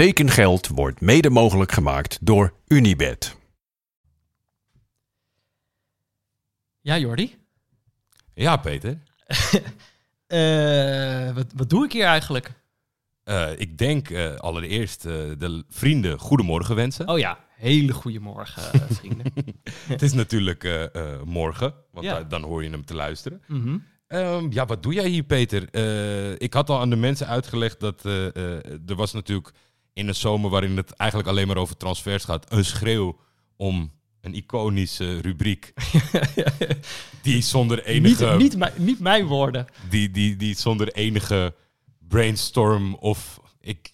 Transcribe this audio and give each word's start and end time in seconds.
Tekengeld 0.00 0.66
wordt 0.68 1.00
mede 1.00 1.30
mogelijk 1.30 1.72
gemaakt 1.72 2.18
door 2.20 2.52
Unibed. 2.66 3.36
Ja, 6.80 6.98
Jordi? 6.98 7.36
Ja, 8.34 8.56
Peter. 8.56 8.98
Eh, 10.26 11.34
wat, 11.34 11.46
wat 11.54 11.70
doe 11.70 11.84
ik 11.84 11.92
hier 11.92 12.04
eigenlijk? 12.04 12.52
Eh, 13.24 13.50
ik 13.56 13.78
denk 13.78 14.10
eh, 14.10 14.34
allereerst 14.34 15.04
eh, 15.04 15.12
de 15.38 15.64
vrienden 15.68 16.18
goedemorgen 16.18 16.74
wensen. 16.74 17.08
Oh 17.08 17.18
ja, 17.18 17.38
hele 17.56 17.92
goede 17.92 18.20
morgen, 18.20 18.62
vrienden. 19.00 19.32
Het 19.88 20.02
is 20.02 20.12
natuurlijk 20.12 20.64
eh, 20.64 20.94
eh, 20.94 21.22
morgen, 21.22 21.74
want 21.92 22.06
Ja. 22.06 22.22
dan 22.22 22.42
hoor 22.42 22.62
je 22.64 22.70
hem 22.70 22.84
te 22.84 22.94
luisteren. 22.94 23.42
Mhm. 23.46 23.78
Ehm, 24.06 24.52
ja, 24.52 24.66
wat 24.66 24.82
doe 24.82 24.92
jij 24.94 25.08
hier, 25.08 25.22
Peter? 25.24 25.68
Eh, 25.70 26.32
ik 26.38 26.54
had 26.54 26.70
al 26.70 26.80
aan 26.80 26.90
de 26.90 26.96
mensen 26.96 27.26
uitgelegd 27.26 27.80
dat 27.80 28.04
eh, 28.04 28.26
eh, 28.26 28.64
er 28.86 28.94
was 28.96 29.12
natuurlijk 29.12 29.50
in 29.96 30.08
een 30.08 30.14
zomer 30.14 30.50
waarin 30.50 30.76
het 30.76 30.90
eigenlijk 30.92 31.30
alleen 31.30 31.46
maar 31.46 31.56
over 31.56 31.76
transfers 31.76 32.24
gaat, 32.24 32.52
een 32.52 32.64
schreeuw 32.64 33.16
om 33.56 33.92
een 34.20 34.34
iconische 34.34 35.20
rubriek 35.20 35.72
die 37.22 37.42
zonder 37.42 37.84
enige, 37.84 38.24
Niet, 38.26 38.38
niet, 38.38 38.56
mijn- 38.56 38.72
niet 38.76 39.00
mijn 39.00 39.26
woorden. 39.26 39.66
Die, 39.88 40.10
die, 40.10 40.36
die 40.36 40.54
zonder 40.56 40.92
enige 40.92 41.54
brainstorm 41.98 42.94
of 42.94 43.40
ik, 43.60 43.90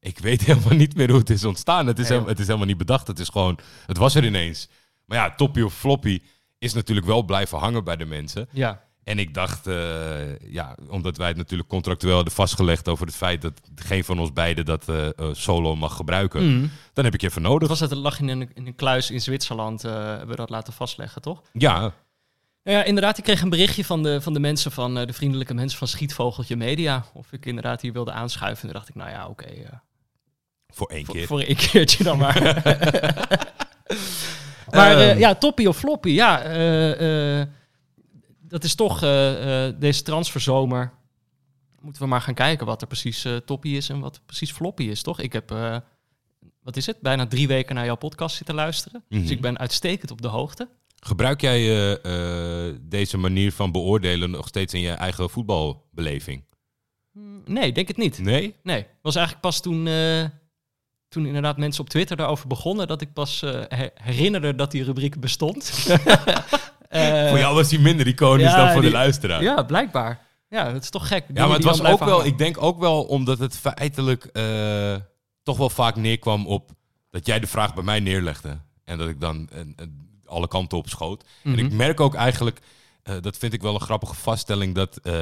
ik 0.00 0.18
weet 0.18 0.40
helemaal 0.46 0.74
niet 0.76 0.94
meer 0.96 1.10
hoe 1.10 1.18
het 1.18 1.30
is 1.30 1.44
ontstaan. 1.44 1.86
Het 1.86 1.96
is, 1.98 2.02
Nee, 2.02 2.12
helemaal, 2.12 2.30
het 2.30 2.38
is 2.40 2.46
helemaal 2.46 2.66
niet 2.68 2.76
bedacht. 2.78 3.06
Het 3.06 3.18
is 3.18 3.28
gewoon, 3.28 3.58
het 3.86 3.96
was 3.96 4.14
er 4.14 4.24
ineens. 4.24 4.68
Maar 5.04 5.18
ja, 5.18 5.34
Toppie 5.34 5.64
of 5.64 5.74
Floppy 5.74 6.20
is 6.58 6.72
natuurlijk 6.72 7.06
wel 7.06 7.22
blijven 7.22 7.58
hangen 7.58 7.84
bij 7.84 7.96
de 7.96 8.04
mensen. 8.06 8.48
Ja. 8.52 8.86
En 9.08 9.18
ik 9.18 9.34
dacht, 9.34 9.66
eh, 9.66 10.38
ja, 10.50 10.74
omdat 10.88 11.16
wij 11.16 11.28
het 11.28 11.36
natuurlijk 11.36 11.68
contractueel 11.68 12.14
hadden 12.14 12.32
vastgelegd 12.32 12.88
over 12.88 13.06
het 13.06 13.14
feit 13.16 13.42
dat 13.42 13.52
geen 13.74 14.04
van 14.04 14.18
ons 14.18 14.32
beiden 14.32 14.64
dat 14.64 14.88
eh, 14.88 15.06
eh, 15.06 15.12
solo 15.32 15.76
mag 15.76 15.96
gebruiken, 15.96 16.56
Mhm. 16.56 16.66
dan 16.92 17.04
heb 17.04 17.14
ik 17.14 17.20
je 17.20 17.26
even 17.26 17.42
nodig. 17.42 17.68
Was 17.68 17.80
het 17.80 17.94
lag 17.94 18.20
in 18.20 18.28
een, 18.28 18.50
in 18.54 18.66
een 18.66 18.74
kluis 18.74 19.10
in 19.10 19.20
Zwitserland, 19.20 19.82
hebben 19.82 20.28
we 20.28 20.36
dat 20.36 20.50
laten 20.50 20.72
vastleggen, 20.72 21.22
toch? 21.22 21.42
Ja, 21.52 21.92
Nou 22.64 22.76
ja, 22.80 22.84
inderdaad, 22.84 23.18
ik 23.18 23.24
kreeg 23.24 23.40
een 23.42 23.48
berichtje 23.48 23.84
van 23.84 24.02
de, 24.02 24.20
van 24.20 24.32
de 24.32 24.40
mensen 24.40 24.72
van 24.72 24.94
de 24.94 25.12
vriendelijke 25.12 25.54
mensen 25.54 25.78
van 25.78 25.88
Schietvogeltje 25.88 26.56
Media. 26.56 27.04
Of 27.14 27.32
ik 27.32 27.46
inderdaad 27.46 27.80
hier 27.80 27.92
wilde 27.92 28.12
aanschuiven. 28.12 28.60
En 28.62 28.68
toen 28.68 28.78
dacht 28.78 28.88
ik, 28.88 28.94
nou 28.94 29.10
ja, 29.10 29.28
oké. 29.28 29.46
voor 30.68 30.88
één 30.88 31.04
keer. 31.06 31.26
voor 31.26 31.40
een 31.46 31.56
keertje 31.70 32.04
dan 32.04 32.18
maar. 32.18 32.42
maar 34.70 34.96
eh, 34.96 35.10
Ehm. 35.10 35.18
ja, 35.18 35.34
toppie 35.34 35.68
of 35.68 35.76
floppy, 35.76 36.08
ja. 36.10 36.42
Dat 38.48 38.64
is 38.64 38.74
toch 38.74 39.02
eh, 39.02 39.66
eh, 39.66 39.74
deze 39.78 40.02
transferzomer. 40.02 40.92
Moeten 41.80 42.02
we 42.02 42.08
maar 42.08 42.20
gaan 42.20 42.34
kijken 42.34 42.66
wat 42.66 42.80
er 42.80 42.86
precies 42.86 43.24
eh 43.24 43.36
toppie 43.36 43.76
is 43.76 43.88
en 43.88 44.00
wat 44.00 44.20
precies 44.26 44.52
floppy 44.52 44.82
is, 44.82 45.02
toch? 45.02 45.20
Ik 45.20 45.32
heb, 45.32 45.50
wat 46.62 46.76
is 46.76 46.86
het, 46.86 47.00
bijna 47.00 47.26
drie 47.26 47.48
weken 47.48 47.74
naar 47.74 47.84
jouw 47.84 47.96
podcast 47.96 48.36
zitten 48.36 48.54
luisteren. 48.54 49.04
Mhm. 49.08 49.20
Dus 49.20 49.30
ik 49.30 49.40
ben 49.40 49.58
uitstekend 49.58 50.10
op 50.10 50.22
de 50.22 50.28
hoogte. 50.28 50.68
Gebruik 51.00 51.40
jij 51.40 51.98
deze 52.80 53.16
manier 53.18 53.52
van 53.52 53.72
beoordelen 53.72 54.30
nog 54.30 54.48
steeds 54.48 54.74
in 54.74 54.80
je 54.80 54.90
eigen 54.92 55.30
voetbalbeleving? 55.30 56.44
Mm, 57.12 57.42
Nee, 57.46 57.72
denk 57.72 57.88
het 57.88 57.96
niet. 57.96 58.18
Nee? 58.18 58.54
Nee, 58.62 58.86
was 59.02 59.14
eigenlijk 59.14 59.46
pas 59.46 59.60
toen, 59.60 59.88
toen 61.08 61.26
inderdaad 61.26 61.56
mensen 61.56 61.82
op 61.82 61.88
Twitter 61.90 62.16
daarover 62.16 62.46
begonnen, 62.48 62.86
dat 62.86 63.00
ik 63.00 63.12
pas 63.12 63.40
her- 63.40 63.90
herinnerde 63.94 64.54
dat 64.54 64.70
die 64.70 64.84
rubriek 64.84 65.20
bestond. 65.20 65.72
Eh, 66.98 67.28
Voor 67.28 67.38
jou 67.38 67.54
was 67.54 67.70
hij 67.70 67.78
minder 67.80 68.06
iconisch 68.06 68.44
ja, 68.50 68.56
dan 68.56 68.72
voor 68.72 68.80
die- 68.80 68.90
de 68.90 68.96
luisteraar. 68.96 69.42
Ja, 69.42 69.62
blijkbaar. 69.62 70.26
Ja, 70.48 70.72
het 70.72 70.82
is 70.82 70.90
toch 70.90 71.08
gek. 71.08 71.24
Ja, 71.34 71.46
maar 71.46 71.54
het 71.56 71.64
was 71.64 71.82
ook 71.82 71.98
wel, 71.98 72.08
hangen. 72.08 72.26
ik 72.26 72.38
denk 72.38 72.62
ook 72.62 72.78
wel 72.78 73.02
omdat 73.02 73.38
het 73.38 73.56
feitelijk 73.58 74.24
eh, 74.24 74.94
toch 75.42 75.56
wel 75.56 75.70
vaak 75.70 75.96
neerkwam 75.96 76.46
op 76.46 76.70
dat 77.10 77.26
jij 77.26 77.40
de 77.40 77.46
vraag 77.46 77.74
bij 77.74 77.84
mij 77.84 78.00
neerlegde. 78.00 78.58
En 78.84 78.98
dat 78.98 79.08
ik 79.08 79.20
dan 79.20 79.48
alle 80.26 80.48
kanten 80.48 80.78
op 80.78 80.88
schoot. 80.88 81.24
En 81.44 81.50
Mhm. 81.50 81.58
ik 81.64 81.72
merk 81.72 82.00
ook 82.00 82.14
eigenlijk, 82.14 82.58
eh, 83.02 83.14
dat 83.20 83.36
vind 83.36 83.52
ik 83.52 83.62
wel 83.62 83.74
een 83.74 83.80
grappige 83.80 84.14
vaststelling, 84.14 84.74
dat 84.74 84.96
eh, 85.02 85.12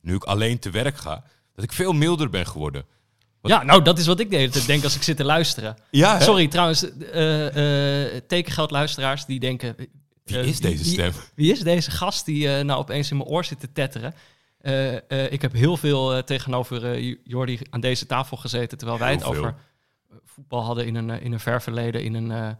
nu 0.00 0.14
ik 0.14 0.24
alleen 0.24 0.58
te 0.58 0.70
werk 0.70 0.96
ga, 0.96 1.24
dat 1.54 1.64
ik 1.64 1.72
veel 1.72 1.92
milder 1.92 2.30
ben 2.30 2.46
geworden. 2.46 2.84
Ja, 3.42 3.62
nou, 3.62 3.82
dat 3.82 3.98
is 3.98 4.06
wat 4.06 4.20
ik 4.20 4.30
de 4.30 4.36
hele 4.36 4.50
tijd 4.52 4.66
denk 4.66 4.84
als 4.84 4.94
ik 4.96 5.02
zit 5.02 5.16
te 5.16 5.24
luisteren. 5.24 5.76
Ja, 5.90 6.20
Sorry, 6.20 6.48
trouwens, 6.48 6.90
eh, 7.00 8.06
eh, 8.16 8.22
tekengeldluisteraars 8.28 9.24
die 9.26 9.40
denken... 9.40 9.76
Wie 10.24 10.38
eh, 10.38 10.46
is 10.46 10.60
deze 10.60 10.84
stem? 10.84 11.12
Wie 11.34 11.52
is 11.52 11.60
deze 11.60 11.90
gast 11.90 12.24
die 12.24 12.54
eh, 12.54 12.64
nou 12.64 12.80
opeens 12.80 13.10
in 13.10 13.16
mijn 13.16 13.28
oor 13.28 13.44
zit 13.44 13.60
te 13.60 13.72
tetteren? 13.72 14.14
Eh, 14.58 15.32
ik 15.32 15.42
heb 15.42 15.52
heel 15.52 15.76
veel 15.76 16.24
tegenover 16.24 17.00
Jordi 17.24 17.58
aan 17.70 17.80
deze 17.80 18.06
tafel 18.06 18.36
gezeten... 18.36 18.78
terwijl 18.78 18.98
wij 18.98 19.10
het 19.10 19.22
veel. 19.22 19.30
over 19.30 19.54
voetbal 20.24 20.64
hadden 20.64 20.86
in 20.86 20.94
een, 20.94 21.10
in 21.20 21.32
een 21.32 21.40
ver 21.40 21.62
verleden. 21.62 22.02
In 22.02 22.14
een, 22.14 22.56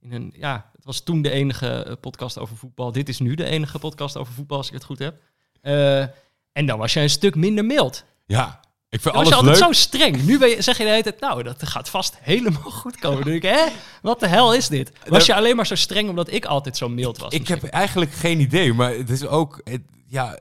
in 0.00 0.12
een, 0.12 0.32
ja, 0.36 0.70
het 0.72 0.84
was 0.84 1.00
toen 1.00 1.22
de 1.22 1.30
enige 1.30 1.98
podcast 2.00 2.38
over 2.38 2.56
voetbal. 2.56 2.92
Dit 2.92 3.08
is 3.08 3.18
nu 3.18 3.34
de 3.34 3.44
enige 3.44 3.78
podcast 3.78 4.16
over 4.16 4.32
voetbal, 4.32 4.56
als 4.56 4.66
ik 4.66 4.74
het 4.74 4.84
goed 4.84 4.98
heb. 4.98 5.22
En 6.52 6.66
dan 6.66 6.78
was 6.78 6.92
jij 6.92 7.02
een 7.02 7.10
stuk 7.10 7.34
minder 7.34 7.64
mild. 7.64 8.04
Ja, 8.26 8.60
ik 8.96 9.02
vind 9.02 9.14
Dan 9.14 9.22
was 9.24 9.28
je 9.32 9.34
altijd 9.38 9.58
leuk. 9.58 9.64
zo 9.66 9.72
streng. 9.72 10.22
Nu 10.22 10.38
ben 10.38 10.48
je, 10.48 10.62
zeg 10.62 10.76
je 10.78 10.84
de 10.84 10.90
hele 10.90 11.02
tijd, 11.02 11.20
nou, 11.20 11.42
dat 11.42 11.66
gaat 11.68 11.88
vast 11.88 12.16
helemaal 12.20 12.70
goed 12.70 12.96
komen. 12.98 13.22
Dan 13.22 13.32
denk 13.32 13.42
ik, 13.44 13.50
hè? 13.50 13.64
Wat 14.02 14.20
de 14.20 14.26
hel 14.26 14.54
is 14.54 14.68
dit? 14.68 14.92
Was 15.08 15.26
je 15.26 15.34
alleen 15.34 15.56
maar 15.56 15.66
zo 15.66 15.74
streng 15.74 16.08
omdat 16.08 16.32
ik 16.32 16.44
altijd 16.44 16.76
zo 16.76 16.88
mild 16.88 17.18
was? 17.18 17.32
Ik 17.32 17.48
heb 17.48 17.64
eigenlijk 17.64 18.12
geen 18.12 18.40
idee, 18.40 18.72
maar 18.72 18.92
het 18.94 19.10
is 19.10 19.26
ook, 19.26 19.60
het- 19.64 19.82
ja, 20.06 20.38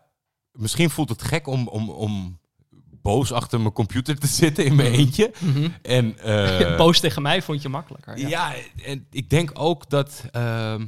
misschien 0.51 0.89
voelt 0.89 1.09
het 1.09 1.21
gek 1.23 1.47
om, 1.47 1.67
om, 1.67 1.89
om 1.89 2.39
boos 3.01 3.31
achter 3.31 3.59
mijn 3.61 3.73
computer 3.73 4.19
te 4.19 4.27
zitten 4.27 4.65
in 4.65 4.75
mijn 4.75 4.91
eentje. 4.93 5.31
Mhm. 5.39 5.69
En 5.81 6.19
eh, 6.19 6.77
Boos 6.81 6.99
tegen 6.99 7.21
mij 7.21 7.41
vond 7.41 7.61
je 7.61 7.69
makkelijker. 7.69 8.17
Ja. 8.17 8.27
Ja, 8.27 8.53
en 8.83 9.07
ik 9.11 9.29
denk 9.29 9.51
ook 9.53 9.89
dat 9.89 10.23
ehm, 10.31 10.85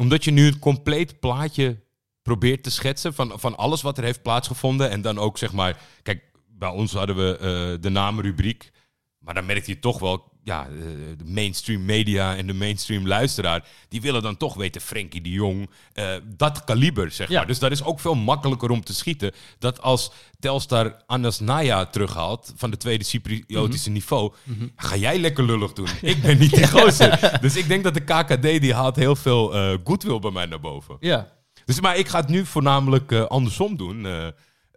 omdat 0.00 0.24
je 0.24 0.30
nu 0.30 0.46
een 0.46 0.58
compleet 0.58 1.20
plaatje 1.20 1.84
probeert 2.22 2.62
te 2.62 2.70
schetsen 2.70 3.14
van, 3.14 3.32
van 3.34 3.56
alles 3.56 3.82
wat 3.82 3.98
er 3.98 4.04
heeft 4.04 4.22
plaatsgevonden. 4.22 4.90
En 4.90 5.00
dan 5.02 5.18
ook 5.18 5.38
zeg 5.38 5.52
maar, 5.52 5.78
kijk, 6.02 6.22
bij 6.58 6.68
ons 6.68 6.92
hadden 6.92 7.16
we 7.16 7.36
eh, 7.38 7.82
de 7.82 7.88
naamrubriek. 7.88 8.70
Maar 9.18 9.34
dan 9.34 9.46
merkte 9.46 9.70
je 9.70 9.78
toch 9.78 9.98
wel, 9.98 10.24
ja, 10.42 10.66
eh, 10.66 10.72
de 11.16 11.24
mainstream 11.24 11.84
media 11.84 12.36
en 12.36 12.46
de 12.46 12.52
mainstream 12.54 13.06
luisteraar, 13.06 13.64
die 13.88 14.00
willen 14.00 14.22
dan 14.22 14.36
toch 14.36 14.54
weten, 14.54 14.80
Frenkie 14.80 15.20
de 15.20 15.30
Jong, 15.30 15.70
eh, 15.92 16.14
dat 16.24 16.64
kaliber, 16.64 17.10
zeg 17.10 17.28
Ja. 17.28 17.36
maar. 17.38 17.46
Dus 17.46 17.58
dat 17.58 17.70
is 17.70 17.84
ook 17.84 18.00
veel 18.00 18.14
makkelijker 18.14 18.70
om 18.70 18.84
te 18.84 18.94
schieten. 18.94 19.32
Dat 19.58 19.82
als 19.82 20.10
Telstar 20.38 21.02
Anas 21.06 21.40
Naya 21.40 21.86
terughaalt 21.86 22.52
van 22.56 22.70
de 22.70 22.76
tweede 22.76 23.04
Cypriotische 23.04 23.90
niveau, 23.90 24.32
ga 24.76 24.96
jij 24.96 25.18
lekker 25.18 25.44
lullig 25.44 25.72
doen. 25.72 25.88
Ik 26.02 26.22
ben 26.22 26.38
niet 26.38 26.54
die 26.54 26.66
gozer. 26.76 27.38
Dus 27.40 27.56
ik 27.56 27.68
denk 27.68 27.84
dat 27.84 27.94
de 27.94 28.04
KKD, 28.04 28.42
die 28.60 28.74
haalt 28.74 28.96
heel 28.96 29.16
veel 29.16 29.54
eh 29.54 29.78
goodwill 29.84 30.18
bij 30.18 30.30
mij 30.30 30.46
naar 30.46 30.60
boven. 30.60 30.96
Ja. 31.00 31.34
Dus, 31.64 31.80
maar 31.80 31.96
ik 31.96 32.08
ga 32.08 32.20
het 32.20 32.28
nu 32.28 32.44
voornamelijk 32.46 33.12
andersom 33.12 33.76
doen. 33.76 34.06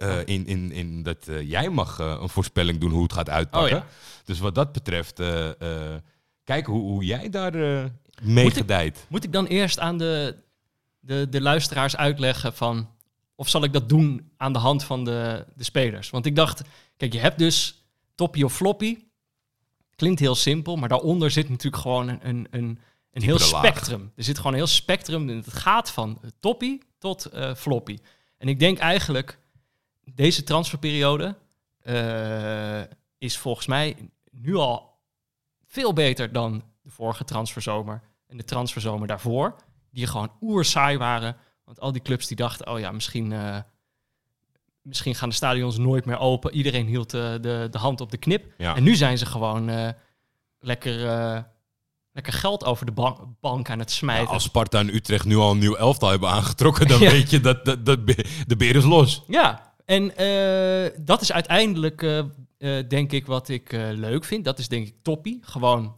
Eh, 0.00 0.20
eh, 0.20 0.26
in, 0.26 0.46
in, 0.46 0.72
in 0.72 1.02
dat 1.02 1.28
eh, 1.28 1.48
jij 1.50 1.68
mag 1.70 1.98
eh, 2.00 2.16
een 2.20 2.28
voorspelling 2.28 2.80
doen 2.80 2.90
hoe 2.90 3.02
het 3.02 3.12
gaat 3.12 3.28
uitpakken. 3.30 3.76
Oh 3.76 3.82
ja. 3.82 3.86
Dus 4.24 4.38
wat 4.38 4.54
dat 4.54 4.72
betreft, 4.72 5.14
kijken 6.44 6.72
hoe, 6.72 6.82
hoe 6.82 7.04
jij 7.04 7.28
daar 7.30 7.52
mee 8.22 8.44
Moet 8.44 8.52
ik- 8.52 8.58
gedijt. 8.60 9.06
Moet 9.08 9.24
ik 9.24 9.32
dan 9.32 9.46
eerst 9.46 9.78
aan 9.78 9.98
de, 9.98 10.36
de, 11.00 11.26
de 11.28 11.40
luisteraars 11.40 11.96
uitleggen 11.96 12.52
van... 12.54 12.88
Of 13.34 13.48
zal 13.48 13.64
ik 13.64 13.72
dat 13.72 13.88
doen 13.88 14.30
aan 14.36 14.52
de 14.52 14.58
hand 14.58 14.84
van 14.84 15.04
de, 15.04 15.46
de 15.54 15.64
spelers? 15.64 16.10
Want 16.10 16.26
ik 16.26 16.36
dacht, 16.36 16.62
kijk, 16.96 17.12
je 17.12 17.18
hebt 17.18 17.38
dus 17.38 17.84
toppie 18.14 18.44
of 18.44 18.54
floppy. 18.54 18.98
Klinkt 19.96 20.20
heel 20.20 20.34
simpel, 20.34 20.76
maar 20.76 20.88
daaronder 20.88 21.30
zit 21.30 21.48
natuurlijk 21.48 21.82
gewoon 21.82 22.08
een, 22.08 22.18
een, 22.28 22.46
een, 22.50 22.78
een 23.12 23.22
heel 23.22 23.38
laag. 23.38 23.46
spectrum. 23.48 24.12
Er 24.16 24.24
zit 24.24 24.36
gewoon 24.36 24.52
een 24.52 24.58
heel 24.58 24.66
spectrum. 24.66 25.28
en 25.28 25.36
Het 25.36 25.52
gaat 25.52 25.90
van 25.90 26.20
toppie 26.40 26.82
tot 26.98 27.28
floppy. 27.56 27.98
En 28.38 28.48
ik 28.48 28.58
denk 28.58 28.78
eigenlijk, 28.78 29.38
deze 30.14 30.42
transferperiode 30.44 31.36
eh, 31.80 32.80
is 33.18 33.38
volgens 33.38 33.66
mij 33.66 33.96
nu 34.30 34.54
al 34.56 34.98
veel 35.66 35.92
beter 35.92 36.32
dan 36.32 36.62
de 36.82 36.90
vorige 36.90 37.24
transferzomer 37.24 38.02
en 38.26 38.36
de 38.36 38.44
transferzomer 38.44 39.06
daarvoor. 39.08 39.54
Die 39.90 40.06
gewoon 40.06 40.32
oersaai 40.40 40.98
waren. 40.98 41.36
Want 41.64 41.80
al 41.80 41.92
die 41.92 42.02
clubs 42.02 42.26
die 42.26 42.36
dachten, 42.36 42.66
oh 42.68 42.78
ja, 42.78 42.90
misschien, 42.92 43.32
eh, 43.32 43.56
misschien 44.82 45.14
gaan 45.14 45.28
de 45.28 45.34
stadions 45.34 45.78
nooit 45.78 46.04
meer 46.04 46.18
open. 46.18 46.54
Iedereen 46.54 46.86
hield 46.86 47.14
eh, 47.14 47.32
de, 47.40 47.68
de 47.70 47.78
hand 47.78 48.00
op 48.00 48.10
de 48.10 48.16
knip. 48.16 48.52
Ja. 48.58 48.76
En 48.76 48.82
nu 48.82 48.94
zijn 48.96 49.18
ze 49.18 49.26
gewoon 49.26 49.94
lekker, 50.58 50.94
lekker 52.12 52.32
geld 52.32 52.64
over 52.64 52.86
de 52.86 52.92
ban- 52.92 53.36
bank 53.40 53.70
aan 53.70 53.78
het 53.78 53.90
Ja, 53.90 53.96
smijten. 53.96 54.28
als 54.32 54.42
Sparta 54.42 54.78
en 54.78 54.94
Utrecht 54.94 55.24
nu 55.24 55.36
al 55.36 55.50
een 55.50 55.58
nieuw 55.58 55.76
elftal 55.76 56.08
hebben 56.10 56.28
aangetrokken, 56.28 56.88
dan 56.88 57.00
Ja. 57.04 57.10
weet 57.10 57.30
je 57.30 57.40
dat, 57.40 57.64
dat, 57.64 57.86
dat 57.86 58.06
de 58.46 58.56
beer 58.56 58.76
is 58.76 58.84
los. 58.84 59.22
Ja, 59.26 59.69
en 59.90 60.16
eh, 60.16 60.98
dat 61.00 61.20
is 61.20 61.32
uiteindelijk, 61.32 62.02
eh, 62.02 62.18
eh, 62.18 62.88
denk 62.88 63.12
ik, 63.12 63.26
wat 63.26 63.48
ik 63.48 63.72
leuk 63.94 64.24
vind. 64.24 64.44
Dat 64.44 64.58
is 64.58 64.68
denk 64.68 64.86
ik 64.86 64.94
toppie. 65.02 65.38
Gewoon 65.42 65.94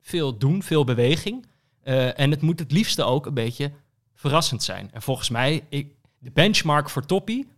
veel 0.00 0.38
doen, 0.38 0.62
veel 0.62 0.84
beweging. 0.84 1.46
En 1.82 2.30
het 2.30 2.40
moet 2.40 2.58
het 2.58 2.72
liefste 2.72 3.04
ook 3.04 3.26
een 3.26 3.34
beetje 3.34 3.72
verrassend 4.14 4.62
zijn. 4.62 4.90
En 4.92 5.02
volgens 5.02 5.28
mij, 5.28 5.64
ik, 5.68 5.94
de 6.18 6.30
benchmark 6.30 6.90
voor 6.90 7.06
toppie, 7.06 7.48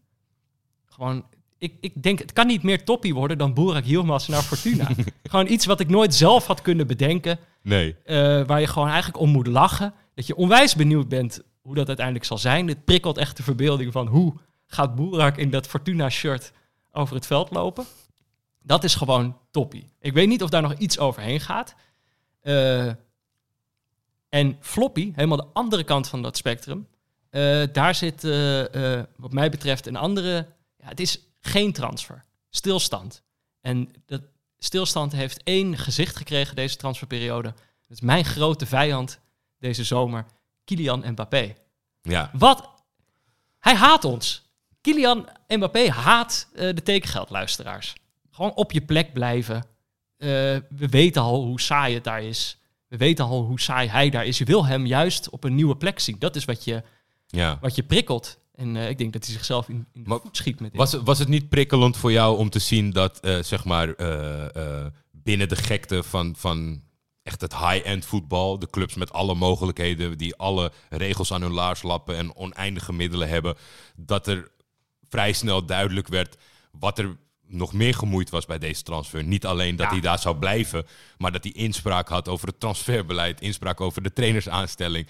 gewoon, 0.87 1.25
ik, 1.59 1.73
ik 1.81 2.03
denk, 2.03 2.19
het 2.19 2.33
kan 2.33 2.47
niet 2.47 2.63
meer 2.63 2.85
toppie 2.85 3.15
worden 3.15 3.39
dan 3.39 3.55
Burak 3.55 3.85
Yilmaz 3.85 4.29
naar 4.29 4.43
Fortuna. 4.43 4.89
gewoon 5.31 5.49
iets 5.49 5.67
wat 5.67 5.81
ik 5.81 5.89
nooit 5.89 6.15
zelf 6.15 6.47
had 6.47 6.63
kunnen 6.63 6.87
bedenken. 6.87 7.39
Nee. 7.63 7.97
waar 8.47 8.61
je 8.61 8.67
gewoon 8.67 8.89
eigenlijk 8.89 9.19
om 9.21 9.31
moet 9.31 9.47
lachen. 9.47 9.95
Dat 10.15 10.27
je 10.27 10.37
onwijs 10.37 10.75
benieuwd 10.75 11.09
bent 11.09 11.43
hoe 11.63 11.75
dat 11.75 11.87
uiteindelijk 11.87 12.27
zal 12.27 12.39
zijn. 12.39 12.67
Dit 12.67 12.85
prikkelt 12.85 13.19
echt 13.19 13.37
de 13.37 13.43
verbeelding 13.43 13.93
van 13.93 14.07
hoe 14.07 14.35
gaat 14.67 14.95
Burak 14.95 15.37
in 15.37 15.51
dat 15.51 15.67
Fortuna-shirt 15.67 16.53
over 16.93 17.15
het 17.15 17.27
veld 17.27 17.51
lopen. 17.51 17.87
Dat 18.63 18.85
is 18.85 18.95
gewoon 18.95 19.39
toppie. 19.51 19.93
Ik 20.01 20.13
weet 20.13 20.29
niet 20.29 20.43
of 20.43 20.51
daar 20.51 20.63
nog 20.63 20.75
iets 20.75 20.99
overheen 20.99 21.41
gaat. 21.41 21.75
Eh, 22.41 22.93
en 24.29 24.57
Floppy, 24.61 25.13
helemaal 25.15 25.37
de 25.37 25.49
andere 25.53 25.85
kant 25.85 26.09
van 26.09 26.23
dat 26.23 26.37
spectrum. 26.37 26.87
eh, 27.31 27.63
daar 27.73 27.95
zit, 27.95 28.25
eh, 28.25 29.03
wat 29.17 29.33
mij 29.33 29.51
betreft, 29.51 29.87
een 29.87 29.97
andere. 29.97 30.47
Ja, 30.79 30.89
het 30.89 31.01
is 31.01 31.19
geen 31.41 31.73
transfer. 31.73 32.25
Stilstand. 32.51 33.23
En 33.61 33.91
dat 34.07 34.23
stilstand 34.59 35.13
heeft 35.13 35.43
één 35.43 35.79
gezicht 35.79 36.17
gekregen 36.17 36.57
deze 36.57 36.77
transferperiode. 36.77 37.49
Dat 37.49 37.91
is 37.91 38.01
mijn 38.01 38.25
grote 38.25 38.67
vijand 38.67 39.21
deze 39.59 39.85
zomer, 39.85 40.27
Kylian 40.65 41.05
Mbappé. 41.11 41.55
Ja. 42.03 42.31
Wat? 42.33 42.71
Hij 43.59 43.75
haat 43.75 44.05
ons. 44.05 44.44
Kylian 44.85 45.29
Mbappé 45.49 45.91
haat 45.91 46.49
eh, 46.55 46.75
de 46.75 46.83
tekengeldluisteraars. 46.83 47.93
Gewoon 48.31 48.55
op 48.55 48.73
je 48.73 48.81
plek 48.81 49.13
blijven. 49.13 49.57
Eh, 50.17 50.29
we 50.69 50.89
weten 50.91 51.23
al 51.23 51.45
hoe 51.45 51.61
saai 51.61 51.95
het 51.95 52.05
daar 52.05 52.23
is. 52.23 52.59
We 52.89 52.97
weten 52.97 53.25
al 53.25 53.43
hoe 53.45 53.61
saai 53.61 53.89
hij 53.89 54.11
daar 54.11 54.27
is. 54.27 54.39
Je 54.39 54.45
wil 54.45 54.67
hem 54.67 54.87
juist 54.87 55.31
op 55.31 55.45
een 55.45 55.55
nieuwe 55.55 55.77
plek 55.77 55.99
zien. 56.01 56.17
Dat 56.19 56.37
is 56.37 56.45
wat 56.45 56.65
je, 56.65 56.83
ja. 57.27 57.59
wat 57.61 57.75
je 57.75 57.83
prikkelt. 57.83 58.39
En 58.55 58.77
eh, 58.77 58.89
ik 58.89 58.99
denk 58.99 59.13
dat 59.13 59.25
hij 59.25 59.35
zichzelf 59.35 59.69
in, 59.69 59.87
in 59.93 60.03
de 60.03 60.09
Maar 60.09 60.21
voet 60.21 60.37
schiet 60.37 60.61
met 60.61 60.71
dit. 60.71 60.81
Was, 60.81 60.93
het- 60.93 61.03
was 61.03 61.19
het 61.19 61.29
niet 61.29 61.49
prikkelend 61.49 61.97
voor 61.97 62.13
jou 62.13 62.39
om 62.39 62.51
te 62.51 62.59
zien 62.59 62.91
dat, 62.91 63.19
zeg 63.41 63.65
maar, 63.65 63.95
binnen 65.11 65.49
de 65.49 65.57
gekte 65.57 66.03
van, 66.03 66.35
van 66.37 66.83
echt 67.23 67.41
het 67.41 67.57
high-end 67.59 68.05
voetbal, 68.05 68.59
de 68.59 68.71
clubs 68.71 68.95
met 68.95 69.13
alle 69.13 69.35
mogelijkheden, 69.35 70.19
die 70.19 70.37
alle 70.37 70.73
regels 70.91 71.33
aan 71.33 71.43
hun 71.43 71.53
laars 71.53 71.83
lappen 71.83 72.17
en 72.17 72.37
oneindige 72.37 72.93
middelen 72.93 73.29
hebben, 73.29 73.57
dat 73.97 74.27
er 74.27 74.53
vrij 75.15 75.33
snel 75.33 75.65
duidelijk 75.67 76.09
werd 76.09 76.37
wat 76.71 76.99
er 76.99 77.17
nog 77.47 77.73
meer 77.73 77.95
gemoeid 77.95 78.31
was 78.31 78.47
bij 78.47 78.59
deze 78.59 78.83
transfer. 78.83 79.25
Niet 79.25 79.47
alleen 79.47 79.77
dat 79.77 79.87
Ja. 79.87 79.93
hij 79.93 80.01
daar 80.01 80.19
zou 80.19 80.37
blijven, 80.37 80.87
maar 81.19 81.33
dat 81.33 81.43
hij 81.43 81.53
inspraak 81.53 82.09
had 82.09 82.29
over 82.29 82.49
het 82.49 82.61
transferbeleid, 82.61 83.41
inspraak 83.41 83.81
over 83.81 84.03
de 84.03 84.13
trainersaanstelling. 84.13 85.07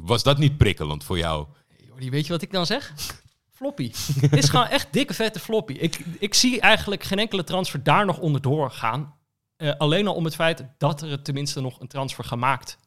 Was 0.00 0.22
dat 0.22 0.38
niet 0.38 0.56
prikkelend 0.56 1.04
voor 1.04 1.18
jou? 1.18 1.46
Jordi, 1.86 2.10
weet 2.10 2.26
je 2.26 2.32
wat 2.32 2.42
ik 2.42 2.52
dan 2.52 2.66
zeg? 2.66 2.92
Floppy. 3.58 3.92
Het 4.20 4.36
is 4.36 4.48
gewoon 4.48 4.66
echt 4.66 4.92
dikke 4.92 5.14
vette 5.14 5.40
floppy. 5.40 5.72
Ik, 5.72 5.98
ik 6.18 6.34
zie 6.34 6.60
eigenlijk 6.60 7.02
geen 7.04 7.18
enkele 7.18 7.44
transfer 7.44 7.82
daar 7.82 8.06
nog 8.06 8.18
onderdoor 8.18 8.70
gaan. 8.70 9.14
Eh, 9.56 9.72
alleen 9.78 10.06
al 10.06 10.14
om 10.14 10.24
het 10.24 10.34
feit 10.34 10.64
dat 10.78 11.02
er 11.02 11.22
tenminste 11.22 11.60
nog 11.60 11.80
een 11.80 11.88
transfer 11.88 12.24
gemaakt 12.24 12.78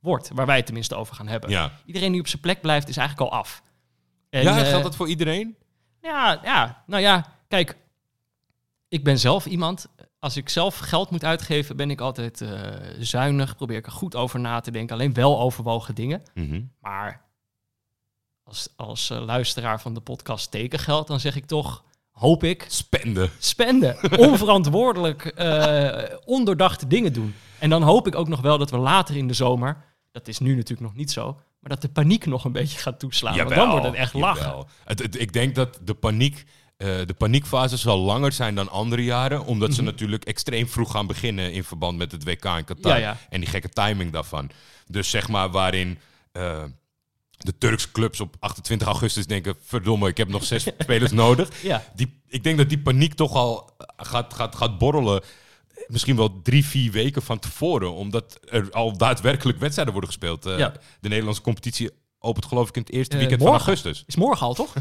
wordt. 0.00 0.30
Waar 0.34 0.46
wij 0.46 0.56
het 0.56 0.64
tenminste 0.66 0.94
over 0.94 1.14
gaan 1.14 1.28
hebben. 1.28 1.50
Ja, 1.50 1.72
Iedereen 1.86 2.12
die 2.12 2.20
op 2.20 2.28
zijn 2.28 2.42
plek 2.42 2.60
blijft 2.60 2.88
is 2.88 2.96
eigenlijk 2.96 3.30
al 3.30 3.38
af. 3.38 3.62
En, 4.30 4.42
ja 4.42 4.58
eh, 4.58 4.68
geldt 4.68 4.84
dat 4.84 4.96
voor 4.96 5.08
iedereen? 5.08 5.56
Ja, 6.02 6.40
ja, 6.42 6.82
nou 6.86 7.02
ja, 7.02 7.26
kijk. 7.48 7.76
Ik 8.88 9.04
ben 9.04 9.18
zelf 9.18 9.46
iemand, 9.46 9.88
als 10.18 10.36
ik 10.36 10.48
zelf 10.48 10.78
geld 10.78 11.10
moet 11.10 11.24
uitgeven, 11.24 11.76
ben 11.76 11.90
ik 11.90 12.00
altijd 12.00 12.40
eh, 12.40 12.50
zuinig. 12.98 13.56
Probeer 13.56 13.76
ik 13.76 13.86
er 13.86 13.92
goed 13.92 14.16
over 14.16 14.40
na 14.40 14.60
te 14.60 14.70
denken. 14.70 14.94
Alleen 14.94 15.12
wel 15.12 15.40
overwogen 15.40 15.94
dingen. 15.94 16.22
Mhm. 16.34 16.62
Maar 16.80 17.28
als, 18.42 18.68
als 18.76 19.10
eh, 19.10 19.24
luisteraar 19.24 19.80
van 19.80 19.94
de 19.94 20.00
podcast 20.00 20.50
Tekengeld, 20.50 21.06
dan 21.06 21.20
zeg 21.20 21.36
ik 21.36 21.46
toch, 21.46 21.84
hoop 22.10 22.44
ik, 22.44 22.64
Spenden. 22.68 23.30
spenden. 23.38 23.96
Onverantwoordelijk, 24.28 25.24
eh, 25.24 26.16
ondoordachte 26.24 26.86
dingen 26.86 27.12
doen. 27.12 27.34
En 27.58 27.70
dan 27.70 27.82
hoop 27.82 28.06
ik 28.06 28.14
ook 28.14 28.28
nog 28.28 28.40
wel 28.40 28.58
dat 28.58 28.70
we 28.70 28.78
later 28.78 29.16
in 29.16 29.28
de 29.28 29.34
zomer, 29.34 29.84
dat 30.10 30.28
is 30.28 30.38
nu 30.38 30.54
natuurlijk 30.54 30.88
nog 30.88 30.96
niet 30.96 31.10
zo, 31.10 31.40
maar 31.60 31.70
dat 31.70 31.82
de 31.82 31.88
paniek 31.88 32.26
nog 32.26 32.44
een 32.44 32.52
beetje 32.52 32.78
gaat 32.78 32.98
toeslaan. 32.98 33.36
want 33.36 33.48
dan 33.54 33.70
wordt 33.70 33.86
het 33.86 33.94
echt 33.94 34.14
lachen. 34.14 34.66
Het, 34.84 34.98
het- 34.98 35.20
ik 35.20 35.32
denk 35.32 35.54
dat 35.54 35.78
de 35.84 35.94
paniek, 35.94 36.44
eh, 36.76 36.86
de 37.06 37.14
paniekfase 37.18 37.76
zal 37.76 37.98
langer 37.98 38.32
zijn 38.32 38.54
dan 38.54 38.68
andere 38.70 39.04
jaren. 39.04 39.44
Omdat 39.44 39.74
ze 39.74 39.82
Mhm. 39.82 39.90
natuurlijk 39.90 40.24
extreem 40.24 40.68
vroeg 40.68 40.90
gaan 40.90 41.06
beginnen 41.06 41.52
in 41.52 41.64
verband 41.64 41.98
met 41.98 42.12
het 42.12 42.24
WK 42.24 42.44
in 42.44 42.64
Qatar. 42.64 42.92
Ja, 42.92 42.96
ja. 42.96 43.16
En 43.30 43.40
die 43.40 43.48
gekke 43.48 43.68
timing 43.68 44.12
daarvan. 44.12 44.50
Dus 44.86 45.10
zeg 45.10 45.28
maar 45.28 45.50
waarin 45.50 45.98
eh, 46.32 46.62
de 47.38 47.58
Turkse 47.58 47.92
clubs 47.92 48.20
op 48.20 48.36
28 48.38 48.86
augustus 48.86 49.26
denken... 49.26 49.54
verdomme, 49.62 50.08
ik 50.08 50.16
heb 50.16 50.28
nog 50.28 50.44
zes 50.44 50.62
spelers 50.78 51.10
nodig. 51.12 51.62
Ja. 51.62 51.84
Die, 51.94 52.20
ik 52.28 52.42
denk 52.42 52.58
dat 52.58 52.68
die 52.68 52.78
paniek 52.78 53.14
toch 53.14 53.34
al 53.34 53.70
gaat, 53.96 54.34
gaat, 54.34 54.56
gaat 54.56 54.78
borrelen. 54.78 55.22
Misschien 55.86 56.16
wel 56.16 56.42
drie, 56.42 56.64
vier 56.64 56.92
weken 56.92 57.22
van 57.22 57.38
tevoren. 57.38 57.92
Omdat 57.94 58.40
er 58.48 58.70
al 58.70 58.96
daadwerkelijk 58.96 59.58
wedstrijden 59.58 59.92
worden 59.94 60.10
gespeeld. 60.12 60.46
Eh, 60.46 60.58
Ja. 60.58 60.72
De 61.00 61.08
Nederlandse 61.08 61.42
competitie 61.42 61.90
opent 62.18 62.44
geloof 62.46 62.68
ik 62.68 62.76
in 62.76 62.82
het 62.82 62.90
eerste 62.92 63.12
Eh, 63.14 63.18
weekend 63.20 63.42
van 63.42 63.50
augustus. 63.50 64.04
Is 64.06 64.16
morgen 64.16 64.46
al, 64.46 64.54
toch? 64.54 64.74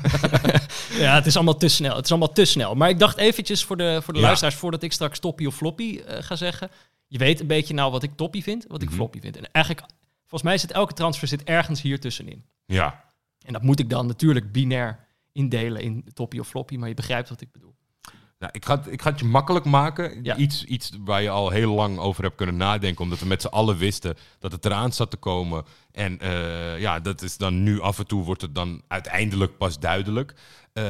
ja, 1.03 1.15
het 1.15 1.25
is 1.25 1.35
allemaal 1.35 1.57
te 1.57 1.67
snel. 1.67 1.95
Het 1.95 2.05
is 2.05 2.11
allemaal 2.11 2.31
te 2.33 2.45
snel. 2.45 2.75
Maar 2.75 2.89
ik 2.89 2.99
dacht 2.99 3.17
eventjes 3.17 3.63
voor 3.63 3.77
de, 3.77 3.99
voor 4.03 4.13
de 4.13 4.19
Ja. 4.19 4.25
luisteraars, 4.25 4.55
voordat 4.55 4.83
ik 4.83 4.91
straks 4.93 5.19
toppie 5.19 5.47
of 5.47 5.55
floppy 5.55 5.97
eh, 5.99 6.23
ga 6.23 6.35
zeggen. 6.35 6.69
Je 7.07 7.17
weet 7.17 7.39
een 7.39 7.47
beetje 7.47 7.73
nou 7.73 7.91
wat 7.91 8.03
ik 8.03 8.11
toppie 8.15 8.43
vind, 8.43 8.65
wat 8.67 8.81
ik 8.81 8.87
Mhm. 8.87 8.97
floppy 8.97 9.19
vind. 9.19 9.37
En 9.37 9.51
eigenlijk, 9.51 9.85
volgens 10.19 10.41
mij 10.49 10.57
zit 10.57 10.71
elke 10.71 10.93
transfer 10.93 11.27
zit 11.27 11.43
ergens 11.43 11.81
hier 11.81 11.99
tussenin. 11.99 12.45
Ja. 12.65 13.03
En 13.45 13.53
dat 13.53 13.61
moet 13.61 13.79
ik 13.79 13.89
dan 13.89 14.05
natuurlijk 14.07 14.51
binair 14.51 15.05
indelen 15.31 15.81
in 15.81 16.05
toppie 16.13 16.39
of 16.39 16.47
floppy, 16.47 16.75
maar 16.77 16.87
je 16.89 16.93
begrijpt 16.95 17.29
wat 17.29 17.41
ik 17.41 17.51
bedoel. 17.51 17.75
Nou, 18.39 18.51
ik, 18.55 18.65
ga 18.65 18.77
het, 18.77 18.91
ik 18.91 19.01
ga 19.01 19.09
het 19.09 19.19
je 19.19 19.25
makkelijk 19.25 19.65
maken. 19.65 20.23
Ja. 20.23 20.35
Iets, 20.35 20.63
iets 20.63 20.91
waar 20.99 21.21
je 21.21 21.29
al 21.29 21.49
heel 21.49 21.73
lang 21.73 21.97
over 21.97 22.23
hebt 22.23 22.35
kunnen 22.35 22.57
nadenken. 22.57 23.03
Omdat 23.03 23.19
we 23.19 23.25
met 23.25 23.41
z'n 23.41 23.47
allen 23.47 23.77
wisten 23.77 24.15
dat 24.39 24.51
het 24.51 24.65
eraan 24.65 24.93
zat 24.93 25.09
te 25.11 25.17
komen. 25.17 25.65
En 25.91 26.19
eh, 26.19 26.79
ja, 26.79 26.99
dat 26.99 27.21
is 27.21 27.37
dan 27.37 27.63
nu 27.63 27.81
af 27.81 27.99
en 27.99 28.07
toe 28.07 28.23
wordt 28.23 28.41
het 28.41 28.55
dan 28.55 28.81
uiteindelijk 28.87 29.57
pas 29.57 29.79
duidelijk. 29.79 30.33
Eh 30.73 30.83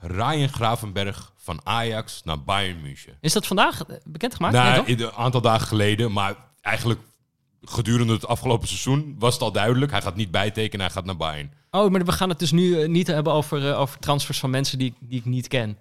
Ryan 0.00 0.48
Gravenberg 0.48 1.32
van 1.36 1.60
Ajax 1.64 2.22
naar 2.24 2.42
Bayern 2.42 2.80
München. 2.80 3.16
Is 3.20 3.32
dat 3.32 3.46
vandaag 3.46 3.82
eh, 3.84 3.96
bekendgemaakt? 4.04 4.54
Nou, 4.54 4.86
in- 4.86 5.00
een 5.00 5.12
aantal 5.12 5.40
dagen 5.40 5.66
geleden, 5.66 6.12
maar 6.12 6.34
eigenlijk 6.60 7.00
gedurende 7.62 8.12
het 8.12 8.26
afgelopen 8.26 8.68
seizoen 8.68 9.14
was 9.18 9.32
het 9.34 9.42
al 9.42 9.52
duidelijk. 9.52 9.90
Hij 9.92 10.02
gaat 10.02 10.16
niet 10.16 10.30
bijtekenen, 10.30 10.84
hij 10.86 10.94
gaat 10.94 11.04
naar 11.04 11.16
Bayern. 11.16 11.52
Oh, 11.70 11.90
maar 11.90 12.04
we 12.04 12.12
gaan 12.12 12.28
het 12.28 12.38
dus 12.38 12.52
nu 12.52 12.88
niet 12.88 13.06
hebben 13.06 13.32
over, 13.32 13.74
over 13.76 13.98
transfers 13.98 14.38
van 14.38 14.50
mensen 14.50 14.78
die, 14.78 14.94
die 15.00 15.18
ik 15.18 15.24
niet 15.24 15.48
ken. 15.48 15.78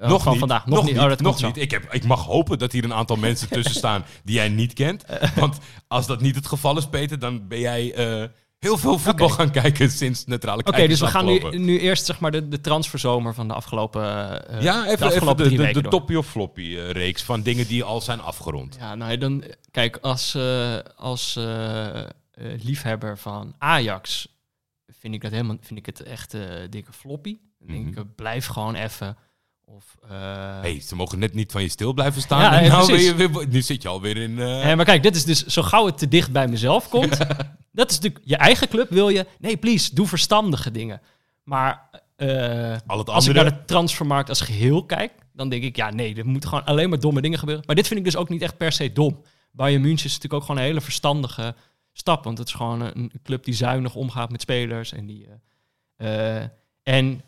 Eh, 0.00 0.08
nog 0.08 0.22
van 0.22 0.30
niet, 0.30 0.40
vandaag. 0.40 0.66
Nog, 0.66 0.84
niet. 0.84 0.98
Oh, 0.98 1.08
dat 1.08 1.20
nog 1.20 1.42
niet. 1.42 1.56
Ik, 1.56 1.70
heb, 1.70 1.92
ik 1.92 2.04
mag 2.04 2.24
hopen 2.24 2.58
dat 2.58 2.72
hier 2.72 2.84
een 2.84 2.94
aantal 2.94 3.16
mensen 3.16 3.48
tussen 3.48 3.74
staan 3.74 4.04
die 4.24 4.34
jij 4.34 4.48
niet 4.48 4.72
kent. 4.72 5.04
Want 5.36 5.58
als 5.88 6.06
dat 6.06 6.20
niet 6.20 6.34
het 6.34 6.46
geval 6.46 6.76
is, 6.78 6.86
Peter, 6.88 7.18
dan 7.18 7.48
ben 7.48 7.60
jij 7.60 7.94
eh, 7.94 8.28
heel 8.58 8.76
veel 8.78 8.98
voetbal 8.98 9.28
gaan 9.28 9.50
kijken 9.50 9.90
sinds 9.90 10.24
neutrale 10.24 10.64
Oké, 10.64 10.86
dus 10.86 11.00
we 11.00 11.06
gaan 11.06 11.24
nu, 11.24 11.58
nu 11.58 11.78
eerst 11.78 12.04
zeg 12.04 12.20
maar 12.20 12.30
de, 12.30 12.48
de 12.48 12.60
transferzomer 12.60 13.34
van 13.34 13.48
de 13.48 13.54
afgelopen, 13.54 14.02
eh, 14.48 14.62
Ja, 14.62 14.82
de 14.84 14.90
even, 14.90 15.36
de, 15.36 15.48
de, 15.56 15.72
de 15.72 15.88
toppie 15.88 16.18
of 16.18 16.26
floppy 16.26 16.76
eh, 16.76 16.90
reeks 16.90 17.22
van 17.22 17.42
dingen 17.42 17.66
die 17.66 17.84
al 17.84 18.00
zijn 18.00 18.20
afgerond. 18.20 18.76
Ja, 18.78 18.94
nou 18.94 19.18
dan 19.18 19.44
kijk, 19.70 19.96
als, 19.96 20.34
eh, 20.34 20.76
als 20.96 21.36
eh, 21.36 22.00
eh, 22.00 22.06
liefhebber 22.62 23.18
van 23.18 23.54
Ajax 23.58 24.28
vind 25.00 25.14
ik, 25.14 25.20
dat 25.22 25.30
helemaal, 25.30 25.56
vind 25.60 25.78
ik 25.78 25.86
het 25.86 26.02
echt 26.02 26.34
eh, 26.34 26.40
dikke 26.70 26.92
floppy. 26.92 27.38
Dan 27.58 27.68
denk 27.68 27.80
Mhm. 27.80 27.88
ik, 27.92 27.96
eh, 27.96 28.02
blijf 28.16 28.46
gewoon 28.46 28.74
even. 28.74 29.16
Of, 29.66 29.96
hey, 30.60 30.80
ze 30.80 30.96
mogen 30.96 31.18
net 31.18 31.34
niet 31.34 31.52
van 31.52 31.62
je 31.62 31.68
stil 31.68 31.92
blijven 31.92 32.22
staan. 32.22 32.40
Ja, 32.40 32.60
En 32.60 32.70
nou, 32.70 32.96
je 32.96 33.14
weer, 33.14 33.48
nu 33.48 33.62
zit 33.62 33.82
je 33.82 33.88
alweer 33.88 34.16
in... 34.16 34.38
Eh, 34.38 34.74
maar 34.74 34.84
kijk, 34.84 35.02
dit 35.02 35.16
is 35.16 35.24
dus 35.24 35.46
zo 35.46 35.62
gauw 35.62 35.86
het 35.86 35.98
te 35.98 36.08
dicht 36.08 36.32
bij 36.32 36.48
mezelf 36.48 36.88
komt. 36.88 37.18
dat 37.72 37.90
is 37.90 37.96
natuurlijk 37.96 38.24
je 38.24 38.36
eigen 38.36 38.68
club. 38.68 38.90
Wil 38.90 39.08
je? 39.08 39.26
Nee, 39.38 39.56
please, 39.56 39.94
doe 39.94 40.06
verstandige 40.06 40.70
dingen. 40.70 41.00
Maar 41.42 41.90
eh, 42.16 42.76
al 42.86 43.04
als 43.04 43.26
ik 43.26 43.34
naar 43.34 43.44
de 43.44 43.64
transfermarkt 43.64 44.28
als 44.28 44.40
geheel 44.40 44.84
kijk, 44.84 45.12
dan 45.32 45.48
denk 45.48 45.62
ik, 45.62 45.76
ja, 45.76 45.90
nee, 45.90 46.14
er 46.14 46.26
moeten 46.26 46.48
gewoon 46.48 46.64
alleen 46.64 46.88
maar 46.88 47.00
domme 47.00 47.20
dingen 47.20 47.38
gebeuren. 47.38 47.64
Maar 47.66 47.76
dit 47.76 47.86
vind 47.86 47.98
ik 47.98 48.04
dus 48.04 48.16
ook 48.16 48.28
niet 48.28 48.42
echt 48.42 48.56
per 48.56 48.72
se 48.72 48.92
dom. 48.92 49.22
Bayern 49.50 49.82
München 49.82 50.06
is 50.06 50.14
natuurlijk 50.14 50.34
ook 50.34 50.42
gewoon 50.42 50.60
een 50.60 50.66
hele 50.66 50.80
verstandige 50.80 51.54
stap. 51.92 52.24
Want 52.24 52.38
het 52.38 52.48
is 52.48 52.54
gewoon 52.54 52.80
een, 52.80 53.12
club 53.22 53.44
die 53.44 53.54
zuinig 53.54 53.94
omgaat 53.94 54.30
met 54.30 54.40
spelers. 54.40 54.92
En, 54.92 55.06
die, 55.06 55.26
en 56.82 57.22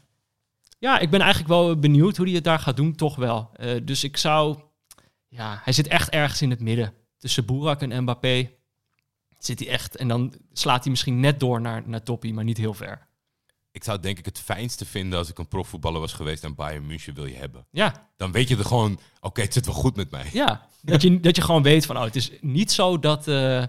ja, 0.79 0.99
ik 0.99 1.11
ben 1.11 1.21
eigenlijk 1.21 1.51
wel 1.51 1.79
benieuwd 1.79 2.17
hoe 2.17 2.27
hij 2.27 2.35
het 2.35 2.45
daar 2.45 2.59
gaat 2.59 2.77
doen, 2.77 2.95
toch 2.95 3.17
wel. 3.17 3.51
Eh, 3.53 3.81
dus 3.83 4.05
ik 4.05 4.17
zou, 4.17 4.59
ja, 5.29 5.61
hij 5.65 5.73
zit 5.73 5.87
echt 5.87 6.09
ergens 6.09 6.43
in 6.43 6.51
het 6.51 6.61
midden. 6.61 6.93
Tussen 7.19 7.45
Boerak 7.45 7.81
en 7.83 8.03
Mbappé 8.03 8.51
zit 9.39 9.59
hij 9.59 9.69
echt. 9.69 9.97
En 9.97 10.09
dan 10.09 10.35
slaat 10.53 10.83
hij 10.83 10.91
misschien 10.91 11.21
net 11.21 11.41
door 11.41 11.61
naar, 11.61 11.83
naar 11.87 12.03
Toppie, 12.03 12.35
maar 12.35 12.45
niet 12.45 12.57
heel 12.59 12.75
ver. 12.75 13.07
Ik 13.71 13.85
zou 13.85 14.01
denk 14.01 14.19
ik 14.19 14.25
het 14.25 14.39
fijnste 14.41 14.87
vinden 14.87 15.19
als 15.19 15.29
ik 15.31 15.39
een 15.39 15.49
profvoetballer 15.49 16.01
was 16.01 16.13
geweest 16.13 16.45
en 16.45 16.55
Bayern 16.55 16.87
München 16.87 17.15
wil 17.15 17.27
je 17.27 17.35
hebben. 17.37 17.67
Ja, 17.71 18.09
Dan 18.17 18.33
weet 18.33 18.49
je 18.49 18.57
er 18.57 18.65
gewoon, 18.65 18.99
oké, 19.21 19.41
het 19.41 19.53
zit 19.53 19.67
wel 19.67 19.75
goed 19.75 19.97
met 19.97 20.11
mij. 20.11 20.29
Ja, 20.33 20.67
dat 20.83 21.03
je, 21.03 21.21
dat 21.21 21.37
je 21.37 21.43
gewoon 21.43 21.63
weet 21.63 21.87
van, 21.87 21.97
oh, 21.97 22.03
het 22.05 22.17
is 22.17 22.31
niet 22.41 22.73
zo 22.73 22.99
dat 22.99 23.19
eh, 23.19 23.65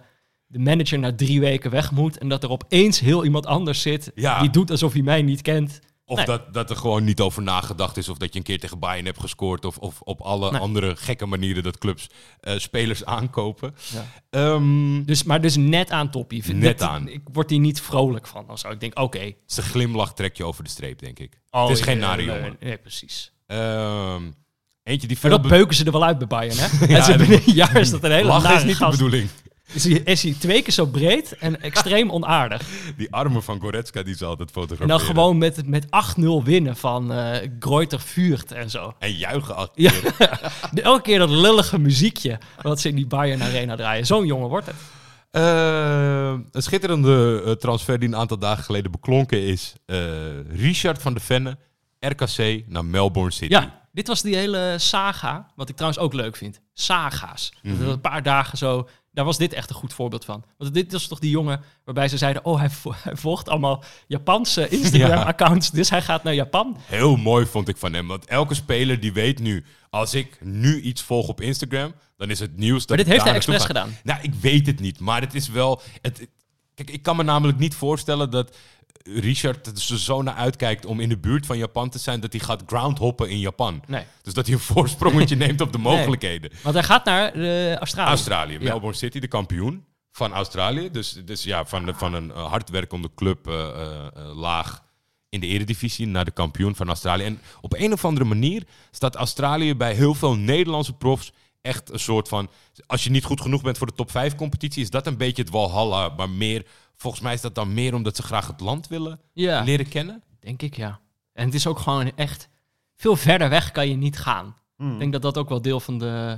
de 0.46 0.60
manager 0.60 1.00
na 1.00 1.16
drie 1.16 1.40
weken 1.40 1.72
weg 1.72 1.92
moet 1.92 2.18
en 2.18 2.30
dat 2.30 2.44
er 2.44 2.50
opeens 2.50 3.00
heel 3.00 3.24
iemand 3.24 3.46
anders 3.46 3.82
zit 3.82 4.12
Ja. 4.16 4.40
die 4.40 4.50
doet 4.50 4.72
alsof 4.72 4.94
hij 4.94 5.02
mij 5.02 5.22
niet 5.22 5.42
kent 5.42 5.80
Of 6.10 6.18
Nee. 6.18 6.26
dat, 6.26 6.54
dat 6.54 6.70
er 6.70 6.76
gewoon 6.76 7.04
niet 7.04 7.20
over 7.22 7.42
nagedacht 7.42 7.98
is. 7.98 8.10
Of 8.10 8.18
dat 8.18 8.34
je 8.34 8.40
een 8.40 8.46
keer 8.46 8.60
tegen 8.60 8.80
Bayern 8.80 9.06
hebt 9.06 9.20
gescoord. 9.20 9.66
Of, 9.66 9.78
of 9.78 10.02
op 10.02 10.22
alle 10.22 10.52
Nee. 10.52 10.62
andere 10.62 10.96
gekke 10.96 11.26
manieren 11.26 11.64
dat 11.64 11.78
clubs 11.78 12.10
eh, 12.40 12.58
spelers 12.58 13.06
aankopen. 13.06 13.76
Ja. 13.94 14.06
Ehm, 14.30 15.04
Dus, 15.04 15.24
maar 15.24 15.42
dus 15.42 15.56
net 15.56 15.92
aan 15.92 16.10
toppie. 16.12 16.44
Net 16.54 16.62
dit- 16.62 16.82
aan. 16.82 17.08
Ik 17.08 17.22
word 17.32 17.50
hier 17.50 17.60
niet 17.60 17.82
vrolijk 17.82 18.28
van. 18.28 18.58
zo. 18.58 18.70
Ik 18.70 18.80
denk, 18.80 19.00
oké. 19.00 19.32
zijn 19.46 19.66
glimlach 19.66 20.14
trek 20.14 20.38
je 20.38 20.44
over 20.46 20.64
de 20.64 20.70
streep, 20.70 21.00
denk 21.00 21.20
ik. 21.20 21.40
Oh, 21.50 21.68
het 21.68 21.78
is 21.78 21.84
geen 21.84 21.98
nare 22.00 22.16
nee, 22.26 22.26
jongen. 22.36 22.56
Nee, 22.60 22.78
precies. 22.78 23.32
Ehm, 23.48 24.22
eentje 24.84 25.08
die 25.08 25.18
Maar 25.22 25.32
dat 25.32 25.42
beuken 25.48 25.76
ze 25.76 25.86
er 25.86 25.92
wel 25.92 26.04
uit 26.06 26.18
bij 26.18 26.28
Bayern, 26.28 26.58
hè? 26.58 26.68
Ja, 26.88 26.98
en 26.98 27.04
ze 27.04 27.10
dat- 27.10 27.18
binnen 27.20 27.42
een 27.48 27.54
jaar 27.54 27.76
is 27.76 27.90
dat 27.90 28.04
een 28.04 28.12
hele 28.12 28.28
Lachen 28.28 28.44
nare 28.44 28.56
is 28.58 28.64
niet 28.64 28.78
de 28.78 28.84
gast. 28.84 28.98
bedoeling. 28.98 29.30
Is 29.74 29.84
hij, 29.84 29.94
is 29.94 30.24
hij 30.24 30.36
twee 30.40 30.62
keer 30.62 30.74
zo 30.74 30.86
breed 30.86 31.38
en 31.38 31.62
extreem 31.72 32.12
onaardig. 32.12 32.62
Die 32.98 33.12
armen 33.12 33.44
van 33.44 33.60
Goretzka 33.60 34.04
die 34.04 34.16
ze 34.16 34.26
altijd 34.26 34.48
En 34.48 34.54
fotograferen. 34.54 34.98
dan 34.98 35.08
gewoon 35.08 35.38
met, 35.38 35.68
met 35.68 35.86
8-0 35.86 35.90
winnen 36.44 36.76
van 36.76 37.14
eh 37.14 37.50
Greuter 37.60 38.00
Vuurt 38.00 38.52
en 38.52 38.70
zo. 38.70 38.94
En 39.00 39.12
juichen 39.14 39.56
achter 39.56 39.82
Ja. 39.82 39.92
Elke 40.84 41.02
keer 41.02 41.20
dat 41.20 41.30
lullige 41.30 41.80
muziekje 41.80 42.40
wat 42.62 42.80
ze 42.80 42.90
in 42.90 42.96
die 42.96 43.08
Bayern 43.08 43.44
Arena 43.44 43.76
draaien. 43.76 44.06
Zo'n 44.06 44.26
jongen 44.26 44.50
wordt 44.50 44.66
het. 44.66 44.76
Eh, 45.32 46.34
een 46.52 46.62
schitterende 46.62 47.42
eh, 47.46 47.52
transfer 47.52 48.00
die 48.00 48.08
een 48.10 48.16
aantal 48.16 48.38
dagen 48.40 48.64
geleden 48.64 48.92
beklonken 48.92 49.42
is. 49.42 49.74
Eh, 49.86 49.98
Richard 50.50 51.02
van 51.02 51.14
de 51.14 51.20
Venne, 51.20 51.58
RKC 52.00 52.64
naar 52.68 52.86
Melbourne 52.86 53.32
City. 53.32 53.54
Ja, 53.54 53.82
dit 53.92 54.08
was 54.08 54.22
die 54.22 54.36
hele 54.36 54.76
saga, 54.78 55.48
wat 55.56 55.70
ik 55.70 55.76
trouwens 55.76 56.02
ook 56.04 56.14
leuk 56.14 56.36
vind. 56.36 56.60
Saga's. 56.74 57.54
Mhm. 57.62 57.80
Dat 57.84 57.94
Een 57.94 58.02
paar 58.02 58.24
dagen 58.24 58.58
zo, 58.58 58.88
daar 59.18 59.26
was 59.26 59.38
dit 59.38 59.54
echt 59.54 59.70
een 59.70 59.76
goed 59.76 59.94
voorbeeld 59.94 60.26
van. 60.26 60.44
Want 60.58 60.74
dit 60.74 60.92
was 60.92 61.08
toch 61.08 61.20
die 61.20 61.30
jongen 61.30 61.62
waarbij 61.84 62.08
ze 62.08 62.18
zeiden... 62.18 62.46
oh, 62.46 62.60
hij, 62.60 62.70
vo- 62.70 62.94
hij 63.04 63.16
volgt 63.16 63.50
allemaal 63.50 63.84
Japanse 64.08 64.70
Instagram-accounts, 64.78 65.72
dus 65.72 65.90
hij 65.90 66.02
gaat 66.02 66.24
naar 66.24 66.34
Japan. 66.34 66.78
Heel 66.86 67.16
mooi 67.16 67.46
vond 67.46 67.68
ik 67.68 67.78
van 67.78 67.94
hem. 67.94 68.08
Want 68.08 68.26
elke 68.26 68.54
speler 68.54 69.00
die 69.00 69.14
weet 69.14 69.40
nu, 69.40 69.66
als 69.90 70.14
ik 70.14 70.38
nu 70.42 70.82
iets 70.82 71.02
volg 71.02 71.28
op 71.28 71.42
Instagram, 71.42 71.94
dan 72.18 72.30
is 72.30 72.40
het 72.40 72.58
nieuws 72.58 72.80
dat 72.80 72.88
Maar 72.88 72.98
dit 72.98 73.08
heeft 73.08 73.24
hij 73.24 73.34
expres 73.34 73.64
gedaan. 73.66 73.98
Nou, 74.04 74.20
ik 74.22 74.34
weet 74.34 74.66
het 74.66 74.80
niet, 74.80 75.00
maar 75.00 75.22
het 75.22 75.34
is 75.34 75.50
wel... 75.50 75.82
Het, 76.02 76.28
kijk, 76.74 76.90
ik 76.90 77.02
kan 77.02 77.16
me 77.16 77.24
namelijk 77.24 77.58
niet 77.58 77.76
voorstellen 77.76 78.32
dat 78.32 78.56
Richard 79.16 79.68
er 79.68 80.00
zo 80.00 80.22
naar 80.22 80.34
uitkijkt 80.34 80.86
om 80.86 81.00
in 81.00 81.10
de 81.10 81.18
buurt 81.18 81.46
van 81.46 81.58
Japan 81.58 81.90
te 81.90 82.00
zijn, 82.00 82.20
dat 82.20 82.32
hij 82.32 82.42
gaat 82.42 82.64
groundhoppen 82.66 83.30
in 83.30 83.40
Japan. 83.40 83.82
Nee, 83.88 84.04
Dus 84.22 84.34
dat 84.34 84.46
hij 84.46 84.56
een 84.56 84.62
voorsprongetje 84.62 85.36
neemt 85.46 85.62
op 85.62 85.72
de 85.72 85.78
mogelijkheden. 85.78 86.52
want 86.64 86.76
hij 86.76 86.84
gaat 86.84 87.06
naar 87.06 87.34
eh, 87.34 87.76
Australië. 87.76 88.10
Australië, 88.10 88.54
Ja. 88.54 88.60
Melbourne 88.60 88.98
City, 88.98 89.20
de 89.20 89.28
kampioen 89.28 89.86
van 90.12 90.34
Australië. 90.34 90.92
Dus, 90.92 91.22
dus 91.26 91.44
ja, 91.44 91.66
van, 91.66 91.86
de- 91.86 91.94
van 91.94 92.14
een 92.14 92.30
hardwerkende 92.30 93.10
club 93.16 93.48
eh, 93.48 93.54
eh, 93.68 94.36
laag 94.36 94.84
in 95.30 95.40
de 95.40 95.48
eredivisie 95.48 96.08
naar 96.08 96.26
de 96.26 96.32
kampioen 96.32 96.76
van 96.76 96.88
Australië. 96.88 97.24
En 97.24 97.40
op 97.62 97.74
een 97.74 97.94
of 97.94 98.06
andere 98.06 98.26
manier 98.26 98.64
staat 98.92 99.16
Australië 99.16 99.76
bij 99.76 99.94
heel 99.94 100.14
veel 100.14 100.36
Nederlandse 100.36 100.94
profs 100.94 101.32
echt 101.62 101.92
een 101.92 102.00
soort 102.00 102.28
van... 102.28 102.50
Als 102.88 103.04
je 103.04 103.10
niet 103.10 103.24
goed 103.24 103.42
genoeg 103.42 103.62
bent 103.62 103.78
voor 103.78 103.88
de 103.88 103.94
top 103.94 104.12
5 104.12 104.36
competitie, 104.36 104.82
is 104.84 104.90
dat 104.90 105.08
een 105.08 105.18
beetje 105.18 105.42
het 105.42 105.52
Walhalla. 105.52 106.10
Maar 106.18 106.30
meer, 106.30 106.66
volgens 106.98 107.24
mij 107.24 107.34
is 107.34 107.42
dat 107.42 107.56
dan 107.56 107.74
meer 107.74 107.94
omdat 107.94 108.16
ze 108.16 108.24
graag 108.24 108.48
het 108.48 108.60
land 108.60 108.88
willen 108.88 109.20
Ja, 109.34 109.62
leren 109.64 109.90
kennen. 109.90 110.24
denk 110.40 110.62
ik 110.62 110.76
ja. 110.76 111.00
En 111.34 111.46
het 111.46 111.54
is 111.54 111.68
ook 111.68 111.80
gewoon 111.80 112.12
echt... 112.16 112.50
Veel 112.96 113.16
verder 113.16 113.50
weg 113.50 113.72
kan 113.72 113.90
je 113.90 113.96
niet 113.96 114.20
gaan. 114.20 114.56
Ik 114.78 115.00
denk 115.00 115.12
dat 115.12 115.22
dat 115.22 115.38
ook 115.38 115.50
wel 115.50 115.62
deel 115.62 115.80
van 115.80 115.98
de, 116.00 116.38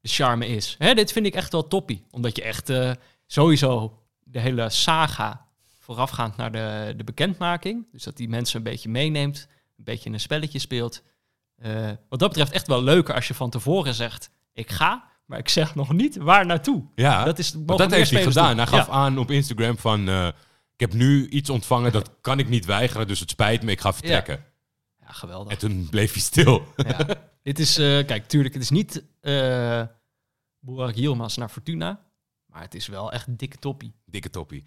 de 0.00 0.08
charme 0.08 0.46
is. 0.46 0.74
Hè, 0.78 0.94
dit 0.94 1.12
vind 1.12 1.26
ik 1.26 1.34
echt 1.34 1.52
wel 1.52 1.68
toppie. 1.68 2.04
Omdat 2.10 2.36
je 2.36 2.42
echt 2.42 2.68
eh, 2.70 2.90
sowieso 3.26 3.98
de 4.18 4.40
hele 4.40 4.70
saga 4.70 5.46
voorafgaand 5.78 6.36
naar 6.36 6.52
de, 6.52 6.94
de 6.96 7.04
bekendmaking. 7.04 7.86
Dus 7.92 8.02
dat 8.02 8.16
die 8.16 8.28
mensen 8.28 8.56
een 8.56 8.62
beetje 8.62 8.88
meeneemt. 8.88 9.46
Een 9.76 9.84
beetje 9.84 10.10
een 10.10 10.20
spelletje 10.20 10.58
speelt. 10.58 11.02
Eh, 11.56 11.90
wat 12.08 12.18
dat 12.18 12.28
betreft 12.28 12.52
echt 12.52 12.66
wel 12.66 12.82
leuker 12.82 13.14
als 13.14 13.28
je 13.28 13.34
van 13.34 13.50
tevoren 13.50 13.94
zegt... 13.94 14.30
Ik 14.52 14.70
ga, 14.70 15.07
maar 15.28 15.38
ik 15.38 15.48
zeg 15.48 15.74
nog 15.74 15.92
niet 15.92 16.16
waar 16.16 16.46
naartoe. 16.46 16.84
Ja, 16.94 17.24
dat 17.24 17.38
is, 17.38 17.52
dat 17.56 17.90
heeft 17.90 18.10
hij 18.10 18.22
gedaan. 18.22 18.48
doen. 18.48 18.56
Hij 18.56 18.66
gaf 18.66 18.86
Ja. 18.86 18.92
aan 18.92 19.18
op 19.18 19.30
Instagram 19.30 19.78
van... 19.78 20.08
eh, 20.08 20.26
ik 20.74 20.80
heb 20.80 20.92
nu 20.92 21.28
iets 21.28 21.50
ontvangen, 21.50 21.92
dat 21.92 22.10
kan 22.20 22.38
ik 22.38 22.48
niet 22.48 22.64
weigeren, 22.64 23.06
dus 23.06 23.20
het 23.20 23.30
spijt 23.30 23.62
me, 23.62 23.70
ik 23.70 23.80
ga 23.80 23.92
vertrekken. 23.92 24.44
Ja, 25.00 25.12
geweldig. 25.12 25.52
En 25.52 25.58
toen 25.58 25.86
bleef 25.90 26.12
hij 26.12 26.22
stil. 26.22 26.66
Ja. 26.76 27.06
Dit 27.42 27.58
is, 27.58 27.78
eh, 27.78 28.06
kijk, 28.06 28.28
tuurlijk, 28.28 28.54
het 28.54 28.62
is 28.62 28.70
niet 28.70 29.04
Burak 30.60 30.94
Yilmaz 30.94 31.36
naar 31.36 31.48
Fortuna. 31.48 32.00
Maar 32.46 32.62
het 32.62 32.74
is 32.74 32.86
wel 32.86 33.12
echt 33.12 33.38
dikke 33.38 33.56
toppie. 33.56 33.92
Dikke 34.06 34.30
toppie. 34.30 34.64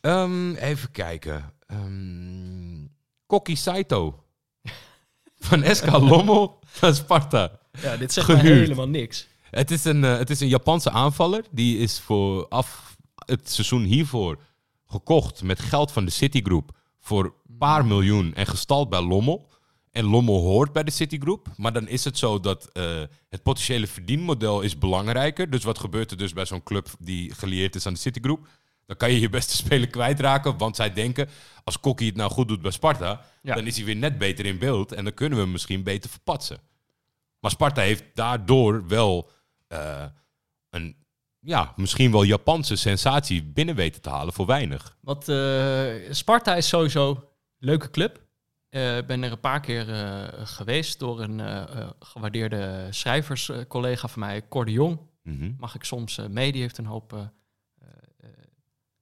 Ehm, 0.00 0.54
even 0.54 0.90
kijken. 0.90 1.52
Ehm 1.66 2.86
Kokki 3.26 3.56
Saito. 3.56 4.24
Van 5.38 5.64
SK 5.76 5.90
Lommel 5.90 6.58
naar 6.80 6.94
Sparta. 6.94 7.58
Ja, 7.80 7.96
dit 7.96 8.12
zegt 8.12 8.28
helemaal 8.32 8.88
niks. 8.88 9.26
Het 9.54 9.70
is, 9.70 9.84
een, 9.84 10.04
eh, 10.04 10.18
het 10.18 10.30
is 10.30 10.40
een 10.40 10.48
Japanse 10.48 10.90
aanvaller. 10.90 11.44
Die 11.50 11.78
is 11.78 12.00
voor 12.00 12.48
af 12.48 12.96
het 13.14 13.50
seizoen 13.50 13.82
hiervoor 13.82 14.38
gekocht 14.86 15.42
met 15.42 15.60
geld 15.60 15.92
van 15.92 16.04
de 16.04 16.10
Citigroup 16.10 16.76
voor 17.00 17.24
een 17.24 17.56
paar 17.58 17.86
miljoen 17.86 18.34
en 18.34 18.46
gestald 18.46 18.88
bij 18.88 19.00
Lommel. 19.00 19.48
En 19.90 20.04
Lommel 20.04 20.40
hoort 20.40 20.72
bij 20.72 20.82
de 20.82 20.90
Citigroup. 20.90 21.48
Maar 21.56 21.72
dan 21.72 21.88
is 21.88 22.04
het 22.04 22.18
zo 22.18 22.40
dat 22.40 22.68
eh, 22.72 23.02
het 23.28 23.42
potentiële 23.42 23.86
verdienmodel 23.86 24.60
is 24.60 24.78
belangrijker. 24.78 25.50
Dus 25.50 25.64
wat 25.64 25.78
gebeurt 25.78 26.10
er 26.10 26.16
dus 26.16 26.32
bij 26.32 26.44
zo'n 26.44 26.62
club 26.62 26.88
die 26.98 27.34
gelieerd 27.34 27.74
is 27.74 27.86
aan 27.86 27.92
de 27.92 27.98
Citigroup? 27.98 28.48
Dan 28.86 28.96
kan 28.96 29.12
je 29.12 29.20
je 29.20 29.28
beste 29.28 29.56
speler 29.64 29.88
kwijtraken. 29.88 30.58
Want 30.58 30.76
zij 30.76 30.92
denken, 30.92 31.28
als 31.64 31.80
Kokkie 31.80 32.08
het 32.08 32.16
nou 32.16 32.30
goed 32.30 32.48
doet 32.48 32.62
bij 32.62 32.70
Sparta... 32.70 33.24
Ja. 33.42 33.54
dan 33.54 33.66
is 33.66 33.76
hij 33.76 33.84
weer 33.84 33.96
net 33.96 34.18
beter 34.18 34.46
in 34.46 34.58
beeld. 34.58 34.92
En 34.92 35.04
dan 35.04 35.14
kunnen 35.14 35.38
we 35.38 35.44
hem 35.44 35.52
misschien 35.52 35.82
beter 35.82 36.10
verpatsen. 36.10 36.58
Maar 37.40 37.50
Sparta 37.50 37.80
heeft 37.80 38.04
daardoor 38.14 38.86
wel 38.88 39.30
eh, 39.74 40.04
een, 40.70 40.96
ja, 41.38 41.72
misschien 41.76 42.10
wel 42.12 42.22
Japanse 42.22 42.76
sensatie 42.76 43.42
binnen 43.42 43.74
weten 43.74 44.00
te 44.02 44.10
halen 44.10 44.32
voor 44.32 44.46
weinig. 44.46 44.96
Wat, 45.00 45.28
eh, 45.28 45.94
Sparta 46.10 46.54
is 46.54 46.68
sowieso 46.68 47.10
een 47.10 47.18
leuke 47.58 47.90
club. 47.90 48.22
Eh, 48.68 48.96
Ik 48.96 49.06
ben 49.06 49.22
er 49.22 49.32
een 49.32 49.40
paar 49.40 49.60
keer 49.60 49.88
eh, 49.94 50.46
geweest 50.46 50.98
door 50.98 51.20
een 51.20 51.40
eh, 51.40 51.62
eh, 51.80 51.90
gewaardeerde 51.98 52.86
schrijverscollega 52.90 54.08
van 54.08 54.20
mij, 54.20 54.48
Cor 54.48 54.64
de 54.64 54.72
Jong. 54.72 54.98
Mhm. 55.22 55.52
Mag 55.58 55.74
ik 55.74 55.84
soms 55.84 56.18
eh 56.18 56.26
mee, 56.26 56.52
die 56.52 56.60
heeft 56.60 56.78
een 56.78 56.86
hoop... 56.86 57.12
eh, 57.12 57.18
eh, 57.18 57.88
eh, 58.20 58.28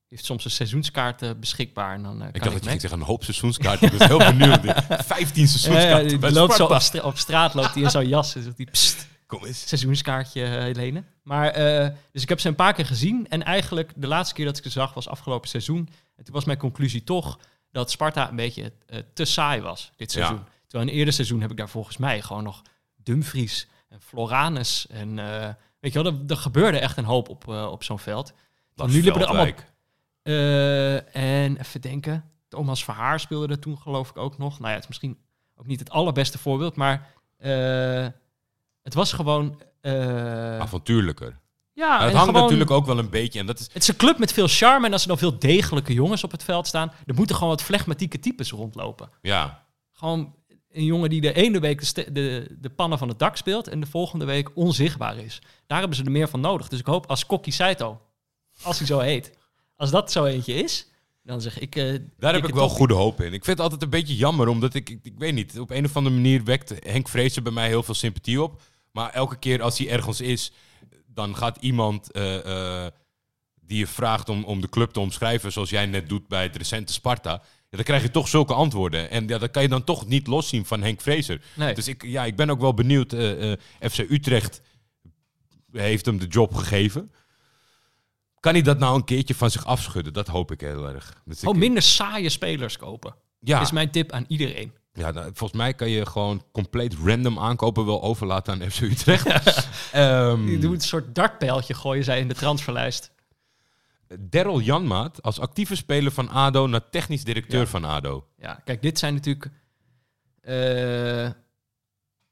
heeft 0.09 0.25
soms 0.25 0.45
een 0.45 0.51
seizoenskaart 0.51 1.41
beschikbaar. 1.41 1.95
En 1.95 2.03
dan 2.03 2.21
eh, 2.23 2.27
Ik 2.27 2.33
kan 2.33 2.41
dacht 2.41 2.45
dat 2.45 2.55
ik 2.57 2.63
je 2.63 2.69
ging 2.69 2.81
zeggen 2.81 3.01
een 3.01 3.07
hoop 3.07 3.25
seizoenskaarten. 3.25 3.93
Ik 3.93 3.99
was 3.99 4.09
heel 4.09 4.19
benieuwd. 4.37 4.61
15 5.05 5.43
Ja, 5.43 5.49
seizoenskaarten 5.49 6.21
ja, 6.21 6.31
loopt 6.31 6.55
zo 6.55 6.67
op, 6.67 6.81
stra- 6.81 7.03
op 7.03 7.17
straat, 7.19 7.55
loopt 7.55 7.75
hij 7.75 7.83
in 7.83 7.91
zo'n 7.91 8.09
jas. 8.09 8.35
En 8.35 8.43
zegt 8.43 8.57
hij, 8.57 8.67
"Psst, 8.67 9.07
Kom 9.39 9.45
eens. 9.45 9.69
seizoenskaartje 9.69 10.45
eh, 10.45 10.75
lenen. 10.75 11.07
Maar, 11.23 11.49
eh, 11.49 11.89
dus 12.11 12.23
ik 12.23 12.29
heb 12.29 12.41
ze 12.41 12.49
een 12.49 12.55
paar 12.55 12.73
keer 12.73 12.87
gezien. 12.87 13.29
En 13.29 13.43
eigenlijk 13.43 13.93
de 13.97 14.07
laatste 14.07 14.35
keer 14.35 14.45
dat 14.45 14.57
ik 14.57 14.63
ze 14.63 14.71
zag 14.71 14.95
was 14.95 15.09
afgelopen 15.09 15.49
seizoen. 15.49 15.89
En 16.17 16.25
toen 16.25 16.35
was 16.35 16.45
mijn 16.45 16.59
conclusie 16.59 17.05
toch 17.05 17.39
dat 17.71 17.91
Sparta 17.91 18.29
een 18.29 18.37
beetje 18.37 18.73
eh, 18.87 18.99
te 19.15 19.25
saai 19.25 19.61
was 19.61 19.93
dit 19.97 20.13
Ja. 20.13 20.19
seizoen. 20.19 20.45
Terwijl 20.67 20.83
in 20.83 20.89
een 20.93 20.99
eerder 20.99 21.15
seizoen 21.15 21.41
heb 21.41 21.51
ik 21.51 21.57
daar 21.57 21.69
volgens 21.69 21.97
mij 21.97 22.23
gewoon 22.23 22.43
nog 22.43 22.63
Dumfries 22.97 23.69
en 23.89 24.01
Floranus. 24.01 24.87
En 24.87 25.15
weet 25.81 25.93
je 25.93 26.03
wel, 26.03 26.13
er, 26.13 26.19
er 26.29 26.37
gebeurde 26.37 26.79
echt 26.79 26.97
een 26.97 27.05
hoop 27.05 27.29
op, 27.29 27.49
op 27.49 27.85
zo'n 27.85 27.99
veld. 27.99 28.33
Dat 28.75 28.89
nu 28.89 29.03
liepen 29.03 29.21
er 29.21 29.27
allemaal 29.27 29.55
en 31.13 31.57
even 31.57 31.81
denken. 31.81 32.31
Thomas 32.49 32.85
Verhaar 32.85 33.21
speelde 33.21 33.53
er 33.53 33.59
toen 33.59 33.79
geloof 33.79 34.11
ik 34.11 34.17
ook 34.17 34.39
nog. 34.39 34.59
Nou 34.59 34.69
ja, 34.69 34.75
het 34.75 34.83
is 34.83 34.89
misschien 34.89 35.19
ook 35.57 35.67
niet 35.67 35.79
het 35.79 35.91
allerbeste 35.91 36.39
voorbeeld, 36.39 36.77
maar 36.77 37.13
het 38.83 38.95
was 38.95 39.13
gewoon... 39.13 39.61
eh, 39.81 40.59
Avontuurlijker. 40.59 41.39
ja, 41.73 41.93
het 42.05 42.13
hangt 42.13 42.27
gewoon- 42.27 42.43
natuurlijk 42.43 42.71
ook 42.71 42.87
wel 42.87 42.99
een 42.99 43.11
beetje. 43.11 43.39
En 43.39 43.47
dat 43.47 43.59
is, 43.61 43.67
Het 43.73 43.83
is 43.83 43.89
een 43.89 43.97
club 43.97 44.19
met 44.19 44.33
veel 44.33 44.49
charme 44.49 44.87
en 44.87 44.93
als 44.93 45.03
er 45.03 45.09
dan 45.09 45.19
veel 45.19 45.39
degelijke 45.39 45.93
jongens 45.93 46.25
op 46.25 46.31
het 46.31 46.45
veld 46.45 46.67
staan, 46.67 46.93
er 47.07 47.15
moeten 47.15 47.35
gewoon 47.37 47.51
wat 47.51 47.63
flegmatieke 47.63 48.19
types 48.19 48.51
rondlopen. 48.51 49.09
ja, 49.23 49.67
Gewoon 49.93 50.35
een 50.71 50.85
jongen 50.85 51.11
die 51.11 51.21
de 51.21 51.33
ene 51.33 51.61
week 51.61 51.95
de, 51.95 52.13
de, 52.13 52.57
de 52.61 52.71
pannen 52.71 52.99
van 52.99 53.09
het 53.09 53.19
dak 53.19 53.37
speelt 53.37 53.69
en 53.69 53.81
de 53.81 53.87
volgende 53.87 54.25
week 54.25 54.51
onzichtbaar 54.55 55.17
is. 55.17 55.39
Daar 55.67 55.79
hebben 55.79 55.97
ze 55.97 56.05
er 56.05 56.11
meer 56.11 56.29
van 56.29 56.41
nodig. 56.41 56.69
Dus 56.69 56.79
ik 56.79 56.87
hoop 56.87 57.07
als 57.07 57.27
Kokkie 57.27 57.53
Saito, 57.53 58.01
als 58.63 58.79
hij 58.79 58.87
zo 58.87 58.99
heet, 58.99 59.33
als 59.77 59.91
dat 59.91 60.13
zo 60.13 60.25
eentje 60.25 60.55
is, 60.55 60.87
dan 61.23 61.41
zeg 61.41 61.59
ik... 61.59 61.77
eh, 61.77 61.99
daar 62.19 62.35
heb 62.35 62.47
ik 62.47 62.55
wel 62.55 62.69
goede 62.69 62.95
hoop 62.95 63.21
in. 63.21 63.27
Ik 63.33 63.45
vind 63.45 63.47
het 63.47 63.61
altijd 63.61 63.83
een 63.83 63.91
beetje 63.91 64.17
jammer, 64.17 64.49
omdat 64.49 64.75
ik, 64.75 64.91
ik, 64.91 64.99
ik 65.03 65.15
weet 65.19 65.35
niet, 65.35 65.59
op 65.61 65.71
een 65.71 65.85
of 65.85 65.97
andere 65.97 66.15
manier 66.15 66.45
wekt 66.45 66.75
Henk 66.87 67.09
Vrezen 67.09 67.43
bij 67.43 67.53
mij 67.53 67.69
heel 67.69 67.83
veel 67.83 67.95
sympathie 67.95 68.43
op. 68.43 68.61
Maar 68.93 69.11
elke 69.11 69.37
keer 69.39 69.63
als 69.63 69.79
hij 69.79 69.89
ergens 69.91 70.21
is, 70.21 70.53
dan 71.07 71.37
gaat 71.37 71.57
iemand 71.61 72.11
eh, 72.13 72.85
eh, 72.85 72.93
die 73.61 73.79
je 73.79 73.87
vraagt 73.87 74.29
om, 74.29 74.45
om 74.45 74.61
de 74.61 74.69
club 74.69 74.91
te 74.91 75.01
omschrijven, 75.01 75.53
zoals 75.53 75.71
jij 75.71 75.87
net 75.87 76.09
doet 76.09 76.29
bij 76.29 76.43
het 76.43 76.57
recente 76.57 76.93
Sparta. 76.93 77.31
Ja, 77.31 77.77
dan 77.79 77.85
krijg 77.85 78.03
je 78.03 78.11
toch 78.11 78.29
zulke 78.29 78.55
antwoorden. 78.55 79.11
En 79.11 79.29
ja, 79.29 79.39
dat 79.39 79.51
kan 79.51 79.63
je 79.63 79.69
dan 79.69 79.85
toch 79.85 80.07
niet 80.07 80.27
loszien 80.27 80.65
van 80.67 80.83
Henk 80.83 81.01
Vrezer. 81.01 81.43
Nee. 81.55 81.75
Dus 81.75 81.89
ik, 81.89 82.03
ja, 82.03 82.25
ik 82.25 82.37
ben 82.37 82.51
ook 82.51 82.61
wel 82.61 82.75
benieuwd. 82.75 83.13
eh, 83.13 83.53
FC 83.91 83.99
Utrecht 83.99 84.61
heeft 85.73 86.07
hem 86.07 86.19
de 86.19 86.27
job 86.27 86.55
gegeven. 86.55 87.13
Kan 88.41 88.53
hij 88.53 88.63
dat 88.63 88.79
nou 88.79 88.97
een 88.97 89.05
keertje 89.05 89.35
van 89.35 89.51
zich 89.51 89.67
afschudden? 89.67 90.13
Dat 90.13 90.27
hoop 90.27 90.51
ik 90.53 90.61
heel 90.61 90.89
erg. 90.89 91.23
Dus 91.25 91.35
ik- 91.35 91.41
Gewoon 91.43 91.59
minder 91.59 91.83
saaie 91.83 92.29
spelers 92.29 92.77
kopen. 92.77 93.15
Ja, 93.41 93.61
Is 93.61 93.71
mijn 93.73 93.91
tip 93.91 94.13
aan 94.13 94.25
iedereen. 94.29 94.73
Ja 94.93 95.11
nou, 95.11 95.31
volgens 95.35 95.61
mij 95.61 95.75
kan 95.75 95.89
je 95.89 96.07
gewoon 96.07 96.45
compleet 96.53 96.95
random 97.05 97.39
aankopen 97.39 97.85
wel 97.87 98.03
overlaten 98.03 98.53
aan 98.63 98.71
FC 98.71 98.81
Utrecht. 98.81 99.27
Ehm, 99.93 100.49
Je 100.49 100.59
doet 100.59 100.73
een 100.75 100.81
soort 100.81 101.15
dartpijltje 101.15 101.75
gooien 101.75 102.05
zij 102.05 102.19
in 102.21 102.29
de 102.29 102.35
transferlijst. 102.35 103.11
Daryl 104.21 104.61
Janmaat 104.61 105.23
als 105.23 105.41
actieve 105.41 105.77
speler 105.77 106.13
van 106.13 106.29
ADO 106.29 106.67
naar 106.67 106.91
technisch 106.91 107.25
directeur 107.25 107.61
Ja. 107.61 107.67
van 107.67 107.85
ADO. 107.85 108.27
Ja, 108.39 108.61
kijk, 108.65 108.83
dit 108.83 108.99
zijn 108.99 109.15
natuurlijk... 109.15 109.51
eh, 110.41 111.31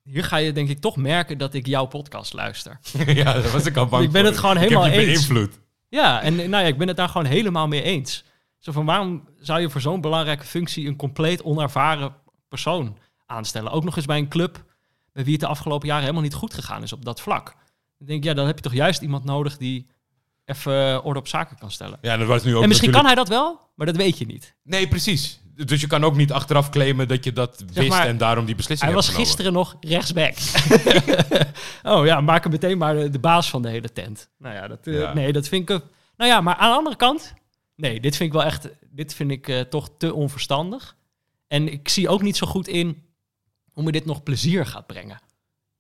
hier 0.02 0.24
ga 0.24 0.36
je 0.36 0.52
denk 0.52 0.68
ik 0.68 0.80
toch 0.80 0.96
merken 0.96 1.38
dat 1.38 1.54
ik 1.54 1.66
jouw 1.66 1.84
podcast 1.86 2.32
luister. 2.32 2.78
ja, 3.06 3.32
daar 3.32 3.50
was 3.52 3.66
ik 3.66 3.76
al 3.76 3.86
bang 3.86 4.04
Ik 4.04 4.10
ben 4.12 4.20
voor. 4.22 4.30
het 4.30 4.40
gewoon 4.40 4.56
Ik 4.56 4.62
helemaal 4.62 4.84
heb 4.84 4.94
je 4.94 5.00
eens. 5.00 5.26
beïnvloed. 5.26 5.60
Ja, 5.88 6.22
en 6.22 6.34
nou 6.36 6.50
ja, 6.50 6.60
ik 6.68 6.78
ben 6.78 6.88
het 6.88 6.96
daar 6.96 7.08
gewoon 7.08 7.26
helemaal 7.26 7.68
mee 7.68 7.82
eens. 7.82 8.24
Zo 8.58 8.72
van, 8.72 8.84
waarom 8.86 9.28
zou 9.38 9.60
je 9.60 9.70
voor 9.70 9.80
zo'n 9.80 10.00
belangrijke 10.00 10.44
functie 10.44 10.86
een 10.86 10.96
compleet 10.96 11.42
onervaren 11.42 12.14
persoon 12.50 12.96
aanstellen? 13.26 13.72
Ook 13.72 13.84
nog 13.84 13.96
eens 13.96 14.06
bij 14.06 14.18
een 14.18 14.28
club 14.28 14.64
bij 15.12 15.22
wie 15.24 15.32
het 15.32 15.40
de 15.42 15.46
afgelopen 15.48 15.86
jaren 15.86 16.02
helemaal 16.02 16.22
niet 16.22 16.34
goed 16.34 16.54
gegaan 16.54 16.82
is 16.82 16.92
op 16.92 17.04
dat 17.04 17.20
vlak. 17.20 17.54
Dan 17.98 18.06
denk 18.06 18.24
ja, 18.24 18.34
dan 18.34 18.46
heb 18.46 18.56
je 18.56 18.62
toch 18.62 18.74
juist 18.74 19.02
iemand 19.02 19.24
nodig 19.24 19.56
die 19.56 19.86
even 20.44 21.04
orde 21.04 21.18
op 21.18 21.28
zaken 21.28 21.58
kan 21.58 21.70
stellen. 21.70 21.98
Ja, 22.00 22.16
dat 22.16 22.26
was 22.26 22.42
nu 22.44 22.56
ook 22.56 22.62
en 22.62 22.68
misschien 22.68 22.90
natuurlijk- 22.90 23.16
kan 23.16 23.24
hij 23.26 23.38
dat 23.40 23.56
wel, 23.56 23.70
maar 23.74 23.86
dat 23.86 23.96
weet 23.96 24.18
je 24.18 24.26
niet. 24.26 24.54
Nee, 24.62 24.88
precies. 24.88 25.40
Dus 25.66 25.80
je 25.80 25.86
kan 25.86 26.04
ook 26.04 26.16
niet 26.16 26.32
achteraf 26.32 26.70
claimen 26.70 27.08
dat 27.08 27.24
je 27.24 27.32
dat 27.32 27.64
wist 27.72 27.88
maar, 27.88 28.06
en 28.06 28.18
daarom 28.18 28.44
die 28.44 28.54
beslissing 28.54 28.90
Hij 28.92 29.00
hebt 29.00 29.16
was 29.16 29.26
genomen. 29.26 29.26
gisteren 29.26 29.52
nog 29.52 29.76
rechtsback. 29.80 30.34
oh 31.98 32.06
ja, 32.06 32.20
maak 32.20 32.42
hem 32.42 32.52
meteen 32.52 32.78
maar 32.78 32.94
de, 32.94 33.10
de 33.10 33.18
baas 33.18 33.50
van 33.50 33.62
de 33.62 33.68
hele 33.68 33.92
tent. 33.92 34.28
Nou 34.38 34.54
ja, 34.54 34.68
dat, 34.68 34.86
eh, 34.86 34.98
Ja. 35.00 35.12
nee, 35.14 35.32
dat 35.32 35.48
vind 35.48 35.70
ik... 35.70 35.80
eh, 35.80 35.86
nou 36.16 36.30
ja, 36.30 36.40
maar 36.40 36.54
aan 36.54 36.70
de 36.70 36.76
andere 36.76 36.96
kant... 36.96 37.34
Nee, 37.76 38.00
dit 38.00 38.16
vind 38.16 38.28
ik 38.34 38.38
wel 38.40 38.44
echt... 38.46 38.68
Dit 38.90 39.14
vind 39.14 39.30
ik 39.30 39.48
eh, 39.48 39.60
toch 39.60 39.90
te 39.98 40.14
onverstandig. 40.14 40.96
En 41.50 41.72
ik 41.72 41.88
zie 41.88 42.08
ook 42.08 42.22
niet 42.22 42.36
zo 42.36 42.46
goed 42.46 42.68
in 42.68 43.02
hoe 43.72 43.84
me 43.84 43.92
dit 43.92 44.04
nog 44.04 44.22
plezier 44.22 44.66
gaat 44.66 44.86
brengen. 44.86 45.20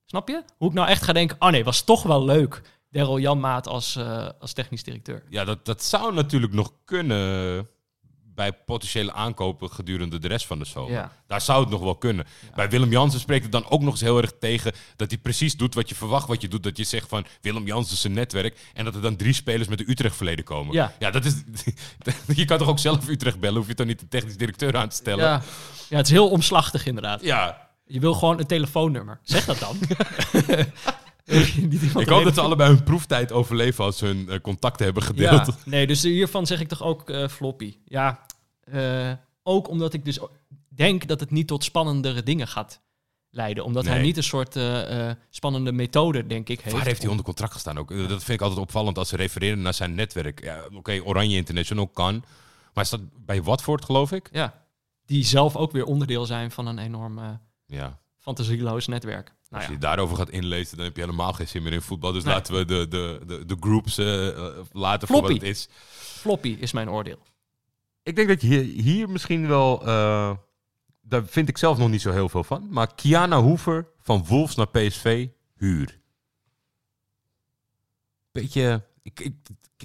Snap 0.04 0.28
je? 0.28 0.42
Hoe 0.56 0.68
ik 0.68 0.74
nou 0.74 0.88
echt 0.88 1.02
ga 1.02 1.12
denken... 1.12 1.36
Oh 1.38 1.50
nee, 1.50 1.64
was 1.64 1.82
toch 1.82 2.02
wel 2.02 2.24
leuk. 2.24 2.62
Daryl 2.90 3.18
Janmaat 3.18 3.66
als, 3.66 3.96
eh, 3.96 4.28
als 4.40 4.52
technisch 4.52 4.82
directeur. 4.82 5.24
Ja, 5.28 5.44
dat, 5.44 5.64
dat 5.64 5.82
zou 5.82 6.14
natuurlijk 6.14 6.52
nog 6.52 6.72
kunnen 6.84 7.68
bij 8.34 8.52
potentiële 8.52 9.12
aankopen 9.12 9.70
gedurende 9.70 10.18
de 10.18 10.28
rest 10.28 10.46
van 10.46 10.58
de 10.58 10.64
zomer. 10.64 10.92
Ja. 10.92 11.12
Daar 11.26 11.40
zou 11.40 11.60
het 11.60 11.70
nog 11.70 11.80
wel 11.80 11.96
kunnen. 11.96 12.26
Bij 12.54 12.70
Willem 12.70 12.90
Jansen 12.90 13.20
spreekt 13.20 13.42
het 13.42 13.52
dan 13.52 13.70
ook 13.70 13.80
nog 13.80 13.90
eens 13.92 14.00
heel 14.00 14.18
erg 14.18 14.32
tegen 14.40 14.72
dat 14.96 15.10
hij 15.10 15.18
precies 15.18 15.56
doet 15.56 15.74
wat 15.74 15.88
je 15.88 15.94
verwacht 15.94 16.28
wat 16.28 16.40
je 16.40 16.48
doet. 16.48 16.62
Dat 16.62 16.76
je 16.76 16.84
zegt 16.84 17.08
van 17.08 17.24
Willem 17.40 17.66
Jansen 17.66 18.10
een 18.10 18.16
netwerk 18.16 18.58
en 18.74 18.84
dat 18.84 18.94
er 18.94 19.00
dan 19.00 19.16
drie 19.16 19.32
spelers 19.32 19.68
met 19.68 19.78
de 19.78 19.90
Utrecht 19.90 20.16
verleden 20.16 20.44
komen. 20.44 20.74
Ja. 20.74 21.10
dat 21.10 21.24
is, 21.24 21.34
je 22.40 22.44
kan 22.44 22.58
toch 22.58 22.68
ook 22.68 22.78
zelf 22.78 23.08
Utrecht 23.08 23.40
bellen, 23.40 23.56
hoef 23.56 23.66
je 23.66 23.74
toch 23.74 23.86
niet 23.86 24.00
de 24.00 24.08
technisch 24.08 24.36
directeur 24.36 24.76
aan 24.76 24.88
te 24.88 24.96
stellen. 24.96 25.24
Ja. 25.24 25.42
ja, 25.88 25.96
het 25.96 26.06
is 26.06 26.12
heel 26.12 26.30
omslachtig 26.30 26.86
inderdaad. 26.86 27.22
ja. 27.22 27.68
Je 27.86 28.00
wil 28.00 28.14
gewoon 28.14 28.38
een 28.38 28.46
telefoonnummer. 28.46 29.20
Zeg 29.22 29.44
dat 29.44 29.58
dan. 29.58 29.78
Ik 31.98 32.08
hoop 32.08 32.24
dat 32.24 32.34
ze 32.34 32.40
allebei 32.40 32.74
hun 32.74 32.82
proeftijd 32.82 33.32
overleven 33.32 33.84
als 33.84 33.98
ze 33.98 34.06
hun 34.06 34.28
eh, 34.28 34.40
contacten 34.40 34.84
hebben 34.84 35.02
gedeeld. 35.02 35.46
Ja, 35.46 35.54
nee, 35.64 35.86
dus 35.86 36.02
hiervan 36.02 36.46
zeg 36.46 36.60
ik 36.60 36.68
toch 36.68 36.82
ook 36.82 37.10
eh, 37.10 37.28
floppy. 37.28 37.76
Ja, 37.84 38.26
eh, 38.60 39.12
ook 39.42 39.68
omdat 39.68 39.92
ik 39.92 40.04
dus 40.04 40.18
denk 40.68 41.06
dat 41.06 41.20
het 41.20 41.30
niet 41.30 41.46
tot 41.46 41.64
spannendere 41.64 42.22
dingen 42.22 42.48
gaat 42.48 42.80
leiden. 43.30 43.64
Omdat 43.64 43.86
hij 43.86 44.02
niet 44.02 44.16
een 44.16 44.22
soort 44.22 44.58
spannende 45.30 45.72
methode, 45.72 46.26
denk 46.26 46.48
ik, 46.48 46.60
heeft. 46.60 46.76
Waar 46.76 46.86
heeft 46.86 47.00
hij 47.00 47.10
onder 47.10 47.24
contract 47.24 47.52
gestaan 47.52 47.78
ook? 47.78 47.88
Dat 47.88 48.08
vind 48.08 48.28
ik 48.28 48.40
altijd 48.40 48.60
opvallend 48.60 48.98
als 48.98 49.08
ze 49.08 49.16
refereren 49.16 49.62
naar 49.62 49.74
zijn 49.74 49.94
netwerk. 49.94 50.44
Ja, 50.44 50.64
Oké, 50.74 51.00
Oranje 51.04 51.36
International 51.36 51.86
kan. 51.86 52.24
Maar 52.74 52.84
is 52.84 52.90
dat 52.90 53.00
bij 53.24 53.42
Watford, 53.42 53.84
geloof 53.84 54.12
ik? 54.12 54.28
Ja, 54.32 54.64
die 55.06 55.24
zelf 55.24 55.56
ook 55.56 55.72
weer 55.72 55.84
onderdeel 55.84 56.26
zijn 56.26 56.50
van 56.50 56.66
een 56.66 56.78
enorm 56.78 57.18
eh, 57.18 57.30
Ja. 57.66 57.98
fantasieloos 58.18 58.86
netwerk. 58.86 59.34
Nou 59.50 59.62
Als 59.62 59.64
ja, 59.72 59.78
je 59.78 59.78
daarover 59.86 60.16
gaat 60.16 60.30
inlezen, 60.30 60.76
dan 60.76 60.86
heb 60.86 60.96
je 60.96 61.02
helemaal 61.02 61.32
geen 61.32 61.48
zin 61.48 61.62
meer 61.62 61.72
in 61.72 61.80
voetbal. 61.82 62.12
Dus 62.12 62.24
Nee. 62.24 62.34
laten 62.34 62.54
we 62.54 62.64
de, 62.64 62.88
de, 62.88 63.20
de, 63.26 63.44
de 63.46 63.56
groups 63.60 63.98
eh, 63.98 64.28
eh, 64.28 64.34
laten 64.72 65.08
voor 65.08 65.16
wat 65.20 65.26
Floppy. 65.30 65.46
het 65.46 65.56
is. 65.56 65.68
floppy 66.20 66.56
is 66.60 66.72
mijn 66.72 66.90
oordeel. 66.90 67.18
Ik 68.02 68.16
denk 68.16 68.28
dat 68.28 68.40
je 68.40 68.46
hier, 68.46 68.62
hier 68.82 69.08
misschien 69.10 69.48
wel... 69.48 69.86
eh, 69.86 70.36
daar 71.00 71.24
vind 71.26 71.48
ik 71.48 71.58
zelf 71.58 71.78
nog 71.78 71.88
niet 71.88 72.00
zo 72.00 72.12
heel 72.12 72.28
veel 72.28 72.44
van. 72.44 72.66
Maar 72.70 72.94
Kiana 72.94 73.40
Hoever 73.40 73.88
van 74.00 74.24
Wolves 74.26 74.54
naar 74.54 74.68
PSV, 74.68 75.28
huur. 75.56 76.00
Beetje... 78.32 78.88
Ik, 79.02 79.20
ik, 79.20 79.34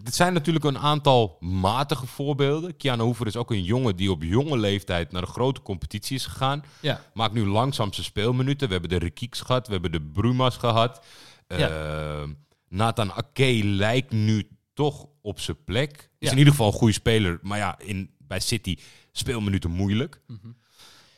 het 0.04 0.15
zijn 0.15 0.34
natuurlijk 0.34 0.65
een 0.65 0.78
aantal 0.78 1.38
matige 1.39 2.06
voorbeelden. 2.08 2.78
Kiana 2.78 3.04
Hoever 3.04 3.28
is 3.28 3.36
ook 3.36 3.51
een 3.51 3.63
jongen 3.63 3.95
die 3.95 4.12
op 4.12 4.23
jonge 4.23 4.58
leeftijd 4.58 5.12
naar 5.12 5.21
de 5.21 5.28
grote 5.28 5.62
competitie 5.62 6.15
is 6.15 6.25
gegaan. 6.25 6.63
Ja, 6.82 7.01
Maakt 7.13 7.34
nu 7.34 7.45
langzaam 7.45 7.93
zijn 7.93 8.06
speelminuten. 8.06 8.67
We 8.67 8.73
hebben 8.73 8.91
de 8.91 8.97
Rekieks 9.06 9.41
gehad, 9.41 9.67
we 9.67 9.73
hebben 9.73 9.91
de 9.91 10.01
Brumas 10.01 10.58
gehad. 10.58 11.06
Ja. 11.47 11.69
Eh, 11.69 12.30
Nathan 12.69 13.12
Ake 13.13 13.60
lijkt 13.63 14.12
nu 14.12 14.47
toch 14.73 15.06
op 15.21 15.39
zijn 15.39 15.63
plek. 15.63 16.10
Is 16.19 16.28
Ja. 16.28 16.32
in 16.32 16.38
ieder 16.38 16.54
geval 16.54 16.67
een 16.67 16.78
goede 16.78 16.93
speler. 16.93 17.39
Maar 17.41 17.58
ja, 17.58 17.80
in, 17.80 18.10
bij 18.17 18.39
City 18.39 18.78
speelminuten 19.12 19.71
moeilijk. 19.71 20.21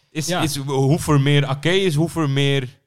Is, 0.09 0.27
Ja. 0.27 0.41
is 0.41 0.55
hoever 0.55 1.21
meer 1.21 1.45
Ake 1.45 1.79
is, 1.81 1.95
hoever 1.95 2.29
meer 2.29 2.79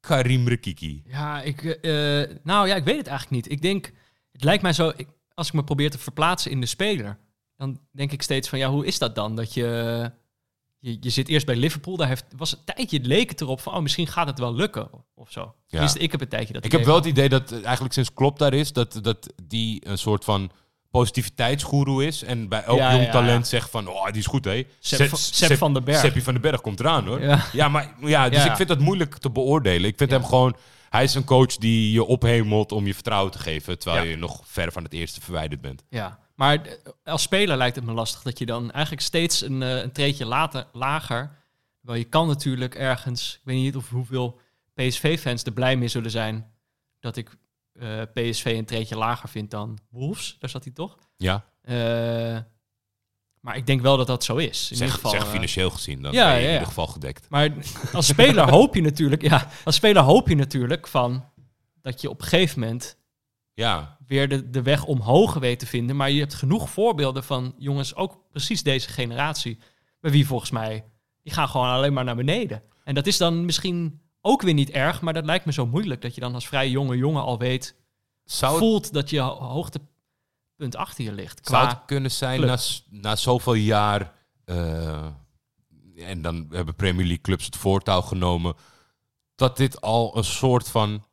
Karim 0.00 0.48
Rekiki. 0.48 1.02
ja 1.06 1.42
ik, 1.42 1.62
eh, 1.64 1.92
nou 2.42 2.68
ja, 2.68 2.74
ik 2.74 2.84
weet 2.84 2.96
het 2.96 3.06
eigenlijk 3.06 3.30
niet. 3.30 3.50
Ik 3.50 3.62
denk, 3.62 3.92
het 4.38 4.44
lijkt 4.44 4.62
mij 4.62 4.72
zo, 4.72 4.92
ik, 4.96 5.08
als 5.34 5.46
ik 5.48 5.52
me 5.52 5.64
probeer 5.64 5.90
te 5.90 5.98
verplaatsen 5.98 6.50
in 6.50 6.60
de 6.60 6.66
speler, 6.66 7.18
dan 7.56 7.78
denk 7.92 8.12
ik 8.12 8.22
steeds 8.22 8.48
van, 8.48 8.58
ja, 8.58 8.70
hoe 8.70 8.86
is 8.86 8.98
dat 8.98 9.14
dan? 9.14 9.36
Dat 9.36 9.54
je, 9.54 10.10
je, 10.78 10.96
je 11.00 11.10
zit 11.10 11.28
eerst 11.28 11.46
bij 11.46 11.56
Liverpool, 11.56 11.96
daar 11.96 12.08
heeft, 12.08 12.24
was 12.36 12.52
een 12.52 12.64
tijdje, 12.74 13.00
leek 13.00 13.30
het 13.30 13.40
erop 13.40 13.60
van, 13.60 13.74
oh, 13.74 13.80
misschien 13.82 14.06
gaat 14.06 14.26
het 14.26 14.38
wel 14.38 14.54
lukken 14.54 14.88
of 15.14 15.30
zo. 15.32 15.54
Tenminste, 15.66 15.98
ik 15.98 16.10
heb 16.12 16.20
een 16.20 16.28
tijdje 16.28 16.52
dat 16.52 16.64
Ik 16.64 16.72
heb 16.72 16.84
wel 16.84 16.94
het 16.96 17.04
idee 17.04 17.28
dat 17.28 17.62
eigenlijk 17.62 17.94
sinds 17.94 18.12
Klopp 18.12 18.38
daar 18.38 18.54
is, 18.54 18.72
dat, 18.72 18.98
dat 19.02 19.32
die 19.42 19.86
een 19.88 19.98
soort 19.98 20.24
van 20.24 20.50
positiviteitsgoeroe 20.90 22.06
is. 22.06 22.22
En 22.22 22.48
bij 22.48 22.62
elk 22.62 22.78
Ja, 22.78 22.92
jong 22.92 23.04
ja, 23.04 23.10
talent 23.10 23.42
ja. 23.44 23.48
zegt 23.48 23.70
van, 23.70 23.88
oh, 23.88 24.06
die 24.06 24.16
is 24.16 24.26
goed, 24.26 24.44
hè. 24.44 24.66
Sepp 24.78 25.16
Sepp- 25.16 25.56
van- 25.58 25.74
den 25.74 25.84
Berg. 25.84 25.98
Seppie 26.00 26.22
van 26.22 26.32
den 26.32 26.42
Berg 26.42 26.60
komt 26.60 26.80
eraan, 26.80 27.06
hoor. 27.06 27.20
Ja. 27.22 27.44
Ja, 27.52 27.68
maar 27.68 27.94
ja, 28.00 28.28
dus 28.28 28.44
Ja. 28.44 28.50
ik 28.50 28.56
vind 28.56 28.68
dat 28.68 28.78
moeilijk 28.78 29.18
te 29.18 29.30
beoordelen. 29.30 29.88
Ik 29.90 29.96
vind 29.96 30.10
Ja. 30.10 30.16
hem 30.18 30.26
gewoon, 30.26 30.56
hij 30.88 31.04
is 31.04 31.14
een 31.14 31.24
coach 31.24 31.56
die 31.56 31.92
je 31.92 32.04
ophemelt 32.04 32.72
om 32.72 32.86
je 32.86 32.94
vertrouwen 32.94 33.32
te 33.32 33.38
geven, 33.38 33.78
terwijl 33.78 34.04
Ja. 34.04 34.10
je 34.10 34.16
nog 34.16 34.40
ver 34.46 34.72
van 34.72 34.82
het 34.82 34.92
eerste 34.92 35.20
verwijderd 35.20 35.60
bent. 35.60 35.84
Ja, 35.88 36.18
maar 36.34 36.62
eh, 36.66 36.72
als 37.04 37.22
speler 37.22 37.56
lijkt 37.56 37.76
het 37.76 37.84
me 37.84 37.92
lastig 37.92 38.22
dat 38.22 38.38
je 38.38 38.46
dan 38.46 38.70
eigenlijk 38.70 39.02
steeds 39.02 39.40
een, 39.42 39.62
eh, 39.62 39.76
een 39.82 39.92
treedje 39.92 40.24
later, 40.24 40.66
lager. 40.72 41.36
Wel, 41.80 41.94
je 41.94 42.04
kan 42.04 42.26
natuurlijk 42.26 42.74
ergens, 42.74 43.34
ik 43.34 43.40
weet 43.44 43.56
niet 43.56 43.76
of 43.76 43.88
hoeveel 43.90 44.40
PSV-fans 44.74 45.42
er 45.44 45.52
blij 45.52 45.76
mee 45.76 45.88
zullen 45.88 46.10
zijn 46.10 46.52
dat 47.00 47.16
ik 47.16 47.36
eh, 47.72 48.02
PSV 48.12 48.44
een 48.58 48.64
treedje 48.64 48.96
lager 48.96 49.28
vind 49.28 49.50
dan 49.50 49.78
Wolves. 49.90 50.36
Daar 50.38 50.50
zat 50.50 50.64
hij 50.64 50.72
toch? 50.72 50.98
Ja, 51.16 51.44
maar 53.48 53.56
ik 53.56 53.66
denk 53.66 53.80
wel 53.80 53.96
dat 53.96 54.06
dat 54.06 54.24
zo 54.24 54.36
is. 54.36 54.70
In 54.70 54.76
zeg, 54.76 54.86
ieder 54.86 54.94
geval, 54.94 55.10
zeg 55.10 55.22
eh, 55.22 55.30
financieel 55.30 55.70
gezien, 55.70 56.02
dan 56.02 56.12
ja, 56.12 56.24
ben 56.26 56.34
je 56.34 56.40
ja, 56.40 56.46
in 56.46 56.52
ieder 56.52 56.66
geval 56.68 56.86
gedekt. 56.86 57.26
Maar 57.28 57.52
als 57.92 58.06
speler 58.06 58.50
hoop 58.56 58.74
je 58.74 58.80
natuurlijk, 58.82 59.22
ja, 59.22 59.48
als 59.64 59.74
speler 59.74 60.02
hoop 60.02 60.28
je 60.28 60.34
natuurlijk 60.34 60.86
van 60.86 61.24
dat 61.82 62.00
je 62.00 62.10
op 62.10 62.20
een 62.20 62.26
gegeven 62.26 62.60
moment 62.60 62.96
Ja, 63.54 63.96
weer 64.06 64.28
de, 64.28 64.50
de 64.50 64.62
weg 64.62 64.84
omhoog 64.84 65.34
weet 65.34 65.58
te 65.58 65.66
vinden. 65.66 65.96
Maar 65.96 66.10
je 66.10 66.20
hebt 66.20 66.34
genoeg 66.34 66.70
voorbeelden 66.70 67.24
van 67.24 67.54
jongens, 67.58 67.94
ook 67.94 68.18
precies 68.30 68.62
deze 68.62 68.88
generatie, 68.88 69.58
bij 70.00 70.10
wie 70.10 70.26
volgens 70.26 70.50
mij, 70.50 70.84
die 71.22 71.32
gaan 71.32 71.48
gewoon 71.48 71.68
alleen 71.68 71.92
maar 71.92 72.04
naar 72.04 72.16
beneden. 72.16 72.62
En 72.84 72.94
dat 72.94 73.06
is 73.06 73.16
dan 73.16 73.44
misschien 73.44 74.00
ook 74.20 74.42
weer 74.42 74.54
niet 74.54 74.70
erg, 74.70 75.00
maar 75.00 75.14
dat 75.14 75.24
lijkt 75.24 75.44
me 75.44 75.52
zo 75.52 75.66
moeilijk 75.66 76.02
dat 76.02 76.14
je 76.14 76.20
dan 76.20 76.34
als 76.34 76.46
vrij 76.48 76.70
jonge 76.70 76.96
jongen 76.96 77.22
al 77.22 77.38
weet, 77.38 77.74
zou 78.24 78.58
voelt 78.58 78.92
dat 78.92 79.10
je 79.10 79.20
ho- 79.20 79.64
hoogtepunt 80.58 80.76
achter 80.76 81.04
je 81.04 81.12
ligt. 81.12 81.40
Zou 81.42 81.62
Qua, 81.62 81.74
het 81.74 81.84
kunnen 81.86 82.10
zijn 82.10 82.40
na, 82.40 82.58
na 82.90 83.16
zoveel 83.16 83.54
jaar... 83.54 84.12
eh, 84.44 85.06
en 85.96 86.22
dan 86.22 86.46
hebben 86.50 86.74
Premier 86.74 87.06
League 87.06 87.22
clubs 87.22 87.44
het 87.44 87.56
voortouw 87.56 88.00
genomen... 88.00 88.54
dat 89.34 89.56
dit 89.56 89.80
al 89.80 90.16
een 90.16 90.24
soort 90.24 90.68
van 90.68 91.06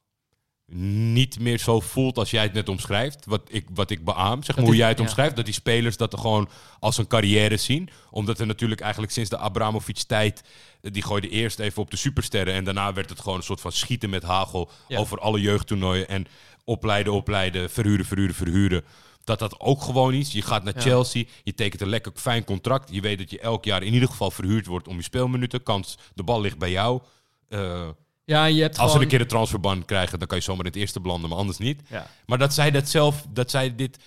niet 0.67 1.39
meer 1.39 1.60
zo 1.60 1.79
voelt 1.79 2.17
als 2.17 2.31
jij 2.31 2.43
het 2.43 2.53
net 2.53 2.69
omschrijft. 2.69 3.25
Wat 3.25 3.41
ik, 3.47 3.67
wat 3.73 3.89
ik 3.89 4.03
beaam, 4.03 4.43
zeg 4.43 4.55
maar, 4.55 4.65
hoe 4.65 4.75
jij 4.75 4.88
het 4.88 4.97
ja. 4.97 5.03
omschrijft. 5.03 5.36
Dat 5.36 5.45
die 5.45 5.53
spelers 5.53 5.97
dat 5.97 6.13
er 6.13 6.19
gewoon 6.19 6.49
als 6.79 6.97
een 6.97 7.08
carrière 7.08 7.58
zien. 7.58 7.89
Omdat 8.10 8.39
er 8.39 8.45
natuurlijk 8.45 8.81
eigenlijk 8.81 9.12
sinds 9.12 9.29
de 9.29 9.38
Abramovic-tijd... 9.38 10.43
eh, 10.81 10.91
die 10.91 11.03
gooide 11.03 11.29
eerst 11.29 11.60
even 11.60 11.81
op 11.81 11.91
de 11.91 11.97
supersterren... 11.97 12.53
en 12.53 12.63
daarna 12.63 12.93
werd 12.93 13.10
het 13.10 13.19
gewoon 13.19 13.38
een 13.38 13.43
soort 13.43 13.62
van 13.62 13.71
schieten 13.71 14.10
met 14.10 14.23
hagel... 14.23 14.69
Ja. 14.88 14.99
over 14.99 15.19
alle 15.19 15.41
jeugdtoernooien 15.41 16.08
en 16.08 16.27
opleiden, 16.63 17.13
opleiden, 17.13 17.69
verhuren, 17.69 18.05
verhuren, 18.05 18.36
verhuren. 18.36 18.84
Dat 19.25 19.39
dat 19.39 19.59
ook 19.59 19.81
gewoon 19.81 20.13
is. 20.13 20.31
Je 20.31 20.41
gaat 20.41 20.63
naar 20.63 20.75
Ja. 20.75 20.81
Chelsea, 20.81 21.23
je 21.43 21.53
tekent 21.53 21.81
een 21.81 21.89
lekker 21.89 22.11
fijn 22.15 22.43
contract. 22.43 22.89
Je 22.91 23.01
weet 23.01 23.17
dat 23.17 23.31
je 23.31 23.39
elk 23.39 23.65
jaar 23.65 23.83
in 23.83 23.93
ieder 23.93 24.09
geval 24.09 24.31
verhuurd 24.31 24.65
wordt 24.65 24.88
om 24.88 24.95
je 24.95 25.03
speelminuten. 25.03 25.63
Kans, 25.63 25.97
de 26.13 26.23
bal 26.23 26.41
ligt 26.41 26.57
bij 26.57 26.71
jou. 26.71 27.01
Eh, 27.49 27.88
ja, 28.25 28.45
je 28.45 28.61
hebt 28.61 28.71
als 28.71 28.81
ze 28.81 28.85
gewoon... 28.85 29.01
een 29.01 29.07
keer 29.07 29.19
de 29.19 29.25
transferban 29.25 29.85
krijgen, 29.85 30.19
dan 30.19 30.27
kan 30.27 30.38
je 30.38 30.43
zomaar 30.43 30.65
in 30.65 30.71
het 30.71 30.79
eerste 30.79 30.99
belanden, 30.99 31.29
maar 31.29 31.39
anders 31.39 31.57
niet. 31.57 31.81
Ja. 31.89 32.07
Maar 32.25 32.38
dat 32.38 32.53
zij 32.53 32.71
dat 32.71 32.89
zelf, 32.89 33.25
dat 33.29 33.51
zij 33.51 33.75
dit, 33.75 33.97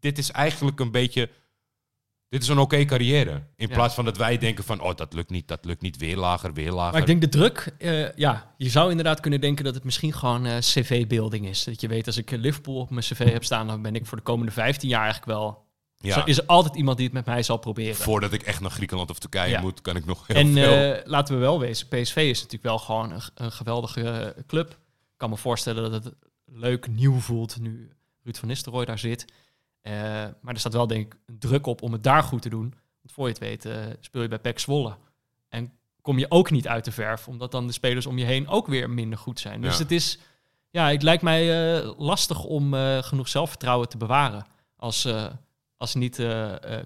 dit 0.00 0.18
is 0.18 0.30
eigenlijk 0.30 0.80
een 0.80 0.90
beetje 0.90 1.30
Dit 2.28 2.42
is 2.42 2.48
een 2.48 2.58
oké 2.58 2.84
carrière. 2.84 3.30
In 3.56 3.68
Ja. 3.68 3.74
plaats 3.74 3.94
van 3.94 4.04
dat 4.04 4.16
wij 4.16 4.38
denken 4.38 4.64
van, 4.64 4.80
oh, 4.80 4.94
dat 4.94 5.12
lukt 5.12 5.30
niet, 5.30 5.48
dat 5.48 5.64
lukt 5.64 5.80
niet, 5.82 5.96
weer 5.96 6.16
lager, 6.16 6.52
weer 6.52 6.72
lager. 6.72 6.92
Maar 6.92 7.00
ik 7.00 7.06
denk 7.06 7.20
de 7.20 7.28
druk, 7.28 7.74
eh, 7.78 8.12
ja, 8.14 8.54
je 8.56 8.68
zou 8.68 8.90
inderdaad 8.90 9.20
kunnen 9.20 9.40
denken 9.40 9.64
dat 9.64 9.74
het 9.74 9.84
misschien 9.84 10.12
gewoon 10.12 10.46
eh, 10.46 10.56
cv-building 10.58 11.46
is. 11.46 11.64
Dat 11.64 11.80
je 11.80 11.88
weet, 11.88 12.06
als 12.06 12.16
ik 12.16 12.30
eh, 12.32 12.38
Liverpool 12.38 12.76
op 12.80 12.90
mijn 12.90 13.02
cv 13.04 13.32
heb 13.32 13.44
staan, 13.44 13.66
dan 13.66 13.82
ben 13.82 13.94
ik 13.94 14.06
voor 14.06 14.16
de 14.16 14.22
komende 14.22 14.52
15 14.52 14.88
jaar 14.88 15.02
eigenlijk 15.02 15.30
wel... 15.38 15.64
ja, 15.96 16.12
Zo- 16.14 16.24
Is 16.24 16.38
er 16.38 16.46
altijd 16.46 16.76
iemand 16.76 16.96
die 16.96 17.06
het 17.06 17.14
met 17.14 17.26
mij 17.26 17.42
zal 17.42 17.56
proberen. 17.56 17.94
voordat 17.96 18.32
ik 18.32 18.42
echt 18.42 18.60
naar 18.60 18.70
Griekenland 18.70 19.10
of 19.10 19.18
Turkije 19.18 19.50
Ja. 19.50 19.60
moet, 19.60 19.80
kan 19.80 19.96
ik 19.96 20.04
nog 20.04 20.26
heel 20.26 20.36
en 20.36 20.52
veel. 20.52 20.72
eh, 20.94 21.00
laten 21.06 21.34
we 21.34 21.40
wel 21.40 21.60
wezen, 21.60 21.88
PSV 21.88 22.16
is 22.16 22.36
natuurlijk 22.36 22.62
wel 22.62 22.78
gewoon 22.78 23.12
een, 23.12 23.20
een 23.34 23.52
geweldige 23.52 24.34
club. 24.46 24.70
Ik 24.70 24.76
kan 25.16 25.30
me 25.30 25.36
voorstellen 25.36 25.90
dat 25.90 26.04
het 26.04 26.14
leuk 26.44 26.88
nieuw 26.88 27.18
voelt 27.18 27.60
nu 27.60 27.90
Ruud 28.22 28.36
van 28.36 28.48
Nistelrooy 28.48 28.84
daar 28.84 28.98
zit. 28.98 29.24
Eh, 29.86 29.92
maar 30.40 30.54
er 30.54 30.58
staat 30.58 30.72
wel 30.72 30.86
denk 30.86 31.06
ik 31.14 31.20
een 31.26 31.38
druk 31.38 31.66
op 31.66 31.82
om 31.82 31.92
het 31.92 32.02
daar 32.02 32.22
goed 32.22 32.42
te 32.42 32.48
doen. 32.48 32.74
Want 33.00 33.12
voor 33.12 33.24
je 33.24 33.30
het 33.32 33.38
weet 33.42 33.64
eh, 33.64 33.84
speel 34.00 34.22
je 34.22 34.28
bij 34.28 34.38
PEC 34.38 34.58
Zwolle. 34.58 34.96
En 35.48 35.72
kom 36.00 36.18
je 36.18 36.30
ook 36.30 36.50
niet 36.50 36.68
uit 36.68 36.84
de 36.84 36.92
verf, 36.92 37.28
omdat 37.28 37.50
dan 37.50 37.66
de 37.66 37.72
spelers 37.72 38.06
om 38.06 38.18
je 38.18 38.24
heen 38.24 38.48
ook 38.48 38.66
weer 38.66 38.90
minder 38.90 39.18
goed 39.18 39.40
zijn. 39.40 39.60
Dus 39.60 39.76
Ja. 39.76 39.82
het 39.82 39.90
is, 39.90 40.18
ja, 40.70 40.90
het 40.90 41.02
lijkt 41.02 41.22
mij 41.22 41.76
eh, 41.80 41.98
lastig 41.98 42.44
om 42.44 42.74
genoeg 43.00 43.28
zelfvertrouwen 43.28 43.88
te 43.88 43.96
bewaren. 43.96 44.46
Als, 44.76 45.08
als 45.76 45.94
niet 45.94 46.26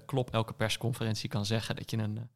Klop 0.05 0.29
elke 0.29 0.53
persconferentie 0.53 1.29
kan 1.29 1.45
zeggen 1.45 1.75
dat 1.75 1.91
je 1.91 1.97
een 1.97 2.29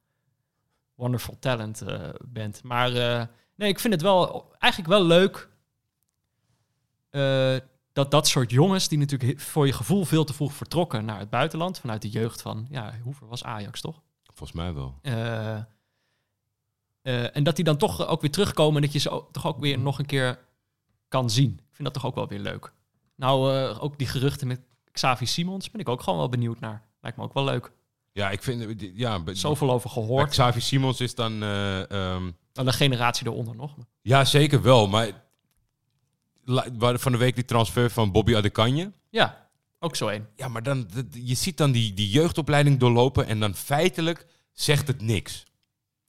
wonderful 0.95 1.38
talent 1.39 1.84
bent. 2.28 2.63
Maar 2.63 2.91
nee, 3.56 3.69
ik 3.69 3.80
vind 3.80 3.93
het 3.93 4.01
wel 4.01 4.51
eigenlijk 4.60 4.93
wel 4.93 5.04
leuk 5.06 5.49
dat 7.95 8.12
dat 8.12 8.27
soort 8.27 8.51
jongens, 8.51 8.88
die 8.88 8.97
natuurlijk 8.97 9.39
voor 9.39 9.65
je 9.65 9.73
gevoel 9.73 10.05
veel 10.05 10.23
te 10.23 10.34
vroeg 10.34 10.53
vertrokken 10.53 11.05
naar 11.05 11.19
het 11.19 11.29
buitenland, 11.29 11.79
vanuit 11.79 12.01
de 12.01 12.10
jeugd 12.10 12.41
van, 12.41 12.67
ja, 12.69 12.93
Hoever 13.03 13.27
was 13.27 13.43
Ajax 13.43 13.81
toch? 13.81 14.01
Volgens 14.23 14.51
mij 14.51 14.73
wel. 14.73 14.99
Eh, 15.01 15.55
eh, 15.55 17.36
en 17.36 17.43
dat 17.43 17.55
die 17.55 17.65
dan 17.65 17.77
toch 17.77 18.08
ook 18.08 18.21
weer 18.21 18.31
terugkomen 18.31 18.75
en 18.75 18.81
dat 18.81 18.91
je 18.91 18.99
ze 18.99 19.10
ook, 19.10 19.31
toch 19.31 19.47
ook 19.47 19.60
weer 19.60 19.79
nog 19.79 19.99
een 19.99 20.05
keer 20.05 20.39
kan 21.08 21.29
zien. 21.29 21.51
Ik 21.51 21.75
vind 21.75 21.84
dat 21.84 21.93
toch 21.93 22.05
ook 22.05 22.15
wel 22.15 22.27
weer 22.27 22.39
leuk. 22.39 22.73
Nou, 23.15 23.55
eh, 23.55 23.84
ook 23.84 23.97
die 23.97 24.08
geruchten 24.08 24.47
met 24.47 24.62
Xavi 24.91 25.25
Simons 25.25 25.71
ben 25.71 25.81
ik 25.81 25.89
ook 25.89 26.01
gewoon 26.01 26.19
wel 26.19 26.29
benieuwd 26.29 26.60
naar. 26.60 26.88
Lijkt 27.01 27.17
me 27.17 27.23
ook 27.23 27.34
wel 27.34 27.43
leuk. 27.43 27.71
Ja, 28.12 28.29
ik 28.29 28.43
vind, 28.43 28.81
eh, 28.81 28.97
ja, 28.97 29.21
Zoveel 29.25 29.71
over 29.71 29.89
gehoord. 29.89 30.29
Xavi 30.29 30.62
Simons 30.62 31.01
is 31.01 31.15
dan, 31.15 31.43
eh, 31.43 31.91
ehm, 31.91 32.31
Dan 32.51 32.65
de 32.65 32.73
generatie 32.73 33.27
eronder 33.27 33.55
nog. 33.55 33.75
ja, 34.01 34.25
zeker 34.25 34.62
wel, 34.62 34.88
maar 34.88 35.24
van 36.99 37.12
de 37.12 37.17
week 37.17 37.36
die 37.36 37.45
transfer 37.45 37.89
van 37.89 38.12
Bobby 38.12 38.36
Adekanje. 38.36 38.91
Ja, 39.10 39.49
ook 39.79 39.95
zo 39.95 40.08
één. 40.08 40.27
Ja, 40.36 40.47
maar 40.47 40.63
dan, 40.63 40.89
je 41.12 41.36
ziet 41.36 41.58
dan 41.58 41.71
die, 41.71 41.93
die 41.93 42.10
jeugdopleiding 42.10 42.79
doorlopen 42.79 43.27
en 43.27 43.39
dan 43.39 43.55
feitelijk 43.55 44.25
zegt 44.51 44.88
het 44.88 45.01
niks. 45.01 45.43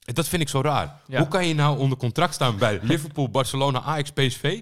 En 0.05 0.14
dat 0.14 0.29
vind 0.29 0.42
ik 0.42 0.49
zo 0.49 0.61
raar. 0.61 1.01
Ja. 1.07 1.18
Hoe 1.18 1.29
kan 1.29 1.46
je 1.46 1.55
nou 1.55 1.79
onder 1.79 1.99
contract 1.99 2.35
staan 2.35 2.59
bij 2.59 2.79
Liverpool, 2.83 3.31
Barcelona, 3.31 3.83
Ajax, 3.83 4.11
PSV? 4.11 4.61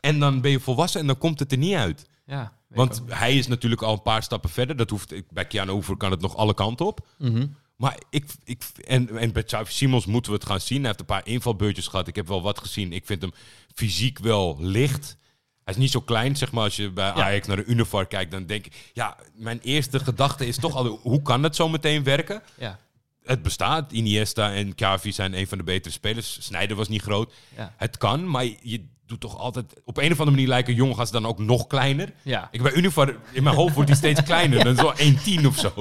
En 0.00 0.18
dan 0.18 0.40
ben 0.40 0.50
je 0.50 0.60
volwassen 0.60 1.00
en 1.00 1.06
dan 1.06 1.18
komt 1.18 1.38
het 1.38 1.52
er 1.52 1.58
niet 1.58 1.74
uit. 1.74 2.06
Ja, 2.26 2.52
Want 2.68 3.02
hij 3.06 3.36
is 3.36 3.46
natuurlijk 3.46 3.82
al 3.82 3.92
een 3.92 4.02
paar 4.02 4.22
stappen 4.22 4.50
verder. 4.50 4.76
Dat 4.76 4.90
hoeft, 4.90 5.14
bij 5.30 5.46
Keanu 5.46 5.70
Hoever 5.70 5.96
kan 5.96 6.10
het 6.10 6.20
nog 6.20 6.36
alle 6.36 6.54
kanten 6.54 6.86
op. 6.86 7.06
Mhm. 7.18 7.46
Maar 7.76 7.98
ik, 8.10 8.24
ik 8.44 8.62
en, 8.86 9.18
en 9.18 9.32
bij 9.32 9.42
Xavi 9.42 9.72
Simons 9.72 10.06
moeten 10.06 10.32
we 10.32 10.38
het 10.38 10.46
gaan 10.46 10.60
zien. 10.60 10.78
Hij 10.78 10.86
heeft 10.86 11.00
een 11.00 11.06
paar 11.06 11.26
invalbeurtjes 11.26 11.86
gehad. 11.86 12.08
Ik 12.08 12.16
heb 12.16 12.28
wel 12.28 12.42
wat 12.42 12.58
gezien. 12.58 12.92
Ik 12.92 13.06
vind 13.06 13.22
hem 13.22 13.32
fysiek 13.78 14.18
wel 14.18 14.56
licht. 14.60 15.16
Hij 15.64 15.74
is 15.74 15.82
niet 15.82 15.90
zo 15.90 16.00
klein, 16.00 16.36
zeg 16.36 16.52
maar. 16.52 16.64
Als 16.64 16.76
je 16.76 16.90
bij 16.90 17.10
Ajax 17.12 17.46
naar 17.46 17.56
de 17.56 17.64
Univar 17.64 18.06
kijkt, 18.06 18.30
dan 18.30 18.46
denk 18.46 18.66
ik... 18.66 18.90
Ja, 18.92 19.16
mijn 19.34 19.60
eerste 19.62 19.98
gedachte 19.98 20.46
is 20.46 20.56
toch 20.56 20.74
al... 20.74 20.86
Hoe 20.86 21.22
kan 21.22 21.42
het 21.42 21.56
zo 21.56 21.68
meteen 21.68 22.02
werken? 22.04 22.42
Ja, 22.58 22.78
Het 23.24 23.42
bestaat. 23.42 23.92
Iniesta 23.92 24.52
en 24.52 24.74
Xavi 24.74 25.12
zijn 25.12 25.34
een 25.38 25.46
van 25.46 25.58
de 25.58 25.64
betere 25.64 25.94
spelers. 25.94 26.36
Snijder 26.40 26.76
was 26.76 26.88
niet 26.88 27.02
groot. 27.02 27.32
ja, 27.56 27.74
Het 27.76 27.96
kan, 27.96 28.30
maar 28.30 28.44
je 28.44 28.84
doet 29.08 29.20
toch 29.20 29.38
altijd... 29.38 29.74
Op 29.84 29.96
een 29.96 30.12
of 30.12 30.18
andere 30.18 30.30
manier 30.30 30.48
lijken 30.48 30.74
jonge 30.74 30.94
gasten 30.94 31.22
dan 31.22 31.30
ook 31.30 31.38
nog 31.38 31.66
kleiner. 31.66 32.12
ja. 32.22 32.48
Ik 32.50 32.62
bij 32.62 32.72
Univar, 32.72 33.16
in 33.32 33.42
mijn 33.42 33.56
hoofd 33.56 33.74
wordt 33.74 33.88
hij 33.88 33.98
steeds 33.98 34.22
kleiner. 34.22 34.64
Dan 34.64 34.76
zo 34.76 34.92
1,10 35.40 35.46
of 35.46 35.58
zo. 35.58 35.72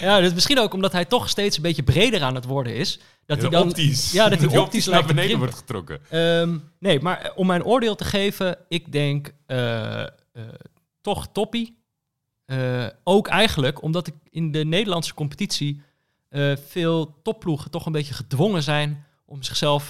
ja 0.00 0.20
dus 0.20 0.34
misschien 0.34 0.58
ook 0.58 0.74
omdat 0.74 0.92
hij 0.92 1.04
toch 1.04 1.28
steeds 1.28 1.56
een 1.56 1.62
beetje 1.62 1.82
breder 1.82 2.22
aan 2.22 2.34
het 2.34 2.44
worden 2.44 2.74
is. 2.74 3.00
Dat 3.26 3.40
hij 3.40 3.50
dan, 3.50 3.68
optisch. 3.68 4.12
Ja, 4.12 4.28
dat 4.28 4.38
hij 4.38 4.58
optisch 4.58 4.86
naar 4.86 5.04
beneden 5.04 5.38
wordt 5.38 5.54
getrokken. 5.54 6.00
Ehm, 6.10 6.58
nee, 6.78 7.00
maar 7.00 7.20
eh, 7.20 7.30
om 7.34 7.46
mijn 7.46 7.64
oordeel 7.64 7.94
te 7.94 8.04
geven, 8.04 8.58
ik 8.68 8.92
denk 8.92 9.32
eh, 9.46 10.04
toch 11.00 11.28
toppie. 11.32 11.76
Ook 13.04 13.28
eigenlijk 13.28 13.82
omdat 13.82 14.06
ik 14.06 14.14
in 14.30 14.52
de 14.52 14.64
Nederlandse 14.64 15.14
competitie 15.14 15.82
veel 16.68 17.20
topploegen 17.22 17.70
toch 17.70 17.86
een 17.86 17.92
beetje 17.92 18.14
gedwongen 18.14 18.62
zijn 18.62 19.04
om 19.24 19.42
zichzelf 19.42 19.88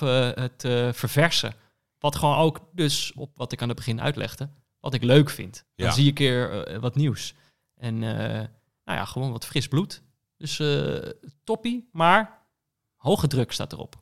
te 0.57 0.91
verversen. 0.93 1.55
Wat 1.99 2.17
gewoon 2.17 2.37
ook, 2.37 2.61
dus 2.73 3.13
op 3.13 3.37
wat 3.37 3.53
ik 3.53 3.63
aan 3.63 3.69
het 3.69 3.77
begin 3.77 4.01
uitlegde, 4.01 4.51
wat 4.81 4.95
ik 4.95 5.03
leuk 5.03 5.31
vind. 5.31 5.65
Dan 5.75 5.87
Ja. 5.87 5.93
zie 5.93 6.07
ik 6.07 6.15
keer 6.15 6.65
eh, 6.67 6.79
wat 6.79 6.95
nieuws. 6.95 7.35
En 7.75 7.95
eh, 8.03 8.29
nou 8.85 8.99
ja, 8.99 9.05
gewoon 9.05 9.33
wat 9.33 9.47
fris 9.47 9.69
bloed. 9.69 10.03
Dus 10.37 10.59
eh, 10.59 11.11
toppie, 11.45 11.89
maar 11.93 12.47
hoge 12.97 13.27
druk 13.27 13.53
staat 13.53 13.73
erop. 13.73 13.97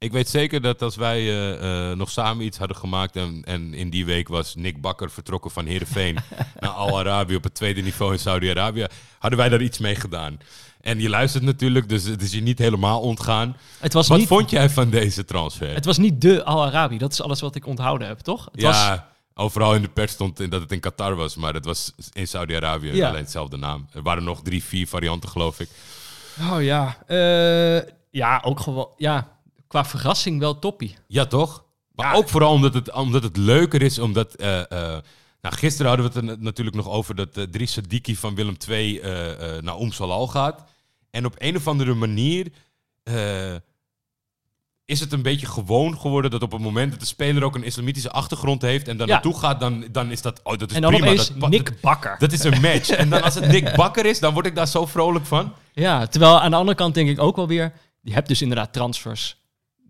Ik 0.00 0.12
weet 0.12 0.28
zeker 0.28 0.60
dat 0.60 0.82
als 0.82 0.96
wij 0.96 1.18
eh, 1.18 1.90
eh, 1.90 1.96
nog 1.96 2.10
samen 2.10 2.44
iets 2.44 2.58
hadden 2.58 2.76
gemaakt... 2.76 3.16
En, 3.16 3.42
en 3.44 3.74
in 3.74 3.90
die 3.90 4.04
week 4.04 4.28
was 4.28 4.54
Nick 4.54 4.80
Bakker 4.80 5.10
vertrokken 5.10 5.50
van 5.50 5.66
Heerenveen... 5.66 6.18
naar 6.60 6.70
Al-Arabi 6.70 7.34
op 7.36 7.42
het 7.42 7.54
tweede 7.54 7.80
niveau 7.80 8.12
in 8.12 8.18
Saudi-Arabië... 8.18 8.86
hadden 9.18 9.38
wij 9.38 9.48
daar 9.48 9.60
iets 9.62 9.78
mee 9.78 9.94
gedaan. 9.94 10.40
En 10.80 11.00
je 11.00 11.08
luistert 11.08 11.44
natuurlijk, 11.44 11.88
dus 11.88 12.04
het 12.04 12.22
is 12.22 12.32
je 12.32 12.40
niet 12.40 12.58
helemaal 12.58 13.00
ontgaan. 13.00 13.56
Het 13.78 13.92
was 13.92 14.08
Wat 14.08 14.18
niet 14.18 14.28
vond 14.28 14.50
jij 14.50 14.70
van 14.70 14.90
deze 14.90 15.24
transfer? 15.24 15.74
Het 15.74 15.84
was 15.84 15.98
niet 15.98 16.20
de 16.20 16.44
Al-Arabi. 16.44 16.98
Dat 16.98 17.12
is 17.12 17.22
alles 17.22 17.40
wat 17.40 17.54
ik 17.54 17.66
onthouden 17.66 18.08
heb, 18.08 18.18
toch? 18.18 18.48
Het 18.52 18.62
was, 18.62 18.76
ja, 18.76 19.08
overal 19.34 19.74
in 19.74 19.82
de 19.82 19.88
pers 19.88 20.12
stond 20.12 20.50
dat 20.50 20.60
het 20.60 20.72
in 20.72 20.80
Qatar 20.80 21.14
was... 21.14 21.36
maar 21.36 21.54
het 21.54 21.64
was 21.64 21.92
in 22.12 22.28
Saudi-Arabië 22.28 22.92
Ja. 22.94 23.08
alleen 23.08 23.20
hetzelfde 23.20 23.56
naam. 23.56 23.86
Er 23.92 24.02
waren 24.02 24.24
nog 24.24 24.42
drie, 24.42 24.64
vier 24.64 24.86
varianten, 24.86 25.28
geloof 25.28 25.60
ik. 25.60 25.68
oh 26.52 26.62
ja. 26.62 26.96
Eh, 27.06 27.82
ja, 28.10 28.40
ook 28.44 28.60
gewoon... 28.60 28.88
Ja, 28.96 29.38
qua 29.70 29.84
verrassing 29.84 30.38
wel 30.40 30.58
toppie. 30.58 30.96
Ja, 31.06 31.26
toch? 31.26 31.64
Maar 31.94 32.06
Ja. 32.06 32.12
ook 32.14 32.28
vooral 32.28 32.52
omdat 32.52 32.74
het, 32.74 32.92
omdat 32.92 33.22
het 33.22 33.36
leuker 33.36 33.82
is, 33.82 33.98
omdat... 33.98 34.34
eh, 34.34 34.60
eh, 34.60 34.98
nou, 35.40 35.54
gisteren 35.54 35.86
hadden 35.92 36.12
we 36.12 36.18
het 36.18 36.28
er 36.28 36.36
na- 36.36 36.42
natuurlijk 36.44 36.76
nog 36.76 36.88
over 36.88 37.14
dat 37.14 37.36
uh, 37.36 37.44
Dries 37.44 37.72
Sadiki 37.72 38.16
van 38.16 38.34
Willem 38.34 38.56
II 38.68 38.98
eh, 38.98 39.56
eh, 39.56 39.62
naar 39.62 39.74
Om 39.76 39.92
Salal 39.92 40.26
gaat. 40.28 40.64
En 41.10 41.24
op 41.26 41.34
een 41.38 41.56
of 41.56 41.68
andere 41.68 41.94
manier 41.94 42.46
eh, 43.02 43.54
is 44.84 45.00
het 45.00 45.12
een 45.12 45.22
beetje 45.22 45.46
gewoon 45.46 45.98
geworden 45.98 46.30
dat 46.30 46.42
op 46.42 46.52
het 46.52 46.60
moment 46.60 46.90
dat 46.90 47.00
de 47.00 47.06
speler 47.06 47.44
ook 47.44 47.54
een 47.54 47.64
islamitische 47.64 48.10
achtergrond 48.10 48.62
heeft 48.62 48.88
en 48.88 48.96
dan 48.96 49.06
Ja. 49.06 49.12
naartoe 49.12 49.38
gaat, 49.38 49.60
dan, 49.60 49.84
dan 49.92 50.10
is 50.10 50.22
dat... 50.22 50.40
Oh, 50.42 50.58
dat 50.58 50.70
is 50.70 50.76
en 50.76 50.82
dan 50.82 50.90
prima. 50.94 51.14
dat, 51.14 51.48
Nick 51.50 51.80
Bakker. 51.80 52.16
Dat 52.18 52.32
is 52.32 52.44
een 52.44 52.60
match. 52.60 52.88
en 52.90 53.10
dan 53.10 53.22
als 53.22 53.34
het 53.34 53.46
Nick 53.46 53.74
Bakker 53.76 54.06
is, 54.06 54.20
dan 54.20 54.32
word 54.34 54.46
ik 54.46 54.54
daar 54.54 54.68
zo 54.68 54.86
vrolijk 54.86 55.26
van. 55.26 55.52
Ja, 55.72 56.06
terwijl 56.06 56.40
aan 56.40 56.50
de 56.50 56.56
andere 56.56 56.76
kant 56.76 56.94
denk 56.94 57.08
ik 57.08 57.20
ook 57.20 57.36
wel 57.36 57.46
weer... 57.48 57.72
Je 58.02 58.12
hebt 58.12 58.28
dus 58.28 58.42
inderdaad 58.42 58.72
transfers 58.72 59.36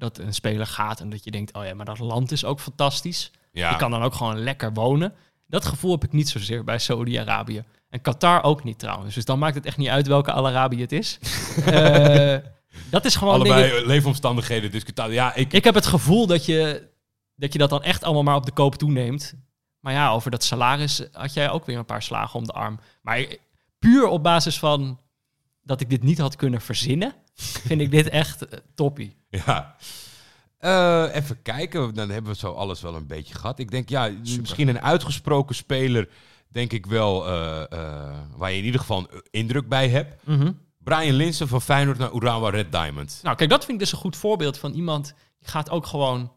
dat 0.00 0.18
een 0.18 0.34
speler 0.34 0.66
gaat 0.66 1.00
en 1.00 1.10
dat 1.10 1.24
je 1.24 1.30
denkt... 1.30 1.54
Oh 1.54 1.64
ja, 1.64 1.74
maar 1.74 1.84
dat 1.84 1.98
land 1.98 2.32
is 2.32 2.44
ook 2.44 2.60
fantastisch. 2.60 3.30
Ja. 3.52 3.70
Je 3.70 3.76
kan 3.76 3.90
dan 3.90 4.02
ook 4.02 4.14
gewoon 4.14 4.38
lekker 4.38 4.72
wonen. 4.72 5.14
Dat 5.46 5.64
gevoel 5.64 5.90
heb 5.90 6.04
ik 6.04 6.12
niet 6.12 6.28
zozeer 6.28 6.64
bij 6.64 6.78
Saudi-Arabië. 6.78 7.64
En 7.88 8.00
Qatar 8.00 8.42
ook 8.42 8.64
niet 8.64 8.78
trouwens. 8.78 9.14
Dus 9.14 9.24
dan 9.24 9.38
maakt 9.38 9.54
het 9.54 9.66
echt 9.66 9.76
niet 9.76 9.88
uit 9.88 10.06
welke 10.06 10.32
Al-Arabi 10.32 10.80
het 10.80 10.92
is. 10.92 11.18
Eh, 11.66 12.36
dat 12.90 13.04
is 13.04 13.16
gewoon... 13.16 13.44
ik, 13.44 13.52
Allebei 13.52 13.86
leefomstandigheden 13.86 14.70
discutabel. 14.70 15.12
Ja, 15.12 15.34
ik, 15.34 15.52
Ik 15.52 15.64
heb 15.64 15.74
het 15.74 15.86
gevoel 15.86 16.26
dat 16.26 16.44
je, 16.44 16.88
dat 17.34 17.52
je 17.52 17.58
dat 17.58 17.70
dan 17.70 17.82
echt 17.82 18.04
allemaal 18.04 18.22
maar 18.22 18.34
op 18.34 18.46
de 18.46 18.52
koop 18.52 18.74
toeneemt. 18.74 19.34
Maar 19.80 19.92
ja, 19.92 20.10
over 20.10 20.30
dat 20.30 20.44
salaris 20.44 21.02
had 21.12 21.34
jij 21.34 21.50
ook 21.50 21.66
weer 21.66 21.78
een 21.78 21.84
paar 21.84 22.02
slagen 22.02 22.38
om 22.38 22.46
de 22.46 22.52
arm. 22.52 22.80
Maar 23.02 23.26
puur 23.78 24.06
op 24.06 24.22
basis 24.22 24.58
van 24.58 25.00
dat 25.62 25.80
ik 25.80 25.90
dit 25.90 26.02
niet 26.02 26.18
had 26.18 26.36
kunnen 26.36 26.60
verzinnen, 26.60 27.14
vind 27.34 27.80
ik 27.80 27.90
dit 27.90 28.08
echt 28.08 28.46
eh, 28.46 28.58
toppie. 28.74 29.16
Ja. 29.46 29.76
Eh, 30.60 31.14
even 31.14 31.42
kijken, 31.42 31.94
dan 31.94 32.10
hebben 32.10 32.32
we 32.32 32.38
zo 32.38 32.52
alles 32.52 32.80
wel 32.80 32.94
een 32.94 33.06
beetje 33.06 33.34
gehad. 33.34 33.58
Ik 33.58 33.70
denk, 33.70 33.88
ja, 33.88 34.10
misschien 34.38 34.68
een 34.68 34.80
uitgesproken 34.80 35.54
speler, 35.54 36.08
denk 36.48 36.72
ik 36.72 36.86
wel, 36.86 37.26
eh, 37.26 37.72
eh, 37.72 38.18
waar 38.36 38.50
je 38.50 38.58
in 38.58 38.64
ieder 38.64 38.80
geval 38.80 38.98
een 38.98 39.22
indruk 39.30 39.68
bij 39.68 39.88
hebt. 39.88 40.22
Brian 40.78 41.14
Linsen 41.14 41.48
van 41.48 41.62
Feyenoord 41.62 41.98
naar 41.98 42.12
Urawa 42.12 42.50
Red 42.50 42.72
Diamonds. 42.72 43.22
Nou, 43.22 43.36
kijk, 43.36 43.50
dat 43.50 43.64
vind 43.64 43.72
ik 43.72 43.78
dus 43.78 43.92
een 43.92 43.98
goed 43.98 44.16
voorbeeld 44.16 44.58
van 44.58 44.72
iemand 44.72 45.14
die 45.38 45.48
gaat 45.48 45.70
ook 45.70 45.86
gewoon 45.86 46.32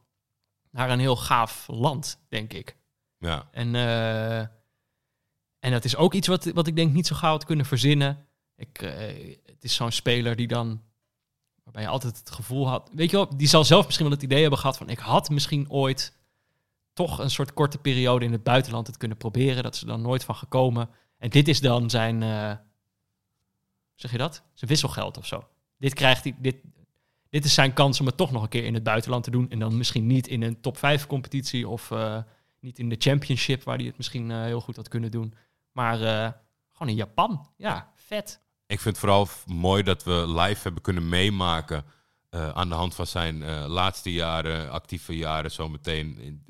naar 0.71 0.89
een 0.89 0.99
heel 0.99 1.15
gaaf 1.15 1.67
land, 1.67 2.19
denk 2.29 2.53
ik. 2.53 2.77
Ja. 3.17 3.47
En, 3.51 3.75
en 5.59 5.71
dat 5.71 5.85
is 5.85 5.95
ook 5.95 6.13
iets 6.13 6.27
wat, 6.27 6.45
wat 6.45 6.67
ik 6.67 6.75
denk 6.75 6.93
niet 6.93 7.07
zo 7.07 7.15
gauw 7.15 7.31
had 7.31 7.45
kunnen 7.45 7.65
verzinnen. 7.65 8.27
Ik, 8.55 8.77
het 9.45 9.63
is 9.63 9.75
zo'n 9.75 9.91
speler 9.91 10.35
die 10.35 10.47
dan, 10.47 10.81
waarbij 11.63 11.83
je 11.83 11.87
altijd 11.87 12.17
het 12.17 12.31
gevoel 12.31 12.67
had, 12.67 12.89
weet 12.93 13.11
je 13.11 13.17
wel, 13.17 13.37
die 13.37 13.47
zal 13.47 13.63
zelf 13.63 13.85
misschien 13.85 14.05
wel 14.05 14.15
het 14.15 14.23
idee 14.23 14.41
hebben 14.41 14.59
gehad 14.59 14.77
van, 14.77 14.89
ik 14.89 14.99
had 14.99 15.29
misschien 15.29 15.69
ooit 15.69 16.13
toch 16.93 17.19
een 17.19 17.29
soort 17.29 17.53
korte 17.53 17.77
periode 17.77 18.25
in 18.25 18.31
het 18.31 18.43
buitenland 18.43 18.87
het 18.87 18.97
kunnen 18.97 19.17
proberen. 19.17 19.63
Dat 19.63 19.79
er 19.79 19.87
dan 19.87 20.01
nooit 20.01 20.23
van 20.23 20.35
gekomen. 20.35 20.89
En 21.17 21.29
dit 21.29 21.47
is 21.47 21.61
dan 21.61 21.89
zijn, 21.89 22.23
eh, 22.23 22.51
zeg 23.95 24.11
je 24.11 24.17
dat? 24.17 24.43
Zijn 24.53 24.69
wisselgeld 24.69 25.17
of 25.17 25.25
zo. 25.25 25.47
Dit 25.77 25.93
krijgt 25.93 26.23
hij, 26.23 26.35
dit, 26.39 26.55
dit 27.29 27.45
is 27.45 27.53
zijn 27.53 27.73
kans 27.73 27.99
om 27.99 28.05
het 28.05 28.17
toch 28.17 28.31
nog 28.31 28.43
een 28.43 28.49
keer 28.49 28.65
in 28.65 28.73
het 28.73 28.83
buitenland 28.83 29.23
te 29.23 29.31
doen. 29.31 29.49
En 29.49 29.59
dan 29.59 29.77
misschien 29.77 30.07
niet 30.07 30.27
in 30.27 30.41
een 30.41 30.61
top 30.61 30.77
5 30.77 31.07
competitie 31.07 31.67
of 31.67 31.91
eh, 31.91 32.17
niet 32.59 32.79
in 32.79 32.89
de 32.89 32.95
championship, 32.99 33.63
waar 33.63 33.77
hij 33.77 33.85
het 33.85 33.97
misschien 33.97 34.31
eh, 34.31 34.41
heel 34.41 34.61
goed 34.61 34.75
had 34.75 34.87
kunnen 34.87 35.11
doen. 35.11 35.33
Maar 35.71 35.97
gewoon 36.71 36.89
in 36.89 36.95
Japan. 36.95 37.47
Ja, 37.57 37.91
vet. 37.95 38.41
Ik 38.73 38.79
vind 38.79 38.95
het 38.95 38.97
vooral 39.05 39.27
mooi 39.45 39.83
dat 39.83 40.03
we 40.03 40.25
live 40.27 40.59
hebben 40.63 40.81
kunnen 40.81 41.09
meemaken 41.09 41.85
eh, 42.29 42.49
aan 42.49 42.69
de 42.69 42.75
hand 42.75 42.95
van 42.95 43.07
zijn 43.07 43.43
eh, 43.43 43.65
laatste 43.67 44.13
jaren, 44.13 44.71
actieve 44.71 45.17
jaren, 45.17 45.51
zometeen 45.51 46.17
in- 46.19 46.43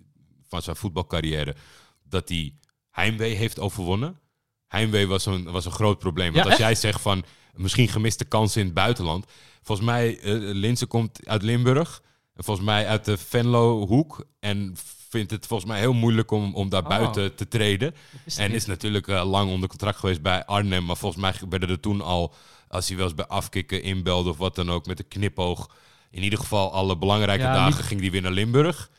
van 0.47 0.61
zijn 0.61 0.75
voetbalcarrière, 0.75 1.55
dat 2.03 2.29
hij 2.29 2.53
heimwee 2.89 3.33
heeft 3.35 3.59
overwonnen. 3.59 4.19
Heimwee 4.67 5.07
was 5.07 5.25
een, 5.25 5.43
was 5.51 5.65
een 5.65 5.71
groot 5.71 5.99
probleem. 5.99 6.33
Want 6.33 6.45
Ja, 6.45 6.51
als 6.51 6.59
echt? 6.59 6.61
jij 6.69 6.75
zegt 6.75 7.01
van 7.01 7.23
misschien 7.53 7.87
gemiste 7.87 8.25
kansen 8.25 8.59
in 8.59 8.65
het 8.65 8.75
buitenland. 8.75 9.25
Volgens 9.61 9.87
mij, 9.87 10.19
eh 10.19 10.33
Linse 10.39 10.85
komt 10.85 11.27
uit 11.27 11.41
Limburg. 11.41 12.01
En 12.33 12.43
volgens 12.43 12.65
mij 12.65 12.87
uit 12.87 13.05
de 13.05 13.17
Venlo-hoek. 13.17 14.25
En 14.39 14.75
vindt 15.13 15.31
het 15.31 15.47
volgens 15.47 15.69
mij 15.69 15.79
heel 15.79 15.93
moeilijk 15.93 16.31
om, 16.31 16.55
om 16.55 16.69
daar 16.69 16.81
Oh. 16.81 16.87
buiten 16.89 17.35
te 17.35 17.47
treden. 17.47 17.95
En 18.37 18.51
is 18.51 18.65
natuurlijk 18.65 19.07
eh, 19.07 19.29
lang 19.29 19.51
onder 19.51 19.69
contract 19.69 19.97
geweest 19.99 20.21
bij 20.21 20.45
Arnhem. 20.45 20.85
Maar 20.85 20.97
volgens 20.97 21.21
mij 21.21 21.33
werden 21.49 21.69
er 21.69 21.79
toen 21.79 22.01
al, 22.01 22.33
als 22.67 22.87
hij 22.87 22.97
wel 22.97 23.05
eens 23.05 23.15
bij 23.15 23.25
afkikken 23.27 23.83
inbelde 23.83 24.29
of 24.29 24.37
wat 24.37 24.55
dan 24.55 24.71
ook, 24.71 24.85
met 24.85 24.99
een 24.99 25.07
knipoog. 25.07 25.69
In 26.11 26.23
ieder 26.23 26.39
geval 26.39 26.73
alle 26.73 26.97
belangrijke 26.97 27.43
Ja, 27.43 27.53
dagen 27.53 27.75
niet- 27.77 27.85
ging 27.85 28.01
hij 28.01 28.11
weer 28.11 28.21
naar 28.21 28.31
Limburg. 28.31 28.89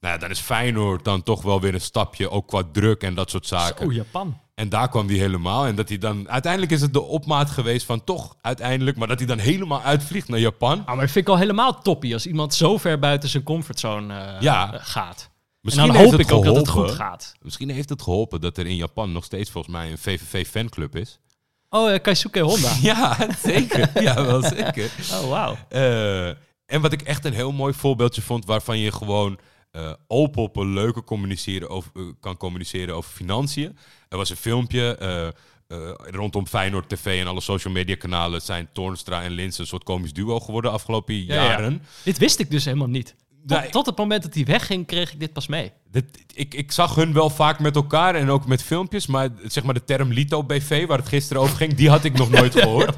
Nou 0.00 0.14
ja, 0.14 0.20
dan 0.20 0.30
is 0.30 0.38
Feyenoord 0.40 1.04
dan 1.04 1.22
toch 1.22 1.42
wel 1.42 1.60
weer 1.60 1.74
een 1.74 1.80
stapje, 1.80 2.30
ook 2.30 2.46
qua 2.48 2.62
druk 2.72 3.02
en 3.02 3.14
dat 3.14 3.30
soort 3.30 3.46
zaken. 3.46 3.84
Zo, 3.86 3.92
Japan. 3.92 4.38
En 4.54 4.68
daar 4.68 4.88
kwam 4.88 5.06
hij 5.08 5.16
helemaal. 5.16 5.66
En 5.66 5.74
dat 5.74 5.88
hij 5.88 5.98
dan, 5.98 6.28
uiteindelijk 6.30 6.72
is 6.72 6.80
het 6.80 6.92
de 6.92 7.00
opmaat 7.02 7.50
geweest 7.50 7.86
van 7.86 8.04
toch 8.04 8.36
uiteindelijk, 8.40 8.96
maar 8.96 9.08
dat 9.08 9.18
hij 9.18 9.26
dan 9.26 9.38
helemaal 9.38 9.82
uitvliegt 9.82 10.28
naar 10.28 10.38
Japan. 10.38 10.78
Ah, 10.80 10.86
maar 10.86 10.96
dat 10.96 11.10
vind 11.10 11.26
ik 11.26 11.32
al 11.32 11.38
helemaal 11.38 11.82
toppie 11.82 12.12
als 12.14 12.26
iemand 12.26 12.54
zo 12.54 12.76
ver 12.78 12.98
buiten 12.98 13.28
zijn 13.28 13.42
comfortzone 13.42 14.18
eh, 14.18 14.40
Ja. 14.40 14.78
gaat. 14.80 15.29
Misschien 15.60 15.86
en 15.86 15.92
dan 15.92 16.02
heeft 16.02 16.10
hoop 16.10 16.20
ik 16.20 16.32
ook 16.32 16.44
dat 16.44 16.56
het 16.56 16.68
geholpen. 16.68 16.94
goed 16.94 17.02
gaat. 17.02 17.34
Misschien 17.42 17.70
heeft 17.70 17.88
het 17.88 18.02
geholpen 18.02 18.40
dat 18.40 18.56
er 18.58 18.66
in 18.66 18.76
Japan 18.76 19.12
nog 19.12 19.24
steeds 19.24 19.50
volgens 19.50 19.74
mij 19.74 19.90
een 19.90 19.98
VVV-fanclub 19.98 20.96
is. 20.96 21.18
Oh, 21.68 21.90
uh, 21.90 21.98
Kaisuke 22.02 22.40
Honda. 22.40 22.76
Ja, 22.82 23.16
zeker. 23.42 24.02
ja, 24.02 24.24
wel 24.24 24.42
zeker. 24.42 24.90
Oh, 25.12 25.28
wauw. 25.28 25.56
Eh, 25.68 26.28
en 26.66 26.80
wat 26.80 26.92
ik 26.92 27.02
echt 27.02 27.24
een 27.24 27.32
heel 27.32 27.52
mooi 27.52 27.74
voorbeeldje 27.74 28.22
vond, 28.22 28.44
waarvan 28.44 28.78
je 28.78 28.92
gewoon 28.92 29.38
eh, 29.70 29.92
open 30.06 30.42
op 30.42 30.56
een 30.56 30.72
leuke 30.72 31.04
communiceren 31.04 31.68
over, 31.68 31.90
kan 32.20 32.36
communiceren 32.36 32.94
over 32.94 33.10
financiën. 33.10 33.78
Er 34.08 34.16
was 34.16 34.30
een 34.30 34.36
filmpje 34.36 35.34
rondom 36.10 36.46
Feyenoord 36.46 36.88
TV 36.88 37.20
en 37.20 37.26
alle 37.26 37.40
social 37.40 37.72
media 37.72 37.96
kanalen 37.96 38.42
zijn 38.42 38.68
Toornstra 38.72 39.22
en 39.22 39.30
Lins 39.30 39.58
een 39.58 39.66
soort 39.66 39.84
komisch 39.84 40.12
duo 40.12 40.40
geworden 40.40 40.70
de 40.70 40.76
afgelopen 40.76 41.26
Ja, 41.26 41.34
ja. 41.34 41.44
jaren. 41.44 41.82
Dit 42.04 42.18
wist 42.18 42.38
ik 42.38 42.50
dus 42.50 42.64
helemaal 42.64 42.88
niet. 42.88 43.14
Tot, 43.46 43.60
Nee. 43.60 43.70
tot 43.70 43.86
het 43.86 43.96
moment 43.98 44.22
dat 44.22 44.34
hij 44.34 44.44
wegging, 44.44 44.86
kreeg 44.86 45.12
ik 45.12 45.20
dit 45.20 45.32
pas 45.32 45.46
mee. 45.46 45.72
Dit, 45.90 46.04
ik, 46.34 46.54
ik 46.54 46.72
zag 46.72 46.94
hun 46.94 47.12
wel 47.12 47.30
vaak 47.30 47.58
met 47.58 47.76
elkaar 47.76 48.14
en 48.14 48.30
ook 48.30 48.46
met 48.46 48.62
filmpjes, 48.62 49.06
maar 49.06 49.28
zeg 49.46 49.64
maar 49.64 49.74
de 49.74 49.84
term 49.84 50.12
Lito 50.12 50.44
BV, 50.44 50.86
waar 50.86 50.98
het 50.98 51.08
gisteren 51.08 51.42
over 51.42 51.56
ging, 51.56 51.74
die 51.74 51.88
had 51.90 52.04
ik 52.04 52.12
nog 52.12 52.30
nooit 52.30 52.54
gehoord. 52.60 52.96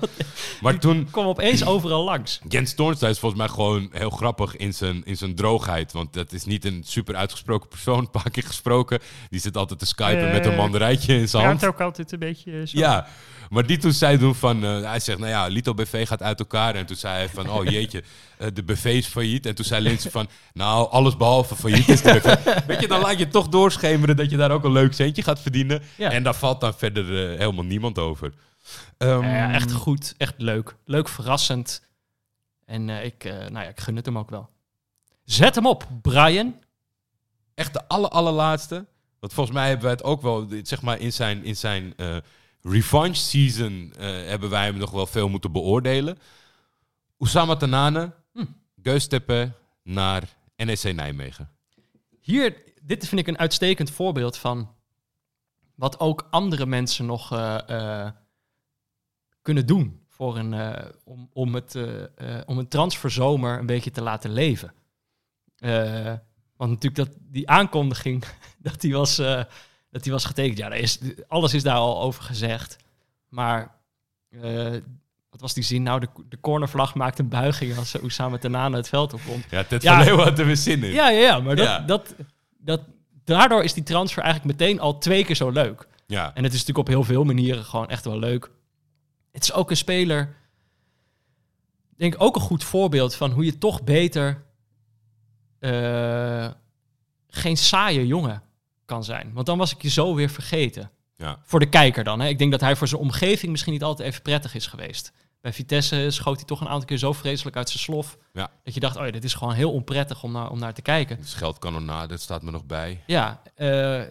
Maar 0.60 0.78
toen, 0.78 1.08
Kom 1.10 1.26
opeens 1.26 1.64
overal 1.64 2.04
langs. 2.04 2.40
Jens 2.48 2.74
Toornstra 2.74 3.08
is 3.08 3.18
volgens 3.18 3.40
mij 3.40 3.50
gewoon 3.50 3.88
heel 3.92 4.10
grappig 4.10 4.56
in 4.56 4.74
zijn, 4.74 5.02
in 5.04 5.16
zijn 5.16 5.34
droogheid. 5.34 5.92
Want 5.92 6.12
dat 6.12 6.32
is 6.32 6.44
niet 6.44 6.64
een 6.64 6.82
super 6.86 7.14
uitgesproken 7.16 7.68
persoon. 7.68 7.98
Een 8.02 8.10
paar 8.10 8.30
keer 8.30 8.42
gesproken. 8.42 8.98
Die 9.30 9.40
zit 9.40 9.56
altijd 9.56 9.78
te 9.78 9.86
skypen 9.86 10.26
Eh, 10.26 10.32
met 10.32 10.46
een 10.46 10.56
mandarijntje 10.56 11.14
in 11.18 11.28
zijn 11.28 11.46
hand. 11.46 11.66
ook 11.66 11.80
altijd 11.80 12.12
een 12.12 12.18
beetje 12.18 12.66
zo. 12.66 12.78
Ja, 12.78 13.06
maar 13.52 13.66
die 13.66 13.78
toen 13.78 13.92
zei 13.92 14.18
toen 14.18 14.34
van... 14.34 14.64
eh, 14.64 14.82
hij 14.82 15.00
zegt, 15.00 15.18
nou 15.18 15.30
ja, 15.30 15.46
Lito 15.46 15.74
BV 15.74 16.06
gaat 16.06 16.22
uit 16.22 16.38
elkaar. 16.38 16.74
En 16.74 16.86
toen 16.86 16.96
zei 16.96 17.14
hij 17.14 17.28
van, 17.28 17.50
oh 17.50 17.64
jeetje, 17.64 18.02
eh, 18.38 18.48
de 18.54 18.62
BV 18.62 18.84
is 18.84 19.06
failliet. 19.06 19.46
En 19.46 19.54
toen 19.54 19.64
zei 19.64 19.82
Linse 19.82 20.10
van, 20.10 20.28
nou, 20.52 20.90
alles 20.90 21.16
behalve 21.16 21.56
failliet 21.56 21.88
is 21.88 22.02
de 22.02 22.12
BV. 22.12 22.36
Weet 22.66 22.80
je, 22.80 22.88
dan 22.88 23.00
laat 23.00 23.18
je 23.18 23.28
toch 23.28 23.48
doorschemeren 23.48 24.16
dat 24.16 24.30
je 24.30 24.36
daar 24.36 24.50
ook 24.50 24.64
een 24.64 24.72
leuk 24.72 24.92
centje 24.92 25.22
gaat 25.22 25.40
verdienen. 25.40 25.82
Ja. 25.96 26.10
En 26.10 26.22
daar 26.22 26.34
valt 26.34 26.60
dan 26.60 26.74
verder 26.74 27.32
eh, 27.32 27.38
helemaal 27.38 27.64
niemand 27.64 27.98
over. 27.98 28.32
Ja, 28.98 29.52
echt 29.52 29.72
goed. 29.72 30.14
Echt 30.16 30.34
leuk. 30.36 30.76
Leuk, 30.84 31.08
verrassend. 31.08 31.82
En 32.64 32.88
ik, 32.88 33.24
nou 33.24 33.52
ja, 33.52 33.62
ik 33.62 33.80
gun 33.80 33.96
het 33.96 34.06
hem 34.06 34.18
ook 34.18 34.30
wel. 34.30 34.48
Zet 35.24 35.54
hem 35.54 35.66
op, 35.66 35.88
Brian. 36.02 36.56
echt 37.54 37.72
de 37.72 37.88
aller, 37.88 38.10
allerlaatste. 38.10 38.86
Want 39.20 39.32
volgens 39.32 39.56
mij 39.56 39.66
hebben 39.66 39.84
wij 39.84 39.92
het 39.94 40.04
ook 40.04 40.22
wel, 40.22 40.48
zeg 40.62 40.82
maar, 40.82 40.98
in 40.98 41.12
zijn, 41.12 41.44
in 41.44 41.56
zijn 41.56 41.94
revenge 42.62 43.14
season 43.14 43.92
eh, 43.98 44.06
hebben 44.06 44.50
wij 44.50 44.64
hem 44.64 44.76
nog 44.76 44.90
wel 44.90 45.06
veel 45.06 45.28
moeten 45.28 45.52
beoordelen. 45.52 46.18
Oussama 47.18 47.56
Tanane, 47.56 48.12
Hm. 48.32 48.44
Geusteppe 48.82 49.52
naar 49.82 50.36
NEC 50.56 50.94
Nijmegen. 50.94 51.50
Hier, 52.20 52.56
dit 52.82 53.08
vind 53.08 53.20
ik 53.20 53.26
een 53.26 53.38
uitstekend 53.38 53.90
voorbeeld 53.90 54.36
van 54.36 54.74
wat 55.74 56.00
ook 56.00 56.26
andere 56.30 56.66
mensen 56.66 57.06
nog 57.06 57.32
eh, 57.32 57.68
eh, 57.68 58.12
kunnen 59.42 59.66
doen 59.66 60.00
voor 60.08 60.38
een, 60.38 60.76
om, 61.04 61.30
om, 61.32 61.54
het, 61.54 61.76
om 62.46 62.58
een 62.58 62.68
transferzomer 62.68 63.58
een 63.58 63.66
beetje 63.66 63.90
te 63.90 64.02
laten 64.02 64.32
leven. 64.32 64.72
Want 66.56 66.70
natuurlijk 66.70 66.94
dat, 66.94 67.16
die 67.20 67.48
aankondiging 67.48 68.24
dat 68.58 68.80
die 68.80 68.92
was, 68.92 69.20
dat 69.92 70.02
die 70.02 70.12
was 70.12 70.24
getekend, 70.24 70.58
ja, 70.58 70.70
is, 70.72 70.98
alles 71.28 71.54
is 71.54 71.62
daar 71.62 71.76
al 71.76 72.00
over 72.00 72.22
gezegd. 72.22 72.76
Maar 73.28 73.74
eh, 74.30 74.70
wat 75.30 75.40
was 75.40 75.54
die 75.54 75.62
zin? 75.64 75.82
Nou, 75.82 76.00
de, 76.00 76.08
de 76.28 76.40
cornervlag 76.40 76.94
maakt 76.94 77.18
een 77.18 77.28
buiging 77.28 77.76
als 77.76 78.00
Oussama 78.00 78.38
Tanane 78.38 78.76
het 78.76 78.88
veld 78.88 79.12
opkomt. 79.12 79.44
Ja, 79.50 79.64
Ted 79.64 79.82
Ja. 79.82 79.94
van 79.96 80.04
Leeuwen 80.04 80.24
had 80.24 80.38
er 80.38 80.46
weer 80.46 80.56
zin 80.56 80.84
in. 80.84 80.92
Ja, 80.92 81.08
ja, 81.10 81.20
ja 81.20 81.40
maar 81.40 81.56
dat, 81.56 81.66
Ja. 81.66 81.78
Dat, 81.78 82.14
dat, 82.58 82.80
daardoor 83.24 83.64
is 83.64 83.72
die 83.72 83.82
transfer 83.82 84.22
eigenlijk 84.22 84.58
meteen 84.58 84.80
al 84.80 84.98
twee 84.98 85.24
keer 85.24 85.36
zo 85.36 85.50
leuk. 85.50 85.86
Ja. 86.06 86.24
En 86.34 86.42
het 86.44 86.52
is 86.52 86.58
natuurlijk 86.58 86.88
op 86.88 86.94
heel 86.94 87.04
veel 87.04 87.24
manieren 87.24 87.64
gewoon 87.64 87.88
echt 87.88 88.04
wel 88.04 88.18
leuk. 88.18 88.50
Het 89.32 89.42
is 89.42 89.52
ook 89.52 89.70
een 89.70 89.76
speler, 89.76 90.36
denk 91.96 92.14
ook 92.18 92.34
een 92.34 92.42
goed 92.42 92.64
voorbeeld 92.64 93.14
van 93.14 93.30
hoe 93.30 93.44
je 93.44 93.58
toch 93.58 93.82
beter 93.84 94.44
eh, 95.58 96.50
geen 97.28 97.56
saaie 97.56 98.06
jongen 98.06 98.42
kan 98.84 99.04
zijn. 99.04 99.30
Want 99.32 99.46
dan 99.46 99.58
was 99.58 99.74
ik 99.74 99.82
je 99.82 99.90
zo 99.90 100.14
weer 100.14 100.30
vergeten. 100.30 100.90
Ja. 101.16 101.38
Voor 101.42 101.60
de 101.60 101.68
kijker 101.68 102.04
dan. 102.04 102.20
Hè. 102.20 102.28
Ik 102.28 102.38
denk 102.38 102.50
dat 102.50 102.60
hij 102.60 102.76
voor 102.76 102.88
zijn 102.88 103.00
omgeving 103.00 103.50
misschien 103.50 103.72
niet 103.72 103.82
altijd 103.82 104.08
even 104.08 104.22
prettig 104.22 104.54
is 104.54 104.66
geweest. 104.66 105.12
Bij 105.40 105.52
Vitesse 105.52 106.10
schoot 106.10 106.36
hij 106.36 106.44
toch 106.44 106.60
een 106.60 106.68
aantal 106.68 106.86
keer 106.86 106.98
zo 106.98 107.12
vreselijk 107.12 107.56
uit 107.56 107.68
zijn 107.68 107.82
slof. 107.82 108.18
Ja. 108.32 108.50
Dat 108.64 108.74
je 108.74 108.80
dacht, 108.80 108.96
oh 108.96 109.04
ja, 109.04 109.10
dit 109.10 109.24
is 109.24 109.34
gewoon 109.34 109.54
heel 109.54 109.72
onprettig 109.72 110.22
om 110.22 110.32
naar, 110.32 110.50
om 110.50 110.58
naar 110.58 110.74
te 110.74 110.82
kijken. 110.82 111.18
Scheldkanonade, 111.24 112.08
dat 112.08 112.20
staat 112.20 112.42
me 112.42 112.50
nog 112.50 112.64
bij. 112.64 113.02
Ja, 113.06 113.42
eh, 113.54 114.02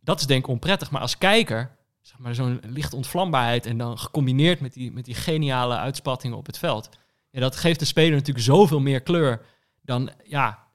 dat 0.00 0.20
is 0.20 0.26
denk 0.26 0.44
ik 0.44 0.50
onprettig. 0.50 0.90
Maar 0.90 1.00
als 1.00 1.18
kijker, 1.18 1.76
zeg 2.00 2.18
maar 2.18 2.34
zo'n 2.34 2.60
lichte 2.66 2.96
ontvlambaarheid... 2.96 3.66
en 3.66 3.78
dan 3.78 3.98
gecombineerd 3.98 4.60
met 4.60 4.72
die, 4.72 4.92
met 4.92 5.04
die 5.04 5.14
geniale 5.14 5.76
uitspattingen 5.76 6.36
op 6.36 6.46
het 6.46 6.58
veld... 6.58 6.88
Ja, 7.30 7.40
dat 7.40 7.56
geeft 7.56 7.78
de 7.78 7.84
speler 7.84 8.16
natuurlijk 8.16 8.44
zoveel 8.44 8.80
meer 8.80 9.00
kleur 9.00 9.44
dan... 9.82 10.10
Ja, 10.24 10.65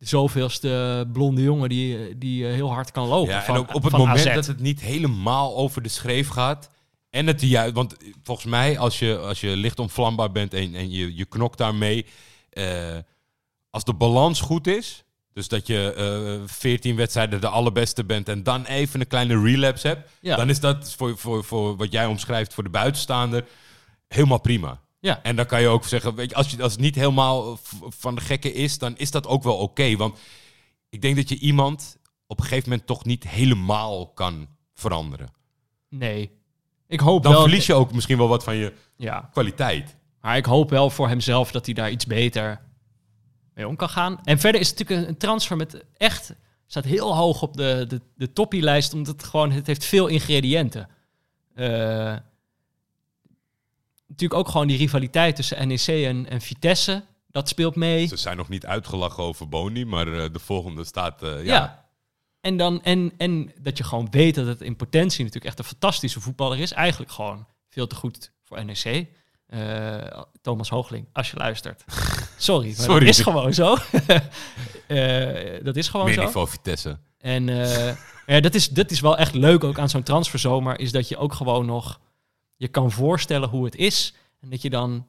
de 0.00 0.06
zoveelste 0.06 1.08
blonde 1.12 1.42
jongen 1.42 1.68
die, 1.68 2.18
die 2.18 2.46
eh, 2.46 2.52
heel 2.52 2.72
hard 2.72 2.90
kan 2.90 3.08
lopen. 3.08 3.32
Ja, 3.32 3.42
van, 3.42 3.54
en 3.54 3.60
ook 3.60 3.74
op 3.74 3.82
het 3.82 3.92
moment 3.96 4.26
AZ. 4.26 4.34
dat 4.34 4.46
het 4.46 4.60
niet 4.60 4.80
helemaal 4.80 5.56
over 5.56 5.82
de 5.82 5.88
schreef 5.88 6.28
gaat. 6.28 6.70
En 7.10 7.26
het 7.26 7.40
juist, 7.40 7.74
want 7.74 7.96
volgens 8.22 8.46
mij, 8.46 8.78
als 8.78 8.98
je, 8.98 9.18
als 9.18 9.40
je 9.40 9.56
licht 9.56 9.78
onvlambaar 9.78 10.32
bent 10.32 10.54
en, 10.54 10.74
en 10.74 10.90
je, 10.90 11.16
je 11.16 11.24
knokt 11.24 11.58
daarmee. 11.58 12.06
eh, 12.50 12.96
als 13.70 13.84
de 13.84 13.94
balans 13.94 14.40
goed 14.40 14.66
is. 14.66 15.04
Dus 15.32 15.48
dat 15.48 15.66
je 15.66 15.92
eh 16.42 16.48
14 16.48 16.96
wedstrijden 16.96 17.40
de 17.40 17.48
allerbeste 17.48 18.04
bent 18.04 18.28
en 18.28 18.42
dan 18.42 18.64
even 18.64 19.00
een 19.00 19.06
kleine 19.06 19.42
relapse 19.42 19.86
hebt. 19.86 20.10
Ja. 20.20 20.36
Dan 20.36 20.48
is 20.48 20.60
dat 20.60 20.94
voor, 20.94 21.18
voor, 21.18 21.44
voor 21.44 21.76
wat 21.76 21.92
jij 21.92 22.06
omschrijft 22.06 22.54
voor 22.54 22.62
de 22.62 22.70
buitenstaander 22.70 23.44
helemaal 24.08 24.40
prima. 24.40 24.80
Ja. 25.00 25.22
En 25.22 25.36
dan 25.36 25.46
kan 25.46 25.60
je 25.60 25.68
ook 25.68 25.84
zeggen, 25.84 26.14
weet 26.14 26.30
je, 26.30 26.36
als, 26.36 26.50
je, 26.50 26.62
als 26.62 26.72
het 26.72 26.80
niet 26.80 26.94
helemaal 26.94 27.56
v- 27.56 27.72
van 27.88 28.14
de 28.14 28.20
gekke 28.20 28.52
is, 28.52 28.78
dan 28.78 28.96
is 28.96 29.10
dat 29.10 29.26
ook 29.26 29.42
wel 29.42 29.56
oké. 29.56 29.96
want 29.96 30.18
ik 30.88 31.02
denk 31.02 31.16
dat 31.16 31.28
je 31.28 31.38
iemand 31.38 31.98
op 32.26 32.38
een 32.38 32.44
gegeven 32.44 32.68
moment 32.68 32.86
toch 32.86 33.04
niet 33.04 33.28
helemaal 33.28 34.06
kan 34.12 34.48
veranderen. 34.74 35.32
Nee. 35.88 36.38
Ik 36.86 37.00
hoop 37.00 37.22
Dan 37.22 37.32
wel... 37.32 37.40
verlies 37.42 37.66
je 37.66 37.74
ook 37.74 37.92
misschien 37.92 38.18
wel 38.18 38.28
wat 38.28 38.44
van 38.44 38.56
je 38.56 38.72
Ja, 38.96 39.28
kwaliteit. 39.32 39.96
maar 40.20 40.36
ik 40.36 40.44
hoop 40.44 40.70
wel 40.70 40.90
voor 40.90 41.08
hemzelf 41.08 41.50
dat 41.50 41.64
hij 41.66 41.74
daar 41.74 41.90
iets 41.90 42.06
beter 42.06 42.60
mee 43.54 43.68
om 43.68 43.76
kan 43.76 43.88
gaan. 43.88 44.20
En 44.24 44.38
verder 44.38 44.60
is 44.60 44.68
het 44.68 44.78
natuurlijk 44.78 45.08
een, 45.08 45.16
transfer 45.16 45.56
met 45.56 45.84
echt... 45.96 46.34
staat 46.66 46.84
heel 46.84 47.16
hoog 47.16 47.42
op 47.42 47.56
de, 47.56 47.84
de, 47.88 48.00
de 48.16 48.32
toppie-lijst, 48.32 48.92
omdat 48.94 49.12
het 49.20 49.24
gewoon... 49.24 49.50
Het 49.52 49.66
heeft 49.66 49.84
veel 49.84 50.06
ingrediënten. 50.06 50.88
Eh, 51.54 52.16
natuurlijk 54.10 54.40
ook 54.40 54.48
gewoon 54.48 54.66
die 54.66 54.76
rivaliteit 54.78 55.36
tussen 55.36 55.68
NEC 55.68 55.86
en, 55.86 56.28
en 56.30 56.40
Vitesse. 56.40 57.04
Dat 57.30 57.48
speelt 57.48 57.76
mee. 57.76 58.06
Ze 58.06 58.16
zijn 58.16 58.36
nog 58.36 58.48
niet 58.48 58.66
uitgelachen 58.66 59.22
over 59.22 59.48
Boni, 59.48 59.84
maar 59.84 60.12
eh, 60.12 60.32
de 60.32 60.38
volgende 60.38 60.84
staat... 60.84 61.22
eh, 61.22 61.28
Ja. 61.44 61.54
ja. 61.54 61.88
En, 62.40 62.56
dan, 62.56 62.82
en, 62.82 63.12
en 63.16 63.52
dat 63.60 63.78
je 63.78 63.84
gewoon 63.84 64.08
weet 64.10 64.34
dat 64.34 64.46
het 64.46 64.60
in 64.60 64.76
potentie 64.76 65.18
natuurlijk 65.18 65.44
echt 65.46 65.58
een 65.58 65.64
fantastische 65.64 66.20
voetballer 66.20 66.58
is. 66.58 66.72
Eigenlijk 66.72 67.12
gewoon 67.12 67.46
veel 67.68 67.86
te 67.86 67.94
goed 67.94 68.32
voor 68.44 68.64
NEC. 68.64 69.06
Eh, 69.46 70.20
Thomas 70.42 70.68
Hoogling, 70.68 71.06
als 71.12 71.30
je 71.30 71.36
luistert. 71.36 71.84
Sorry, 72.36 72.66
maar 72.66 72.76
Sorry. 72.76 72.98
dat 72.98 73.08
is 73.08 73.20
gewoon 73.20 73.54
zo. 73.54 73.76
Dat 75.62 75.76
is 75.76 75.88
gewoon 75.88 76.06
Meer 76.06 76.14
zo. 76.14 76.22
niveau 76.24 76.48
Vitesse. 76.48 76.98
En 77.18 77.46
ja, 78.26 78.40
dat, 78.40 78.54
is, 78.54 78.68
dat 78.68 78.90
is 78.90 79.00
wel 79.00 79.16
echt 79.18 79.34
leuk 79.34 79.64
ook 79.64 79.78
aan 79.78 79.88
zo'n 79.88 80.02
transferzomer, 80.02 80.78
is 80.80 80.92
dat 80.92 81.08
je 81.08 81.16
ook 81.16 81.32
gewoon 81.34 81.66
nog 81.66 82.00
je 82.60 82.68
kan 82.68 82.90
voorstellen 82.90 83.48
hoe 83.48 83.64
het 83.64 83.76
is. 83.76 84.14
En 84.40 84.50
dat 84.50 84.62
je 84.62 84.70
dan 84.70 85.06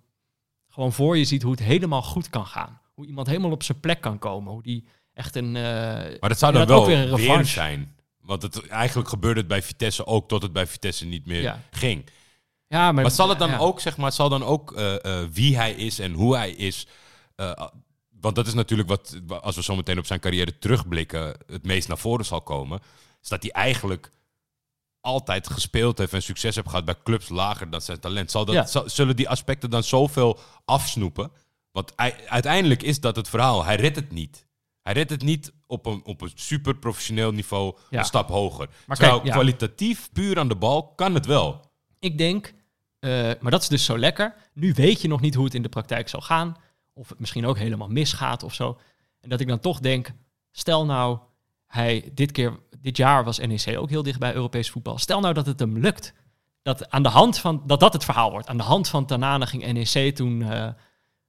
gewoon 0.70 0.94
voor 0.94 1.18
je 1.18 1.26
ziet 1.26 1.42
hoe 1.42 1.52
het 1.52 1.60
helemaal 1.60 2.02
goed 2.02 2.30
kan 2.30 2.46
gaan. 2.46 2.80
Hoe 2.94 3.06
iemand 3.06 3.28
helemaal 3.28 3.52
op 3.52 3.64
zijn 3.64 3.80
plek 3.80 4.02
kan 4.02 4.20
komen. 4.20 4.54
Hoe 4.54 4.64
die 4.64 4.86
echt 5.14 5.36
een... 5.36 5.56
eh, 5.56 5.62
Maar 6.20 6.30
dat 6.30 6.40
zou 6.40 6.54
dan 6.54 6.68
wel 6.68 6.86
weer 6.86 6.98
een 6.98 7.08
weer, 7.16 7.18
revanche. 7.18 7.46
zijn. 7.52 7.96
Want 8.22 8.42
het, 8.42 8.68
eigenlijk 8.68 9.10
gebeurde 9.10 9.40
het 9.40 9.50
bij 9.50 9.62
Vitesse 9.62 10.06
ook 10.06 10.28
tot 10.28 10.42
het 10.42 10.54
bij 10.54 10.68
Vitesse 10.68 11.06
niet 11.06 11.26
meer 11.26 11.42
Ja. 11.42 11.62
ging. 11.72 12.06
ja, 12.68 12.92
maar, 12.92 13.02
Maar 13.02 13.12
zal 13.12 13.30
het 13.30 13.40
dan 13.40 13.50
ja. 13.50 13.58
ook, 13.58 13.80
zeg 13.80 13.98
maar, 13.98 14.12
zal 14.12 14.30
dan 14.30 14.44
ook 14.44 14.72
eh, 14.74 15.06
eh, 15.06 15.28
wie 15.32 15.56
hij 15.58 15.72
is 15.74 16.00
en 16.00 16.14
hoe 16.14 16.36
hij 16.36 16.52
is. 16.52 16.88
want 18.22 18.36
dat 18.36 18.48
is 18.48 18.54
natuurlijk 18.54 18.90
wat, 18.90 19.20
als 19.42 19.56
we 19.56 19.64
zo 19.64 19.76
meteen 19.76 19.98
op 19.98 20.06
zijn 20.06 20.20
carrière 20.20 20.58
terugblikken, 20.58 21.36
het 21.48 21.64
meest 21.66 21.88
naar 21.88 21.98
voren 21.98 22.26
zal 22.26 22.42
komen. 22.42 22.80
Is 23.22 23.30
dat 23.30 23.42
hij 23.42 23.52
eigenlijk 23.52 24.12
altijd 25.02 25.50
gespeeld 25.50 25.98
heeft 25.98 26.14
en 26.14 26.22
succes 26.24 26.56
heeft 26.56 26.70
gehad 26.70 26.86
bij 26.86 26.96
clubs 27.04 27.30
lager 27.30 27.70
dan 27.70 27.82
zijn 27.82 28.00
talent. 28.00 28.32
Zal 28.32 28.46
dat, 28.46 28.56
Ja. 28.56 28.66
zal- 28.66 28.90
zullen 28.90 29.16
die 29.16 29.30
aspecten 29.30 29.70
dan 29.70 29.84
zoveel 29.84 30.40
afsnoepen? 30.66 31.32
Want 31.72 31.96
ei- 31.96 32.16
uiteindelijk 32.28 32.84
is 32.84 33.00
dat 33.00 33.16
het 33.16 33.30
verhaal. 33.30 33.64
Hij 33.66 33.76
redt 33.76 33.96
het 33.96 34.12
niet. 34.12 34.46
Hij 34.82 34.94
redt 34.94 35.10
het 35.10 35.22
niet 35.24 35.54
op 35.68 35.86
een, 35.86 36.02
op 36.06 36.22
een 36.22 36.32
super 36.36 36.76
professioneel 36.76 37.32
niveau 37.32 37.76
Ja. 37.90 38.00
een 38.00 38.06
stap 38.06 38.30
hoger. 38.30 38.70
Maar 38.86 38.98
Terwijl 38.98 39.18
kijk, 39.20 39.28
ja. 39.28 39.34
kwalitatief, 39.34 40.10
puur 40.12 40.40
aan 40.40 40.48
de 40.48 40.56
bal, 40.56 40.88
kan 40.88 41.14
het 41.14 41.26
wel. 41.26 41.72
Ik 42.00 42.18
denk, 42.18 42.54
eh, 43.00 43.10
maar 43.40 43.52
dat 43.52 43.62
is 43.62 43.68
dus 43.68 43.86
zo 43.86 43.98
lekker. 43.98 44.36
Nu 44.54 44.74
weet 44.74 45.02
je 45.02 45.08
nog 45.08 45.22
niet 45.22 45.36
hoe 45.36 45.46
het 45.46 45.54
in 45.54 45.62
de 45.62 45.70
praktijk 45.70 46.10
zal 46.10 46.22
gaan. 46.22 46.56
Of 46.94 47.10
het 47.10 47.20
misschien 47.20 47.46
ook 47.46 47.58
helemaal 47.58 47.88
misgaat 47.88 48.44
of 48.44 48.54
zo. 48.54 48.80
En 49.20 49.30
dat 49.30 49.40
ik 49.40 49.48
dan 49.48 49.60
toch 49.60 49.80
denk, 49.80 50.12
stel 50.52 50.86
nou, 50.86 51.20
hij 51.68 52.12
dit 52.14 52.32
keer, 52.32 52.60
dit 52.82 52.98
jaar 52.98 53.24
was 53.24 53.39
NEC 53.39 53.78
ook 53.78 53.89
heel 53.89 54.04
dicht 54.04 54.20
bij 54.20 54.34
Europees 54.34 54.70
voetbal. 54.70 54.98
Stel 54.98 55.20
nou 55.20 55.34
dat 55.34 55.46
het 55.46 55.60
hem 55.60 55.78
lukt. 55.78 56.13
Dat 56.62 56.89
aan 56.89 57.04
de 57.04 57.10
hand 57.10 57.38
van, 57.38 57.63
dat 57.65 57.80
dat 57.80 57.94
het 57.94 58.04
verhaal 58.04 58.32
wordt. 58.32 58.48
Aan 58.48 58.58
de 58.58 58.63
hand 58.63 58.88
van 58.88 59.06
Tanane 59.06 59.46
ging 59.46 59.72
NEC 59.74 60.15
toen 60.15 60.41
eh, 60.41 60.67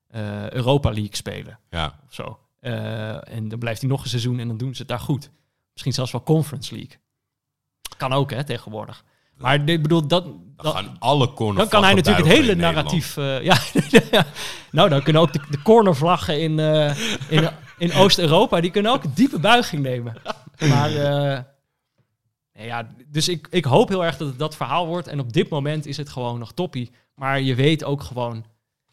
eh, 0.07 0.51
Europa 0.51 0.89
League 0.91 1.17
spelen 1.17 1.59
Ja. 1.71 1.99
of 2.07 2.15
zo. 2.15 2.39
Eh, 2.61 3.35
en 3.35 3.49
dan 3.49 3.59
blijft 3.59 3.81
hij 3.81 3.91
nog 3.91 4.03
een 4.03 4.09
seizoen 4.09 4.39
en 4.39 4.49
dan 4.49 4.57
doen 4.57 4.73
ze 4.73 4.79
het 4.79 4.89
daar 4.89 5.01
goed. 5.01 5.31
Misschien 5.73 5.93
zelfs 5.93 6.13
wel 6.13 6.23
Conference 6.23 6.75
League. 6.75 6.99
Kan 7.97 8.13
ook, 8.13 8.31
hè, 8.31 8.45
tegenwoordig. 8.45 9.05
Maar 9.37 9.69
ik 9.69 9.83
bedoel, 9.83 10.07
dat, 10.07 10.25
Dan 10.25 10.43
dat, 10.57 10.75
gaan 10.75 10.97
alle 10.99 11.33
corner 11.33 11.57
dan 11.57 11.69
kan 11.69 11.85
hij 11.85 11.95
natuurlijk 11.95 12.27
het 12.27 12.37
hele 12.37 12.55
narratief. 12.55 13.15
ja, 13.51 13.57
nou, 14.71 14.89
dan 14.89 15.03
kunnen 15.03 15.23
ook 15.23 15.33
de, 15.33 15.41
de 15.51 15.63
cornervlaggen 15.63 16.41
in, 16.41 16.59
in, 17.29 17.51
in 17.79 17.93
Oost-Europa, 17.93 18.61
die 18.61 18.71
kunnen 18.71 18.93
ook 18.93 19.05
een 19.05 19.15
diepe 19.15 19.39
buiging 19.39 19.83
nemen. 19.83 20.15
Maar 20.69 20.91
eh, 20.95 21.41
ja, 22.67 22.89
dus 23.07 23.29
ik, 23.29 23.47
ik 23.51 23.65
hoop 23.65 23.89
heel 23.89 24.05
erg 24.05 24.17
dat 24.17 24.29
het 24.29 24.39
dat 24.39 24.57
verhaal 24.57 24.87
wordt. 24.87 25.07
En 25.09 25.21
op 25.21 25.33
dit 25.33 25.49
moment 25.49 25.87
is 25.87 25.97
het 25.97 26.09
gewoon 26.09 26.39
nog 26.39 26.53
toppie. 26.53 26.91
Maar 27.15 27.41
je 27.41 27.55
weet 27.55 27.85
ook 27.85 28.03
gewoon, 28.03 28.45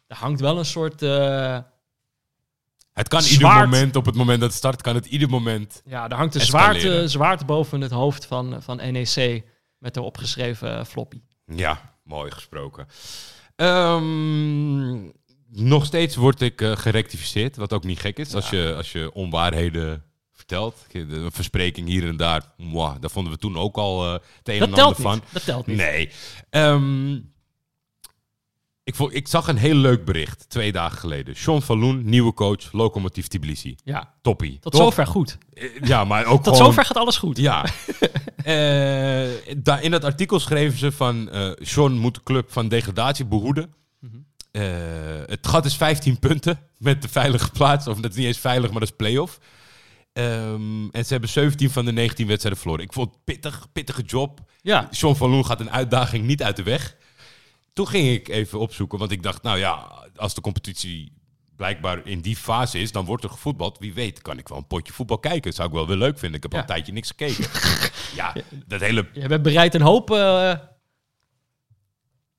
er 0.06 0.16
hangt 0.16 0.40
wel 0.40 0.58
een 0.58 0.64
soort. 0.64 1.02
eh, 1.02 1.58
Het 2.92 3.08
kan 3.08 3.22
Zwaard. 3.22 3.54
ieder 3.54 3.68
moment, 3.68 3.96
op 3.96 4.06
het 4.06 4.14
moment 4.14 4.40
dat 4.40 4.48
het 4.48 4.58
start, 4.58 4.82
kan 4.82 4.94
het 4.94 5.06
ieder 5.06 5.28
moment. 5.28 5.82
ja, 5.84 6.08
er 6.10 6.16
hangt 6.16 6.34
een 6.34 6.40
zwaarte, 6.40 7.08
zwaarte 7.08 7.44
boven 7.44 7.80
het 7.80 7.90
hoofd 7.90 8.26
van, 8.26 8.62
van 8.62 8.76
NEC 8.76 9.44
met 9.78 9.94
de 9.94 10.02
opgeschreven 10.02 10.78
eh, 10.78 10.84
floppy. 10.84 11.20
Ja, 11.46 11.94
mooi 12.04 12.30
gesproken. 12.30 12.86
Ehm, 13.56 15.02
nog 15.48 15.84
steeds 15.84 16.16
word 16.16 16.40
ik 16.40 16.60
eh, 16.60 16.76
gerectificeerd, 16.76 17.56
wat 17.56 17.72
ook 17.72 17.84
niet 17.84 18.00
gek 18.00 18.18
is. 18.18 18.34
Als, 18.34 18.50
je, 18.50 18.74
als 18.76 18.92
je 18.92 19.12
onwaarheden 19.12 20.04
vertelt. 20.56 20.86
Een 20.92 21.32
verspreking 21.32 21.88
hier 21.88 22.08
en 22.08 22.16
daar, 22.16 22.42
mwah, 22.56 22.94
daar 23.00 23.10
vonden 23.10 23.32
we 23.32 23.38
toen 23.38 23.56
ook 23.56 23.76
al 23.76 24.06
eh 24.06 24.12
het 24.12 24.22
een 24.48 24.58
Dat 24.58 24.68
en 24.68 24.74
telt 24.74 24.96
ander 24.96 25.12
niet. 25.12 25.22
van. 25.22 25.22
Dat 25.32 25.44
telt 25.44 25.66
niet. 25.66 25.76
Nee. 25.76 26.10
Ehm, 26.50 27.12
ik, 28.84 28.94
vond, 28.94 29.14
ik 29.14 29.28
zag 29.28 29.48
een 29.48 29.56
heel 29.56 29.74
leuk 29.74 30.04
bericht 30.04 30.48
twee 30.48 30.72
dagen 30.72 30.98
geleden. 30.98 31.36
Sean 31.36 31.62
Falloon, 31.62 32.04
nieuwe 32.04 32.34
coach, 32.34 32.72
Lokomotief 32.72 33.26
Tbilisi. 33.26 33.76
Ja, 33.84 34.14
Toppie. 34.22 34.58
tot 34.60 34.76
zover 34.76 35.06
goed. 35.06 35.38
Eh, 35.54 35.80
Ja, 35.82 36.04
maar 36.04 36.24
ook 36.24 36.42
Tot 36.42 36.56
gewoon... 36.56 36.70
zover 36.72 36.84
gaat 36.84 36.96
alles 36.96 37.16
goed. 37.16 37.36
Ja. 37.36 37.64
Eh, 38.40 39.28
daar 39.56 39.82
in 39.82 39.90
dat 39.90 40.04
artikel 40.04 40.38
schreven 40.40 40.78
ze 40.78 40.92
van... 40.92 41.28
Sean 41.58 41.98
moet 41.98 42.14
de 42.14 42.22
club 42.22 42.52
van 42.52 42.68
degradatie 42.68 43.24
behoeden. 43.24 43.74
Mhm. 44.00 44.16
Het 45.26 45.46
gat 45.46 45.64
is 45.64 45.76
15 45.76 46.18
punten 46.18 46.58
met 46.78 47.02
de 47.02 47.08
veilige 47.08 47.50
plaats. 47.50 47.86
Of 47.86 48.00
dat 48.00 48.10
is 48.10 48.16
niet 48.16 48.26
eens 48.26 48.38
veilig, 48.38 48.70
maar 48.70 48.80
dat 48.80 48.88
is 48.88 48.96
play-off. 48.96 49.38
Ehm, 50.12 50.88
en 50.90 51.04
ze 51.04 51.12
hebben 51.12 51.30
17 51.30 51.70
van 51.70 51.84
de 51.84 51.92
19 51.92 52.26
wedstrijden 52.26 52.60
verloren. 52.60 52.84
Ik 52.84 52.92
vond 52.92 53.10
het 53.10 53.24
pittig, 53.24 53.66
pittige 53.72 54.02
job. 54.02 54.40
Ja, 54.62 54.88
Sean 54.90 55.16
van 55.16 55.30
Loen 55.30 55.46
gaat 55.46 55.60
een 55.60 55.70
uitdaging 55.70 56.26
niet 56.26 56.42
uit 56.42 56.56
de 56.56 56.62
weg. 56.62 56.96
Toen 57.72 57.88
ging 57.88 58.08
ik 58.08 58.28
even 58.28 58.58
opzoeken, 58.58 58.98
want 58.98 59.10
ik 59.10 59.22
dacht, 59.22 59.42
nou 59.42 59.58
ja, 59.58 59.92
als 60.16 60.34
de 60.34 60.40
competitie 60.40 61.12
blijkbaar 61.56 62.06
in 62.06 62.20
die 62.20 62.36
fase 62.36 62.78
is, 62.78 62.92
dan 62.92 63.04
wordt 63.04 63.24
er 63.24 63.30
gevoetbald. 63.30 63.78
Wie 63.78 63.94
weet, 63.94 64.22
kan 64.22 64.38
ik 64.38 64.48
wel 64.48 64.58
een 64.58 64.66
potje 64.66 64.92
voetbal 64.92 65.18
kijken. 65.18 65.52
Zou 65.52 65.68
ik 65.68 65.74
wel 65.74 65.86
weer 65.86 65.96
leuk 65.96 66.18
vinden. 66.18 66.36
Ik 66.36 66.42
heb 66.42 66.54
al 66.54 66.60
een 66.60 66.66
tijdje 66.66 66.92
niks 66.92 67.08
gekeken. 67.08 67.46
ja, 68.20 68.34
dat 68.66 68.80
hele... 68.80 69.08
je 69.12 69.28
bent 69.28 69.42
bereid 69.42 69.74
een 69.74 69.80
hoop, 69.80 70.10
eh, 70.10 70.52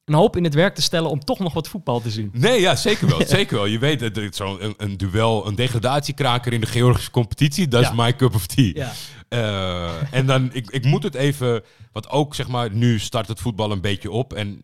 een 0.05 0.13
hoop 0.13 0.35
in 0.37 0.43
het 0.43 0.53
werk 0.53 0.75
te 0.75 0.81
stellen 0.81 1.09
om 1.09 1.19
toch 1.19 1.39
nog 1.39 1.53
wat 1.53 1.67
voetbal 1.67 2.01
te 2.01 2.09
zien. 2.11 2.29
Nee, 2.33 2.61
ja, 2.61 2.75
zeker 2.75 3.07
wel. 3.07 3.21
Zeker 3.37 3.55
wel. 3.55 3.65
Je 3.65 3.79
weet, 3.79 3.99
zo'n 4.35 4.63
een, 4.63 4.73
een 4.77 4.97
duel, 4.97 5.47
een 5.47 5.55
degradatiekraker 5.55 6.53
in 6.53 6.61
de 6.61 6.67
Georgische 6.67 7.11
competitie. 7.11 7.67
Dat 7.67 7.81
Ja. 7.83 7.89
is 7.89 7.95
my 7.95 8.15
cup 8.15 8.35
of 8.35 8.45
tea. 8.47 8.71
Ja. 8.73 8.91
Eh, 9.29 10.13
en 10.13 10.25
dan, 10.25 10.49
ik, 10.53 10.69
ik 10.69 10.85
moet 10.85 11.03
het 11.03 11.15
even, 11.15 11.63
want 11.91 12.09
ook 12.09 12.35
zeg 12.35 12.47
maar, 12.47 12.71
nu 12.73 12.99
start 12.99 13.27
het 13.27 13.39
voetbal 13.39 13.71
een 13.71 13.81
beetje 13.81 14.11
op. 14.11 14.33
En 14.33 14.63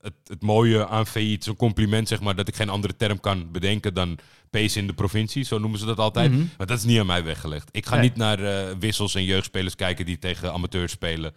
het, 0.00 0.14
het 0.24 0.42
mooie 0.42 0.88
aan 0.88 1.04
is 1.14 1.46
een 1.46 1.56
compliment 1.56 2.08
zeg 2.08 2.20
maar, 2.20 2.36
dat 2.36 2.48
ik 2.48 2.56
geen 2.56 2.68
andere 2.68 2.96
term 2.96 3.20
kan 3.20 3.50
bedenken 3.52 3.94
dan 3.94 4.18
pace 4.50 4.78
in 4.78 4.86
de 4.86 4.92
provincie. 4.92 5.44
Zo 5.44 5.58
noemen 5.58 5.78
ze 5.78 5.86
dat 5.86 5.98
altijd. 5.98 6.30
Mhm. 6.30 6.44
Maar 6.58 6.66
dat 6.66 6.78
is 6.78 6.84
niet 6.84 6.98
aan 6.98 7.06
mij 7.06 7.24
weggelegd. 7.24 7.68
Ik 7.72 7.86
ga 7.86 7.94
Nee. 7.94 8.02
niet 8.02 8.16
naar 8.16 8.38
eh, 8.42 8.74
wissels 8.78 9.14
en 9.14 9.24
jeugdspelers 9.24 9.74
kijken 9.74 10.06
die 10.06 10.18
tegen 10.18 10.52
amateurs 10.52 10.92
spelen. 10.92 11.34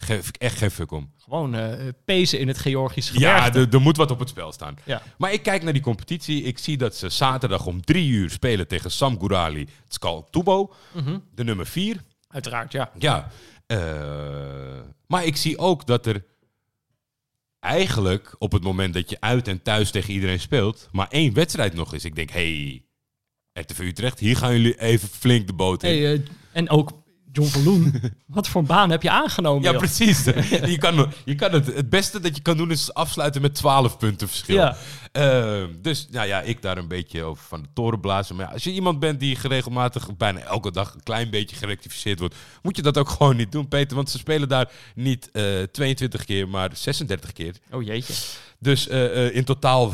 Geef 0.00 0.28
ik 0.28 0.36
echt 0.36 0.58
geen 0.58 0.70
fuck 0.70 0.90
om. 0.90 1.12
Gewoon 1.18 1.54
eh 1.54 1.88
pezen 2.04 2.38
in 2.38 2.48
het 2.48 2.58
Georgische 2.58 3.18
Ja, 3.20 3.34
gebergte. 3.34 3.58
er, 3.58 3.74
er 3.74 3.80
moet 3.80 3.96
wat 3.96 4.10
op 4.10 4.18
het 4.18 4.28
spel 4.28 4.52
staan. 4.52 4.76
Ja. 4.84 5.02
Maar 5.18 5.32
ik 5.32 5.42
kijk 5.42 5.62
naar 5.62 5.72
die 5.72 5.82
competitie. 5.82 6.42
Ik 6.42 6.58
zie 6.58 6.76
dat 6.76 6.96
ze 6.96 7.08
zaterdag 7.08 7.66
om 7.66 7.84
drie 7.84 8.08
uur 8.10 8.30
spelen 8.30 8.68
tegen 8.68 8.90
Sam 8.90 9.18
Gourali 9.18 9.68
Tskal 9.88 10.28
Tubo, 10.30 10.74
Mhm. 10.94 11.18
de 11.34 11.44
nummer 11.44 11.66
vier. 11.66 12.04
Uiteraard, 12.28 12.72
ja. 12.72 12.90
Ja, 12.98 13.30
eh, 13.66 13.78
maar 15.06 15.24
ik 15.24 15.36
zie 15.36 15.58
ook 15.58 15.86
dat 15.86 16.06
er 16.06 16.24
eigenlijk 17.60 18.34
op 18.38 18.52
het 18.52 18.62
moment 18.62 18.94
dat 18.94 19.10
je 19.10 19.16
uit 19.20 19.48
en 19.48 19.62
thuis 19.62 19.90
tegen 19.90 20.12
iedereen 20.14 20.40
speelt, 20.40 20.88
maar 20.92 21.08
één 21.08 21.34
wedstrijd 21.34 21.74
nog 21.74 21.94
is. 21.94 22.04
Ik 22.04 22.14
denk, 22.14 22.30
hey, 22.30 22.82
RTV 23.52 23.78
Utrecht, 23.78 24.18
hier 24.18 24.36
gaan 24.36 24.52
jullie 24.52 24.80
even 24.80 25.08
flink 25.08 25.46
de 25.46 25.52
boot 25.52 25.82
in. 25.82 25.88
Hey, 26.02 26.12
eh, 26.14 26.20
en 26.52 26.70
ook 26.70 26.90
John 27.32 27.48
Verloen. 27.48 28.00
wat 28.26 28.48
voor 28.48 28.60
een 28.60 28.66
baan 28.66 28.90
heb 28.90 29.02
je 29.02 29.10
aangenomen? 29.10 29.62
ja, 29.62 29.70
joh? 29.70 29.78
precies. 29.78 30.24
je 30.74 30.76
kan, 30.78 31.12
je 31.24 31.34
kan 31.34 31.52
het, 31.52 31.66
het 31.66 31.90
beste 31.90 32.20
dat 32.20 32.36
je 32.36 32.42
kan 32.42 32.56
doen 32.56 32.70
is 32.70 32.94
afsluiten 32.94 33.42
met 33.42 33.54
12 33.54 33.98
punten 33.98 34.28
verschil. 34.28 34.56
Ja. 34.56 34.76
Eh, 35.12 35.64
dus 35.80 36.08
nou 36.10 36.26
ja, 36.26 36.40
ik 36.40 36.62
daar 36.62 36.78
een 36.78 36.88
beetje 36.88 37.22
over 37.22 37.44
van 37.44 37.62
de 37.62 37.68
toren 37.74 38.00
blazen. 38.00 38.36
Maar 38.36 38.46
ja, 38.46 38.52
als 38.52 38.64
je 38.64 38.72
iemand 38.72 38.98
bent 38.98 39.20
die 39.20 39.36
geregelmatig 39.36 40.16
bijna 40.16 40.40
elke 40.40 40.70
dag 40.70 40.94
een 40.94 41.02
klein 41.02 41.30
beetje 41.30 41.56
gerectificeerd 41.56 42.18
wordt, 42.18 42.34
moet 42.62 42.76
je 42.76 42.82
dat 42.82 42.98
ook 42.98 43.08
gewoon 43.18 43.36
niet 43.36 43.52
doen, 43.52 43.68
Peter. 43.68 43.96
Want 43.96 44.10
ze 44.10 44.18
spelen 44.18 44.48
daar 44.48 44.70
niet 44.94 45.30
eh 45.30 45.62
22 45.72 46.24
keer, 46.24 46.48
maar 46.48 46.70
36 46.72 47.32
keer. 47.32 47.54
Oh 47.70 47.82
jeetje. 47.82 48.14
Dus 48.60 48.88
eh, 48.88 49.26
eh, 49.26 49.34
in 49.34 49.44
totaal 49.44 49.92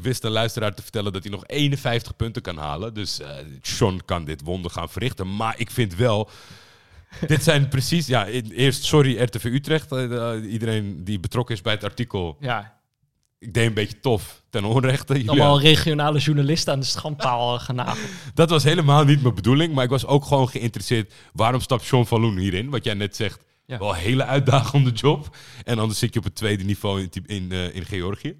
wist 0.00 0.24
een 0.24 0.30
luisteraar 0.30 0.74
te 0.74 0.82
vertellen 0.82 1.12
dat 1.12 1.22
hij 1.22 1.32
nog 1.32 1.46
51 1.46 2.16
punten 2.16 2.42
kan 2.42 2.56
halen. 2.56 2.94
Dus 2.94 3.20
eh 3.20 3.28
Sean 3.62 4.02
kan 4.04 4.24
dit 4.24 4.40
wonder 4.44 4.70
gaan 4.70 4.88
verrichten. 4.88 5.36
Maar 5.36 5.54
ik 5.56 5.70
vind 5.70 5.94
wel. 5.94 6.30
dit 7.26 7.42
zijn 7.42 7.68
precies. 7.68 8.06
Ja, 8.06 8.28
e- 8.28 8.42
eerst 8.50 8.84
sorry 8.84 9.22
RTV 9.22 9.44
Utrecht. 9.44 9.92
eh, 9.92 10.34
eh, 10.36 10.52
iedereen 10.52 11.04
die 11.04 11.20
betrokken 11.20 11.54
is 11.54 11.60
bij 11.60 11.72
het 11.72 11.84
artikel. 11.84 12.36
Ja, 12.40 12.80
Ik 13.38 13.54
deed 13.54 13.66
een 13.66 13.74
beetje 13.74 14.00
tof 14.00 14.42
ten 14.50 14.64
onrechte. 14.64 15.22
Allemaal 15.26 15.60
regionale 15.60 16.18
journalisten 16.18 16.72
aan 16.72 16.80
de 16.80 16.86
schandpaal 16.86 17.54
eh, 17.58 17.64
genageld. 17.64 17.98
Dat 18.34 18.50
was 18.50 18.64
helemaal 18.64 19.04
niet 19.04 19.22
mijn 19.22 19.34
bedoeling. 19.34 19.74
Maar 19.74 19.84
ik 19.84 19.90
was 19.90 20.06
ook 20.06 20.24
gewoon 20.24 20.48
geïnteresseerd. 20.48 21.12
Waarom 21.32 21.60
stapt 21.60 21.84
Sean 21.84 22.06
van 22.06 22.20
Loen 22.20 22.36
hierin? 22.36 22.70
Wat 22.70 22.84
jij 22.84 22.94
net 22.94 23.16
zegt. 23.16 23.40
Ja. 23.66 23.78
Wel 23.78 23.88
een 23.88 23.94
hele 24.00 24.24
uitdagende 24.24 24.90
job. 24.90 25.36
En 25.64 25.78
anders 25.78 25.98
zit 25.98 26.12
je 26.12 26.18
op 26.18 26.24
het 26.24 26.34
tweede 26.34 26.64
niveau 26.64 27.00
in, 27.02 27.10
in, 27.26 27.52
in 27.72 27.84
Georgië. 27.84 28.36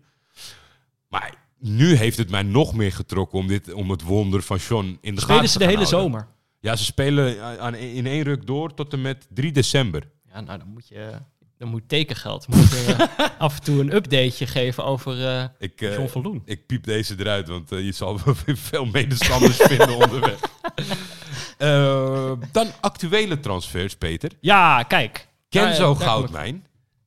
Maar 1.08 1.34
nu 1.58 1.94
heeft 1.94 2.18
het 2.18 2.30
mij 2.30 2.42
nog 2.42 2.74
meer 2.74 2.92
getrokken 2.92 3.38
om, 3.38 3.46
dit, 3.46 3.72
om 3.72 3.90
het 3.90 4.02
wonder 4.02 4.42
van 4.42 4.58
Sean 4.58 4.98
in 5.00 5.14
de 5.14 5.20
Spelen 5.20 5.36
gaten 5.36 5.48
ze 5.48 5.58
te 5.58 5.58
de 5.58 5.64
gaan 5.70 5.78
hele 5.78 5.88
houden. 5.90 6.10
zomer? 6.12 6.28
Ja, 6.62 6.76
ze 6.76 6.84
spelen 6.84 7.42
aan, 7.60 7.74
in 7.74 8.06
één 8.06 8.22
ruk 8.22 8.46
door 8.46 8.74
tot 8.74 8.92
en 8.92 9.00
met 9.00 9.26
3 9.30 9.52
december. 9.52 10.10
Ja, 10.32 10.40
nou 10.40 10.58
dan 10.58 10.68
moet 10.68 10.88
je, 10.88 11.10
Dan 11.58 11.68
moet 11.68 11.88
tekengeld 11.88 12.48
moet, 12.48 12.86
eh, 12.86 13.00
af 13.38 13.56
en 13.58 13.62
toe 13.62 13.80
een 13.80 13.94
updateje 13.94 14.46
geven 14.46 14.84
over 14.84 15.26
eh 15.26 15.44
Ik, 15.58 15.80
eh, 15.80 15.94
John 16.12 16.42
ik 16.44 16.66
piep 16.66 16.84
deze 16.84 17.14
eruit, 17.18 17.48
want 17.48 17.72
eh, 17.72 17.84
je 17.84 17.92
zal 17.92 18.18
veel 18.44 18.84
medestanders 18.84 19.56
vinden 19.70 19.94
onderweg. 19.96 20.40
Eh, 21.58 22.32
dan 22.52 22.66
actuele 22.80 23.40
transfers, 23.40 23.96
Peter. 23.96 24.30
Ja, 24.40 24.82
kijk. 24.82 25.28
Kenzo 25.48 25.92
ik- 25.92 25.98
Goudmijn. 25.98 26.66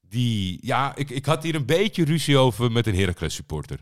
Die, 0.10 0.58
ja, 0.62 0.96
ik, 0.96 1.10
ik 1.10 1.26
had 1.26 1.44
hier 1.44 1.56
een 1.56 1.66
beetje 1.66 2.06
ruzie 2.06 2.38
over 2.38 2.72
met 2.72 2.88
een 2.88 2.96
Heracles 2.96 3.34
supporter. 3.36 3.80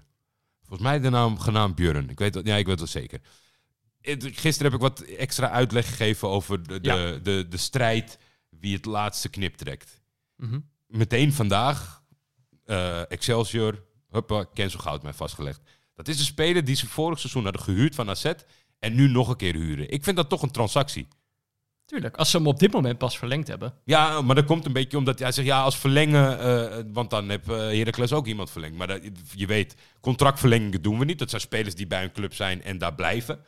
Volgens 0.59 0.81
mij 0.89 0.99
de 0.99 1.09
naam 1.09 1.39
genaamd 1.39 1.75
Björn. 1.75 2.09
Ik 2.09 2.19
weet 2.19 2.33
dat, 2.33 2.45
ja, 2.45 2.55
ik 2.55 2.65
weet 2.65 2.77
dat 2.79 2.89
zeker. 2.89 3.19
Gisteren 4.19 4.71
heb 4.71 4.73
ik 4.81 4.87
wat 4.87 4.99
extra 5.01 5.49
uitleg 5.49 5.87
gegeven 5.87 6.27
over 6.27 6.67
de, 6.67 6.79
de, 6.81 6.87
Ja. 6.89 7.17
de, 7.17 7.45
de 7.49 7.57
strijd 7.57 8.17
wie 8.49 8.75
het 8.75 8.85
laatste 8.85 9.29
knip 9.29 9.55
trekt. 9.55 10.01
Mhm. 10.35 10.59
Meteen 10.87 11.33
vandaag, 11.33 12.03
eh, 12.65 13.11
Excelsior, 13.11 13.83
huppa, 14.09 14.43
Kenzo 14.53 14.79
Goudmijn 14.79 15.13
vastgelegd. 15.15 15.61
Dat 15.95 16.07
is 16.07 16.19
een 16.19 16.25
speler 16.25 16.65
die 16.65 16.75
ze 16.75 16.87
vorig 16.87 17.19
seizoen 17.19 17.43
hadden 17.43 17.61
gehuurd 17.61 17.95
van 17.95 18.09
AZ 18.09 18.31
en 18.79 18.95
nu 18.95 19.07
nog 19.07 19.29
een 19.29 19.35
keer 19.35 19.53
huren. 19.55 19.89
Ik 19.89 20.03
vind 20.03 20.15
dat 20.15 20.29
toch 20.29 20.41
een 20.41 20.51
transactie. 20.51 21.07
Tuurlijk, 21.85 22.17
als 22.17 22.29
ze 22.31 22.37
hem 22.37 22.47
op 22.47 22.59
dit 22.59 22.71
moment 22.73 22.97
pas 22.97 23.17
verlengd 23.17 23.47
hebben. 23.47 23.73
Ja, 23.85 24.21
maar 24.21 24.35
dat 24.35 24.45
komt 24.45 24.65
een 24.65 24.73
beetje 24.73 24.97
omdat 24.97 25.19
hij 25.19 25.31
zegt 25.31 25.47
ja, 25.47 25.61
als 25.61 25.77
verlengen, 25.77 26.39
eh, 26.39 26.83
want 26.93 27.09
dan 27.09 27.29
heb 27.29 27.49
eh 27.49 27.55
Heracles 27.57 28.13
ook 28.13 28.27
iemand 28.27 28.51
verlengd. 28.51 28.77
Maar 28.77 28.87
dat, 28.87 29.01
je 29.35 29.45
weet, 29.45 29.75
contractverlengingen 30.01 30.81
doen 30.81 30.99
we 30.99 31.05
niet. 31.05 31.19
Dat 31.19 31.29
zijn 31.29 31.41
spelers 31.41 31.75
die 31.75 31.87
bij 31.87 32.03
een 32.03 32.11
club 32.11 32.33
zijn 32.33 32.63
en 32.63 32.77
daar 32.77 32.95
blijven. 32.95 33.39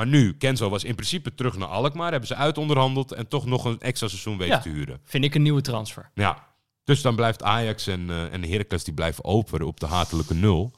Maar 0.00 0.08
nu, 0.08 0.36
Kenzo 0.36 0.68
was 0.68 0.84
in 0.84 0.94
principe 0.94 1.34
terug 1.34 1.56
naar 1.56 1.68
Alkmaar, 1.68 2.10
hebben 2.10 2.28
ze 2.28 2.34
uitonderhandeld 2.34 3.12
en 3.12 3.28
toch 3.28 3.46
nog 3.46 3.64
een 3.64 3.80
extra 3.80 4.08
seizoen 4.08 4.38
weten 4.38 4.54
Ja. 4.56 4.60
te 4.60 4.68
huren. 4.68 5.00
Vind 5.04 5.24
ik 5.24 5.34
een 5.34 5.42
nieuwe 5.42 5.60
transfer. 5.60 6.10
Ja, 6.14 6.46
dus 6.84 7.02
dan 7.02 7.16
blijft 7.16 7.42
Ajax 7.42 7.86
en, 7.86 8.10
eh 8.10 8.32
en 8.32 8.44
Heracles 8.44 8.84
die 8.84 8.94
blijven 8.94 9.24
open 9.24 9.62
op 9.66 9.80
de 9.80 9.86
hatelijke 9.86 10.34
nul. 10.34 10.72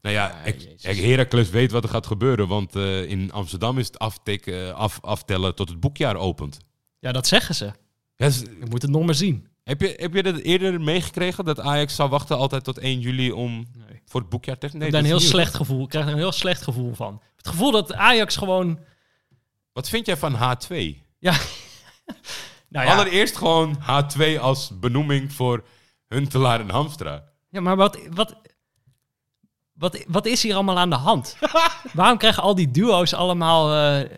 Nou 0.00 0.14
ja, 0.14 0.36
Ja, 0.76 0.92
Heracles 0.92 1.50
weet 1.50 1.70
wat 1.70 1.84
er 1.84 1.90
gaat 1.90 2.06
gebeuren, 2.06 2.48
want 2.48 2.76
eh, 2.76 3.10
in 3.10 3.32
Amsterdam 3.32 3.78
is 3.78 3.86
het 3.86 3.98
afteken, 3.98 4.74
af, 4.74 4.98
aftellen 5.02 5.54
tot 5.54 5.68
het 5.68 5.80
boekjaar 5.80 6.16
opent. 6.16 6.58
Ja, 6.98 7.12
dat 7.12 7.26
zeggen 7.26 7.54
ze. 7.54 7.72
Ja, 8.16 8.26
Ik 8.60 8.68
moet 8.68 8.82
het 8.82 8.90
nog 8.90 9.04
maar 9.04 9.14
zien. 9.14 9.46
Heb 9.66 9.80
je, 9.80 9.94
heb 9.96 10.14
je 10.14 10.22
dat 10.22 10.36
eerder 10.36 10.80
meegekregen? 10.80 11.44
Dat 11.44 11.60
Ajax 11.60 11.94
zou 11.94 12.10
wachten 12.10 12.36
altijd 12.36 12.64
tot 12.64 12.78
1 12.78 13.00
juli 13.00 13.32
om 13.32 13.66
Nee. 13.88 14.00
voor 14.04 14.20
het 14.20 14.28
boekjaar 14.28 14.58
te... 14.58 14.66
Nee, 14.66 14.74
ik 14.76 14.82
heb 14.82 14.90
daar 14.90 15.00
een 15.00 15.06
heel 15.06 15.18
nieuw. 15.18 15.28
slecht 15.28 15.54
gevoel. 15.54 15.82
Ik 15.82 15.88
krijg 15.88 16.04
er 16.06 16.12
een 16.12 16.18
heel 16.18 16.32
slecht 16.32 16.62
gevoel 16.62 16.94
van. 16.94 17.22
Het 17.36 17.48
gevoel 17.48 17.70
dat 17.70 17.92
Ajax 17.94 18.36
gewoon... 18.36 18.78
Wat 19.72 19.88
vind 19.88 20.06
jij 20.06 20.16
van 20.16 20.34
H2? 20.34 20.74
Ja. 21.18 21.32
nou 22.68 22.86
ja, 22.86 22.92
Allereerst 22.94 23.36
gewoon 23.36 23.78
H2 23.82 24.40
als 24.40 24.70
benoeming 24.80 25.32
voor 25.32 25.64
Huntelaar 26.08 26.60
en 26.60 26.70
Hamstra. 26.70 27.24
ja 27.50 27.60
maar 27.60 27.76
wat, 27.76 27.98
wat, 28.10 28.36
wat, 29.72 30.04
wat 30.08 30.26
is 30.26 30.42
hier 30.42 30.54
allemaal 30.54 30.78
aan 30.78 30.90
de 30.90 30.96
hand? 30.96 31.36
Waarom 31.92 32.18
krijgen 32.18 32.42
al 32.42 32.54
die 32.54 32.70
duo's 32.70 33.12
allemaal, 33.12 33.74
eh, 34.00 34.10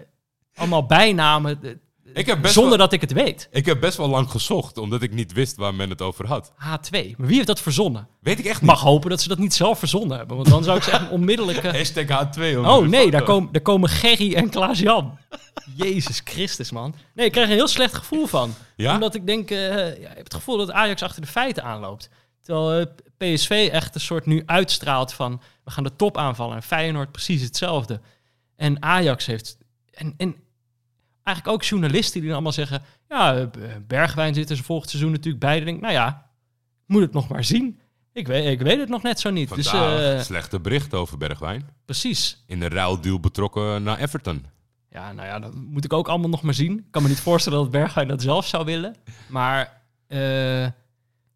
allemaal 0.54 0.86
bijnamen 0.86 1.80
Ik 2.14 2.26
heb, 2.26 2.42
best 2.42 2.54
zonder 2.54 2.78
wel, 2.78 2.86
dat 2.86 2.92
ik 2.92 3.00
het 3.00 3.12
weet? 3.12 3.48
ik 3.50 3.66
heb 3.66 3.80
best 3.80 3.96
wel 3.96 4.08
lang 4.08 4.30
gezocht, 4.30 4.78
omdat 4.78 5.02
ik 5.02 5.12
niet 5.12 5.32
wist 5.32 5.56
waar 5.56 5.74
men 5.74 5.90
het 5.90 6.02
over 6.02 6.26
had. 6.26 6.52
H2. 6.52 6.90
Maar 6.90 7.26
wie 7.26 7.34
heeft 7.34 7.46
dat 7.46 7.60
verzonnen? 7.60 8.08
Weet 8.20 8.38
ik 8.38 8.44
echt 8.44 8.60
niet. 8.60 8.70
mag 8.70 8.80
hopen 8.80 9.10
dat 9.10 9.20
ze 9.22 9.28
dat 9.28 9.38
niet 9.38 9.54
zelf 9.54 9.78
verzonnen 9.78 10.16
hebben. 10.16 10.36
Want 10.36 10.48
dan 10.48 10.64
zou 10.64 10.76
ik 10.76 10.82
ze 10.82 10.90
echt 10.90 11.10
onmiddellijk... 11.10 11.58
eh, 11.58 11.72
Hashtag 11.72 12.04
H2. 12.04 12.40
onder 12.56 12.70
Oh 12.70 12.86
nee, 12.86 13.10
daar, 13.10 13.22
komen 13.22 13.52
daar 13.52 13.62
komen 13.62 13.88
Gerry 13.88 14.34
en 14.34 14.50
Klaas-Jan. 14.50 15.18
Jezus 15.74 16.20
Christus, 16.24 16.70
man. 16.70 16.94
Nee, 17.14 17.26
ik 17.26 17.32
krijg 17.32 17.46
er 17.46 17.52
een 17.52 17.58
heel 17.58 17.68
slecht 17.68 17.94
gevoel 17.94 18.26
van. 18.26 18.54
Ja? 18.76 18.94
Omdat 18.94 19.14
ik 19.14 19.26
denk, 19.26 19.50
eh, 19.50 19.58
ja, 19.76 20.10
ik 20.10 20.16
heb 20.16 20.24
het 20.24 20.34
gevoel 20.34 20.56
dat 20.56 20.70
Ajax 20.70 21.02
achter 21.02 21.22
de 21.22 21.28
feiten 21.28 21.64
aanloopt. 21.64 22.08
Terwijl 22.42 22.80
eh, 22.80 23.34
PSV 23.34 23.68
echt 23.72 23.94
een 23.94 24.00
soort 24.00 24.26
nu 24.26 24.42
uitstraalt 24.46 25.12
van... 25.12 25.40
we 25.64 25.70
gaan 25.70 25.84
de 25.84 25.96
top 25.96 26.16
aanvallen. 26.16 26.56
En 26.56 26.62
Feyenoord 26.62 27.12
precies 27.12 27.42
hetzelfde. 27.42 28.00
En 28.56 28.82
Ajax 28.82 29.26
heeft... 29.26 29.56
En, 29.90 30.14
en 30.16 30.36
eigenlijk 31.28 31.56
ook 31.56 31.64
journalisten 31.64 32.12
die 32.12 32.22
dan 32.22 32.32
allemaal 32.32 32.52
zeggen... 32.52 32.82
ja, 33.08 33.36
eh, 33.36 33.46
Bergwijn 33.86 34.34
zit 34.34 34.50
er 34.50 34.56
volgend 34.56 34.90
seizoen 34.90 35.10
natuurlijk 35.12 35.44
bij. 35.44 35.56
Dan 35.56 35.64
denk 35.64 35.76
ik, 35.76 35.82
nou 35.82 35.94
ja, 35.94 36.30
moet 36.86 37.02
het 37.02 37.12
nog 37.12 37.28
maar 37.28 37.44
zien. 37.44 37.80
Ik 38.12 38.26
weet, 38.26 38.46
ik 38.46 38.60
weet 38.60 38.78
het 38.78 38.88
nog 38.88 39.02
net 39.02 39.20
zo 39.20 39.30
niet. 39.30 39.54
Dus 39.54 39.68
Vandaag 39.68 40.14
eh, 40.14 40.20
slechte 40.20 40.60
bericht 40.60 40.94
over 40.94 41.18
Bergwijn. 41.18 41.68
precies. 41.84 42.42
In 42.46 42.62
een 42.62 42.68
ruildeal 42.68 43.20
betrokken 43.20 43.82
naar 43.82 43.98
Everton. 43.98 44.44
Ja, 44.90 45.12
nou 45.12 45.28
ja, 45.28 45.38
dat 45.38 45.54
moet 45.54 45.84
ik 45.84 45.92
ook 45.92 46.08
allemaal 46.08 46.28
nog 46.28 46.42
maar 46.42 46.54
zien. 46.54 46.78
Ik 46.78 46.90
kan 46.90 47.02
me 47.02 47.08
niet 47.08 47.20
voorstellen 47.20 47.58
dat 47.58 47.70
Bergwijn 47.70 48.08
dat 48.08 48.22
zelf 48.22 48.46
zou 48.46 48.64
willen. 48.64 48.94
Maar 49.28 49.82
eh, 50.06 50.18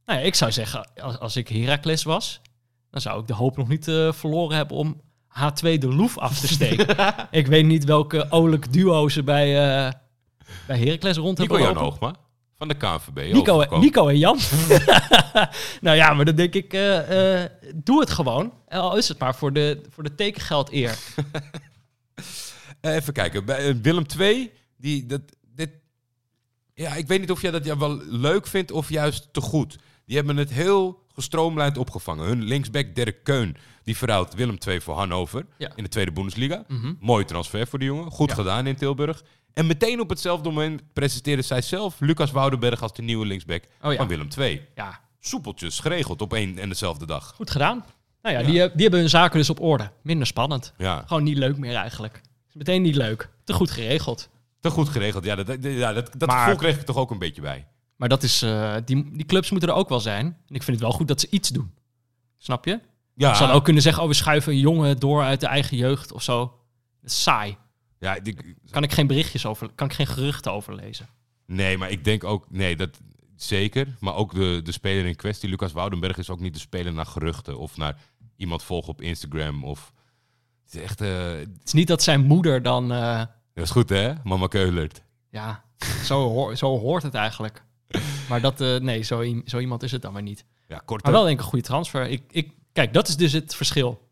nou 0.04 0.18
ja, 0.18 0.18
ik 0.18 0.34
zou 0.34 0.52
zeggen, 0.52 0.88
als, 1.02 1.18
als 1.18 1.36
ik 1.36 1.48
Heracles 1.48 2.02
was, 2.02 2.40
dan 2.90 3.00
zou 3.00 3.20
ik 3.20 3.26
de 3.26 3.34
hoop 3.34 3.56
nog 3.56 3.68
niet 3.68 3.88
eh, 3.88 4.12
verloren 4.12 4.56
hebben 4.56 4.76
om 4.76 5.00
H2 5.38 5.78
de 5.78 5.88
Loef 5.88 6.18
af 6.18 6.40
te 6.40 6.48
steken. 6.48 6.96
ik 7.30 7.46
weet 7.46 7.66
niet 7.66 7.84
welke 7.84 8.30
olijk 8.30 8.72
duo 8.72 9.08
ze 9.08 9.22
bij, 9.22 9.76
eh 9.86 9.92
bij 10.66 10.78
Heracles 10.78 11.16
rond 11.16 11.38
Nico 11.38 11.54
hebben 11.54 11.72
Jan 11.72 11.82
lopen. 11.82 12.06
Hoogma 12.06 12.20
van 12.62 12.68
de 12.68 12.74
KNVB. 12.74 13.32
Nico. 13.32 13.78
Nico 13.78 14.08
en 14.08 14.18
Jan. 14.18 14.38
nou 15.80 15.96
ja, 15.96 16.14
maar 16.14 16.24
dan 16.24 16.34
denk 16.34 16.54
ik, 16.54 16.72
eh, 16.72 17.42
eh, 17.42 17.50
doe 17.74 18.00
het 18.00 18.10
gewoon. 18.10 18.52
Al 18.68 18.96
is 18.96 19.08
het 19.08 19.18
maar 19.18 19.34
voor 19.34 19.52
de, 19.52 19.80
voor 19.88 20.02
de 20.02 20.14
tekengeld 20.14 20.72
eer. 20.72 20.98
Even 22.80 23.12
kijken. 23.12 23.44
Bij 23.44 23.80
Willem 23.80 24.04
II, 24.18 24.50
die, 24.76 25.06
dat, 25.06 25.20
dit, 25.54 25.70
ja, 26.74 26.94
ik 26.94 27.06
weet 27.06 27.20
niet 27.20 27.30
of 27.30 27.42
jij 27.42 27.50
dat 27.50 27.64
ja, 27.64 27.78
wel 27.78 28.00
leuk 28.04 28.46
vindt 28.46 28.70
of 28.70 28.88
juist 28.88 29.28
te 29.32 29.40
goed. 29.40 29.78
Die 30.12 30.20
hebben 30.20 30.36
het 30.42 30.52
heel 30.52 31.04
gestroomlijnd 31.14 31.78
opgevangen. 31.78 32.26
Hun 32.26 32.42
linksback 32.42 32.94
Dirk 32.94 33.24
Keun, 33.24 33.56
die 33.84 33.96
verruilt 33.96 34.34
Willem 34.34 34.56
II 34.66 34.80
voor 34.80 34.94
Hannover 34.94 35.46
Ja. 35.58 35.70
in 35.76 35.82
de 35.82 35.88
tweede 35.88 36.12
Bundesliga. 36.12 36.64
Mhm. 36.68 36.94
Mooi 37.00 37.24
transfer 37.24 37.66
voor 37.66 37.78
de 37.78 37.84
jongen. 37.84 38.10
Goed 38.10 38.28
Ja. 38.28 38.34
gedaan 38.34 38.66
in 38.66 38.76
Tilburg. 38.76 39.22
En 39.54 39.66
meteen 39.66 40.00
op 40.00 40.08
hetzelfde 40.08 40.48
moment 40.50 40.82
presenteerde 40.92 41.42
zij 41.42 41.62
zelf 41.62 42.00
Lucas 42.00 42.30
Woudenberg 42.30 42.82
als 42.82 42.92
de 42.94 43.02
nieuwe 43.02 43.26
linksback 43.26 43.64
Oh 43.82 43.90
ja. 43.92 43.98
van 43.98 44.08
Willem 44.08 44.28
II. 44.38 44.62
Ja, 44.74 45.00
Soepeltjes, 45.20 45.78
geregeld 45.80 46.22
op 46.22 46.32
één 46.34 46.58
en 46.58 46.68
dezelfde 46.68 47.06
dag. 47.06 47.32
Goed 47.34 47.50
gedaan. 47.50 47.84
Nou 48.22 48.34
ja, 48.34 48.40
Ja. 48.40 48.46
Die, 48.46 48.62
eh, 48.62 48.70
die 48.72 48.82
hebben 48.82 49.00
hun 49.00 49.08
zaken 49.08 49.38
dus 49.38 49.50
op 49.50 49.60
orde. 49.60 49.90
Minder 50.02 50.26
spannend. 50.26 50.72
Ja, 50.78 51.02
Gewoon 51.06 51.22
niet 51.22 51.36
leuk 51.38 51.56
meer 51.56 51.74
eigenlijk. 51.74 52.20
Is 52.48 52.54
meteen 52.54 52.82
niet 52.82 52.96
leuk. 52.96 53.28
Te 53.44 53.52
goed 53.52 53.70
geregeld. 53.70 54.28
te 54.60 54.70
goed 54.70 54.88
geregeld. 54.88 55.24
Ja, 55.24 55.34
dat, 55.34 55.46
dat, 55.46 55.58
ja, 55.62 55.92
dat, 55.92 56.10
dat 56.18 56.28
Maar- 56.28 56.38
gevoel 56.42 56.56
kreeg 56.58 56.76
ik 56.78 56.86
toch 56.86 56.96
ook 56.96 57.10
een 57.10 57.18
beetje 57.18 57.40
bij. 57.42 57.66
Maar 58.02 58.10
dat 58.10 58.22
is, 58.22 58.42
eh, 58.42 58.74
die, 58.84 59.10
die 59.12 59.26
clubs 59.26 59.50
moeten 59.50 59.68
er 59.68 59.74
ook 59.74 59.88
wel 59.88 60.00
zijn. 60.00 60.26
En 60.26 60.54
ik 60.54 60.62
vind 60.62 60.66
het 60.66 60.80
wel 60.80 60.92
goed 60.92 61.08
dat 61.08 61.20
ze 61.20 61.26
iets 61.30 61.48
doen. 61.48 61.74
Snap 62.38 62.64
je? 62.64 62.80
Ja, 63.14 63.28
Ze 63.30 63.34
zouden 63.36 63.56
ook 63.56 63.64
kunnen 63.64 63.82
zeggen, 63.82 64.02
oh, 64.02 64.08
we 64.08 64.14
schuiven 64.14 64.52
een 64.52 64.58
jongen 64.58 64.98
door 64.98 65.22
uit 65.22 65.40
de 65.40 65.46
eigen 65.46 65.76
jeugd 65.76 66.12
of 66.12 66.22
zo. 66.22 66.38
Dat 67.00 67.10
is 67.10 67.22
saai. 67.22 67.56
ja 67.98 68.20
die, 68.20 68.36
Kan 68.70 68.82
ik 68.82 68.92
geen 68.92 69.06
berichtjes 69.06 69.46
over, 69.46 69.70
kan 69.74 69.86
ik 69.86 69.92
geen 69.92 70.06
geruchten 70.06 70.52
over 70.52 70.74
lezen. 70.74 71.08
Nee, 71.46 71.78
maar 71.78 71.90
ik 71.90 72.04
denk 72.04 72.24
ook, 72.24 72.50
nee, 72.50 72.76
dat 72.76 73.00
zeker. 73.36 73.96
Maar 74.00 74.14
ook 74.14 74.34
de, 74.34 74.60
de 74.64 74.72
speler 74.72 75.06
in 75.06 75.16
kwestie, 75.16 75.48
Lucas 75.48 75.72
Woudenberg, 75.72 76.18
is 76.18 76.30
ook 76.30 76.40
niet 76.40 76.54
de 76.54 76.60
speler 76.60 76.92
naar 76.92 77.06
geruchten 77.06 77.58
of 77.58 77.76
naar 77.76 77.96
iemand 78.36 78.62
volgen 78.62 78.90
op 78.90 79.00
Instagram. 79.00 79.64
Of, 79.64 79.92
het 80.64 80.74
is 80.74 80.80
echt, 80.80 81.00
eh, 81.00 81.30
Het 81.30 81.60
is 81.64 81.72
niet 81.72 81.88
dat 81.88 82.02
zijn 82.02 82.24
moeder 82.24 82.62
dan, 82.62 82.92
eh, 82.92 83.18
dat 83.54 83.64
is 83.64 83.70
goed 83.70 83.88
hè, 83.88 84.12
mama 84.24 84.46
Keulert. 84.46 85.02
ja, 85.30 85.64
zo, 86.04 86.50
zo 86.54 86.78
hoort 86.78 87.02
het 87.02 87.14
eigenlijk. 87.14 87.64
Maar 88.28 88.40
dat, 88.40 88.60
eh, 88.60 88.76
nee, 88.76 89.02
zo, 89.02 89.24
zo 89.44 89.58
iemand 89.58 89.82
is 89.82 89.92
het 89.92 90.02
dan 90.02 90.12
maar 90.12 90.22
niet. 90.22 90.44
Ja, 90.68 90.82
kort. 90.84 91.02
Maar 91.02 91.12
wel 91.12 91.22
denk 91.24 91.34
ik 91.38 91.42
een 91.44 91.50
goede 91.50 91.64
transfer. 91.64 92.08
Ik, 92.08 92.22
ik, 92.30 92.52
kijk, 92.72 92.92
dat 92.92 93.08
is 93.08 93.16
dus 93.16 93.32
het 93.32 93.54
verschil. 93.54 94.08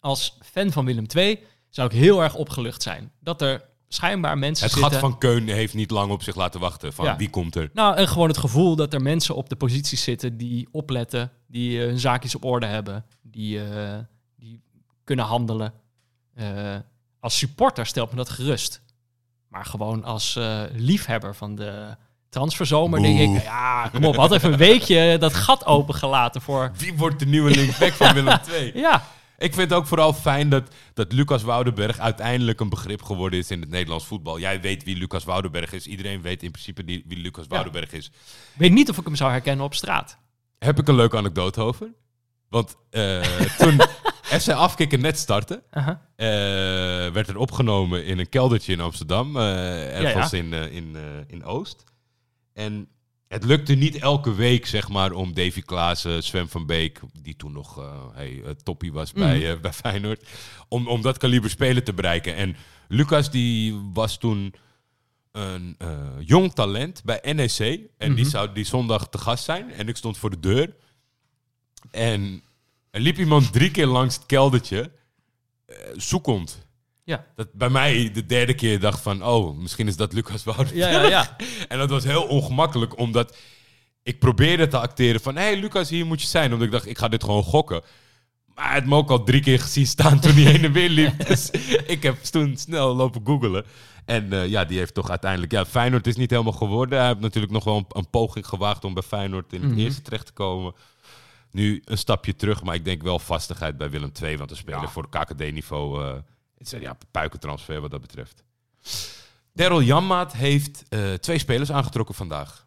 Als 0.00 0.38
fan 0.42 0.72
van 0.72 0.84
Willem 0.84 1.06
II 1.14 1.38
zou 1.68 1.88
ik 1.88 1.96
heel 1.96 2.22
erg 2.22 2.34
opgelucht 2.34 2.82
zijn. 2.82 3.12
Dat 3.20 3.42
er 3.42 3.64
schijnbaar 3.88 4.38
mensen 4.38 4.64
Het 4.64 4.74
zitten... 4.74 4.92
gat 4.92 5.00
van 5.00 5.18
Keun 5.18 5.48
heeft 5.48 5.74
niet 5.74 5.90
lang 5.90 6.10
op 6.12 6.22
zich 6.22 6.34
laten 6.34 6.60
wachten. 6.60 6.92
Van 6.92 7.04
Ja. 7.04 7.16
wie 7.16 7.30
komt 7.30 7.54
er? 7.56 7.70
Nou, 7.72 7.96
en 7.96 8.08
gewoon 8.08 8.28
het 8.28 8.38
gevoel 8.38 8.76
dat 8.76 8.94
er 8.94 9.02
mensen 9.02 9.34
op 9.34 9.48
de 9.48 9.56
posities 9.56 10.02
zitten 10.02 10.36
die 10.36 10.68
opletten, 10.70 11.32
die 11.46 11.80
eh, 11.80 11.86
hun 11.86 11.98
zaakjes 11.98 12.34
op 12.34 12.44
orde 12.44 12.66
hebben, 12.66 13.04
die, 13.22 13.64
eh, 13.64 13.98
die 14.36 14.62
kunnen 15.04 15.24
handelen. 15.24 15.72
Als 17.20 17.38
supporter 17.38 17.86
stelt 17.86 18.10
me 18.10 18.16
dat 18.16 18.28
gerust. 18.28 18.82
Maar 19.48 19.64
gewoon 19.64 20.04
als 20.04 20.38
liefhebber 20.72 21.34
van 21.34 21.54
de 21.54 21.96
transferzomer 22.28 23.00
denk 23.02 23.18
ik, 23.36 23.42
ja, 23.42 23.88
kom 23.92 24.04
op, 24.04 24.16
had 24.16 24.32
even 24.32 24.52
een 24.52 24.58
weekje 24.58 25.16
dat 25.18 25.34
gat 25.34 25.66
opengelaten 25.66 26.40
voor... 26.42 26.70
Wie 26.78 26.94
wordt 26.96 27.18
de 27.18 27.26
nieuwe 27.26 27.50
linksback 27.50 27.92
van 27.92 28.14
Willem 28.14 28.38
II? 28.54 28.70
Ja, 28.74 29.04
Ik 29.38 29.54
vind 29.54 29.70
het 29.70 29.78
ook 29.78 29.86
vooral 29.86 30.12
fijn 30.12 30.48
dat, 30.48 30.62
dat 30.94 31.12
Lucas 31.12 31.42
Woudenberg 31.42 31.98
uiteindelijk 31.98 32.60
een 32.60 32.68
begrip 32.68 33.02
geworden 33.02 33.38
is 33.38 33.50
in 33.50 33.60
het 33.60 33.70
Nederlands 33.70 34.06
voetbal. 34.06 34.38
Jij 34.38 34.60
weet 34.60 34.84
wie 34.84 34.96
Lucas 34.96 35.24
Woudenberg 35.24 35.72
is. 35.72 35.86
Iedereen 35.86 36.22
weet 36.22 36.42
in 36.42 36.50
principe 36.50 36.84
die- 36.84 37.04
wie 37.06 37.18
Lucas 37.18 37.44
Woudenberg 37.48 37.92
is. 37.92 38.06
ik 38.06 38.12
weet 38.58 38.72
niet 38.72 38.90
of 38.90 38.98
ik 38.98 39.04
hem 39.04 39.16
zou 39.16 39.30
herkennen 39.30 39.64
op 39.64 39.74
straat. 39.74 40.18
Heb 40.58 40.78
ik 40.78 40.88
een 40.88 40.94
leuke 40.94 41.16
anekdote 41.16 41.60
over. 41.60 41.92
Want 42.48 42.76
eh, 42.90 43.20
toen 43.58 43.80
FC 44.40 44.48
Afkikken 44.48 45.00
net 45.00 45.18
startte, 45.18 45.62
Aha. 45.70 46.00
eh, 46.16 46.26
werd 47.12 47.28
er 47.28 47.36
opgenomen 47.36 48.04
in 48.04 48.18
een 48.18 48.28
keldertje 48.28 48.72
in 48.72 48.80
Amsterdam. 48.80 49.36
eh 49.36 50.04
ergens 50.06 50.30
Ja, 50.30 50.38
In, 50.38 50.52
eh, 50.52 50.72
in, 50.74 50.96
eh, 50.96 51.02
in 51.26 51.44
Oost. 51.44 51.84
En 52.58 52.88
het 53.28 53.44
lukte 53.44 53.74
niet 53.74 53.96
elke 53.96 54.34
week, 54.34 54.66
zeg 54.66 54.88
maar, 54.88 55.12
om 55.12 55.34
Davy 55.34 55.60
Klaassen, 55.60 56.22
Sven 56.22 56.48
van 56.48 56.66
Beek, 56.66 57.00
die 57.22 57.36
toen 57.36 57.52
nog 57.52 57.78
eh 57.78 58.06
hey, 58.12 58.42
eh, 58.44 58.50
toppie 58.50 58.92
was 58.92 59.12
bij, 59.12 59.50
eh, 59.50 59.60
bij 59.60 59.72
Feyenoord, 59.72 60.28
om, 60.68 60.88
om 60.88 61.02
dat 61.02 61.18
kaliber 61.18 61.50
spelen 61.50 61.84
te 61.84 61.92
bereiken. 61.92 62.34
En 62.34 62.56
Lucas, 62.88 63.30
die 63.30 63.74
was 63.92 64.18
toen 64.18 64.54
een 65.32 65.74
eh, 65.78 66.06
jong 66.20 66.52
talent 66.52 67.02
bij 67.04 67.32
NEC. 67.32 67.80
En 67.98 68.14
die 68.14 68.26
zou 68.26 68.52
die 68.52 68.64
zondag 68.64 69.08
te 69.08 69.18
gast 69.18 69.44
zijn. 69.44 69.72
En 69.72 69.88
ik 69.88 69.96
stond 69.96 70.18
voor 70.18 70.30
de 70.30 70.40
deur. 70.40 70.74
En 71.90 72.42
er 72.90 73.00
liep 73.00 73.18
iemand 73.18 73.52
drie 73.52 73.70
keer 73.70 73.86
langs 73.86 74.14
het 74.14 74.26
keldertje, 74.26 74.92
eh, 75.66 75.76
zoekend. 75.96 76.66
Ja. 77.08 77.26
Dat 77.36 77.52
bij 77.52 77.68
mij 77.68 78.10
de 78.12 78.26
derde 78.26 78.54
keer 78.54 78.80
dacht 78.80 79.00
van, 79.00 79.24
oh, 79.24 79.56
misschien 79.58 79.86
is 79.88 79.96
dat 79.96 80.12
Lucas 80.12 80.44
Wout. 80.44 80.70
Ja, 80.74 80.88
ja, 80.90 81.02
ja. 81.08 81.36
En 81.68 81.78
dat 81.78 81.90
was 81.90 82.04
heel 82.04 82.22
ongemakkelijk, 82.22 82.98
omdat 82.98 83.36
ik 84.02 84.18
probeerde 84.18 84.68
te 84.68 84.78
acteren 84.78 85.20
van... 85.20 85.36
hé, 85.36 85.42
hey, 85.42 85.60
Lucas, 85.60 85.88
hier 85.90 86.06
moet 86.06 86.20
je 86.22 86.26
zijn. 86.28 86.50
Omdat 86.52 86.66
ik 86.66 86.72
dacht, 86.72 86.86
ik 86.86 86.98
ga 86.98 87.08
dit 87.08 87.24
gewoon 87.24 87.42
gokken. 87.42 87.82
Maar 88.54 88.64
hij 88.66 88.74
had 88.78 88.84
me 88.88 88.96
ook 88.96 89.10
al 89.10 89.24
drie 89.24 89.40
keer 89.40 89.60
gezien 89.60 89.86
staan 89.86 90.20
toen 90.20 90.32
hij 90.32 90.42
heen 90.42 90.64
en 90.64 90.72
weer 90.72 90.88
liep. 90.88 91.26
Dus 91.28 91.50
ik 91.86 92.02
heb 92.02 92.16
toen 92.22 92.56
snel 92.56 92.94
lopen 92.96 93.20
googelen. 93.24 93.64
En 94.04 94.32
eh, 94.32 94.46
ja, 94.48 94.64
die 94.64 94.78
heeft 94.78 94.94
toch 94.94 95.10
uiteindelijk... 95.10 95.52
Ja, 95.52 95.66
Feyenoord 95.66 96.06
is 96.06 96.16
niet 96.16 96.30
helemaal 96.30 96.52
geworden. 96.52 96.98
Hij 96.98 97.08
heeft 97.08 97.20
natuurlijk 97.20 97.52
nog 97.52 97.64
wel 97.64 97.76
een, 97.76 97.86
een 97.88 98.10
poging 98.10 98.46
gewaagd 98.46 98.84
om 98.84 98.94
bij 98.94 99.02
Feyenoord 99.02 99.52
in 99.52 99.60
het 99.62 99.70
Mhm. 99.70 99.78
eerste 99.80 100.02
terecht 100.02 100.26
te 100.26 100.32
komen. 100.32 100.74
Nu 101.50 101.82
een 101.84 101.98
stapje 101.98 102.36
terug, 102.36 102.62
maar 102.62 102.74
ik 102.74 102.84
denk 102.84 103.02
wel 103.02 103.18
vastigheid 103.18 103.76
bij 103.76 103.90
Willem 103.90 104.12
II. 104.22 104.36
Want 104.36 104.48
de 104.48 104.56
spelen 104.56 104.80
Ja. 104.80 104.88
voor 104.88 105.08
KKD-niveau... 105.08 106.04
eh 106.04 106.14
het 106.58 106.66
is 106.66 106.72
een 106.72 106.80
ja, 106.80 106.96
puikentransfer 107.10 107.80
wat 107.80 107.90
dat 107.90 108.00
betreft. 108.00 108.44
Daryl 109.52 109.82
Janmaat 109.82 110.32
heeft 110.32 110.84
eh, 110.88 111.12
twee 111.12 111.38
spelers 111.38 111.72
aangetrokken 111.72 112.14
vandaag. 112.14 112.66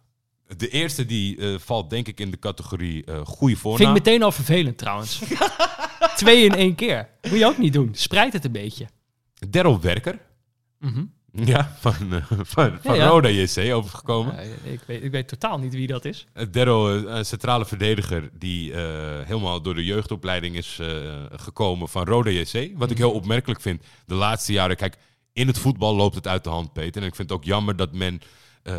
De 0.57 0.69
eerste 0.69 1.05
die 1.05 1.37
eh, 1.37 1.59
valt 1.59 1.89
denk 1.89 2.07
ik 2.07 2.19
in 2.19 2.31
de 2.31 2.39
categorie 2.39 3.05
eh 3.05 3.25
goede 3.25 3.55
voornaam. 3.55 3.85
Vind 3.85 3.97
ik 3.97 4.05
meteen 4.05 4.23
al 4.23 4.31
vervelend 4.31 4.77
trouwens. 4.77 5.21
Twee 6.15 6.45
in 6.45 6.55
één 6.55 6.75
keer. 6.75 7.09
Moet 7.29 7.39
je 7.39 7.45
ook 7.45 7.57
niet 7.57 7.73
doen. 7.73 7.89
Spreid 7.93 8.33
het 8.33 8.45
een 8.45 8.51
beetje. 8.51 8.87
Daryl 9.49 9.81
Werker. 9.81 10.19
Mhm. 10.79 11.03
Ja, 11.33 11.75
van, 11.79 12.13
eh, 12.13 12.25
van, 12.29 12.77
van 12.81 12.95
ja. 12.95 13.07
Roda 13.07 13.29
JC 13.29 13.73
overgekomen. 13.73 14.37
Eh, 14.37 14.73
ik, 14.73 14.79
weet, 14.85 15.03
ik 15.03 15.11
weet 15.11 15.27
totaal 15.27 15.57
niet 15.57 15.73
wie 15.73 15.87
dat 15.87 16.05
is. 16.05 16.27
Uh, 16.33 16.45
Daryl, 16.51 16.89
eh, 16.89 17.15
een 17.17 17.25
centrale 17.25 17.65
verdediger 17.65 18.29
die 18.33 18.73
eh, 18.73 19.25
helemaal 19.27 19.61
door 19.61 19.75
de 19.75 19.85
jeugdopleiding 19.85 20.55
is 20.55 20.77
eh, 20.81 20.87
gekomen 21.31 21.89
van 21.89 22.05
Roda 22.05 22.29
JC. 22.29 22.71
Wat 22.75 22.91
ik 22.91 22.97
heel 22.97 23.11
opmerkelijk 23.11 23.61
vind 23.61 23.83
de 24.05 24.15
laatste 24.15 24.53
jaren. 24.53 24.75
Kijk, 24.75 24.97
in 25.33 25.47
het 25.47 25.59
voetbal 25.59 25.95
loopt 25.95 26.15
het 26.15 26.27
uit 26.27 26.43
de 26.43 26.49
hand, 26.49 26.73
Peter. 26.73 27.01
En 27.01 27.07
ik 27.07 27.15
vind 27.15 27.29
het 27.29 27.37
ook 27.37 27.45
jammer 27.45 27.75
dat 27.75 27.93
men 27.93 28.21
eh, 28.63 28.75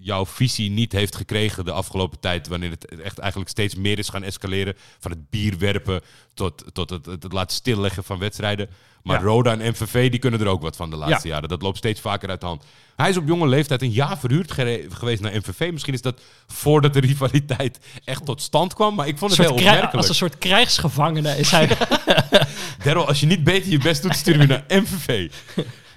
jouw 0.00 0.26
visie 0.26 0.70
niet 0.70 0.92
heeft 0.92 1.16
gekregen 1.16 1.64
de 1.64 1.72
afgelopen 1.72 2.20
tijd. 2.20 2.48
Wanneer 2.48 2.70
het 2.70 3.00
echt 3.00 3.18
eigenlijk 3.18 3.50
steeds 3.50 3.74
meer 3.74 3.98
is 3.98 4.08
gaan 4.08 4.22
escaleren. 4.22 4.74
Van 4.98 5.10
het 5.10 5.30
bier 5.30 5.58
werpen 5.58 6.00
tot, 6.34 6.64
tot 6.72 6.90
het, 6.90 7.06
het, 7.06 7.22
het 7.22 7.32
laten 7.32 7.56
stilleggen 7.56 8.04
van 8.04 8.18
wedstrijden. 8.18 8.68
Maar 9.04 9.18
Ja. 9.20 9.26
Roda 9.26 9.52
en 9.58 9.70
MVV 9.70 10.10
die 10.10 10.20
kunnen 10.20 10.40
er 10.40 10.46
ook 10.46 10.62
wat 10.62 10.76
van 10.76 10.90
de 10.90 10.96
laatste 10.96 11.28
jaren. 11.28 11.48
Dat 11.48 11.62
loopt 11.62 11.76
steeds 11.76 12.00
vaker 12.00 12.28
uit 12.28 12.40
de 12.40 12.46
hand. 12.46 12.64
Hij 12.96 13.08
is 13.08 13.16
op 13.16 13.26
jonge 13.26 13.46
leeftijd 13.48 13.82
een 13.82 13.90
jaar 13.90 14.18
verhuurd 14.18 14.52
geweest 14.92 15.22
naar 15.22 15.32
MVV. 15.36 15.72
Misschien 15.72 15.94
is 15.94 16.02
dat 16.02 16.20
voordat 16.46 16.92
de 16.92 17.00
rivaliteit 17.00 17.78
echt 18.04 18.24
tot 18.24 18.42
stand 18.42 18.74
kwam. 18.74 18.94
Maar 18.94 19.06
ik 19.08 19.18
vond 19.18 19.30
het 19.30 19.40
heel 19.40 19.52
opmerkelijk. 19.56 19.94
als 19.94 20.08
een 20.08 20.14
soort 20.14 20.38
krijgsgevangene 20.38 21.36
is 21.36 21.50
hij. 21.50 21.68
Daryl, 22.84 23.06
als 23.06 23.20
je 23.20 23.26
niet 23.26 23.44
beter 23.44 23.70
je 23.70 23.78
best 23.78 24.02
doet, 24.02 24.14
stuur 24.16 24.40
je 24.40 24.46
naar 24.46 24.64
MVV. 24.68 25.32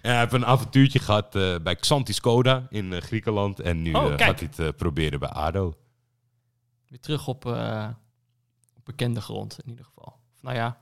En 0.02 0.12
hij 0.12 0.20
heeft 0.20 0.34
een 0.34 0.46
avontuurtje 0.46 1.00
gehad 1.00 1.36
eh, 1.36 1.56
bij 1.64 1.76
Xanthi 1.76 2.14
Skoda 2.14 2.68
in 2.70 2.94
eh, 2.94 3.02
Griekenland. 3.02 3.60
En 3.60 3.82
nu 3.82 3.94
Oh, 3.94 4.04
eh, 4.14 4.26
gaat 4.26 4.40
hij 4.40 4.50
het 4.56 4.78
proberen 4.78 5.20
bij 5.20 5.30
ADO. 5.30 5.74
Weer 6.88 7.00
terug 7.00 7.28
op, 7.28 7.46
eh, 7.46 7.88
op 8.78 8.86
bekende 8.86 9.22
grond 9.22 9.58
in 9.64 9.70
ieder 9.70 9.86
geval. 9.86 10.16
Nou 10.42 10.56
ja, 10.56 10.78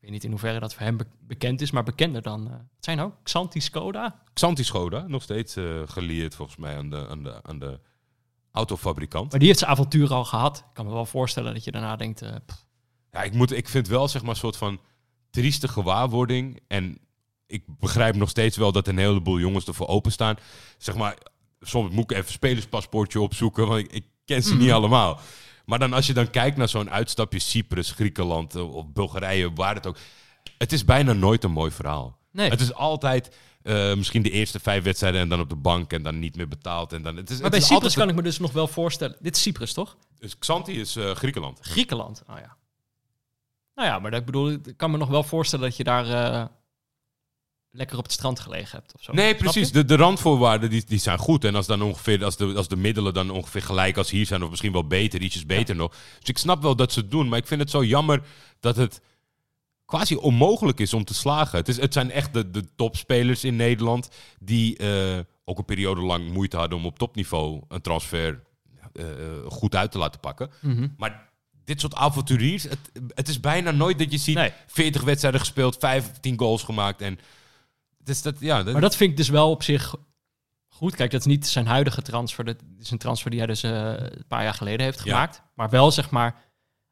ik 0.00 0.06
weet 0.06 0.10
niet 0.10 0.24
in 0.24 0.30
hoeverre 0.30 0.60
dat 0.60 0.74
voor 0.74 0.82
hem 0.82 0.96
be- 0.96 1.06
bekend 1.20 1.60
is, 1.60 1.70
maar 1.70 1.82
bekender 1.82 2.22
dan... 2.22 2.46
eh, 2.46 2.52
het 2.52 2.84
zijn 2.84 3.00
ook 3.00 3.14
Xanti 3.22 3.60
Skoda. 3.60 4.22
Xanthi 4.32 4.64
Skoda, 4.64 5.04
nog 5.06 5.22
steeds 5.22 5.56
eh 5.56 5.82
gelieerd 5.84 6.34
volgens 6.34 6.56
mij 6.58 6.76
aan 6.76 6.90
de, 6.90 7.08
aan 7.08 7.22
de, 7.22 7.42
aan 7.42 7.58
de 7.58 7.80
autofabrikant. 8.52 9.30
Maar 9.30 9.38
die 9.38 9.48
heeft 9.48 9.60
zijn 9.60 9.70
avontuur 9.70 10.12
al 10.12 10.24
gehad. 10.24 10.58
Ik 10.58 10.64
kan 10.74 10.86
me 10.86 10.92
wel 10.92 11.06
voorstellen 11.06 11.54
dat 11.54 11.64
je 11.64 11.70
daarna 11.70 11.96
denkt... 11.96 12.22
eh, 12.22 12.34
Ja, 13.10 13.22
ik, 13.22 13.32
moet, 13.32 13.52
ik 13.52 13.68
vind 13.68 13.88
wel 13.88 14.08
zeg 14.08 14.22
maar 14.22 14.30
een 14.30 14.36
soort 14.36 14.56
van 14.56 14.80
trieste 15.30 15.68
gewaarwording. 15.68 16.60
En 16.66 16.98
ik 17.46 17.64
begrijp 17.78 18.14
nog 18.14 18.28
steeds 18.28 18.56
wel 18.56 18.72
dat 18.72 18.88
een 18.88 18.98
heleboel 18.98 19.38
jongens 19.38 19.66
ervoor 19.66 19.88
openstaan. 19.88 20.36
Zeg 20.78 20.94
maar, 20.96 21.16
soms 21.60 21.94
moet 21.94 22.10
ik 22.10 22.16
even 22.16 22.32
spelerspaspoortje 22.32 23.20
opzoeken, 23.20 23.66
want 23.66 23.80
ik, 23.80 23.92
ik 23.92 24.04
ken 24.24 24.42
ze 24.42 24.56
niet 24.56 24.70
allemaal. 24.70 25.20
Maar 25.70 25.78
dan 25.78 25.92
als 25.92 26.06
je 26.06 26.12
dan 26.12 26.30
kijkt 26.30 26.56
naar 26.56 26.68
zo'n 26.68 26.90
uitstapje 26.90 27.38
Cyprus, 27.38 27.90
Griekenland 27.90 28.54
eh, 28.54 28.74
of 28.74 28.92
Bulgarije, 28.92 29.52
waar 29.52 29.74
het 29.74 29.86
ook. 29.86 29.96
Het 30.58 30.72
is 30.72 30.84
bijna 30.84 31.12
nooit 31.12 31.44
een 31.44 31.50
mooi 31.50 31.70
verhaal. 31.70 32.18
nee. 32.30 32.50
Het 32.50 32.60
is 32.60 32.74
altijd 32.74 33.36
eh, 33.62 33.94
misschien 33.94 34.22
de 34.22 34.30
eerste 34.30 34.60
vijf 34.60 34.84
wedstrijden 34.84 35.20
en 35.20 35.28
dan 35.28 35.40
op 35.40 35.48
de 35.48 35.56
bank 35.56 35.92
en 35.92 36.02
dan 36.02 36.18
niet 36.18 36.36
meer 36.36 36.48
betaald. 36.48 36.92
En 36.92 37.02
dan, 37.02 37.16
het 37.16 37.30
is, 37.30 37.34
maar 37.34 37.42
het 37.42 37.50
bij 37.50 37.60
is 37.60 37.66
Cyprus 37.66 37.94
kan 37.94 38.08
ik 38.08 38.14
me 38.14 38.22
dus 38.22 38.38
nog 38.38 38.52
wel 38.52 38.66
voorstellen... 38.66 39.16
Dit 39.20 39.36
is 39.36 39.42
Cyprus, 39.42 39.72
toch? 39.72 39.96
Dus 40.18 40.38
Xanthi 40.38 40.80
is 40.80 40.96
eh, 40.96 41.10
Griekenland. 41.10 41.58
Griekenland, 41.62 42.22
oh 42.30 42.36
ja. 42.38 42.56
Nou 43.74 43.88
ja, 43.88 43.98
maar 43.98 44.10
dat, 44.10 44.20
ik 44.20 44.26
bedoel, 44.26 44.50
ik 44.50 44.76
kan 44.76 44.90
me 44.90 44.96
nog 44.96 45.08
wel 45.08 45.22
voorstellen 45.22 45.64
dat 45.64 45.76
je 45.76 45.84
daar 45.84 46.48
lekker 47.70 47.98
op 47.98 48.02
het 48.02 48.12
strand 48.12 48.40
gelegen 48.40 48.78
hebt 48.78 48.94
of 48.94 49.02
zo. 49.02 49.12
Nee, 49.12 49.34
precies. 49.34 49.72
De, 49.72 49.84
de 49.84 49.96
randvoorwaarden 49.96 50.70
die, 50.70 50.84
die 50.86 50.98
zijn 50.98 51.18
goed. 51.18 51.44
En 51.44 51.54
als, 51.54 51.66
dan 51.66 51.82
ongeveer, 51.82 52.24
als, 52.24 52.36
de, 52.36 52.52
als 52.56 52.68
de 52.68 52.76
middelen 52.76 53.14
dan 53.14 53.30
ongeveer 53.30 53.62
gelijk 53.62 53.96
als 53.96 54.10
hier 54.10 54.26
zijn, 54.26 54.42
of 54.42 54.50
misschien 54.50 54.72
wel 54.72 54.86
beter, 54.86 55.22
ietsjes 55.22 55.46
beter 55.46 55.76
nog. 55.76 55.90
Dus 56.18 56.28
ik 56.28 56.38
snap 56.38 56.62
wel 56.62 56.76
dat 56.76 56.92
ze 56.92 57.00
het 57.00 57.10
doen, 57.10 57.28
maar 57.28 57.38
ik 57.38 57.46
vind 57.46 57.60
het 57.60 57.70
zo 57.70 57.84
jammer 57.84 58.22
dat 58.60 58.76
het 58.76 59.00
quasi 59.84 60.16
onmogelijk 60.16 60.80
is 60.80 60.94
om 60.94 61.04
te 61.04 61.14
slagen. 61.14 61.58
Het, 61.58 61.68
is, 61.68 61.80
het 61.80 61.92
zijn 61.92 62.10
echt 62.10 62.32
de, 62.32 62.50
de 62.50 62.64
topspelers 62.76 63.44
in 63.44 63.56
Nederland 63.56 64.10
die 64.38 64.76
eh, 64.76 65.18
ook 65.44 65.58
een 65.58 65.64
periode 65.64 66.00
lang 66.00 66.32
moeite 66.32 66.56
hadden 66.56 66.78
om 66.78 66.86
op 66.86 66.98
topniveau 66.98 67.62
een 67.68 67.80
transfer 67.80 68.42
eh, 68.92 69.04
goed 69.48 69.74
uit 69.74 69.92
te 69.92 69.98
laten 69.98 70.20
pakken. 70.20 70.50
Mhm. 70.60 70.88
Maar 70.96 71.28
dit 71.64 71.80
soort 71.80 71.94
avonturiers, 71.94 72.62
het, 72.62 72.78
het 73.14 73.28
is 73.28 73.40
bijna 73.40 73.70
nooit 73.70 73.98
dat 73.98 74.12
je 74.12 74.18
ziet 74.18 74.34
Nee. 74.34 74.52
40 74.66 75.02
wedstrijden 75.02 75.40
gespeeld, 75.40 75.76
15 75.78 76.38
goals 76.38 76.62
gemaakt 76.62 77.00
en... 77.00 77.18
Is 78.04 78.22
dat, 78.22 78.34
ja, 78.38 78.62
dat, 78.62 78.72
Maar 78.72 78.82
dat 78.82 78.96
vind 78.96 79.10
ik 79.10 79.16
dus 79.16 79.28
wel 79.28 79.50
op 79.50 79.62
zich 79.62 79.94
goed. 80.68 80.94
Kijk, 80.94 81.10
dat 81.10 81.20
is 81.20 81.26
niet 81.26 81.46
zijn 81.46 81.66
huidige 81.66 82.02
transfer. 82.02 82.44
Dat 82.44 82.56
is 82.78 82.90
een 82.90 82.98
transfer 82.98 83.30
die 83.30 83.38
hij 83.38 83.48
dus 83.48 83.62
eh, 83.62 83.92
een 83.96 84.24
paar 84.28 84.42
jaar 84.42 84.54
geleden 84.54 84.86
heeft 84.86 84.98
Ja. 84.98 85.02
gemaakt. 85.04 85.42
Maar 85.54 85.70
wel, 85.70 85.90
zeg 85.90 86.10
maar, 86.10 86.34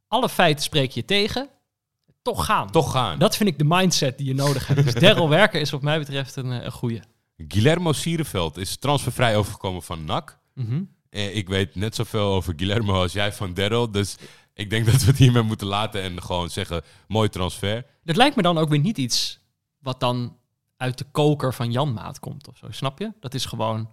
alle 0.09 0.29
feiten 0.29 0.65
spreek 0.65 0.91
je 0.91 1.05
tegen. 1.05 1.49
Toch 2.23 2.45
gaan. 2.45 2.71
toch 2.71 2.91
gaan. 2.93 3.19
Dat 3.19 3.37
vind 3.37 3.49
ik 3.49 3.59
de 3.59 3.65
mindset 3.65 4.19
die 4.19 4.27
je 4.27 4.35
nodig 4.35 4.67
hebt. 4.67 4.85
Dus 4.85 4.95
Daryl 5.05 5.29
Werker 5.29 5.61
is 5.61 5.71
wat 5.71 5.83
mij 5.83 5.99
betreft 5.99 6.37
een, 6.37 6.53
eh, 6.53 6.65
een 6.65 6.73
goeie. 6.73 7.01
Guillermo 7.37 7.93
Sierenveld 7.93 8.57
is 8.57 8.77
transfervrij 8.77 9.37
overgekomen 9.37 9.83
van 9.83 10.05
NAC. 10.05 10.39
Mhm. 10.55 10.83
Eh, 11.11 11.37
ik 11.37 11.49
weet 11.49 11.75
net 11.75 11.95
zoveel 11.95 12.33
over 12.33 12.53
Guillermo 12.57 13.03
als 13.03 13.13
jij 13.13 13.33
van 13.33 13.55
Daryl. 13.55 13.91
Dus 13.91 14.17
ik 14.55 14.71
denk 14.71 14.87
dat 14.91 15.01
we 15.01 15.07
het 15.07 15.17
hiermee 15.17 15.43
moeten 15.43 15.67
laten 15.67 16.03
en 16.03 16.23
gewoon 16.23 16.51
zeggen, 16.51 16.83
mooi 17.09 17.29
transfer. 17.29 17.85
Dat 18.05 18.17
lijkt 18.17 18.37
me 18.37 18.43
dan 18.43 18.59
ook 18.59 18.69
weer 18.69 18.79
niet 18.79 18.99
iets 18.99 19.41
wat 19.79 20.01
dan 20.01 20.37
uit 20.79 20.99
de 20.99 21.05
koker 21.05 21.55
van 21.55 21.71
Jan 21.73 21.93
Maat 21.93 22.19
komt 22.21 22.49
of 22.49 22.57
zo. 22.57 22.71
Snap 22.71 22.99
je? 22.99 23.13
Dat 23.21 23.35
is 23.35 23.45
gewoon... 23.45 23.91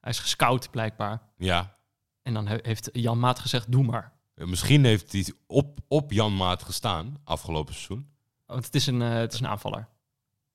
Hij 0.00 0.10
is 0.10 0.18
gescout 0.18 0.70
blijkbaar. 0.70 1.22
Ja, 1.36 1.76
En 2.22 2.34
dan 2.34 2.46
he- 2.46 2.58
heeft 2.62 2.88
Jan 2.92 3.18
Maat 3.18 3.38
gezegd, 3.38 3.72
doe 3.72 3.84
maar. 3.84 4.12
misschien 4.34 4.84
heeft 4.84 5.12
hij 5.12 5.32
op, 5.46 5.78
op 5.88 6.12
Jan 6.12 6.36
Maat 6.36 6.62
gestaan 6.62 7.16
afgelopen 7.24 7.74
seizoen. 7.74 8.10
Want 8.46 8.64
het 8.64 8.74
is 8.74 8.86
een, 8.86 9.02
eh, 9.02 9.10
het 9.14 9.32
is 9.32 9.40
een 9.40 9.46
aanvaller. 9.48 9.88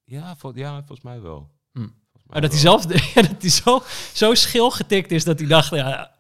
Ja, 0.04 0.36
vol- 0.36 0.56
ja 0.58 0.76
volgens 0.78 1.02
mij 1.02 1.22
wel. 1.22 1.52
Hm. 1.72 1.80
Volgens 1.80 1.94
mij 2.14 2.24
Maar 2.28 2.42
dat 2.42 2.52
hij 2.54 2.64
wel. 2.64 2.80
zelf 2.82 3.02
ja, 3.14 3.22
dat 3.22 3.42
hij 3.42 3.50
zo, 3.50 3.82
zo 4.14 4.34
schil 4.34 4.72
getikt 4.72 5.12
is 5.12 5.24
dat 5.24 5.40
hij 5.40 5.48
dacht, 5.48 5.70
ja, 5.70 6.16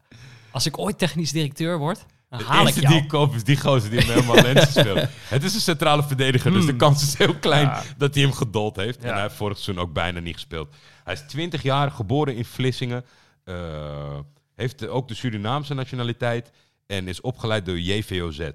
als 0.51 0.65
ik 0.65 0.77
ooit 0.77 0.97
technisch 0.97 1.31
directeur 1.31 1.77
word, 1.77 2.05
dan 2.29 2.39
De 2.39 2.45
haal 2.45 2.59
ik 2.61 2.65
eerste 2.65 2.81
jou. 2.81 2.93
die 2.93 3.03
ik 3.03 3.09
koop 3.09 3.35
is 3.35 3.43
die 3.43 3.57
gozer 3.59 3.89
die 3.89 3.99
hem 3.99 4.09
helemaal 4.09 4.43
lenzen 4.43 4.71
speelt. 4.81 5.09
Het 5.29 5.43
is 5.43 5.53
een 5.53 5.61
centrale 5.61 6.03
verdediger, 6.03 6.51
dus 6.51 6.61
de 6.63 6.69
Hmm. 6.69 6.77
kans 6.79 7.01
is 7.03 7.17
heel 7.17 7.35
klein 7.35 7.65
Ja. 7.67 7.83
dat 7.97 8.13
hij 8.13 8.23
hem 8.23 8.33
gedold 8.33 8.75
heeft. 8.75 9.03
En 9.03 9.13
hij 9.13 9.21
heeft 9.21 9.35
vorig 9.35 9.57
seizoen 9.57 9.83
ook 9.85 9.93
bijna 9.93 10.19
niet 10.19 10.33
gespeeld. 10.33 10.75
Hij 11.03 11.13
is 11.13 11.23
20 11.27 11.61
jaar, 11.63 11.91
geboren 11.91 12.35
in 12.35 12.45
Vlissingen. 12.45 13.05
eh, 13.43 14.19
heeft 14.55 14.87
ook 14.87 15.07
de 15.07 15.13
Surinaamse 15.13 15.73
nationaliteit 15.73 16.51
en 16.85 17.07
is 17.07 17.21
opgeleid 17.21 17.65
door 17.65 17.79
JVOZ. 17.79 18.49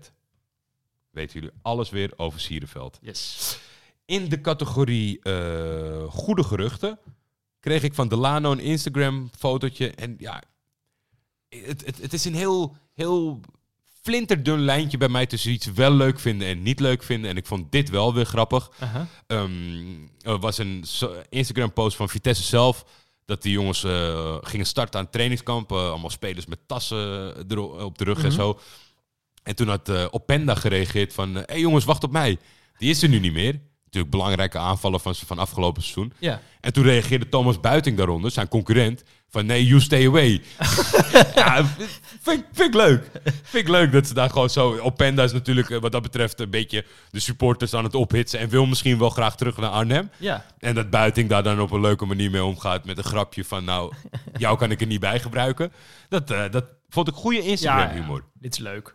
Weten 1.11 1.41
jullie 1.41 1.57
alles 1.63 1.91
weer 1.91 2.13
over 2.17 2.41
Sierenveld. 2.41 2.99
Yes. 3.01 3.59
In 4.05 4.29
de 4.29 4.41
categorie 4.41 5.23
eh, 5.23 6.03
goede 6.09 6.45
geruchten 6.45 6.99
kreeg 7.61 7.83
ik 7.83 7.95
van 7.95 8.09
Delano 8.09 8.53
een 8.53 8.61
Instagram 8.61 9.31
fotootje. 9.39 9.91
En 9.91 10.15
ja, 10.19 10.43
het, 11.49 11.87
het, 11.87 11.99
het 12.03 12.13
is 12.13 12.25
een 12.25 12.35
heel, 12.35 12.77
heel 12.95 13.41
flinterdun 14.03 14.61
lijntje 14.65 14.99
bij 14.99 15.09
mij 15.09 15.27
tussen 15.27 15.51
iets 15.53 15.67
wel 15.67 15.93
leuk 15.93 16.21
vinden 16.21 16.49
en 16.49 16.63
niet 16.63 16.81
leuk 16.81 17.03
vinden. 17.03 17.31
En 17.31 17.37
ik 17.37 17.47
vond 17.47 17.73
dit 17.73 17.91
wel 17.91 18.15
weer 18.15 18.25
grappig. 18.25 18.71
Ehm, 19.27 19.51
er 20.21 20.39
was 20.39 20.59
een 20.59 20.85
Instagram-post 21.29 21.97
van 21.97 22.09
Vitesse 22.09 22.43
zelf. 22.43 22.85
Dat 23.25 23.43
die 23.43 23.53
jongens 23.53 23.85
eh, 23.85 24.37
gingen 24.41 24.67
starten 24.67 25.01
aan 25.01 25.11
trainingskampen. 25.11 25.91
allemaal 25.91 26.11
spelers 26.11 26.47
met 26.47 26.59
tassen 26.67 27.35
op 27.85 27.99
de 27.99 28.05
rug 28.05 28.19
en 28.19 28.27
Mhm. 28.27 28.35
zo. 28.35 28.59
En 29.43 29.55
toen 29.57 29.69
had 29.69 29.89
eh 29.89 30.05
Openda 30.11 30.55
gereageerd 30.55 31.13
van... 31.13 31.35
Hé 31.35 31.43
hey 31.47 31.61
jongens, 31.61 31.85
wacht 31.85 32.05
op 32.05 32.13
mij. 32.13 32.39
Die 32.79 32.91
is 32.91 33.03
er 33.03 33.09
nu 33.09 33.19
niet 33.19 33.33
meer. 33.33 33.61
Natuurlijk 33.85 34.13
belangrijke 34.13 34.59
aanvaller 34.59 35.01
van, 35.01 35.15
van 35.15 35.39
afgelopen 35.39 35.83
seizoen. 35.83 36.13
Ja. 36.19 36.41
En 36.61 36.73
toen 36.73 36.85
reageerde 36.85 37.29
Thomas 37.29 37.61
Buiting 37.61 37.97
daaronder, 37.97 38.31
zijn 38.31 38.49
concurrent, 38.49 39.03
van 39.29 39.47
nee, 39.47 39.67
you 39.67 39.81
stay 39.81 40.07
away. 40.07 40.43
ja, 41.35 41.65
vind, 42.23 42.39
ik- 42.41 42.47
vind 42.53 42.69
ik 42.69 42.81
leuk. 42.81 43.11
Vind 43.53 43.65
ik 43.65 43.69
leuk 43.69 43.93
dat 43.93 44.07
ze 44.07 44.15
daar 44.15 44.31
gewoon 44.31 44.51
zo... 44.51 44.79
Openda 44.79 45.23
is 45.23 45.33
natuurlijk 45.33 45.71
eh, 45.71 45.81
wat 45.81 45.93
dat 45.93 46.03
betreft 46.03 46.41
een 46.41 46.51
beetje 46.51 46.85
de 47.11 47.21
supporters 47.21 47.75
aan 47.75 47.85
het 47.85 47.95
ophitsen 47.95 48.39
en 48.41 48.49
wil 48.49 48.67
misschien 48.67 48.99
wel 48.99 49.11
graag 49.11 49.37
terug 49.37 49.57
naar 49.57 49.71
Arnhem. 49.71 50.11
Ja. 50.17 50.45
En 50.59 50.75
dat 50.75 50.91
Buiting 50.91 51.29
daar 51.29 51.43
dan 51.43 51.61
op 51.61 51.71
een 51.71 51.81
leuke 51.81 52.05
manier 52.07 52.31
mee 52.31 52.45
omgaat 52.45 52.85
met 52.85 52.99
een 52.99 53.05
grapje 53.05 53.45
van 53.45 53.65
nou, 53.65 53.93
jou 54.39 54.59
kan 54.59 54.71
ik 54.71 54.81
er 54.81 54.87
niet 54.87 55.01
bij 55.01 55.21
gebruiken. 55.21 55.73
Dat, 56.09 56.31
eh, 56.31 56.43
dat 56.51 56.65
vond 56.89 57.09
ik 57.09 57.15
goede 57.15 57.41
Instagram 57.43 57.91
humor. 57.91 58.25
Dit 58.35 58.53
is 58.53 58.59
leuk. 58.59 58.95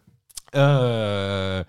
Eh, 0.49 1.59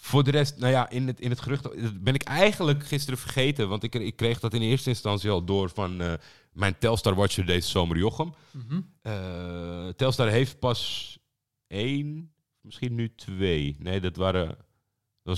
voor 0.00 0.24
de 0.24 0.30
rest, 0.30 0.58
nou 0.58 0.72
ja, 0.72 0.90
in 0.90 1.06
het, 1.06 1.20
in 1.20 1.30
het 1.30 1.40
gerucht 1.40 1.62
dat 1.62 2.02
ben 2.02 2.14
ik 2.14 2.22
eigenlijk 2.22 2.86
gisteren 2.86 3.18
vergeten. 3.18 3.68
Want 3.68 3.82
ik, 3.82 3.94
ik 3.94 4.16
kreeg 4.16 4.40
dat 4.40 4.54
in 4.54 4.62
eerste 4.62 4.88
instantie 4.88 5.30
al 5.30 5.44
door 5.44 5.70
van 5.70 6.00
eh, 6.00 6.12
mijn 6.52 6.78
Telstar 6.78 7.14
Watcher 7.14 7.46
deze 7.46 7.68
zomer 7.68 7.96
Jochem. 7.96 8.34
Mhm. 8.50 8.80
Eh, 9.02 9.88
Telstar 9.88 10.28
heeft 10.28 10.58
pas 10.58 11.12
één, 11.66 12.32
misschien 12.60 12.94
nu 12.94 13.14
twee. 13.14 13.76
Nee, 13.78 14.00
dat 14.00 14.16
waren. 14.16 14.46
Dat 14.46 14.56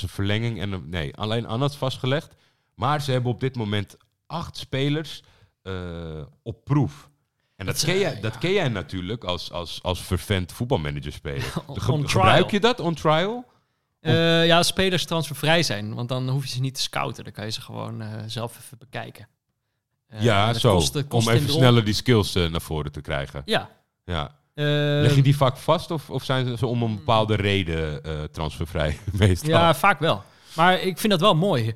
was 0.00 0.02
een 0.02 0.08
verlenging 0.08 0.60
en 0.60 0.72
een, 0.72 0.88
nee, 0.88 1.16
alleen 1.16 1.46
Annat 1.46 1.76
vastgelegd. 1.76 2.34
Maar 2.74 3.02
ze 3.02 3.12
hebben 3.12 3.30
op 3.30 3.40
dit 3.40 3.56
moment 3.56 3.96
acht 4.26 4.56
spelers 4.56 5.22
eh, 5.62 6.22
op 6.42 6.64
proef. 6.64 7.10
En 7.56 7.66
dat, 7.66 7.84
ken, 7.84 7.98
jij, 7.98 8.20
dat 8.20 8.38
ken 8.38 8.52
jij 8.52 8.68
natuurlijk 8.68 9.24
als, 9.24 9.52
als, 9.52 9.82
als 9.82 10.02
vervent 10.02 10.52
voetbalmanager 10.52 11.12
speler. 11.12 11.52
Gebruik 11.66 12.50
je 12.50 12.60
dat 12.60 12.80
on 12.80 12.94
trial? 12.94 13.50
Eh, 14.00 14.46
ja, 14.46 14.62
spelers 14.62 15.04
transfervrij 15.04 15.62
zijn, 15.62 15.94
want 15.94 16.08
dan 16.08 16.28
hoef 16.28 16.42
je 16.44 16.50
ze 16.50 16.60
niet 16.60 16.74
te 16.74 16.80
scouten. 16.80 17.24
Dan 17.24 17.32
kan 17.32 17.44
je 17.44 17.50
ze 17.50 17.60
gewoon 17.60 18.00
eh, 18.02 18.22
zelf 18.26 18.58
even 18.58 18.78
bekijken. 18.78 19.28
Eh, 20.06 20.22
ja, 20.22 20.52
zo. 20.52 20.74
kost- 20.74 20.92
dat 20.92 21.06
kost 21.08 21.26
om 21.28 21.32
even 21.34 21.50
sneller 21.50 21.84
die 21.84 21.94
skills 21.94 22.32
naar 22.34 22.60
voren 22.60 22.92
te 22.92 23.00
krijgen. 23.00 23.42
Ja. 23.44 23.70
Ja. 24.04 24.38
Leg 25.02 25.14
je 25.14 25.22
die 25.22 25.36
vaak 25.36 25.56
vast 25.56 25.90
of, 25.90 26.10
of 26.10 26.24
zijn 26.24 26.58
ze 26.58 26.66
om 26.66 26.82
een 26.82 26.94
bepaalde 26.94 27.34
reden 27.34 28.02
transfervrij 28.32 28.98
meestal? 29.12 29.48
Ja, 29.50 29.74
vaak 29.74 29.98
wel. 29.98 30.22
Maar 30.56 30.80
ik 30.80 30.98
vind 30.98 31.12
dat 31.12 31.20
wel 31.20 31.34
mooi. 31.34 31.74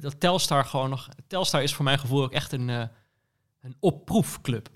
dat 0.00 0.20
Telstar 0.20 0.64
gewoon 0.64 0.90
nog... 0.90 1.08
Telstar 1.26 1.62
is 1.62 1.74
voor 1.74 1.84
mijn 1.84 1.98
gevoel 1.98 2.22
ook 2.22 2.32
echt 2.32 2.52
een, 2.52 2.68
een 2.68 3.76
opproefclub. 3.80 4.68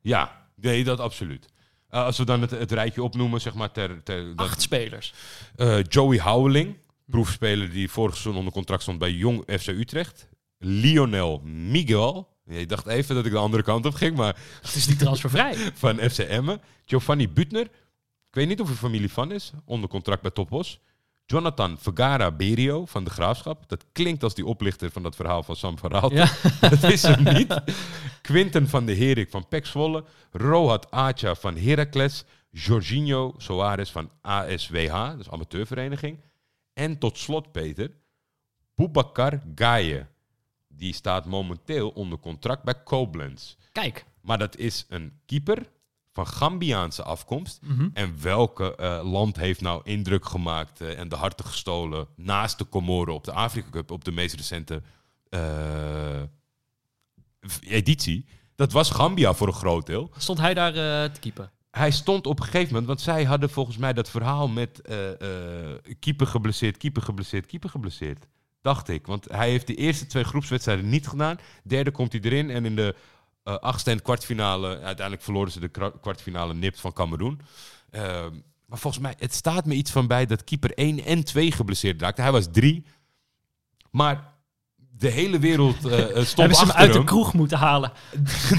Ja, 0.00 0.46
nee, 0.56 0.84
dat 0.84 1.00
absoluut. 1.00 1.48
Eh, 1.92 2.04
als 2.04 2.18
we 2.18 2.24
dan 2.24 2.40
het, 2.40 2.50
het 2.50 2.72
rijtje 2.72 3.02
opnoemen, 3.02 3.40
zeg 3.40 3.54
maar, 3.54 3.72
ter, 3.72 4.02
ter, 4.02 4.36
dat, 4.36 4.46
Acht 4.46 4.62
spelers. 4.62 5.14
eh, 5.56 5.82
Joey 5.88 6.18
Houweling, 6.18 6.76
proefspeler 7.06 7.70
die 7.70 7.90
vorig 7.90 8.12
seizoen 8.14 8.36
onder 8.36 8.52
contract 8.52 8.82
stond 8.82 8.98
bij 8.98 9.10
Jong 9.10 9.44
FC 9.60 9.66
Utrecht. 9.66 10.28
Lionel 10.58 11.40
Miguel. 11.44 12.28
Je 12.46 12.66
dacht 12.66 12.86
even 12.86 13.14
dat 13.14 13.26
ik 13.26 13.32
de 13.32 13.38
andere 13.38 13.62
kant 13.62 13.86
op 13.86 13.94
ging, 13.94 14.16
maar 14.16 14.36
Het 14.62 14.74
is 14.74 14.86
niet 14.88 14.98
transfervrij. 14.98 15.54
van 15.74 15.98
FC 15.98 16.18
Emmen. 16.18 16.60
Giovanni 16.84 17.28
Butner. 17.28 17.64
Ik 18.28 18.38
weet 18.38 18.48
niet 18.48 18.60
of 18.60 18.68
er 18.68 18.74
familie 18.76 19.12
van 19.12 19.32
is. 19.32 19.52
Onder 19.64 19.88
contract 19.88 20.22
bij 20.22 20.30
Topos. 20.30 20.80
Jonathan 21.26 21.78
Vergara 21.78 22.30
Berio 22.30 22.86
van 22.86 23.04
de 23.04 23.10
Graafschap. 23.10 23.68
Dat 23.68 23.84
klinkt 23.92 24.22
als 24.22 24.34
die 24.34 24.46
oplichter 24.46 24.90
van 24.90 25.02
dat 25.02 25.16
verhaal 25.16 25.42
van 25.42 25.56
Sam 25.56 25.78
van 25.78 25.90
Raalte. 25.90 26.14
Ja. 26.14 26.28
dat 26.68 26.82
is 26.82 27.02
hem 27.02 27.34
niet. 27.34 27.62
Quinten 28.22 28.68
van 28.68 28.86
de 28.86 28.94
Herik 28.94 29.30
van 29.30 29.48
Pek 29.48 29.66
Zwolle. 29.66 30.04
Rohat 30.30 30.90
Acha 30.90 31.34
van 31.34 31.56
Heracles. 31.56 32.24
Jorginho 32.50 33.34
Soares 33.36 33.90
van 33.90 34.10
ASWH, 34.20 35.16
dus 35.16 35.30
amateurvereniging. 35.30 36.20
En 36.72 36.98
tot 36.98 37.18
slot, 37.18 37.52
Peter, 37.52 37.90
Boubacar 38.74 39.42
Gaye. 39.54 40.06
Die 40.68 40.94
staat 40.94 41.26
momenteel 41.26 41.88
onder 41.88 42.18
contract 42.18 42.62
bij 42.62 42.82
Koblenz. 42.82 43.56
Kijk. 43.72 44.04
Maar 44.20 44.38
dat 44.38 44.56
is 44.56 44.86
een 44.88 45.20
keeper 45.26 45.70
van 46.12 46.26
Gambiaanse 46.26 47.02
afkomst. 47.02 47.60
Mhm. 47.62 47.88
En 47.94 48.16
welke 48.20 48.76
eh, 48.76 49.10
land 49.12 49.36
heeft 49.36 49.60
nou 49.60 49.80
indruk 49.84 50.24
gemaakt 50.24 50.80
eh, 50.80 50.98
en 50.98 51.08
de 51.08 51.16
harten 51.16 51.44
gestolen 51.44 52.06
naast 52.16 52.58
de 52.58 52.68
Comoren 52.68 53.14
op 53.14 53.24
de 53.24 53.32
Afrika 53.32 53.70
Cup, 53.70 53.90
op 53.90 54.04
de 54.04 54.12
meest 54.12 54.34
recente 54.34 54.82
eh, 55.28 56.22
editie? 57.60 58.26
Dat 58.54 58.72
was 58.72 58.90
Gambia 58.90 59.34
voor 59.34 59.46
een 59.46 59.52
groot 59.52 59.86
deel. 59.86 60.10
Stond 60.16 60.38
hij 60.38 60.54
daar 60.54 60.72
te 61.12 61.20
keeper? 61.20 61.50
Hij 61.70 61.90
stond 61.90 62.26
op 62.26 62.38
een 62.38 62.44
gegeven 62.44 62.68
moment, 62.68 62.86
want 62.86 63.00
zij 63.00 63.24
hadden 63.24 63.50
volgens 63.50 63.76
mij 63.76 63.92
dat 63.92 64.10
verhaal 64.10 64.48
met 64.48 64.80
keeper 65.98 66.26
geblesseerd, 66.26 66.76
keeper 66.76 67.02
geblesseerd, 67.02 67.46
keeper 67.46 67.70
geblesseerd. 67.70 68.26
Dacht 68.62 68.88
ik. 68.88 69.06
Want 69.06 69.26
hij 69.30 69.50
heeft 69.50 69.66
de 69.66 69.74
eerste 69.74 70.06
twee 70.06 70.24
groepswedstrijden 70.24 70.88
niet 70.88 71.08
gedaan. 71.08 71.38
Derde 71.64 71.90
komt 71.90 72.12
hij 72.12 72.20
erin 72.20 72.50
en 72.50 72.64
in 72.64 72.76
de 72.76 72.94
eh 73.42 73.54
achtste 73.56 73.90
en 73.90 74.02
kwartfinale, 74.02 74.68
uiteindelijk 74.68 75.22
verloren 75.22 75.52
ze 75.52 75.60
de 75.60 75.68
kwa- 75.68 75.92
kwartfinale 76.00 76.54
nipt 76.54 76.80
van 76.80 76.92
Cameroen. 76.92 77.40
Ehm, 77.90 78.32
maar 78.66 78.78
volgens 78.78 79.02
mij, 79.02 79.14
het 79.18 79.34
staat 79.34 79.64
me 79.66 79.74
iets 79.74 79.90
van 79.90 80.06
bij 80.06 80.26
dat 80.26 80.44
keeper 80.44 80.70
1 80.74 81.04
en 81.04 81.24
2 81.24 81.52
geblesseerd 81.52 82.00
raakte. 82.00 82.22
Hij 82.22 82.32
was 82.32 82.46
3. 82.52 82.84
Maar 83.90 84.32
de 84.98 85.08
hele 85.08 85.38
wereld 85.38 85.84
eh, 85.84 85.98
stond 86.08 86.36
Hebben 86.36 86.56
ze 86.56 86.64
hem 86.64 86.70
uit 86.72 86.92
de 86.92 87.04
kroeg 87.04 87.32
moeten 87.32 87.58
halen? 87.58 87.92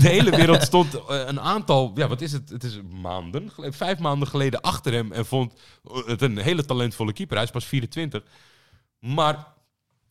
De 0.02 0.10
hele 0.10 0.32
wereld 0.32 0.62
stond 0.62 1.00
een 1.08 1.40
aantal, 1.40 1.92
ja, 1.96 2.08
wat 2.08 2.22
is 2.22 2.32
het? 2.32 2.50
Het 2.50 2.64
is 2.64 2.80
maanden, 3.02 3.52
geleden, 3.52 3.76
vijf 3.76 4.00
maanden 4.00 4.28
geleden 4.28 4.62
achter 4.62 4.94
hem 4.94 5.12
en 5.12 5.26
vond 5.26 5.54
het 6.06 6.22
een 6.22 6.38
hele 6.38 6.66
talentvolle 6.66 7.14
keeper. 7.14 7.36
Hij 7.36 7.46
is 7.46 7.52
pas 7.52 7.66
24. 7.66 8.24
Maar 9.00 9.53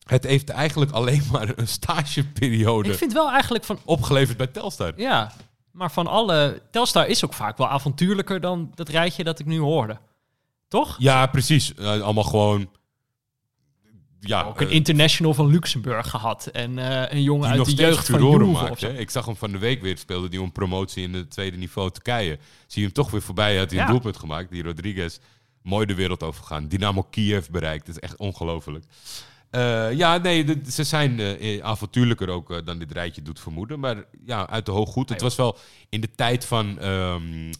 het 0.03 0.23
heeft 0.23 0.49
eigenlijk 0.49 0.91
alleen 0.91 1.23
maar 1.31 1.51
een 1.55 1.67
stageperiode 1.67 2.89
Ik 2.89 2.97
vind 2.97 3.13
wel 3.13 3.31
eigenlijk 3.31 3.63
van... 3.63 3.79
opgeleverd 3.85 4.37
bij 4.37 4.47
Telstar. 4.47 4.93
Ja, 4.95 5.31
maar 5.71 5.91
van 5.91 6.07
alle... 6.07 6.61
Telstar 6.71 7.07
is 7.07 7.25
ook 7.25 7.33
vaak 7.33 7.57
wel 7.57 7.67
avontuurlijker 7.69 8.41
dan 8.41 8.71
dat 8.75 8.89
rijtje 8.89 9.23
dat 9.23 9.39
ik 9.39 9.45
nu 9.45 9.59
hoorde. 9.59 9.97
Toch? 10.67 10.95
Ja, 10.99 11.25
precies. 11.25 11.77
Allemaal 11.77 12.23
gewoon. 12.23 12.69
Ja, 14.19 14.43
ook 14.43 14.61
een 14.61 14.67
eh, 14.67 14.73
international 14.73 15.33
van 15.33 15.47
Luxemburg 15.47 16.09
gehad. 16.09 16.45
En 16.45 16.77
eh, 16.77 17.11
een 17.13 17.23
jongen 17.23 17.49
uit 17.49 17.57
nog 17.57 17.67
de 17.67 17.73
jeugd 17.73 18.09
van 18.09 18.25
Juve 18.25 18.45
maakt. 18.45 18.81
hè. 18.81 18.97
Ik 18.97 19.09
zag 19.09 19.25
hem 19.25 19.35
van 19.35 19.51
de 19.51 19.57
week 19.57 19.81
weer 19.81 19.97
speelde 19.97 20.29
die 20.29 20.41
om 20.41 20.51
promotie 20.51 21.03
in 21.03 21.13
het 21.13 21.29
tweede 21.29 21.57
niveau 21.57 21.91
Turkije. 21.91 22.37
Zie 22.67 22.81
je 22.81 22.81
hem 22.81 22.91
toch 22.93 23.11
weer 23.11 23.21
voorbij, 23.21 23.57
had 23.57 23.71
hij 23.71 23.79
een 23.79 23.87
doelpunt 23.87 24.17
gemaakt. 24.17 24.51
Die 24.51 24.63
Rodriguez, 24.63 25.17
mooi 25.61 25.85
de 25.85 25.95
wereld 25.95 26.23
overgegaan. 26.23 26.67
Dynamo 26.67 27.03
Kiev 27.09 27.47
bereikt, 27.47 27.85
dat 27.85 27.95
is 27.95 28.01
echt 28.01 28.17
ongelooflijk. 28.17 28.85
Eh, 29.53 29.91
ja, 29.93 30.17
nee, 30.17 30.43
de- 30.43 30.61
ze 30.71 30.83
zijn 30.83 31.19
eh, 31.19 31.63
avontuurlijker 31.63 32.29
ook 32.29 32.51
eh, 32.51 32.57
dan 32.65 32.79
dit 32.79 32.91
rijtje 32.91 33.21
doet 33.21 33.39
vermoeden. 33.39 33.79
Maar 33.79 34.03
ja, 34.25 34.49
uit 34.49 34.65
de 34.65 34.71
hoog 34.71 34.89
goed. 34.89 35.09
Het 35.09 35.21
was 35.21 35.35
wel 35.35 35.57
in 35.89 36.01
de 36.01 36.09
tijd 36.15 36.45
van 36.45 36.79
ehm, 36.79 37.51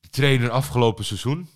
de 0.00 0.08
trainer 0.10 0.50
afgelopen 0.50 1.04
seizoen. 1.04 1.48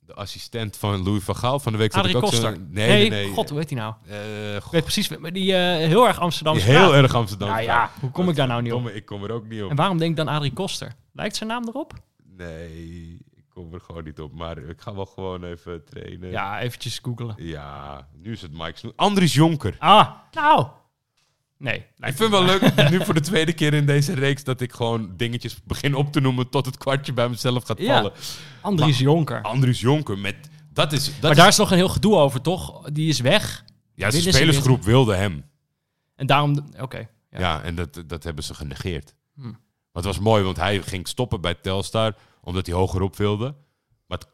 De 0.00 0.14
assistent 0.14 0.76
van 0.76 1.02
Louis 1.02 1.22
van 1.24 1.36
Gaal. 1.36 1.60
Van 1.60 1.72
de 1.72 1.78
week 1.78 1.94
Adrie 1.94 2.16
ik 2.16 2.22
ook 2.24 2.32
zo- 2.32 2.40
Koster. 2.40 2.58
Nee, 2.68 2.88
nee, 2.88 3.10
nee. 3.10 3.32
god, 3.32 3.48
hoe 3.48 3.58
heet 3.58 3.70
hij 3.70 3.78
nou? 3.78 3.94
Eh, 4.06 4.54
Ik 4.56 4.62
weet 4.70 4.82
precies, 4.82 5.08
maar 5.08 5.32
die 5.32 5.54
eh, 5.54 5.86
heel 5.88 6.06
erg 6.06 6.18
Amsterdamse 6.20 6.64
heel 6.70 6.94
erg 6.94 7.14
Amsterdam. 7.14 7.48
Nou 7.48 7.62
ja, 7.62 7.90
hoe 8.00 8.10
kom 8.10 8.28
ik 8.28 8.36
daar 8.36 8.46
nou 8.46 8.62
niet 8.62 8.72
op? 8.72 8.88
Ik 8.88 9.04
kom 9.06 9.24
er 9.24 9.30
ook 9.32 9.48
niet 9.48 9.62
op. 9.62 9.70
En 9.70 9.76
waarom 9.76 9.98
denk 9.98 10.10
ik 10.10 10.16
dan 10.16 10.28
Adrie 10.28 10.52
Koster? 10.52 10.92
Lijkt 11.12 11.36
zijn 11.36 11.48
naam 11.48 11.68
erop? 11.68 11.94
Nee, 12.36 13.18
kom 13.54 13.74
er 13.74 13.80
gewoon 13.80 14.04
niet 14.04 14.20
op. 14.20 14.32
Maar 14.32 14.58
ik 14.58 14.80
ga 14.80 14.94
wel 14.94 15.06
gewoon 15.06 15.44
even 15.44 15.84
trainen. 15.84 16.30
Ja, 16.30 16.60
eventjes 16.60 16.98
googelen. 17.02 17.34
Ja, 17.38 18.08
nu 18.16 18.32
is 18.32 18.42
het 18.42 18.52
Mike 18.52 18.78
Snoe. 18.78 18.92
Andries 18.96 19.32
Jonker. 19.34 19.76
Ah, 19.78 20.10
nou. 20.32 20.66
Nee. 21.58 21.76
Ik 21.78 21.86
vind 21.98 22.18
het 22.18 22.30
wel 22.30 22.44
leuk, 22.44 22.90
nu 22.90 23.00
voor 23.04 23.14
de 23.14 23.20
tweede 23.20 23.52
keer 23.52 23.74
in 23.74 23.86
deze 23.86 24.14
reeks, 24.14 24.44
dat 24.44 24.60
ik 24.60 24.72
gewoon 24.72 25.16
dingetjes 25.16 25.62
begin 25.64 25.94
op 25.94 26.12
te 26.12 26.20
noemen 26.20 26.48
tot 26.48 26.66
het 26.66 26.78
kwartje 26.78 27.12
bij 27.12 27.28
mezelf 27.28 27.64
gaat 27.64 27.78
Ja. 27.78 27.94
vallen. 27.96 28.12
Andries 28.60 28.98
Jonker. 28.98 29.42
Andries 29.42 29.80
Jonker, 29.80 30.18
met, 30.18 30.36
dat 30.72 30.92
is... 30.92 31.04
Dat 31.04 31.20
maar 31.22 31.34
daar 31.34 31.48
is 31.48 31.56
nog 31.56 31.70
een 31.70 31.76
heel 31.76 31.88
gedoe 31.88 32.16
over, 32.16 32.40
toch? 32.40 32.90
Die 32.90 33.08
is 33.08 33.20
weg. 33.20 33.64
ja, 33.94 34.06
de 34.06 34.16
willen 34.16 34.32
ze 34.32 34.38
spelersgroep 34.38 34.82
wilde 34.84 35.14
hem. 35.14 35.44
En 36.16 36.26
daarom... 36.26 36.66
Oké. 36.80 37.08
Ja, 37.30 37.38
Ja. 37.38 37.62
en 37.62 37.74
dat, 37.74 38.02
dat 38.06 38.24
hebben 38.24 38.44
ze 38.44 38.54
genegeerd. 38.54 39.14
Hm. 39.34 39.42
Maar 39.42 40.02
het 40.02 40.04
was 40.04 40.18
mooi, 40.18 40.42
want 40.44 40.56
hij 40.56 40.82
ging 40.82 41.08
stoppen 41.08 41.40
bij 41.40 41.54
Telstar, 41.54 42.14
omdat 42.44 42.66
hij 42.66 42.74
hogerop 42.74 43.16
wilde. 43.16 43.54
Maar 44.06 44.18
het, 44.18 44.28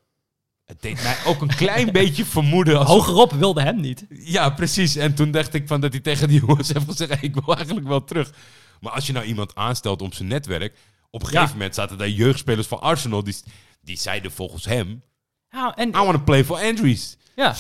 het 0.64 0.82
deed 0.82 1.02
mij 1.02 1.16
ook 1.26 1.40
een 1.40 1.54
klein 1.56 1.92
beetje 2.00 2.24
vermoeden. 2.24 2.78
Als 2.78 2.88
Hogerop 2.88 3.32
wilde 3.32 3.62
hem 3.62 3.80
niet. 3.80 4.06
Ja, 4.09 4.50
precies. 4.50 4.96
En 4.96 5.14
toen 5.14 5.30
dacht 5.30 5.54
ik 5.54 5.68
van 5.68 5.80
dat 5.80 5.92
hij 5.92 6.00
tegen 6.00 6.28
die 6.28 6.40
jongens 6.46 6.72
heeft 6.72 6.84
gezegd: 6.88 7.11
hey, 7.11 7.20
ik 7.22 7.34
wil 7.34 7.54
eigenlijk 7.56 7.86
wel 7.88 8.04
terug. 8.04 8.32
Maar 8.80 8.92
als 8.92 9.06
je 9.06 9.12
nou 9.12 9.26
iemand 9.26 9.54
aanstelt 9.54 10.02
om 10.02 10.12
zijn 10.12 10.28
netwerk. 10.28 10.76
Op 11.11 11.22
een 11.22 11.28
Ja. 11.30 11.34
gegeven 11.34 11.56
moment 11.56 11.74
zaten 11.74 11.98
daar 11.98 12.09
jeugdspelers 12.09 12.66
van 12.66 12.80
Arsenal. 12.80 13.24
Die, 13.24 13.36
die 13.80 13.96
zeiden 13.98 14.30
volgens 14.32 14.64
hem: 14.64 15.02
Ja, 15.50 15.74
en, 15.76 15.88
I 15.88 15.92
want 15.92 16.12
to 16.12 16.18
play 16.24 16.44
for 16.44 16.59
Andrews. 16.61 17.16
ja. 17.36 17.54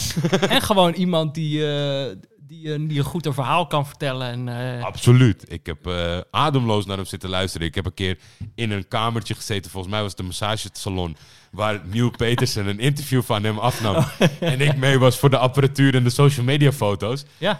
en 0.48 0.62
gewoon 0.62 0.92
iemand 0.92 1.34
die, 1.34 1.66
eh, 1.76 2.16
die, 2.48 2.72
een- 2.72 2.86
die 2.88 2.98
een 2.98 3.04
goed 3.04 3.26
een 3.26 3.34
verhaal 3.34 3.66
kan 3.66 3.86
vertellen. 3.86 4.28
En, 4.48 4.76
eh, 4.78 4.84
Absoluut. 4.84 5.44
Ik 5.52 5.66
heb 5.66 5.86
eh, 5.86 6.18
ademloos 6.30 6.86
naar 6.86 6.96
hem 6.96 7.06
zitten 7.06 7.28
luisteren. 7.28 7.66
Ik 7.66 7.74
heb 7.74 7.86
een 7.86 7.94
keer 7.94 8.18
in 8.54 8.70
een 8.70 8.88
kamertje 8.88 9.34
gezeten. 9.34 9.70
Volgens 9.70 9.92
mij 9.92 10.02
was 10.02 10.10
het 10.10 10.20
een 10.20 10.26
massagesalon. 10.26 11.16
Waar 11.50 11.80
Neil 11.84 12.10
Petersen 12.10 12.66
een 12.66 12.78
interview 12.78 13.22
van 13.22 13.44
hem 13.44 13.58
afnam. 13.58 14.04
En 14.40 14.60
ik 14.60 14.76
mee 14.76 14.98
was 14.98 15.18
voor 15.18 15.30
de 15.30 15.38
apparatuur 15.38 15.94
en 15.94 16.04
de 16.04 16.10
social 16.10 16.44
media 16.44 16.72
foto's. 16.72 17.24
ja, 17.38 17.58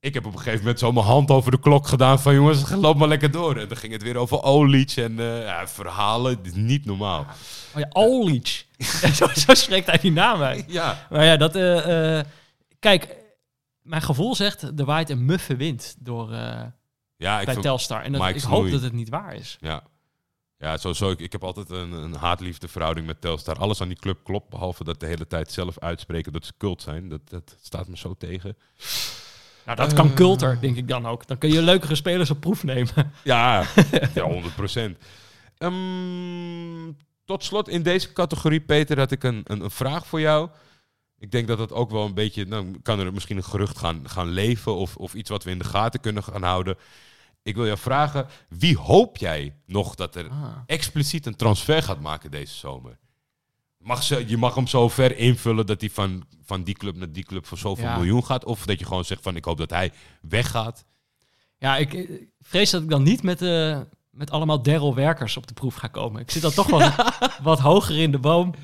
Ik 0.00 0.14
heb 0.14 0.26
op 0.26 0.32
een 0.32 0.38
gegeven 0.38 0.58
moment 0.60 0.78
zo 0.78 0.92
mijn 0.92 1.06
hand 1.06 1.30
over 1.30 1.50
de 1.50 1.60
klok 1.60 1.86
gedaan. 1.88 2.20
Van 2.20 2.34
jongens, 2.34 2.70
loop 2.70 2.96
maar 2.96 3.08
lekker 3.08 3.30
door. 3.30 3.56
En 3.56 3.68
dan 3.68 3.76
ging 3.76 3.92
het 3.92 4.02
weer 4.02 4.16
over 4.16 4.42
Olic 4.42 4.90
en 4.96 5.18
eh, 5.18 5.42
ja, 5.42 5.68
verhalen. 5.68 6.42
Dit 6.42 6.52
is 6.52 6.58
niet 6.58 6.84
normaal. 6.84 7.26
oh 7.74 7.80
ja, 7.80 7.88
Olic. 7.92 8.66
zo, 9.14 9.26
zo 9.34 9.54
spreekt 9.54 9.86
hij 9.86 9.98
die 9.98 10.12
naam 10.12 10.40
uit. 10.42 10.64
Ja. 10.68 11.06
Maar 11.10 11.24
ja, 11.24 11.36
dat... 11.36 11.56
eh, 11.56 12.18
eh, 12.18 12.24
kijk, 12.80 13.16
mijn 13.88 14.02
gevoel 14.02 14.34
zegt, 14.34 14.62
er 14.62 14.84
waait 14.84 15.10
een 15.10 15.24
muffe 15.24 15.56
wind 15.56 15.96
door, 15.98 16.32
eh, 16.32 16.60
Ja, 17.16 17.40
ik 17.40 17.46
bij 17.46 17.56
Telstar. 17.56 18.02
En 18.02 18.12
dat, 18.12 18.20
Mike 18.20 18.34
ik 18.34 18.40
Snoei. 18.40 18.62
hoop 18.62 18.70
dat 18.70 18.82
het 18.82 18.92
niet 18.92 19.08
waar 19.08 19.34
is. 19.34 19.56
Ja. 19.60 19.82
Ja, 20.58 20.76
sowieso. 20.76 21.10
Ik, 21.10 21.18
ik 21.20 21.32
heb 21.32 21.44
altijd 21.44 21.70
een, 21.70 21.92
een 21.92 22.14
haat-liefde 22.14 22.68
verhouding 22.68 23.06
met 23.06 23.20
Telstar. 23.20 23.56
Alles 23.58 23.80
aan 23.80 23.88
die 23.88 23.96
club 23.98 24.18
klopt, 24.24 24.48
behalve 24.48 24.84
dat 24.84 25.00
de 25.00 25.06
hele 25.06 25.26
tijd 25.26 25.52
zelf 25.52 25.78
uitspreken 25.78 26.32
dat 26.32 26.46
ze 26.46 26.52
cult 26.58 26.82
zijn. 26.82 27.08
Dat, 27.08 27.20
dat 27.30 27.56
staat 27.62 27.88
me 27.88 27.96
zo 27.96 28.14
tegen. 28.18 28.56
Nou, 29.64 29.76
dat 29.76 29.92
kan 29.92 30.08
Eh. 30.08 30.14
culter, 30.14 30.60
denk 30.60 30.76
ik 30.76 30.88
dan 30.88 31.06
ook. 31.06 31.26
Dan 31.26 31.38
kun 31.38 31.52
je 31.52 31.62
leukere 31.62 31.94
spelers 31.94 32.30
op 32.30 32.40
proef 32.40 32.64
nemen. 32.64 33.12
Ja, 33.24 33.64
ja 34.14 34.22
100 34.22 34.54
procent. 34.54 34.98
Ehm, 35.58 36.92
tot 37.24 37.44
slot 37.44 37.68
in 37.68 37.82
deze 37.82 38.12
categorie, 38.12 38.60
Peter, 38.60 38.98
had 38.98 39.10
ik 39.10 39.22
een, 39.24 39.40
een, 39.44 39.60
een 39.60 39.70
vraag 39.70 40.06
voor 40.06 40.20
jou. 40.20 40.48
Ik 41.18 41.30
denk 41.30 41.48
dat 41.48 41.58
dat 41.58 41.72
ook 41.72 41.90
wel 41.90 42.04
een 42.04 42.14
beetje, 42.14 42.44
nou 42.46 42.80
kan 42.82 42.98
er 42.98 43.12
misschien 43.12 43.36
een 43.36 43.44
gerucht 43.44 43.78
gaan, 43.78 44.08
gaan 44.08 44.28
leven 44.28 44.74
of, 44.76 44.96
of 44.96 45.14
iets 45.14 45.30
wat 45.30 45.44
we 45.44 45.50
in 45.50 45.58
de 45.58 45.64
gaten 45.64 46.00
kunnen 46.00 46.22
gaan 46.22 46.42
houden. 46.42 46.76
Ik 47.42 47.54
wil 47.54 47.66
jou 47.66 47.78
vragen, 47.78 48.26
wie 48.48 48.76
hoop 48.76 49.16
jij 49.16 49.54
nog 49.66 49.94
dat 49.94 50.14
er 50.14 50.28
Ah. 50.28 50.56
expliciet 50.66 51.26
een 51.26 51.36
transfer 51.36 51.82
gaat 51.82 52.00
maken 52.00 52.30
deze 52.30 52.54
zomer? 52.54 52.98
Mag 53.78 54.02
ze, 54.02 54.24
je 54.28 54.36
mag 54.36 54.54
hem 54.54 54.66
zo 54.66 54.88
ver 54.88 55.16
invullen 55.16 55.66
dat 55.66 55.80
hij 55.80 55.90
van, 55.90 56.24
van 56.44 56.62
die 56.62 56.74
club 56.74 56.96
naar 56.96 57.12
die 57.12 57.24
club 57.24 57.46
voor 57.46 57.58
zoveel 57.58 57.84
Ja. 57.84 57.96
miljoen 57.96 58.24
gaat. 58.24 58.44
Of 58.44 58.66
dat 58.66 58.78
je 58.78 58.84
gewoon 58.86 59.04
zegt 59.04 59.22
van 59.22 59.36
ik 59.36 59.44
hoop 59.44 59.58
dat 59.58 59.70
hij 59.70 59.92
weggaat. 60.22 60.84
Ja, 61.58 61.76
ik 61.76 62.08
vrees 62.40 62.70
dat 62.70 62.82
ik 62.82 62.88
dan 62.88 63.02
niet 63.02 63.22
met, 63.22 63.42
eh, 63.42 63.80
met 64.10 64.30
allemaal 64.30 64.62
Daryl 64.62 64.94
Werkers 64.94 65.36
op 65.36 65.46
de 65.46 65.54
proef 65.54 65.74
ga 65.74 65.86
komen. 65.88 66.20
Ik 66.20 66.30
zit 66.30 66.42
dan 66.42 66.52
toch 66.52 66.66
wel 66.70 66.90
wat 67.42 67.58
hoger 67.58 67.98
in 67.98 68.10
de 68.12 68.18
boom. 68.18 68.54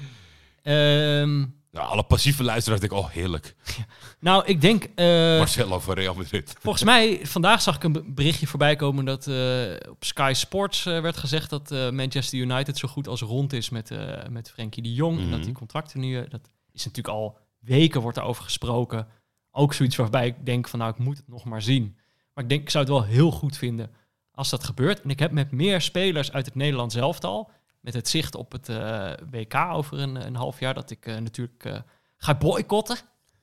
Ehm, 0.63 1.45
Nou, 1.75 1.87
alle 1.89 2.03
passieve 2.03 2.43
luisteraars 2.45 2.81
denken, 2.81 2.99
oh 2.99 3.09
heerlijk. 3.09 3.55
nou, 4.21 4.45
ik 4.47 4.61
denk... 4.61 4.85
eh, 4.95 5.07
Marcelo 5.39 5.79
van 5.79 5.95
Real 5.95 6.15
Madrid. 6.15 6.55
volgens 6.63 6.85
mij, 6.85 7.21
vandaag 7.27 7.63
zag 7.63 7.77
ik 7.77 7.85
een 7.85 8.15
berichtje 8.15 8.47
voorbij 8.47 8.77
komen 8.77 9.05
dat 9.05 9.27
eh, 9.27 9.91
op 9.91 10.05
Sky 10.05 10.33
Sports 10.35 10.87
eh, 10.87 11.01
werd 11.01 11.17
gezegd 11.17 11.51
dat 11.51 11.71
Manchester 11.71 12.39
United 12.39 12.79
zo 12.79 12.89
goed 12.89 13.09
als 13.09 13.21
rond 13.21 13.53
is 13.53 13.71
met, 13.71 13.91
met 14.31 14.51
Frenkie 14.51 14.83
de 14.83 14.93
Jong. 14.93 15.19
En 15.19 15.25
dat 15.29 15.39
Mhm. 15.39 15.45
die 15.47 15.55
contracten 15.55 16.01
nu, 16.01 16.29
dat 16.29 16.51
is 16.73 16.85
natuurlijk 16.85 17.15
al 17.15 17.39
weken 17.59 18.01
wordt 18.01 18.17
daarover 18.17 18.45
gesproken. 18.45 19.07
Ook 19.51 19.75
zoiets 19.75 19.97
waarbij 19.97 20.27
ik 20.27 20.47
denk 20.47 20.69
van 20.69 20.79
nou, 20.79 20.91
ik 20.91 20.99
moet 20.99 21.17
het 21.17 21.29
nog 21.29 21.45
maar 21.45 21.63
zien. 21.63 21.97
Maar 22.35 22.45
ik 22.45 22.51
denk, 22.51 22.63
ik 22.63 22.71
zou 22.71 22.85
het 22.85 22.93
wel 22.93 23.05
heel 23.05 23.31
goed 23.31 23.57
vinden 23.57 23.91
als 24.31 24.51
dat 24.51 24.65
gebeurt. 24.65 25.03
En 25.03 25.11
ik 25.11 25.19
heb 25.19 25.31
met 25.31 25.51
meer 25.51 25.81
spelers 25.81 26.33
uit 26.33 26.47
het 26.47 26.55
Nederlands 26.55 26.95
elftal, 26.95 27.51
met 27.85 27.95
het 27.95 28.09
zicht 28.09 28.35
op 28.35 28.53
het 28.53 28.69
eh, 28.69 29.13
WK 29.31 29.55
over 29.55 29.99
een, 29.99 30.27
een 30.27 30.37
half 30.37 30.61
jaar, 30.61 30.75
dat 30.75 30.91
ik 30.91 31.07
eh, 31.07 31.17
natuurlijk 31.17 31.65
eh, 31.65 31.79
ga 32.17 32.35
boycotten. 32.35 32.97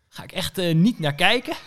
Ga 0.07 0.23
ik 0.23 0.31
echt 0.31 0.57
niet 0.57 0.99
naar 0.99 1.15
kijken. 1.15 1.55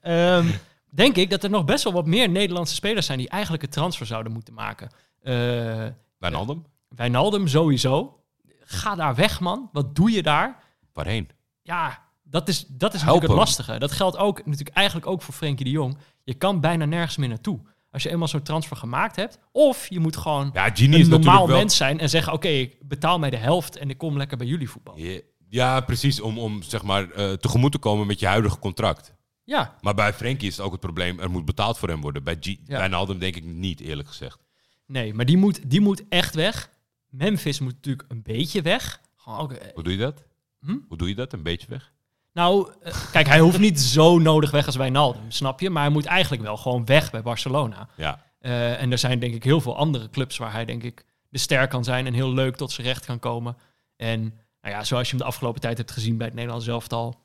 Ehm, 0.00 0.46
denk 0.90 1.16
ik 1.16 1.30
dat 1.30 1.44
er 1.44 1.50
nog 1.50 1.64
best 1.64 1.84
wel 1.84 1.92
wat 1.92 2.06
meer 2.06 2.28
Nederlandse 2.28 2.74
spelers 2.74 3.06
zijn 3.06 3.18
die 3.18 3.28
eigenlijk 3.28 3.62
een 3.62 3.68
transfer 3.68 4.06
zouden 4.06 4.32
moeten 4.32 4.54
maken. 4.54 4.90
Eh 5.22 5.86
Wijnaldum? 6.18 6.64
Wijnaldum 6.88 7.48
sowieso. 7.48 8.24
Ga 8.60 8.94
daar 8.94 9.14
weg, 9.14 9.40
man. 9.40 9.68
Wat 9.72 9.96
doe 9.96 10.10
je 10.10 10.22
daar? 10.22 10.62
Waarheen? 10.92 11.28
Ja, 11.62 12.02
dat 12.22 12.48
is, 12.48 12.66
dat 12.66 12.94
is 12.94 13.00
natuurlijk 13.00 13.28
het 13.28 13.36
lastige. 13.36 13.78
Dat 13.78 13.92
geldt 13.92 14.16
ook 14.16 14.46
natuurlijk 14.46 14.76
eigenlijk 14.76 15.06
ook 15.06 15.22
voor 15.22 15.34
Frenkie 15.34 15.64
de 15.64 15.70
Jong. 15.70 15.98
Je 16.22 16.34
kan 16.34 16.60
bijna 16.60 16.84
nergens 16.84 17.16
meer 17.16 17.28
naartoe. 17.28 17.60
Als 17.94 18.02
je 18.02 18.10
eenmaal 18.10 18.28
zo'n 18.28 18.42
transfer 18.42 18.76
gemaakt 18.76 19.16
hebt. 19.16 19.38
Of 19.52 19.86
je 19.88 20.00
moet 20.00 20.16
gewoon 20.16 20.50
Ja, 20.52 20.70
Genie 20.74 20.94
een 20.94 21.00
is 21.00 21.08
normaal 21.08 21.46
wel... 21.46 21.56
mens 21.56 21.76
zijn 21.76 22.00
en 22.00 22.08
zeggen... 22.08 22.32
oké, 22.32 22.48
ik 22.48 22.88
betaal 22.88 23.18
mij 23.18 23.30
de 23.30 23.36
helft 23.36 23.76
en 23.76 23.90
ik 23.90 23.98
kom 23.98 24.16
lekker 24.16 24.36
bij 24.36 24.46
jullie 24.46 24.70
voetbal. 24.70 24.98
Ja, 24.98 25.20
Ja, 25.48 25.80
precies. 25.80 26.20
Om, 26.20 26.38
om 26.38 26.62
zeg 26.62 26.82
maar 26.82 27.10
eh, 27.10 27.32
tegemoet 27.32 27.72
te 27.72 27.78
komen 27.78 28.06
met 28.06 28.20
je 28.20 28.26
huidige 28.26 28.58
contract. 28.58 29.14
Ja, 29.44 29.76
Maar 29.80 29.94
bij 29.94 30.12
Frenkie 30.12 30.48
is 30.48 30.56
het 30.56 30.66
ook 30.66 30.72
het 30.72 30.80
probleem, 30.80 31.20
er 31.20 31.30
moet 31.30 31.44
betaald 31.44 31.78
voor 31.78 31.88
hem 31.88 32.00
worden. 32.00 32.24
Bij 32.24 32.36
G 32.40 32.44
Ja. 32.46 32.56
Wijnaldum 32.66 33.18
denk 33.18 33.36
ik 33.36 33.44
niet, 33.44 33.80
eerlijk 33.80 34.08
gezegd. 34.08 34.44
nee, 34.86 35.14
maar 35.14 35.24
die 35.24 35.36
moet, 35.36 35.70
die 35.70 35.80
moet 35.80 36.02
echt 36.08 36.34
weg. 36.34 36.70
Memphis 37.08 37.60
moet 37.60 37.72
natuurlijk 37.74 38.10
een 38.10 38.22
beetje 38.22 38.62
weg. 38.62 39.00
Gewoon 39.16 39.38
ook, 39.38 39.52
eh, 39.52 39.74
Hoe 39.74 39.82
doe 39.82 39.92
je 39.92 39.98
dat? 39.98 40.24
Hm? 40.60 40.76
Hoe 40.88 40.96
doe 40.96 41.08
je 41.08 41.14
dat? 41.14 41.32
Een 41.32 41.42
beetje 41.42 41.66
weg? 41.68 41.92
Nou, 42.34 42.72
eh, 42.82 42.94
kijk, 43.12 43.26
hij 43.26 43.40
hoeft 43.40 43.58
niet 43.58 43.80
zo 43.80 44.18
nodig 44.18 44.50
weg 44.50 44.66
als 44.66 44.76
Wijnaldum, 44.76 45.30
snap 45.30 45.60
je? 45.60 45.70
Maar 45.70 45.82
hij 45.82 45.92
moet 45.92 46.04
eigenlijk 46.04 46.42
wel 46.42 46.56
gewoon 46.56 46.84
weg 46.84 47.10
bij 47.10 47.22
Barcelona. 47.22 47.88
Ja. 47.96 48.24
Eh, 48.38 48.80
en 48.80 48.92
er 48.92 48.98
zijn 48.98 49.18
denk 49.18 49.34
ik 49.34 49.44
heel 49.44 49.60
veel 49.60 49.76
andere 49.76 50.10
clubs 50.10 50.36
waar 50.36 50.52
hij 50.52 50.64
denk 50.64 50.82
ik 50.82 51.04
de 51.28 51.38
ster 51.38 51.68
kan 51.68 51.84
zijn 51.84 52.06
en 52.06 52.14
heel 52.14 52.32
leuk 52.32 52.56
tot 52.56 52.72
zijn 52.72 52.86
recht 52.86 53.04
kan 53.04 53.18
komen. 53.18 53.56
En 53.96 54.20
nou 54.60 54.74
ja, 54.74 54.84
zoals 54.84 55.04
je 55.04 55.10
hem 55.10 55.24
de 55.24 55.28
afgelopen 55.28 55.60
tijd 55.60 55.78
hebt 55.78 55.90
gezien 55.90 56.16
bij 56.16 56.26
het 56.26 56.36
Nederlands 56.36 56.66
elftal, 56.66 57.24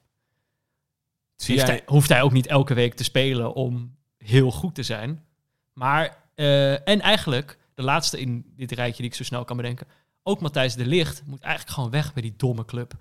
Zie 1.35 1.55
heeft 1.55 1.67
jij... 1.67 1.75
hij, 1.75 1.85
hoeft 1.85 2.09
hij 2.09 2.21
ook 2.21 2.31
niet 2.31 2.47
elke 2.47 2.73
week 2.73 2.93
te 2.93 3.03
spelen 3.03 3.53
om 3.53 3.95
heel 4.17 4.51
goed 4.51 4.75
te 4.75 4.83
zijn. 4.83 5.25
Maar, 5.73 6.17
eh, 6.35 6.87
en 6.87 7.01
eigenlijk, 7.01 7.57
de 7.73 7.83
laatste 7.83 8.19
in 8.19 8.53
dit 8.55 8.71
rijtje 8.71 9.01
die 9.01 9.11
ik 9.11 9.17
zo 9.17 9.23
snel 9.23 9.45
kan 9.45 9.57
bedenken, 9.57 9.87
ook 10.23 10.41
Matthijs 10.41 10.75
de 10.75 10.85
Ligt 10.85 11.23
moet 11.25 11.41
eigenlijk 11.41 11.73
gewoon 11.73 11.89
weg 11.89 12.13
bij 12.13 12.21
die 12.21 12.33
domme 12.37 12.65
club. 12.65 12.93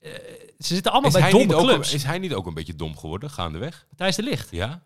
Eh, 0.00 0.12
ze 0.58 0.74
zitten 0.74 0.92
allemaal 0.92 1.10
Is 1.10 1.16
bij 1.20 1.30
hij, 1.30 1.38
domme 1.38 1.54
ook, 1.54 1.62
clubs. 1.62 1.94
is 1.94 2.02
hij 2.04 2.18
niet 2.18 2.34
ook 2.34 2.46
een 2.46 2.54
beetje 2.54 2.74
dom 2.76 2.96
geworden, 2.96 3.30
gaandeweg? 3.30 3.86
Matthijs 3.88 4.16
de 4.16 4.22
Ligt. 4.22 4.50
Ja? 4.50 4.82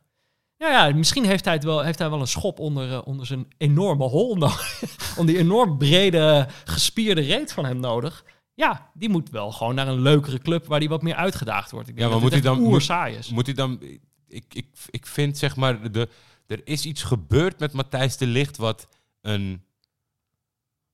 Ja, 0.56 0.86
ja, 0.86 0.94
misschien 0.94 1.24
heeft 1.24 1.44
hij, 1.44 1.54
het 1.54 1.64
wel, 1.64 1.80
heeft 1.82 1.98
hij 1.98 2.10
wel 2.10 2.20
een 2.20 2.26
schop 2.26 2.58
onder, 2.58 2.92
eh, 2.92 3.00
onder 3.04 3.26
zijn 3.26 3.46
enorme 3.56 4.04
hol 4.04 4.36
nodig. 4.36 4.82
Om 5.18 5.26
die 5.26 5.38
enorm 5.38 5.78
brede, 5.78 6.48
gespierde 6.64 7.20
reet 7.20 7.52
van 7.52 7.64
hem 7.64 7.80
nodig. 7.80 8.24
Ja, 8.54 8.90
die 8.94 9.08
moet 9.08 9.30
wel 9.30 9.52
gewoon 9.52 9.74
naar 9.74 9.88
een 9.88 10.00
leukere 10.02 10.38
club 10.38 10.66
waar 10.66 10.80
die 10.80 10.88
wat 10.88 11.02
meer 11.02 11.14
uitgedaagd 11.14 11.70
wordt. 11.70 11.88
Ik 11.88 11.96
denk 11.96 12.08
Ja, 12.08 12.12
maar 12.14 12.22
dat 12.22 12.32
moet 12.32 12.44
hij 12.44 12.54
dan- 12.54 12.66
oersaai 12.72 13.16
is. 13.16 13.28
Moet 13.30 13.46
hij 13.46 13.54
dan... 13.54 13.80
Ik, 14.28 14.44
ik, 14.54 14.66
ik 14.90 15.06
vind 15.06 15.38
zeg 15.38 15.56
maar, 15.56 15.92
de, 15.92 16.08
er 16.46 16.60
is 16.64 16.84
iets 16.84 17.02
gebeurd 17.02 17.58
met 17.58 17.72
Matthijs 17.72 18.16
de 18.16 18.26
Ligt 18.26 18.56
wat 18.56 18.86
een... 19.20 19.64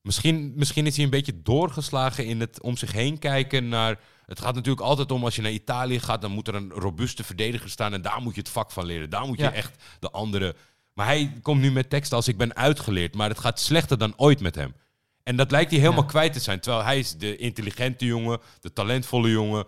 Misschien, 0.07 0.53
misschien 0.57 0.87
is 0.87 0.95
hij 0.97 1.05
een 1.05 1.11
beetje 1.11 1.43
doorgeslagen 1.43 2.27
in 2.27 2.41
het 2.41 2.61
om 2.63 2.77
zich 2.77 2.93
heen 2.93 3.19
kijken 3.19 3.69
naar... 3.69 3.99
Het 4.27 4.41
gaat 4.41 4.55
natuurlijk 4.55 4.87
altijd 4.87 5.13
om, 5.13 5.25
als 5.25 5.37
je 5.37 5.43
naar 5.43 5.51
Italië 5.51 6.01
gaat, 6.01 6.21
dan 6.21 6.31
moet 6.31 6.49
er 6.49 6.55
een 6.55 6.71
robuuste 6.71 7.25
verdediger 7.25 7.71
staan 7.71 7.93
en 7.93 8.03
daar 8.03 8.23
moet 8.23 8.35
je 8.35 8.41
het 8.41 8.51
vak 8.51 8.71
van 8.71 8.85
leren. 8.87 9.11
Daar 9.11 9.27
moet 9.27 9.39
je 9.39 9.43
Ja. 9.45 9.53
echt 9.53 9.83
de 10.01 10.11
andere... 10.11 10.55
Maar 10.93 11.07
hij 11.07 11.33
komt 11.43 11.61
nu 11.61 11.73
met 11.73 11.91
teksten 11.91 12.17
als 12.17 12.29
ik 12.29 12.37
ben 12.37 12.57
uitgeleerd, 12.57 13.15
maar 13.15 13.29
het 13.29 13.39
gaat 13.39 13.61
slechter 13.61 13.99
dan 13.99 14.13
ooit 14.17 14.41
met 14.41 14.55
hem. 14.55 14.75
En 15.23 15.37
dat 15.37 15.51
lijkt 15.51 15.71
hij 15.71 15.81
helemaal 15.81 16.03
Ja. 16.03 16.09
kwijt 16.09 16.33
te 16.33 16.41
zijn. 16.41 16.61
Terwijl 16.61 16.85
hij 16.85 16.99
is 16.99 17.17
de 17.17 17.37
intelligente 17.37 18.05
jongen, 18.05 18.41
de 18.61 18.73
talentvolle 18.73 19.31
jongen, 19.31 19.65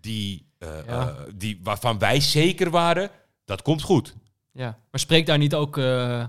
die, 0.00 0.46
eh, 0.58 0.68
Ja. 0.86 1.08
eh, 1.08 1.14
die, 1.34 1.60
waarvan 1.62 1.98
wij 1.98 2.20
zeker 2.20 2.70
waren, 2.70 3.10
dat 3.44 3.62
komt 3.62 3.82
goed. 3.82 4.14
Ja. 4.52 4.78
Maar 4.90 5.00
spreekt 5.00 5.26
daar 5.26 5.38
niet 5.38 5.54
ook... 5.54 5.78
eh, 5.78 6.24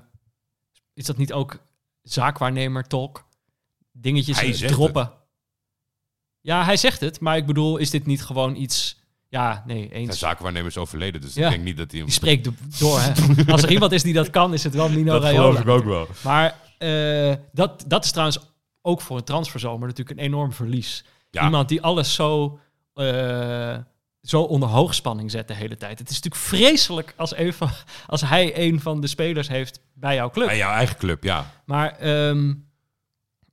is 0.93 1.05
dat 1.05 1.17
niet 1.17 1.33
ook 1.33 1.59
zaakwaarnemer 2.01 2.87
talk? 2.87 3.29
Dingetjes 4.01 4.61
eh, 4.61 4.67
droppen. 4.67 5.11
Ja, 6.41 6.63
hij 6.65 6.77
zegt 6.77 6.99
het. 6.99 7.19
Maar 7.19 7.37
ik 7.37 7.45
bedoel, 7.45 7.77
is 7.77 7.89
dit 7.89 8.05
niet 8.05 8.23
gewoon 8.23 8.55
iets... 8.55 8.99
Ja, 9.29 9.63
nee, 9.67 9.87
Zijn 9.89 9.91
eens. 10.01 10.19
zakenwaarnemer 10.19 10.69
is 10.69 10.77
overleden, 10.77 11.21
dus 11.21 11.33
Ja. 11.33 11.45
ik 11.45 11.51
denk 11.51 11.63
niet 11.63 11.77
dat 11.77 11.89
hij 11.91 11.99
hem... 11.99 12.07
Die 12.07 12.17
spreekt 12.17 12.43
do- 12.43 12.53
door, 12.79 12.99
hè. 13.01 13.11
Als 13.53 13.63
er 13.63 13.71
iemand 13.71 13.91
is 13.91 14.03
die 14.03 14.13
dat 14.13 14.29
kan, 14.29 14.53
is 14.53 14.63
het 14.63 14.73
wel 14.73 14.89
Mino 14.89 15.11
dat 15.13 15.21
Raiola. 15.23 15.41
geloof 15.41 15.59
ik 15.59 15.67
ook 15.67 15.83
wel. 15.83 16.07
Maar 16.23 16.55
eh, 16.77 17.33
dat, 17.51 17.83
dat 17.87 18.03
is 18.05 18.11
trouwens 18.11 18.39
ook 18.81 19.01
voor 19.01 19.17
een 19.17 19.23
transferzomer 19.23 19.87
natuurlijk 19.87 20.19
een 20.19 20.25
enorm 20.25 20.53
verlies. 20.53 21.03
Ja. 21.29 21.43
Iemand 21.43 21.69
die 21.69 21.81
alles 21.81 22.13
zo, 22.13 22.59
eh, 22.93 23.77
zo 24.21 24.41
onder 24.41 24.69
hoogspanning 24.69 25.31
zet 25.31 25.47
de 25.47 25.53
hele 25.53 25.77
tijd. 25.77 25.99
Het 25.99 26.09
is 26.09 26.15
natuurlijk 26.21 26.43
vreselijk 26.43 27.13
als, 27.17 27.35
een 27.37 27.53
van, 27.53 27.69
als 28.07 28.21
hij 28.21 28.57
een 28.67 28.79
van 28.79 29.01
de 29.01 29.07
spelers 29.07 29.47
heeft 29.47 29.79
bij 29.93 30.15
jouw 30.15 30.29
club. 30.29 30.47
Bij 30.47 30.57
jouw 30.57 30.73
eigen 30.73 30.97
club, 30.97 31.23
ja. 31.23 31.51
Maar 31.65 31.91
ehm, 31.97 32.53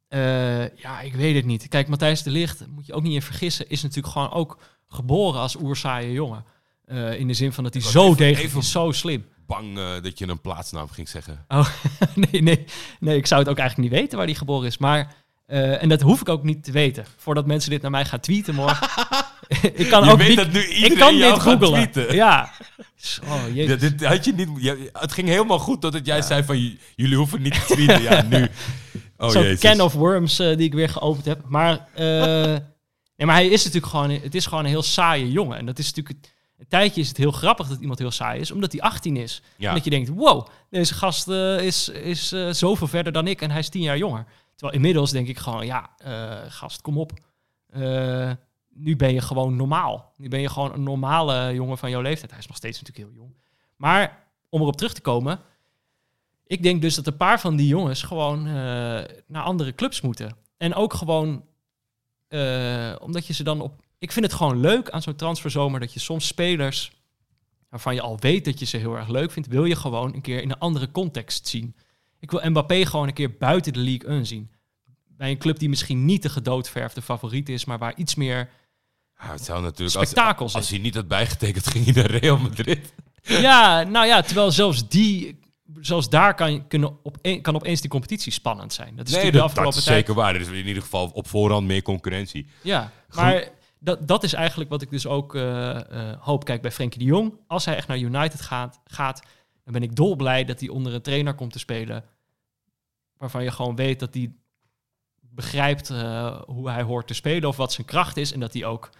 eh, 0.09 0.77
ja, 0.79 1.01
ik 1.01 1.15
weet 1.15 1.35
het 1.35 1.45
niet. 1.45 1.69
Kijk, 1.69 1.89
Matthijs 1.89 2.23
de 2.23 2.31
Ligt, 2.31 2.65
moet 2.75 2.87
je 2.87 2.93
ook 2.93 3.03
niet 3.03 3.15
in 3.15 3.23
vergissen, 3.23 3.69
is 3.71 3.83
natuurlijk 3.83 4.13
gewoon 4.13 4.31
ook 4.33 4.59
geboren 4.89 5.41
als 5.41 5.57
oerzaaie 5.57 6.13
jongen. 6.13 6.45
Eh, 6.85 7.19
in 7.21 7.27
de 7.27 7.35
zin 7.35 7.53
van 7.53 7.65
dat 7.65 7.73
hij 7.73 7.83
zo 7.83 8.05
even- 8.05 8.17
degelijk 8.17 8.45
even- 8.49 8.61
is, 8.61 8.71
zo 8.71 8.93
slim. 8.93 9.25
Bang 9.47 9.79
eh, 9.79 9.91
dat 10.03 10.19
je 10.19 10.29
een 10.29 10.41
plaatsnaam 10.41 10.89
ging 10.89 11.09
zeggen. 11.09 11.45
Oh, 11.49 11.69
nee, 12.31 12.43
nee, 12.43 12.65
nee, 13.01 13.17
ik 13.17 13.27
zou 13.27 13.41
het 13.41 13.51
ook 13.51 13.59
eigenlijk 13.59 13.91
niet 13.91 14.01
weten 14.01 14.17
waar 14.19 14.27
hij 14.27 14.35
geboren 14.37 14.67
is. 14.67 14.79
Maar 14.79 15.15
en 15.47 15.89
dat 15.89 16.01
hoef 16.01 16.21
ik 16.21 16.29
ook 16.29 16.43
niet 16.43 16.65
te 16.65 16.73
weten. 16.73 17.05
Voordat 17.17 17.47
mensen 17.47 17.71
dit 17.71 17.83
naar 17.83 17.91
mij 17.91 18.05
gaan 18.05 18.21
tweeten 18.21 18.55
morgen. 18.55 18.89
ik 19.75 19.89
kan 19.91 20.05
Je 20.05 20.11
ook 20.11 20.19
weet 20.19 20.37
dat 20.37 20.53
nu 20.53 20.59
ik 20.61 20.69
iedereen 20.77 20.99
kan 20.99 21.17
jou 21.17 21.33
dit 21.35 21.43
gaat 21.43 21.53
googelen. 21.59 21.91
tweeten. 21.91 22.15
Ja. 22.15 22.51
Oh, 23.25 23.55
Ja, 23.55 23.77
dit 23.77 24.05
had 24.05 24.25
je 24.25 24.33
niet, 24.33 24.49
ja, 24.57 24.75
het 24.93 25.13
ging 25.13 25.29
helemaal 25.29 25.59
goed 25.59 25.81
totdat 25.81 26.07
jij 26.07 26.23
zei 26.23 26.45
van 26.45 26.77
jullie 26.97 27.17
hoeven 27.17 27.43
niet 27.43 27.55
te 27.55 27.75
tweeten. 27.75 28.03
Ja, 28.09 28.23
nu. 28.23 28.49
Oh 29.19 29.31
Zo'n 29.31 29.43
jezus. 29.43 29.61
can 29.61 29.81
of 29.81 29.93
worms 29.93 30.39
eh, 30.39 30.57
die 30.57 30.67
ik 30.67 30.75
weer 30.75 30.89
geopend 30.89 31.25
heb. 31.25 31.43
Maar, 31.49 31.89
eh, 31.95 32.05
nee, 33.17 33.27
maar 33.27 33.35
hij 33.35 33.49
is 33.49 33.65
natuurlijk 33.65 33.93
gewoon, 33.93 34.11
het 34.11 34.35
is 34.35 34.47
gewoon 34.47 34.65
een 34.65 34.71
heel 34.71 34.83
saaie 34.83 35.31
jongen. 35.31 35.59
En 35.59 35.67
dat 35.67 35.79
is 35.79 35.87
natuurlijk, 35.95 36.29
een 36.59 36.69
tijdje 36.69 37.01
is 37.01 37.09
het 37.09 37.17
heel 37.17 37.31
grappig 37.31 37.69
dat 37.69 37.81
iemand 37.81 37.99
heel 37.99 38.11
saai 38.11 38.41
is, 38.41 38.51
omdat 38.51 38.73
hij 38.73 38.81
18 38.81 39.17
is. 39.17 39.43
Ja. 39.57 39.69
En 39.69 39.75
dat 39.75 39.85
je 39.85 39.91
denkt, 39.91 40.09
wow, 40.09 40.47
deze 40.71 40.95
gast 40.95 41.29
eh, 41.29 41.65
is, 41.65 41.89
is 41.89 42.29
zoveel 42.51 42.87
verder 42.87 43.13
dan 43.13 43.27
ik 43.27 43.43
en 43.43 43.51
hij 43.51 43.59
is 43.59 43.69
10 43.69 43.83
jaar 43.83 43.99
jonger. 43.99 44.27
Terwijl 44.55 44.79
inmiddels 44.79 45.11
denk 45.11 45.29
ik 45.29 45.39
gewoon, 45.39 45.67
ja, 45.67 45.91
gast, 46.49 46.81
kom 46.81 46.99
op. 46.99 47.13
Nu 48.75 48.97
ben 48.97 49.13
je 49.13 49.21
gewoon 49.21 49.57
normaal. 49.57 50.13
Nu 50.17 50.29
ben 50.29 50.41
je 50.41 50.49
gewoon 50.49 50.73
een 50.73 50.83
normale 50.83 51.55
jongen 51.55 51.79
van 51.79 51.91
jouw 51.91 52.01
leeftijd. 52.01 52.31
Hij 52.31 52.41
is 52.41 52.47
nog 52.47 52.57
steeds 52.57 52.81
natuurlijk 52.81 53.09
heel 53.09 53.23
jong. 53.23 53.37
Maar 53.77 54.27
om 54.49 54.61
erop 54.61 54.77
terug 54.77 54.93
te 54.93 55.01
komen, 55.01 55.41
ik 56.49 56.63
denk 56.63 56.81
dus 56.83 56.95
dat 56.95 57.07
een 57.07 57.17
paar 57.17 57.41
van 57.41 57.57
die 57.57 57.67
jongens 57.67 58.03
gewoon 58.03 58.47
eh, 58.47 58.53
naar 59.27 59.43
andere 59.43 59.75
clubs 59.75 60.01
moeten. 60.01 60.37
En 60.57 60.75
ook 60.75 60.95
gewoon, 60.95 61.45
eh, 62.29 62.95
omdat 63.01 63.27
je 63.27 63.33
ze 63.33 63.43
dan 63.43 63.61
op... 63.61 63.83
Ik 63.99 64.13
vind 64.13 64.25
het 64.25 64.35
gewoon 64.35 64.61
leuk 64.61 64.91
aan 64.91 65.03
zo'n 65.03 65.17
transferzomer 65.17 65.81
dat 65.81 65.93
je 65.93 66.01
soms 66.01 66.27
spelers 66.27 66.93
waarvan 67.69 67.95
je 67.95 68.01
al 68.01 68.19
weet 68.19 68.45
dat 68.45 68.59
je 68.59 68.65
ze 68.65 68.77
heel 68.77 68.97
erg 68.97 69.09
leuk 69.09 69.31
vindt, 69.31 69.49
wil 69.49 69.65
je 69.65 69.77
gewoon 69.77 70.15
een 70.15 70.21
keer 70.21 70.43
in 70.43 70.51
een 70.51 70.59
andere 70.59 70.91
context 70.91 71.49
zien. 71.49 71.75
Ik 72.19 72.31
wil 72.31 72.51
Mbappé 72.51 72.87
gewoon 72.87 73.07
een 73.07 73.15
keer 73.15 73.37
buiten 73.37 73.73
de 73.73 73.79
League 73.79 74.09
1 74.09 74.27
zien. 74.27 74.51
Bij 75.07 75.31
een 75.31 75.39
club 75.39 75.59
die 75.59 75.69
misschien 75.69 76.05
niet 76.05 76.23
de 76.23 76.29
gedoodverfde 76.29 77.03
favoriet 77.03 77.49
is, 77.49 77.65
maar 77.65 77.79
waar 77.79 77.97
iets 77.97 78.15
meer 78.15 78.51
Ja, 79.19 79.31
het 79.33 79.45
zou 79.45 79.63
natuurlijk, 79.63 79.97
als, 79.97 80.09
spektakel 80.09 80.49
zit. 80.49 80.57
als 80.57 80.71
hij 80.71 80.79
niet 80.79 80.95
had 80.95 81.09
bijgetekend, 81.09 81.67
ging 81.73 81.85
hij 81.85 81.95
naar 81.95 82.11
Real 82.11 82.39
Madrid. 82.39 82.93
Ja, 83.23 83.83
nou 83.83 84.07
ja, 84.07 84.23
terwijl 84.23 84.53
zelfs 84.53 84.89
die, 84.89 85.39
zelfs 85.81 86.09
daar 86.09 86.35
kan, 86.35 86.67
kunnen 86.67 86.99
op, 87.03 87.17
kan 87.43 87.55
opeens 87.55 87.81
die 87.81 87.91
competitie 87.91 88.33
spannend 88.33 88.73
zijn. 88.73 88.97
Dat 88.97 89.09
is 89.09 89.15
Nee, 89.15 89.33
dat, 89.33 89.49
is 89.49 89.55
tijd. 89.55 89.75
zeker 89.75 90.15
waar. 90.15 90.35
Er 90.35 90.41
is 90.41 90.49
in 90.49 90.67
ieder 90.67 90.83
geval 90.83 91.11
op 91.13 91.29
voorhand 91.29 91.67
meer 91.67 91.83
concurrentie. 91.83 92.47
Ja, 92.63 92.93
maar 93.15 93.49
dat, 93.79 94.09
dat 94.09 94.23
is 94.23 94.33
eigenlijk 94.33 94.71
wat 94.71 94.83
ik 94.83 94.91
dus 94.91 95.07
ook 95.07 95.35
eh, 95.35 96.11
eh, 96.11 96.17
hoop. 96.21 96.45
Kijk, 96.45 96.63
bij 96.63 96.73
Frenkie 96.73 96.99
de 96.99 97.05
Jong, 97.05 97.35
als 97.47 97.65
hij 97.65 97.77
echt 97.77 97.89
naar 97.89 97.99
United 97.99 98.41
gaat, 98.41 98.81
gaat, 98.85 99.23
dan 99.65 99.73
ben 99.73 99.83
ik 99.83 99.97
dolblij 99.97 100.45
dat 100.45 100.61
hij 100.61 100.69
onder 100.69 100.95
een 100.95 101.03
trainer 101.03 101.35
komt 101.35 101.53
te 101.53 101.59
spelen. 101.59 102.05
Waarvan 103.17 103.43
je 103.43 103.51
gewoon 103.51 103.77
weet 103.77 104.01
dat 104.01 104.15
hij 104.15 104.33
begrijpt 105.21 105.91
eh, 105.91 106.41
hoe 106.47 106.71
hij 106.71 106.83
hoort 106.83 107.07
te 107.07 107.15
spelen 107.15 107.49
of 107.49 107.57
wat 107.57 107.73
zijn 107.73 107.87
kracht 107.87 108.17
is. 108.17 108.33
En 108.33 108.41
dat 108.41 108.53
hij 108.53 108.65
ook, 108.65 108.91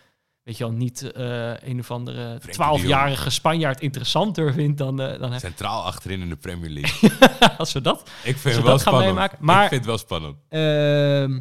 weet 0.49 0.57
je 0.59 0.65
wel, 0.65 0.73
niet 0.73 1.13
eh, 1.13 1.53
een 1.61 1.79
of 1.79 1.91
andere 1.91 2.39
de 2.39 2.53
12-jarige 2.53 3.31
Spanjaard 3.31 3.81
interessanter 3.81 4.53
vindt 4.53 4.79
dan, 4.79 5.01
eh, 5.01 5.21
dan. 5.21 5.41
Centraal 5.41 5.83
achterin 5.85 6.21
in 6.21 6.29
de 6.29 6.37
Premier 6.37 6.71
League. 6.71 7.11
als 7.59 7.73
we 7.73 7.81
dat 7.81 8.11
Ik 8.25 8.37
vind 8.37 8.55
het 8.55 8.63
wel 8.63 8.73
dat 8.73 8.83
gaan 8.83 8.93
spannend. 8.93 9.05
meemaken. 9.15 9.39
Maar- 9.41 9.63
Ik 9.63 9.69
vind 9.69 9.81
het 9.81 9.89
wel 9.91 9.99
spannend. 9.99 10.37
Ehm, 10.49 11.41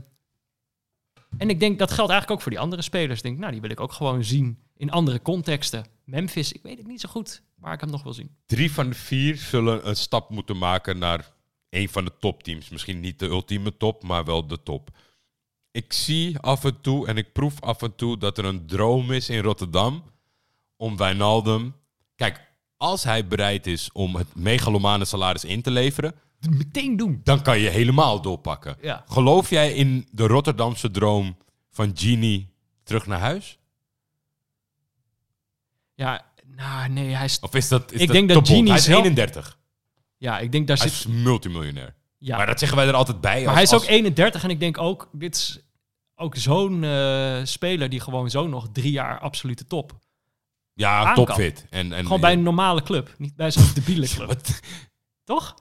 en 1.38 1.50
ik 1.50 1.60
denk 1.60 1.80
dat 1.80 1.92
geldt 1.92 2.12
eigenlijk 2.12 2.32
ook 2.32 2.42
voor 2.42 2.52
die 2.52 2.60
andere 2.60 2.82
spelers. 2.82 3.18
Ik 3.18 3.24
denk, 3.24 3.38
nou, 3.38 3.52
die 3.52 3.62
wil 3.62 3.70
ik 3.70 3.80
ook 3.80 3.94
gewoon 3.94 4.24
zien 4.24 4.60
in 4.78 4.92
andere 4.92 5.22
contexten. 5.22 5.86
Memphis, 6.06 6.52
ik 6.52 6.64
weet 6.64 6.78
het 6.78 6.88
niet 6.88 7.02
zo 7.02 7.10
goed, 7.10 7.44
maar 7.56 7.74
ik 7.74 7.82
hem 7.82 7.90
nog 7.90 8.04
wel 8.04 8.14
zien. 8.14 8.36
Drie 8.46 8.72
van 8.72 8.90
de 8.90 8.96
vier 8.96 9.36
zullen 9.36 9.88
een 9.88 9.96
stap 9.96 10.30
moeten 10.30 10.58
maken 10.58 10.98
naar 10.98 11.32
een 11.70 11.90
van 11.90 12.06
de 12.06 12.12
topteams. 12.20 12.70
Misschien 12.70 13.00
niet 13.00 13.20
de 13.20 13.26
ultieme 13.26 13.78
top, 13.78 14.04
maar 14.04 14.26
wel 14.26 14.48
de 14.48 14.64
top. 14.64 14.90
Ik 15.78 15.94
zie 15.94 16.40
af 16.40 16.64
en 16.64 16.82
toe 16.82 17.08
en 17.08 17.18
ik 17.18 17.32
proef 17.34 17.62
af 17.62 17.82
en 17.82 17.96
toe 17.96 18.18
dat 18.18 18.38
er 18.38 18.46
een 18.46 18.66
droom 18.68 19.12
is 19.12 19.30
in 19.30 19.42
Rotterdam 19.42 20.04
om 20.78 20.98
Wijnaldum... 20.98 21.76
Kijk, 22.16 22.42
als 22.78 23.04
hij 23.04 23.28
bereid 23.28 23.68
is 23.68 23.90
om 23.92 24.16
het 24.16 24.36
megalomane 24.36 25.06
salaris 25.06 25.44
in 25.46 25.62
te 25.62 25.72
leveren, 25.72 26.16
Meteen 26.50 26.98
doen. 26.98 27.22
dan 27.24 27.42
kan 27.42 27.60
je 27.60 27.70
helemaal 27.70 28.22
doorpakken. 28.22 28.78
Ja. 28.82 29.04
Geloof 29.08 29.50
jij 29.50 29.74
in 29.74 30.08
de 30.12 30.28
Rotterdamse 30.28 30.92
droom 30.92 31.38
van 31.72 31.92
Genie 31.94 32.50
terug 32.84 33.08
naar 33.08 33.20
huis? 33.20 33.58
Ja, 35.96 36.26
nou 36.56 36.90
nee, 36.90 37.16
hij 37.16 37.26
is... 37.26 37.40
Of 37.40 37.56
is 37.56 37.68
dat, 37.68 37.92
is 37.92 38.02
Ik 38.02 38.08
dat 38.08 38.16
denk 38.16 38.30
dat? 38.30 38.48
Genie 38.48 38.68
Hij 38.70 38.78
is 38.78 38.84
zelf- 38.84 38.98
31. 39.04 39.58
Ja, 40.18 40.40
ik 40.40 40.52
denk 40.52 40.68
daar 40.68 40.78
Hij 40.78 40.90
zit... 40.90 40.98
is 41.00 41.06
multimiljonair. 41.08 41.96
Ja, 42.18 42.38
Maar 42.38 42.46
dat 42.46 42.60
zeggen 42.60 42.78
wij 42.78 42.88
er 42.88 42.94
altijd 42.94 43.22
bij. 43.22 43.36
maar 43.40 43.46
als- 43.46 43.54
hij 43.54 43.64
is 43.64 43.72
als- 43.72 43.84
ook 43.84 43.90
31 43.90 44.44
en 44.44 44.50
ik 44.50 44.60
denk 44.60 44.78
ook, 44.78 45.10
dit 45.12 45.36
is 45.36 45.60
ook 46.20 46.36
zo'n 46.36 46.84
eh, 46.84 47.40
speler 47.44 47.90
die 47.90 48.00
gewoon 48.00 48.30
zo 48.30 48.48
nog 48.48 48.68
drie 48.72 48.92
jaar 48.92 49.20
absolute 49.20 49.66
top. 49.66 50.00
Ja, 50.74 51.14
topfit. 51.14 51.66
En, 51.70 51.94
en, 51.94 52.04
Gewoon 52.04 52.22
bij 52.22 52.34
een 52.34 52.44
normale 52.44 52.84
club, 52.84 53.16
niet 53.18 53.36
bij 53.36 53.52
zo'n 53.52 53.74
debiele 53.74 54.08
club. 54.16 54.42
Toch? 55.24 55.56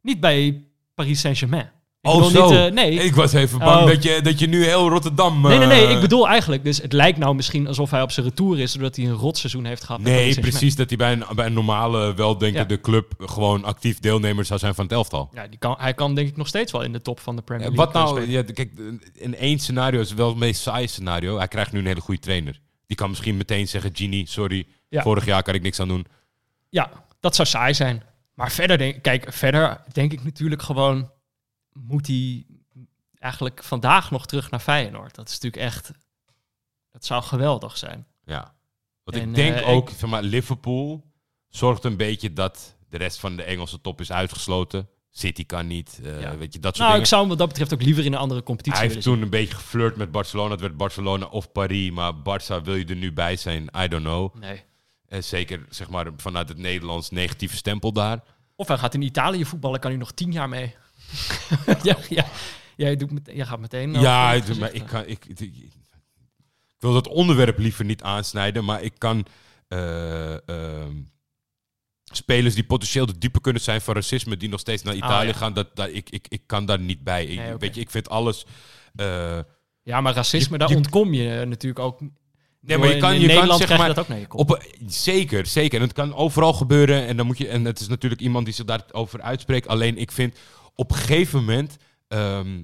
Niet 0.00 0.20
bij 0.20 0.68
Paris 0.94 1.20
Saint-Germain. 1.20 1.72
Ik 2.08 2.14
Oh, 2.22 2.24
zo. 2.30 2.48
niet, 2.48 2.58
eh, 2.58 2.72
nee, 2.72 2.90
Ik 2.92 3.14
was 3.14 3.32
even 3.32 3.58
bang 3.58 3.80
Oh. 3.80 3.86
dat, 3.86 4.02
je, 4.02 4.20
dat 4.22 4.38
je 4.38 4.46
nu 4.46 4.64
heel 4.64 4.88
Rotterdam... 4.88 5.40
Nee, 5.40 5.58
nee, 5.58 5.66
nee. 5.66 5.86
eh, 5.86 5.92
Ik 5.94 6.00
bedoel 6.00 6.28
eigenlijk, 6.28 6.64
dus 6.64 6.82
het 6.82 6.92
lijkt 6.92 7.18
nou 7.18 7.34
misschien 7.34 7.66
alsof 7.66 7.90
hij 7.90 8.02
op 8.02 8.10
zijn 8.10 8.26
retour 8.26 8.58
is, 8.58 8.72
doordat 8.72 8.96
hij 8.96 9.04
een 9.04 9.12
rotseizoen 9.14 9.64
heeft 9.64 9.84
gehad. 9.84 10.00
Nee, 10.00 10.40
precies. 10.40 10.76
Dat 10.76 10.88
hij 10.88 10.98
bij 10.98 11.12
een, 11.12 11.24
bij 11.34 11.46
een 11.46 11.52
normale, 11.52 12.14
weldenkende 12.14 12.80
club 12.80 13.12
gewoon 13.18 13.64
actief 13.64 13.98
deelnemer 14.00 14.44
zou 14.44 14.58
zijn 14.58 14.74
van 14.74 14.84
het 14.84 14.92
elftal. 14.92 15.30
Ja, 15.34 15.46
die 15.48 15.58
kan, 15.58 15.74
hij 15.78 15.94
kan 15.94 16.14
denk 16.14 16.28
ik 16.28 16.36
nog 16.36 16.46
steeds 16.48 16.72
wel 16.72 16.82
in 16.82 16.92
de 16.92 17.02
top 17.02 17.20
van 17.20 17.36
de 17.36 17.42
Premier 17.42 17.66
League 17.70 17.84
wat 17.84 17.94
nou, 17.94 18.30
ja, 18.30 18.42
kijk, 18.42 18.70
in 19.14 19.36
één 19.36 19.58
scenario 19.58 20.00
is 20.00 20.14
wel 20.14 20.28
het 20.28 20.36
meest 20.38 20.60
saaie 20.60 20.86
scenario. 20.86 21.36
Hij 21.36 21.48
krijgt 21.48 21.72
nu 21.72 21.78
een 21.78 21.86
hele 21.86 22.00
goede 22.00 22.20
trainer. 22.20 22.60
Die 22.86 22.96
kan 22.96 23.08
misschien 23.08 23.36
meteen 23.36 23.68
zeggen, 23.68 23.90
Genie, 23.94 24.28
sorry, 24.28 24.66
Ja. 24.88 25.02
vorig 25.02 25.24
jaar 25.24 25.42
kan 25.42 25.54
ik 25.54 25.62
niks 25.62 25.80
aan 25.80 25.88
doen. 25.88 26.06
Ja, 26.68 26.90
dat 27.20 27.34
zou 27.34 27.48
saai 27.48 27.74
zijn. 27.74 28.02
Maar 28.34 28.50
verder 28.52 28.78
denk, 28.78 29.02
kijk, 29.02 29.26
verder 29.32 29.80
denk 29.92 30.12
ik 30.12 30.24
natuurlijk 30.24 30.62
gewoon, 30.62 31.10
moet 31.86 32.06
hij 32.06 32.46
eigenlijk 33.14 33.64
vandaag 33.64 34.10
nog 34.10 34.26
terug 34.26 34.50
naar 34.50 34.60
Feyenoord. 34.60 35.14
Dat 35.14 35.28
is 35.28 35.32
natuurlijk 35.32 35.62
echt, 35.62 35.90
dat 36.90 37.04
zou 37.04 37.22
geweldig 37.22 37.76
zijn. 37.76 38.06
Ja. 38.24 38.54
Want 39.04 39.16
En, 39.16 39.28
ik 39.28 39.34
denk 39.34 39.56
eh, 39.56 39.68
ook, 39.68 39.90
zeg 39.90 40.10
maar, 40.10 40.22
Liverpool 40.22 41.04
zorgt 41.48 41.84
een 41.84 41.96
beetje 41.96 42.32
dat 42.32 42.76
de 42.88 42.96
rest 42.96 43.18
van 43.20 43.36
de 43.36 43.42
Engelse 43.42 43.80
top 43.80 44.00
is 44.00 44.12
uitgesloten. 44.12 44.88
City 45.10 45.46
kan 45.46 45.66
niet, 45.66 46.00
eh, 46.04 46.20
Ja. 46.20 46.36
weet 46.36 46.52
je, 46.52 46.58
dat 46.58 46.76
soort 46.76 46.88
Nou, 46.88 46.88
dingen. 46.88 47.00
ik 47.00 47.06
zou 47.06 47.20
hem 47.20 47.28
wat 47.30 47.38
dat 47.38 47.48
betreft 47.48 47.72
ook 47.74 47.82
liever 47.82 48.04
in 48.04 48.12
een 48.12 48.18
andere 48.18 48.42
competitie 48.42 48.78
Hij 48.80 48.88
heeft 48.88 49.02
toen 49.02 49.22
een 49.22 49.30
beetje 49.30 49.54
geflirt 49.54 49.96
met 49.96 50.10
Barcelona. 50.10 50.50
Het 50.50 50.60
werd 50.60 50.76
Barcelona 50.76 51.26
of 51.26 51.52
Paris. 51.52 51.90
Maar 51.90 52.12
Barça, 52.14 52.62
wil 52.62 52.74
je 52.74 52.84
er 52.84 52.96
nu 52.96 53.12
bij 53.12 53.36
zijn? 53.36 53.62
I 53.76 53.88
don't 53.88 54.04
know. 54.04 54.34
Nee. 54.34 54.64
En 55.08 55.24
zeker 55.24 55.66
zeg 55.68 55.88
maar, 55.88 56.06
vanuit 56.16 56.48
het 56.48 56.58
Nederlands 56.58 57.10
negatieve 57.10 57.56
stempel 57.56 57.92
daar. 57.92 58.22
Of 58.56 58.68
hij 58.68 58.78
gaat 58.78 58.94
in 58.94 59.02
Italië 59.02 59.44
voetballen, 59.44 59.80
kan 59.80 59.90
hij 59.90 59.98
nog 59.98 60.12
tien 60.12 60.32
jaar 60.32 60.48
mee. 60.48 60.74
ja, 61.82 61.96
ja. 62.08 62.26
Jij, 62.76 62.96
doet 62.96 63.10
jij 63.24 63.46
gaat 63.46 63.58
meteen... 63.60 63.88
over 63.90 64.02
ja, 64.02 64.32
het 64.32 64.48
het- 64.48 64.58
maar 64.58 64.72
ik, 64.72 64.86
kan, 64.86 65.06
ik, 65.06 65.24
ik, 65.24 65.40
ik 65.40 65.72
wil 66.78 66.92
dat 66.92 67.08
onderwerp 67.08 67.58
liever 67.58 67.84
niet 67.84 68.02
aansnijden. 68.02 68.64
Maar 68.64 68.82
ik 68.82 68.92
kan 68.98 69.26
eh, 69.68 70.48
ehm, 70.48 70.92
spelers 72.04 72.54
die 72.54 72.64
potentieel 72.64 73.06
de 73.06 73.18
dupe 73.18 73.40
kunnen 73.40 73.62
zijn 73.62 73.80
van 73.80 73.94
racisme... 73.94 74.36
die 74.36 74.48
nog 74.48 74.60
steeds 74.60 74.82
naar 74.82 74.94
Italië 74.94 75.26
ja. 75.28 75.32
gaan, 75.32 75.52
dat, 75.52 75.76
dat, 75.76 75.88
ik, 75.92 76.10
ik, 76.10 76.26
ik 76.28 76.42
kan 76.46 76.66
daar 76.66 76.80
niet 76.80 77.04
bij. 77.04 77.26
Nee, 77.26 77.56
weet 77.56 77.74
je, 77.74 77.80
ik 77.80 77.90
vind 77.90 78.08
alles... 78.08 78.46
eh, 78.94 79.38
Ja, 79.82 80.00
maar 80.00 80.14
racisme, 80.14 80.52
Je- 80.52 80.58
daar 80.58 80.68
je- 80.70 80.76
ontkom 80.76 81.14
je 81.14 81.44
natuurlijk 81.44 81.78
ook. 81.84 82.00
Nee, 82.60 82.78
maar 82.78 82.88
je 82.88 82.96
kan, 82.98 83.12
in 83.12 83.20
je 83.20 83.26
kan 83.26 83.34
Nederland 83.34 83.58
zeg 83.58 83.66
krijg 83.66 83.80
je 83.80 83.86
maar, 83.86 83.94
dat 83.94 84.04
ook 84.04 84.10
naar 84.10 84.18
je 84.20 84.26
kop. 84.26 84.40
Op, 84.40 84.64
zeker, 84.86 85.46
zeker. 85.46 85.76
En 85.80 85.84
het 85.84 85.92
kan 85.94 86.14
overal 86.14 86.52
gebeuren. 86.52 87.06
En, 87.06 87.16
dan 87.16 87.26
moet 87.26 87.38
je, 87.38 87.48
en 87.48 87.64
het 87.64 87.80
is 87.80 87.88
natuurlijk 87.88 88.20
iemand 88.20 88.44
die 88.44 88.54
zich 88.54 88.64
daarover 88.64 89.20
uitspreekt. 89.22 89.68
Alleen 89.68 89.98
ik 89.98 90.12
vind 90.12 90.38
op 90.78 90.90
een 90.90 90.96
gegeven 90.96 91.38
moment. 91.38 91.76
ehm, 92.08 92.62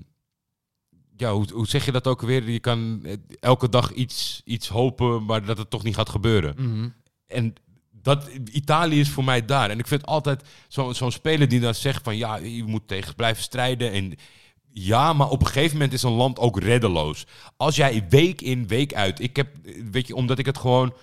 ja, 1.17 1.33
hoe, 1.33 1.47
hoe 1.53 1.67
zeg 1.67 1.85
je 1.85 1.93
dat 1.93 2.07
ook 2.07 2.21
weer? 2.23 2.51
Je 2.51 2.61
kan 2.61 3.01
eh, 3.05 3.13
elke 3.41 3.69
dag 3.69 3.93
iets, 3.93 4.43
iets 4.45 4.69
hopen, 4.69 5.25
maar 5.25 5.45
dat 5.45 5.59
het 5.59 5.71
toch 5.71 5.83
niet 5.83 5.95
gaat 5.95 6.09
gebeuren. 6.09 6.55
Mhm. 6.59 6.89
En 7.27 7.55
dat, 7.91 8.29
Italië 8.53 9.01
is 9.01 9.09
voor 9.11 9.25
mij 9.25 9.45
daar. 9.45 9.71
En 9.71 9.79
ik 9.79 9.87
vind 9.87 10.07
altijd 10.07 10.43
zo- 10.69 10.93
zo'n 10.93 11.11
speler 11.13 11.49
die 11.49 11.61
dan 11.61 11.75
zegt 11.75 12.03
van 12.05 12.17
ja, 12.17 12.37
je 12.37 12.65
moet 12.65 12.89
tegen 12.89 13.15
blijven 13.15 13.43
strijden. 13.43 13.93
En 13.93 14.15
ja, 14.73 15.13
maar 15.13 15.29
op 15.31 15.41
een 15.41 15.47
gegeven 15.47 15.73
moment 15.73 15.93
is 15.93 16.03
een 16.03 16.13
land 16.13 16.39
ook 16.39 16.59
reddeloos. 16.61 17.27
Als 17.57 17.77
jij 17.77 18.07
week 18.09 18.41
in, 18.43 18.67
week 18.67 18.95
uit. 18.95 19.21
Ik 19.21 19.37
heb, 19.37 19.49
weet 19.91 20.07
je, 20.07 20.15
omdat 20.15 20.39
ik 20.39 20.47
het 20.47 20.59
gewoon 20.59 20.95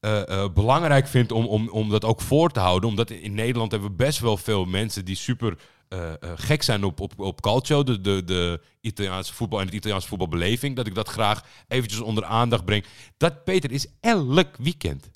eh, 0.00 0.28
eh, 0.28 0.52
belangrijk 0.52 1.06
vind 1.08 1.32
om, 1.32 1.46
om, 1.46 1.68
om 1.68 1.88
dat 1.88 2.04
ook 2.04 2.20
voor 2.20 2.50
te 2.50 2.60
houden. 2.60 2.88
Omdat 2.88 3.10
in 3.10 3.34
Nederland 3.34 3.70
hebben 3.70 3.90
we 3.90 3.96
best 3.96 4.18
wel 4.18 4.36
veel 4.36 4.64
mensen 4.64 5.04
die 5.04 5.16
super 5.16 5.58
eh, 5.88 6.10
eh, 6.10 6.30
gek 6.34 6.62
zijn 6.62 6.84
op, 6.84 7.00
op, 7.00 7.20
op 7.20 7.40
calcio. 7.40 7.82
De, 7.82 8.00
de, 8.00 8.24
de 8.24 8.60
Italiaanse 8.80 9.34
voetbal 9.34 9.60
en 9.60 9.66
de 9.66 9.72
Italiaanse 9.72 10.08
voetbalbeleving. 10.08 10.76
Dat 10.76 10.86
ik 10.86 10.94
dat 10.94 11.08
graag 11.08 11.44
eventjes 11.68 12.00
onder 12.00 12.24
aandacht 12.24 12.64
breng. 12.64 12.84
Dat, 13.16 13.44
Peter, 13.44 13.72
is 13.72 13.86
elk 14.00 14.56
weekend. 14.56 15.10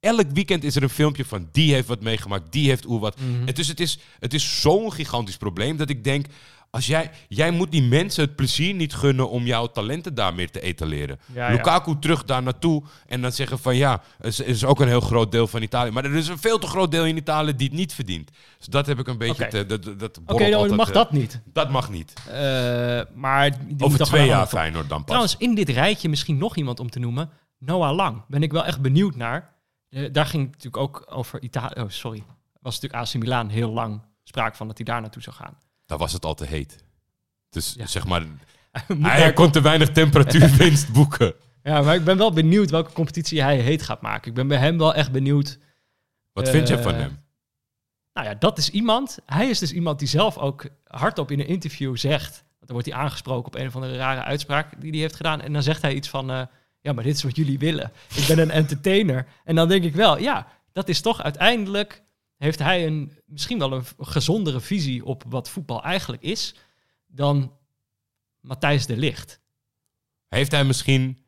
Elk 0.00 0.30
weekend 0.32 0.64
is 0.64 0.76
er 0.76 0.82
een 0.82 0.88
filmpje 0.88 1.24
van 1.24 1.48
die 1.52 1.72
heeft 1.72 1.88
wat 1.88 2.00
meegemaakt, 2.00 2.52
die 2.52 2.68
heeft 2.68 2.86
oeh 2.86 3.00
wat. 3.00 3.20
Mhm. 3.20 3.48
En 3.48 3.54
dus 3.54 3.68
het 3.68 3.80
is, 3.80 3.98
het 4.18 4.34
is 4.34 4.60
zo'n 4.60 4.92
gigantisch 4.92 5.36
probleem 5.36 5.76
dat 5.76 5.90
ik 5.90 6.04
denk, 6.04 6.26
Als 6.76 6.86
jij, 6.86 7.10
jij 7.28 7.50
moet 7.50 7.70
die 7.70 7.82
mensen 7.82 8.24
het 8.24 8.36
plezier 8.36 8.74
niet 8.74 8.94
gunnen 8.94 9.30
om 9.30 9.46
jouw 9.46 9.66
talenten 9.66 10.14
daar 10.14 10.34
meer 10.34 10.50
te 10.50 10.60
etaleren. 10.60 11.18
Ja, 11.32 11.48
ja. 11.48 11.54
Lukaku 11.54 11.98
terug 11.98 12.24
daar 12.24 12.42
naartoe 12.42 12.82
en 13.06 13.22
dan 13.22 13.32
zeggen 13.32 13.58
van 13.58 13.76
ja, 13.76 14.02
is, 14.20 14.40
is 14.40 14.64
ook 14.64 14.80
een 14.80 14.88
heel 14.88 15.00
groot 15.00 15.32
deel 15.32 15.46
van 15.46 15.62
Italië. 15.62 15.90
Maar 15.90 16.04
er 16.04 16.14
is 16.14 16.28
een 16.28 16.38
veel 16.38 16.58
te 16.58 16.66
groot 16.66 16.90
deel 16.90 17.06
in 17.06 17.16
Italië 17.16 17.56
die 17.56 17.68
het 17.68 17.76
niet 17.76 17.94
verdient. 17.94 18.30
Dus 18.58 18.66
dat 18.66 18.86
heb 18.86 18.98
ik 18.98 19.06
een 19.06 19.18
beetje... 19.18 19.48
Te- 19.48 19.66
dat, 19.96 20.20
Oké, 20.26 20.54
altijd, 20.54 20.76
mag 20.76 20.88
eh, 20.88 20.94
dat 20.94 21.12
niet. 21.12 21.40
Dat 21.52 21.70
mag 21.70 21.90
niet. 21.90 22.12
Eh, 22.30 23.00
maar 23.14 23.52
Over 23.78 24.04
twee 24.04 24.26
jaar 24.26 24.46
Feyenoord 24.46 24.88
dan 24.88 24.98
pas. 24.98 25.06
Trouwens, 25.06 25.36
in 25.38 25.54
dit 25.54 25.68
rijtje 25.68 26.08
misschien 26.08 26.38
nog 26.38 26.56
iemand 26.56 26.80
om 26.80 26.90
te 26.90 26.98
noemen. 26.98 27.30
Noah 27.58 27.94
Lang. 27.94 28.24
Ben 28.28 28.42
ik 28.42 28.52
wel 28.52 28.64
echt 28.64 28.80
benieuwd 28.80 29.16
naar. 29.16 29.54
Eh, 29.88 30.12
daar 30.12 30.26
ging 30.26 30.42
het 30.42 30.52
natuurlijk 30.52 30.82
ook 30.82 31.06
over 31.10 31.42
Italië. 31.42 31.80
Oh, 31.80 31.88
sorry. 31.88 32.22
Was 32.60 32.80
natuurlijk 32.80 33.14
AC 33.14 33.22
Milan 33.22 33.48
heel 33.48 33.70
lang 33.70 34.02
sprake 34.24 34.56
van 34.56 34.66
dat 34.66 34.76
hij 34.76 34.86
daar 34.86 35.00
naartoe 35.00 35.22
zou 35.22 35.36
gaan. 35.36 35.58
Daar 35.86 35.98
was 35.98 36.12
het 36.12 36.24
al 36.24 36.34
te 36.34 36.44
heet. 36.44 36.84
Dus 37.50 37.74
Ja. 37.78 37.86
zeg 37.86 38.06
maar, 38.06 38.22
hij 39.00 39.32
kon 39.32 39.50
te 39.50 39.60
weinig 39.60 39.90
temperatuurwinst 39.90 40.92
boeken. 40.98 41.34
Ja, 41.62 41.82
maar 41.82 41.94
ik 41.94 42.04
ben 42.04 42.16
wel 42.16 42.32
benieuwd 42.32 42.70
welke 42.70 42.92
competitie 42.92 43.42
hij 43.42 43.58
heet 43.60 43.82
gaat 43.82 44.00
maken. 44.00 44.28
Ik 44.28 44.34
ben 44.34 44.48
bij 44.48 44.58
hem 44.58 44.78
wel 44.78 44.94
echt 44.94 45.12
benieuwd. 45.12 45.58
Wat 46.32 46.48
vind 46.48 46.68
je 46.68 46.76
Eh, 46.76 46.82
van 46.82 46.94
hem? 46.94 47.24
Nou 48.12 48.26
ja, 48.28 48.34
dat 48.34 48.58
is 48.58 48.70
iemand. 48.70 49.18
Hij 49.26 49.48
is 49.48 49.58
dus 49.58 49.72
iemand 49.72 49.98
die 49.98 50.08
zelf 50.08 50.38
ook 50.38 50.66
hardop 50.84 51.30
in 51.30 51.40
een 51.40 51.46
interview 51.46 51.96
zegt. 51.96 52.30
Want 52.32 52.66
dan 52.66 52.72
wordt 52.72 52.86
hij 52.86 52.96
aangesproken 52.96 53.46
op 53.46 53.54
een 53.54 53.66
of 53.66 53.74
andere 53.74 53.96
rare 53.96 54.22
uitspraak 54.22 54.80
die 54.80 54.90
hij 54.90 55.00
heeft 55.00 55.16
gedaan. 55.16 55.40
En 55.40 55.52
dan 55.52 55.62
zegt 55.62 55.82
hij 55.82 55.94
iets 55.94 56.08
van: 56.08 56.30
eh, 56.30 56.42
Ja, 56.80 56.92
maar 56.92 57.04
dit 57.04 57.14
is 57.16 57.22
wat 57.22 57.36
jullie 57.36 57.58
willen. 57.58 57.92
Ik 58.14 58.26
ben 58.26 58.38
een 58.38 58.50
entertainer. 58.62 59.26
En 59.44 59.54
dan 59.54 59.68
denk 59.68 59.84
ik 59.84 59.94
wel, 59.94 60.18
ja, 60.18 60.46
dat 60.72 60.88
is 60.88 61.00
toch 61.00 61.22
uiteindelijk. 61.22 62.02
Heeft 62.36 62.58
hij 62.58 62.86
een, 62.86 63.12
misschien 63.26 63.58
wel 63.58 63.72
een 63.72 63.84
gezondere 63.98 64.60
visie 64.60 65.04
op 65.04 65.22
wat 65.28 65.48
voetbal 65.48 65.82
eigenlijk 65.82 66.22
is. 66.22 66.54
dan 67.06 67.52
Matthijs 68.40 68.86
de 68.86 68.96
Licht. 68.96 69.40
Heeft 70.28 70.50
hij 70.52 70.64
misschien... 70.64 71.18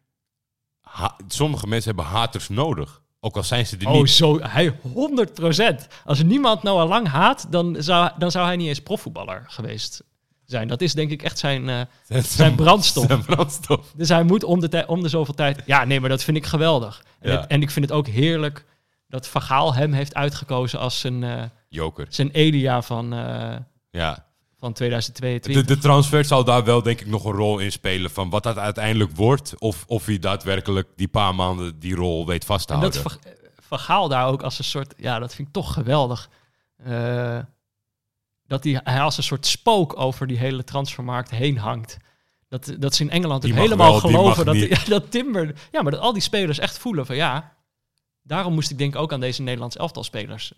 ha- 0.80 1.16
sommige 1.28 1.66
mensen 1.66 1.94
hebben 1.94 2.12
haters 2.12 2.48
nodig. 2.48 3.02
Ook 3.20 3.36
al 3.36 3.42
zijn 3.44 3.66
ze 3.66 3.76
er 3.76 3.86
Oh, 3.88 3.92
niet. 3.94 4.10
zo, 4.10 4.40
hij 4.40 4.72
100%. 4.72 5.86
Als 6.04 6.22
niemand 6.22 6.62
nou 6.62 6.78
al 6.80 6.88
lang 6.88 7.08
haat, 7.08 7.46
dan 7.50 7.76
zou, 7.78 8.10
dan 8.18 8.30
zou 8.30 8.46
hij 8.46 8.56
niet 8.56 8.68
eens 8.68 8.80
profvoetballer 8.82 9.44
geweest 9.48 10.04
zijn. 10.44 10.68
Dat 10.68 10.80
is 10.80 10.92
denk 10.94 11.10
ik 11.10 11.22
echt 11.22 11.38
zijn, 11.38 11.68
eh, 11.68 11.80
zijn 12.22 12.54
brandstof. 12.54 13.06
Zijn 13.06 13.24
brandstof. 13.24 13.92
Dus 13.96 14.08
hij 14.08 14.22
moet 14.22 14.44
om 14.44 14.60
de, 14.60 14.84
om 14.86 15.02
de 15.02 15.08
zoveel 15.08 15.34
tijd... 15.34 15.62
Ja, 15.66 15.84
nee, 15.84 16.00
maar 16.00 16.08
dat 16.08 16.24
vind 16.24 16.36
ik 16.36 16.46
geweldig. 16.46 17.04
En, 17.20 17.30
Ja. 17.32 17.40
het- 17.40 17.50
en 17.50 17.62
ik 17.62 17.70
vind 17.70 17.84
het 17.88 17.94
ook 17.94 18.06
heerlijk 18.06 18.64
dat 19.08 19.28
Van 19.28 19.74
hem 19.74 19.92
heeft 19.92 20.14
uitgekozen 20.14 20.78
als 20.78 21.00
zijn, 21.00 21.24
eh, 21.24 21.42
Joker. 21.68 22.06
zijn 22.08 22.30
Elia 22.30 22.82
van, 22.82 23.12
eh, 23.12 23.56
Ja. 23.90 24.26
van 24.58 24.68
De, 24.68 24.74
2022. 24.74 25.66
de 25.76 25.78
transfer 25.82 26.24
zal 26.24 26.44
daar 26.44 26.64
wel 26.64 26.82
denk 26.82 27.00
ik 27.00 27.06
nog 27.06 27.24
een 27.24 27.32
rol 27.32 27.58
in 27.58 27.72
spelen. 27.72 28.10
Van 28.10 28.30
wat 28.30 28.42
dat 28.42 28.56
uiteindelijk 28.58 29.16
wordt. 29.16 29.58
Of, 29.58 29.84
of 29.86 30.06
hij 30.06 30.18
daadwerkelijk 30.18 30.88
die 30.96 31.08
paar 31.08 31.34
maanden 31.34 31.78
die 31.78 31.94
rol 31.94 32.26
weet 32.26 32.44
vast 32.44 32.66
te 32.66 32.72
en 32.74 32.80
dat 32.80 32.94
houden. 32.96 33.20
Van- 33.22 33.32
Van 33.60 33.78
Gaal 33.78 34.08
daar 34.08 34.26
ook 34.26 34.42
als 34.42 34.58
een 34.58 34.64
soort... 34.64 34.94
Ja, 34.96 35.18
dat 35.18 35.34
vind 35.34 35.48
ik 35.48 35.54
toch 35.54 35.72
geweldig. 35.72 36.28
Eh, 36.76 37.38
dat 38.46 38.64
hij, 38.64 38.80
hij 38.84 39.00
als 39.00 39.16
een 39.16 39.22
soort 39.22 39.46
spook 39.46 39.98
over 40.00 40.26
die 40.26 40.38
hele 40.38 40.64
transfermarkt 40.64 41.30
heen 41.30 41.58
hangt. 41.58 41.96
Dat, 42.48 42.74
dat 42.78 42.94
ze 42.94 43.02
in 43.02 43.10
Engeland 43.10 43.42
Die 43.42 43.52
ook 43.52 43.58
helemaal 43.58 43.90
wel, 43.90 44.00
geloven 44.00 44.44
dat, 44.44 44.56
dat 44.88 45.10
Timber... 45.10 45.54
Ja, 45.72 45.82
maar 45.82 45.92
dat 45.92 46.00
al 46.00 46.12
die 46.12 46.22
spelers 46.22 46.58
echt 46.58 46.78
voelen 46.78 47.06
van 47.06 47.16
ja... 47.16 47.56
Daarom 48.28 48.54
moest 48.54 48.70
ik 48.70 48.78
denk 48.78 48.96
ook 48.96 49.12
aan 49.12 49.20
deze 49.20 49.42
Nederlands 49.42 49.76
elftal 49.76 50.04
spelers. 50.04 50.52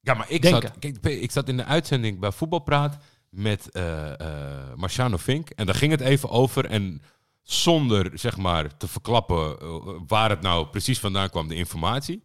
Ja, 0.00 0.14
maar 0.14 0.30
ik 0.30 0.42
denken. 0.42 0.62
zat, 0.62 0.78
kijk, 0.78 1.04
ik 1.04 1.30
zat 1.30 1.48
in 1.48 1.56
de 1.56 1.64
uitzending 1.64 2.18
bij 2.18 2.32
Voetbalpraat 2.32 2.96
met 3.28 3.70
eh 3.70 4.20
eh 4.20 4.74
Marciano 4.76 5.16
Vink. 5.16 5.50
En 5.50 5.66
daar 5.66 5.74
ging 5.74 5.92
het 5.92 6.00
even 6.00 6.30
over. 6.30 6.64
En 6.64 7.02
zonder 7.42 8.18
zeg 8.18 8.36
maar 8.36 8.76
te 8.76 8.88
verklappen 8.88 9.58
eh, 9.60 9.76
waar 10.06 10.30
het 10.30 10.40
nou 10.40 10.66
precies 10.66 10.98
vandaan 10.98 11.30
kwam, 11.30 11.48
de 11.48 11.54
informatie. 11.54 12.22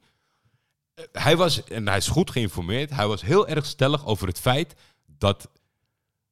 Hij 1.12 1.38
was, 1.38 1.64
en 1.64 1.88
hij 1.88 1.98
is 1.98 2.08
goed 2.08 2.32
geïnformeerd, 2.32 2.90
hij 2.90 3.08
was 3.08 3.22
heel 3.22 3.48
erg 3.48 3.66
stellig 3.66 4.06
over 4.06 4.28
het 4.28 4.40
feit 4.40 4.76
dat, 5.06 5.50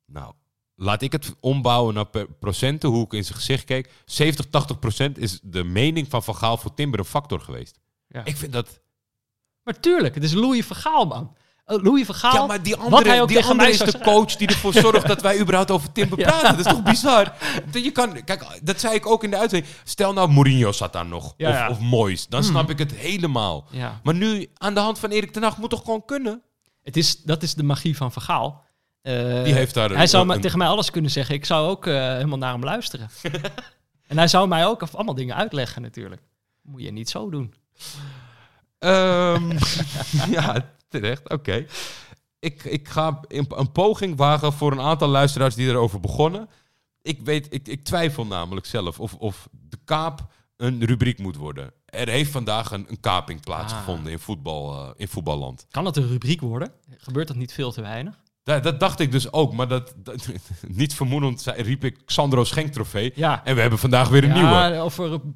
nou, 0.05 0.33
laat 0.75 1.01
ik 1.01 1.11
het 1.11 1.35
ombouwen 1.39 1.93
naar 1.93 2.27
procenten, 2.39 2.89
hoe 2.89 3.05
ik 3.05 3.13
in 3.13 3.25
zijn 3.25 3.37
gezicht 3.37 3.63
keek. 3.63 3.91
70, 4.05 4.45
80 4.45 4.79
procent 4.79 5.17
is 5.17 5.39
de 5.43 5.63
mening 5.63 6.07
van 6.09 6.23
Van 6.23 6.35
Gaal 6.35 6.57
voor 6.57 6.73
Timber 6.73 6.99
een 6.99 7.05
factor 7.05 7.39
geweest. 7.39 7.79
Ja. 8.09 8.21
Ik 8.25 8.37
vind 8.37 8.53
dat... 8.53 8.79
Maar 9.63 9.79
tuurlijk, 9.79 10.15
het 10.15 10.23
is 10.23 10.33
Louis 10.33 10.65
Vergaal, 10.65 11.05
man. 11.05 11.35
Eh, 11.65 11.77
Louis 11.83 12.05
Vergaal, 12.05 12.33
Ja, 12.33 12.45
maar 12.45 12.63
die 12.63 12.75
andere, 12.75 13.25
die 13.27 13.43
andere 13.45 13.69
is 13.69 13.77
de 13.77 13.83
zeggen- 13.85 14.01
coach 14.01 14.35
die 14.35 14.47
ervoor 14.47 14.73
zorgt 14.85 15.07
dat 15.07 15.21
wij 15.21 15.39
überhaupt 15.39 15.71
over 15.71 15.91
Timber 15.91 16.19
Ja. 16.19 16.27
praten. 16.29 16.57
Dat 16.57 16.65
is 16.65 16.71
toch 16.71 16.83
bizar? 16.83 17.33
Dat 17.71 17.83
Je 17.83 17.91
kan, 17.91 18.23
kijk, 18.23 18.59
dat 18.63 18.79
zei 18.79 18.93
ik 18.95 19.05
ook 19.07 19.23
in 19.23 19.29
de 19.29 19.37
uitzending. 19.37 19.71
Stel 19.83 20.13
nou 20.13 20.31
Mourinho 20.31 20.71
zat 20.71 20.93
daar 20.93 21.05
nog. 21.05 21.33
Ja, 21.37 21.49
of, 21.49 21.55
ja. 21.55 21.69
of 21.69 21.79
Moyes. 21.79 22.27
Dan 22.27 22.39
Mhm. 22.41 22.49
snap 22.49 22.69
ik 22.69 22.77
het 22.79 22.91
helemaal. 22.91 23.67
Maar 24.03 24.15
nu, 24.15 24.49
aan 24.57 24.73
de 24.73 24.79
hand 24.79 24.99
van 24.99 25.09
Erik 25.09 25.31
ten 25.31 25.43
Hag, 25.43 25.57
moet 25.57 25.69
toch 25.69 25.81
gewoon 25.83 26.05
kunnen? 26.05 26.41
Het 26.83 26.97
is, 26.97 27.21
dat 27.23 27.43
is 27.43 27.53
de 27.53 27.63
magie 27.63 27.97
van 27.97 28.11
Vergaal. 28.11 28.63
Eh, 29.01 29.43
Die 29.43 29.53
heeft 29.53 29.73
daar 29.73 29.89
hij 29.89 30.07
zou 30.07 30.21
een- 30.21 30.35
me- 30.35 30.39
tegen 30.39 30.57
mij 30.57 30.67
alles 30.67 30.91
kunnen 30.91 31.11
zeggen. 31.11 31.35
Ik 31.35 31.45
zou 31.45 31.69
ook 31.69 31.87
eh, 31.87 31.93
helemaal 31.93 32.37
naar 32.37 32.51
hem 32.53 32.63
luisteren. 32.63 33.09
en 34.07 34.17
hij 34.17 34.27
zou 34.27 34.47
mij 34.47 34.65
ook 34.65 34.83
allemaal 34.83 35.15
dingen 35.15 35.35
uitleggen 35.35 35.81
natuurlijk. 35.81 36.21
Moet 36.61 36.81
je 36.81 36.91
niet 36.91 37.09
zo 37.09 37.29
doen. 37.29 37.53
Ehm, 38.79 39.51
ja, 40.37 40.73
terecht. 40.87 41.29
Oké. 41.29 41.65
Ik, 42.39 42.63
ik 42.63 42.87
ga 42.87 43.19
een, 43.27 43.71
poging 43.71 44.17
wagen 44.17 44.53
voor 44.53 44.71
een 44.71 44.81
aantal 44.81 45.07
luisteraars 45.07 45.55
die 45.55 45.67
erover 45.67 45.99
begonnen. 45.99 46.49
Ik, 47.01 47.21
weet, 47.23 47.53
ik, 47.53 47.67
ik 47.67 47.83
twijfel 47.83 48.25
namelijk 48.25 48.65
zelf 48.65 48.99
of, 48.99 49.13
of 49.13 49.47
de 49.51 49.77
kaap 49.85 50.27
een 50.57 50.85
rubriek 50.85 51.19
moet 51.19 51.35
worden. 51.35 51.73
Er 51.85 52.09
heeft 52.09 52.31
vandaag 52.31 52.71
een, 52.71 52.85
een 52.89 52.99
kaping 52.99 53.41
plaatsgevonden 53.41 54.11
in, 54.11 54.19
voetbal, 54.19 54.73
eh, 54.73 54.89
in 54.95 55.07
voetballand. 55.07 55.65
Kan 55.71 55.83
dat 55.83 55.97
een 55.97 56.07
rubriek 56.07 56.41
worden? 56.41 56.71
Gebeurt 56.97 57.27
dat 57.27 57.37
niet 57.37 57.53
veel 57.53 57.71
te 57.71 57.81
weinig? 57.81 58.15
Dat, 58.43 58.63
dat 58.63 58.79
dacht 58.79 58.99
ik 58.99 59.11
dus 59.11 59.31
ook, 59.31 59.53
maar 59.53 59.67
dat, 59.67 59.93
dat, 59.97 60.29
niet 60.67 60.93
vermoedend 60.93 61.41
zei, 61.41 61.61
riep 61.61 61.83
ik 61.83 61.97
Sandro 62.05 62.43
Schenk 62.43 62.73
trofee. 62.73 63.11
Ja. 63.15 63.45
En 63.45 63.55
we 63.55 63.61
hebben 63.61 63.79
vandaag 63.79 64.09
weer 64.09 64.23
een 64.23 64.33
nieuwe. 64.33 64.49
ja 64.49 64.79
over 64.79 65.11
een 65.11 65.35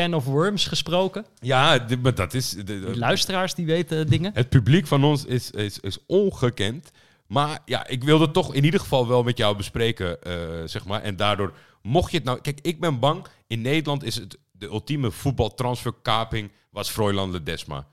can 0.00 0.14
of 0.14 0.24
worms 0.24 0.66
gesproken. 0.66 1.26
Ja, 1.40 1.78
dit- 1.78 2.02
maar 2.02 2.14
dat 2.14 2.34
is... 2.34 2.50
de- 2.50 2.92
luisteraars 2.94 3.54
die 3.54 3.66
weten 3.66 4.06
dingen. 4.06 4.30
Het 4.34 4.48
publiek 4.48 4.86
van 4.86 5.04
ons 5.04 5.24
is, 5.24 5.50
is, 5.50 5.80
is 5.80 5.98
ongekend. 6.06 6.90
Maar 7.26 7.58
ja, 7.64 7.86
ik 7.86 8.04
wilde 8.04 8.30
toch 8.30 8.54
in 8.54 8.64
ieder 8.64 8.80
geval 8.80 9.08
wel 9.08 9.22
met 9.22 9.38
jou 9.38 9.56
bespreken, 9.56 10.22
eh, 10.22 10.32
zeg 10.64 10.84
maar. 10.84 11.02
En 11.02 11.16
daardoor, 11.16 11.52
mocht 11.82 12.10
je 12.10 12.16
het 12.16 12.26
nou... 12.26 12.40
Kijk, 12.40 12.58
ik 12.62 12.80
ben 12.80 12.98
bang. 12.98 13.26
In 13.46 13.60
Nederland 13.60 14.04
is 14.04 14.14
het 14.14 14.38
de 14.52 14.66
ultieme 14.66 15.10
voetbaltransferkaping 15.10 16.50
was 16.70 16.90
Froilan 16.90 17.30
Ledesma. 17.30 17.86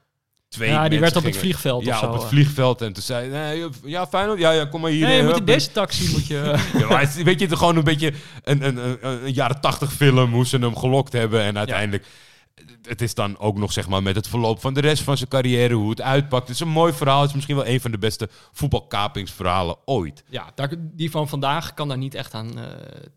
Twee 0.55 0.69
Ja, 0.69 0.89
die 0.89 0.99
werd 0.99 1.15
op 1.15 1.23
het 1.23 1.37
vliegveld 1.37 1.85
Ja, 1.85 1.93
of 1.93 1.99
zo. 1.99 2.05
op 2.05 2.13
het 2.13 2.23
vliegveld. 2.23 2.81
En 2.81 2.93
toen 2.93 3.03
zei 3.03 3.29
nee, 3.29 3.65
ja, 3.83 4.07
Feyenoord, 4.07 4.39
ja, 4.39 4.51
ja, 4.51 4.65
kom 4.65 4.81
maar 4.81 4.91
hier. 4.91 5.05
Nee, 5.05 5.15
je 5.15 5.21
eh, 5.21 5.27
moet 5.27 5.37
in 5.37 5.45
deze 5.45 5.71
taxi 5.71 6.11
moet 6.11 6.27
je... 6.27 6.55
Ja, 6.79 6.87
maar 6.87 7.01
het 7.01 7.23
weet 7.23 7.39
je, 7.39 7.43
het 7.45 7.51
is 7.51 7.57
gewoon 7.57 7.75
een 7.75 7.83
beetje 7.83 8.13
een, 8.43 8.65
een, 8.65 8.77
een, 8.77 8.97
een 9.25 9.33
jaren 9.33 9.61
tachtig 9.61 9.93
film, 9.93 10.33
hoe 10.33 10.45
ze 10.45 10.57
hem 10.57 10.75
gelokt 10.75 11.13
hebben. 11.13 11.41
En 11.41 11.57
uiteindelijk, 11.57 12.05
het 12.81 13.01
is 13.01 13.13
dan 13.13 13.37
ook 13.39 13.57
nog 13.57 13.71
zeg 13.71 13.87
maar 13.87 14.03
met 14.03 14.15
het 14.15 14.27
verloop 14.27 14.59
van 14.61 14.73
de 14.73 14.81
rest 14.81 15.03
van 15.03 15.17
zijn 15.17 15.29
carrière, 15.29 15.73
hoe 15.73 15.89
het 15.89 16.01
uitpakt. 16.01 16.47
Het 16.47 16.55
is 16.55 16.59
een 16.61 16.67
mooi 16.67 16.93
verhaal. 16.93 17.19
Het 17.19 17.29
is 17.29 17.35
misschien 17.35 17.55
wel 17.55 17.67
een 17.67 17.81
van 17.81 17.91
de 17.91 17.97
beste 17.97 18.29
voetbalkapingsverhalen 18.51 19.77
ooit. 19.85 20.23
ja, 20.29 20.51
daar, 20.55 20.69
die 20.79 21.11
van 21.11 21.27
vandaag 21.29 21.73
kan 21.73 21.87
daar 21.87 21.97
niet 21.97 22.15
echt 22.15 22.33
aan 22.33 22.59
eh, 22.59 22.65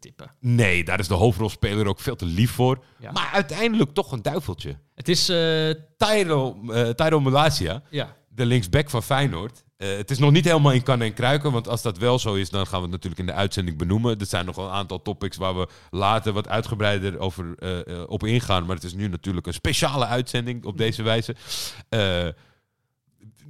tippen. 0.00 0.34
Nee, 0.40 0.84
daar 0.84 0.98
is 0.98 1.08
de 1.08 1.14
hoofdrolspeler 1.14 1.86
ook 1.86 2.00
veel 2.00 2.16
te 2.16 2.24
lief 2.24 2.50
voor. 2.50 2.84
Ja. 2.98 3.12
Maar 3.12 3.30
uiteindelijk 3.32 3.92
toch 3.94 4.12
een 4.12 4.22
duiveltje. 4.22 4.78
Het 4.94 5.08
is... 5.08 5.28
eh, 5.28 5.70
Tyro, 5.96 6.56
Tyro 6.94 7.20
Malasia, 7.20 7.82
ja, 7.90 8.16
de 8.28 8.46
linksback 8.46 8.90
van 8.90 9.02
Feyenoord. 9.02 9.64
Eh, 9.78 9.96
het 9.96 10.10
is 10.10 10.18
nog 10.18 10.30
niet 10.30 10.44
helemaal 10.44 10.72
in 10.72 10.82
kan 10.82 11.02
en 11.02 11.14
kruiken, 11.14 11.52
want 11.52 11.68
als 11.68 11.82
dat 11.82 11.98
wel 11.98 12.18
zo 12.18 12.34
is, 12.34 12.50
dan 12.50 12.66
gaan 12.66 12.78
we 12.78 12.82
het 12.82 12.90
natuurlijk 12.90 13.20
in 13.20 13.26
de 13.26 13.32
uitzending 13.32 13.78
benoemen. 13.78 14.18
Er 14.18 14.26
zijn 14.26 14.46
nog 14.46 14.56
een 14.56 14.68
aantal 14.68 15.02
topics 15.02 15.36
waar 15.36 15.56
we 15.56 15.68
later 15.90 16.32
wat 16.32 16.48
uitgebreider 16.48 17.18
over 17.18 17.54
eh, 17.58 18.00
eh, 18.00 18.08
op 18.08 18.24
ingaan. 18.24 18.66
Maar 18.66 18.74
het 18.74 18.84
is 18.84 18.94
nu 18.94 19.08
natuurlijk 19.08 19.46
een 19.46 19.52
speciale 19.52 20.06
uitzending 20.06 20.64
op 20.64 20.78
deze 20.78 21.02
wijze. 21.02 21.36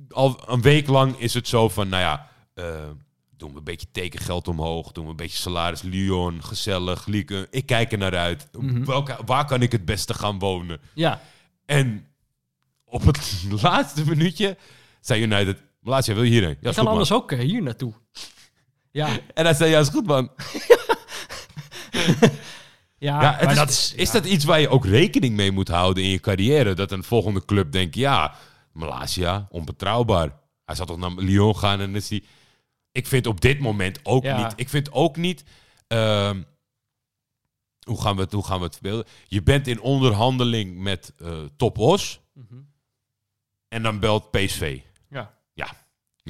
Al 0.09 0.43
een 0.47 0.63
week 0.63 0.87
lang 0.87 1.19
is 1.19 1.35
het 1.35 1.49
zo 1.49 1.69
van, 1.69 1.89
nou 1.89 2.03
ja, 2.03 2.29
doen 3.37 3.53
we 3.53 3.59
een 3.59 3.65
beetje 3.65 3.91
tekengeld 3.93 4.49
omhoog, 4.49 4.93
doen 4.93 5.05
we 5.05 5.11
een 5.11 5.17
beetje 5.17 5.39
salaris 5.39 5.83
Lyon, 5.83 6.45
gezellig, 6.45 7.07
Lieke. 7.07 7.47
Ik 7.51 7.67
kijk 7.67 7.93
er 7.93 7.99
naar 7.99 8.17
uit. 8.17 8.49
Mhm. 8.59 8.85
Welke, 8.85 9.19
waar 9.27 9.47
kan 9.47 9.63
ik 9.63 9.73
het 9.73 9.85
beste 9.85 10.15
gaan 10.15 10.39
wonen? 10.39 10.81
ja. 10.95 11.21
En 11.67 12.07
op 12.85 13.05
het 13.05 13.45
laatste 13.63 14.05
minuutje 14.07 14.57
zei 15.01 15.23
United, 15.23 15.63
Malasia, 15.81 16.15
wil 16.15 16.23
je 16.23 16.31
hierheen? 16.31 16.57
Ja, 16.61 16.69
ik 16.69 16.75
kan 16.75 16.85
goed, 16.85 16.87
anders 16.93 17.11
man. 17.11 17.19
ook 17.19 17.33
eh, 17.33 17.39
hier 17.39 17.63
naartoe. 17.63 17.93
Ja, 18.91 19.09
En 19.35 19.45
hij 19.45 19.55
zei, 19.55 19.71
ja, 19.71 19.79
is 19.79 19.89
goed, 19.89 20.07
man. 20.07 20.31
ja, 21.91 22.29
Ja, 22.99 23.21
maar 23.21 23.51
is, 23.51 23.57
dat 23.57 23.69
is... 23.69 23.93
is 23.95 24.07
ja. 24.07 24.13
dat 24.13 24.27
iets 24.27 24.45
waar 24.45 24.61
je 24.61 24.69
ook 24.69 24.85
rekening 24.87 25.37
mee 25.37 25.51
moet 25.53 25.69
houden 25.69 26.03
in 26.03 26.09
je 26.11 26.21
carrière? 26.21 26.75
Dat 26.75 26.93
een 26.93 27.05
volgende 27.05 27.45
club 27.45 27.73
denkt, 27.73 27.95
ja, 27.95 28.35
Malasia, 28.73 29.47
onbetrouwbaar. 29.51 30.39
Hij 30.65 30.75
zal 30.75 30.87
toch 30.87 30.99
naar 30.99 31.11
Lyon 31.11 31.57
gaan 31.57 31.81
en 31.81 31.95
is 31.97 32.09
hij... 32.11 32.23
ik 32.93 33.07
vind 33.07 33.27
op 33.27 33.41
dit 33.41 33.59
moment 33.61 34.01
ook 34.03 34.23
Ja. 34.25 34.43
niet. 34.45 34.53
Ik 34.57 34.69
vind 34.69 34.93
ook 34.93 35.17
niet. 35.17 35.45
ehm, 35.87 36.43
hoe, 37.87 38.01
gaan 38.01 38.17
we 38.17 38.23
het, 38.23 38.33
hoe 38.33 38.45
gaan 38.45 38.59
we 38.59 38.65
het 38.65 38.75
verbeelden? 38.75 39.07
Je 39.27 39.43
bent 39.43 39.67
in 39.67 39.81
onderhandeling 39.81 40.79
met 40.79 41.13
eh 41.19 41.39
Top 41.57 41.79
Os. 41.79 42.21
Mhm. 42.35 42.55
En 43.69 43.83
dan 43.83 43.99
belt 44.01 44.31
PSV. 44.31 44.81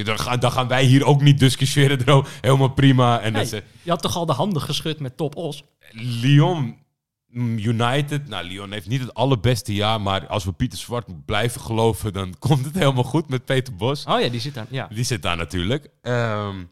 Dan 0.04 0.18
gaan, 0.18 0.40
dan 0.40 0.52
gaan 0.52 0.68
wij 0.68 0.84
hier 0.84 1.04
ook 1.04 1.20
niet 1.20 1.38
discussiëren. 1.38 2.00
erover. 2.00 2.32
Helemaal 2.40 2.68
prima. 2.68 3.20
En 3.20 3.32
Nee, 3.32 3.40
dat 3.40 3.50
ze, 3.50 3.62
je 3.82 3.90
had 3.90 4.02
toch 4.02 4.16
al 4.16 4.26
de 4.26 4.32
handen 4.32 4.62
geschud 4.62 5.00
met 5.00 5.16
Top 5.16 5.36
Os? 5.36 5.64
Lyon 5.92 6.78
mm, 7.26 7.58
United. 7.58 8.28
Nou, 8.28 8.46
Lyon 8.46 8.72
heeft 8.72 8.88
niet 8.88 9.00
het 9.00 9.14
allerbeste 9.14 9.74
jaar. 9.74 10.00
Maar 10.00 10.26
als 10.26 10.44
we 10.44 10.52
Pieter 10.52 10.78
Zwart 10.78 11.24
blijven 11.24 11.60
geloven, 11.60 12.12
dan 12.12 12.34
komt 12.48 12.64
het 12.64 12.74
helemaal 12.74 13.04
goed 13.04 13.28
met 13.28 13.44
Peter 13.44 13.76
Bos. 13.76 14.04
Oh 14.04 14.20
ja, 14.20 14.28
die 14.28 14.40
zit 14.40 14.54
daar. 14.54 14.66
Ja. 14.70 14.88
Die 14.90 15.04
zit 15.04 15.22
daar 15.22 15.36
natuurlijk. 15.36 15.88
Ehm, 16.02 16.64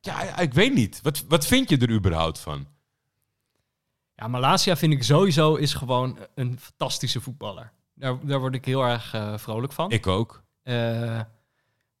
ja, 0.00 0.38
ik 0.38 0.54
weet 0.54 0.74
niet. 0.74 1.00
Wat, 1.02 1.24
wat 1.28 1.46
vind 1.46 1.68
je 1.68 1.78
er 1.78 1.90
überhaupt 1.90 2.38
van? 2.38 2.66
ja, 4.14 4.28
Malasia 4.28 4.76
vind 4.76 4.92
ik 4.92 5.02
sowieso 5.02 5.54
is 5.54 5.74
gewoon 5.74 6.18
een 6.34 6.58
fantastische 6.60 7.20
voetballer. 7.20 7.72
Daar, 7.94 8.26
daar 8.26 8.40
word 8.40 8.54
ik 8.54 8.64
heel 8.64 8.82
erg 8.82 9.14
eh, 9.14 9.38
vrolijk 9.38 9.72
van. 9.72 9.90
Ik 9.90 10.06
ook. 10.06 10.44
Eh, 10.62 11.20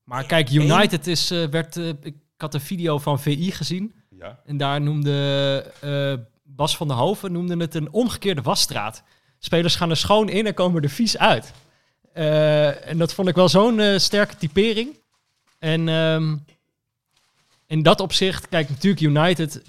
maar 0.04 0.24
kijk, 0.24 0.50
United 0.50 1.06
is, 1.06 1.30
eh, 1.30 1.44
werd... 1.44 1.76
eh, 1.76 1.88
ik 1.88 2.14
had 2.36 2.54
een 2.54 2.60
video 2.60 2.98
van 2.98 3.20
VI 3.20 3.50
gezien. 3.50 3.94
Ja. 4.18 4.40
En 4.46 4.56
daar 4.56 4.80
noemde 4.80 5.72
eh, 5.80 6.14
Bas 6.42 6.76
van 6.76 6.88
der 6.88 6.96
Hoven 6.96 7.32
noemde 7.32 7.56
het 7.56 7.74
een 7.74 7.92
omgekeerde 7.92 8.42
wasstraat. 8.42 9.02
Spelers 9.38 9.76
gaan 9.76 9.90
er 9.90 9.96
schoon 9.96 10.28
in 10.28 10.46
en 10.46 10.54
komen 10.54 10.82
er 10.82 10.88
vies 10.88 11.18
uit. 11.18 11.52
En 12.12 12.98
dat 12.98 13.14
vond 13.14 13.28
ik 13.28 13.34
wel 13.34 13.48
zo'n 13.48 14.00
sterke 14.00 14.36
typering. 14.36 14.98
En 15.58 15.88
ehm, 15.88 16.36
in 17.66 17.82
dat 17.82 18.00
opzicht, 18.00 18.48
kijk, 18.48 18.68
natuurlijk 18.68 19.00
United... 19.00 19.62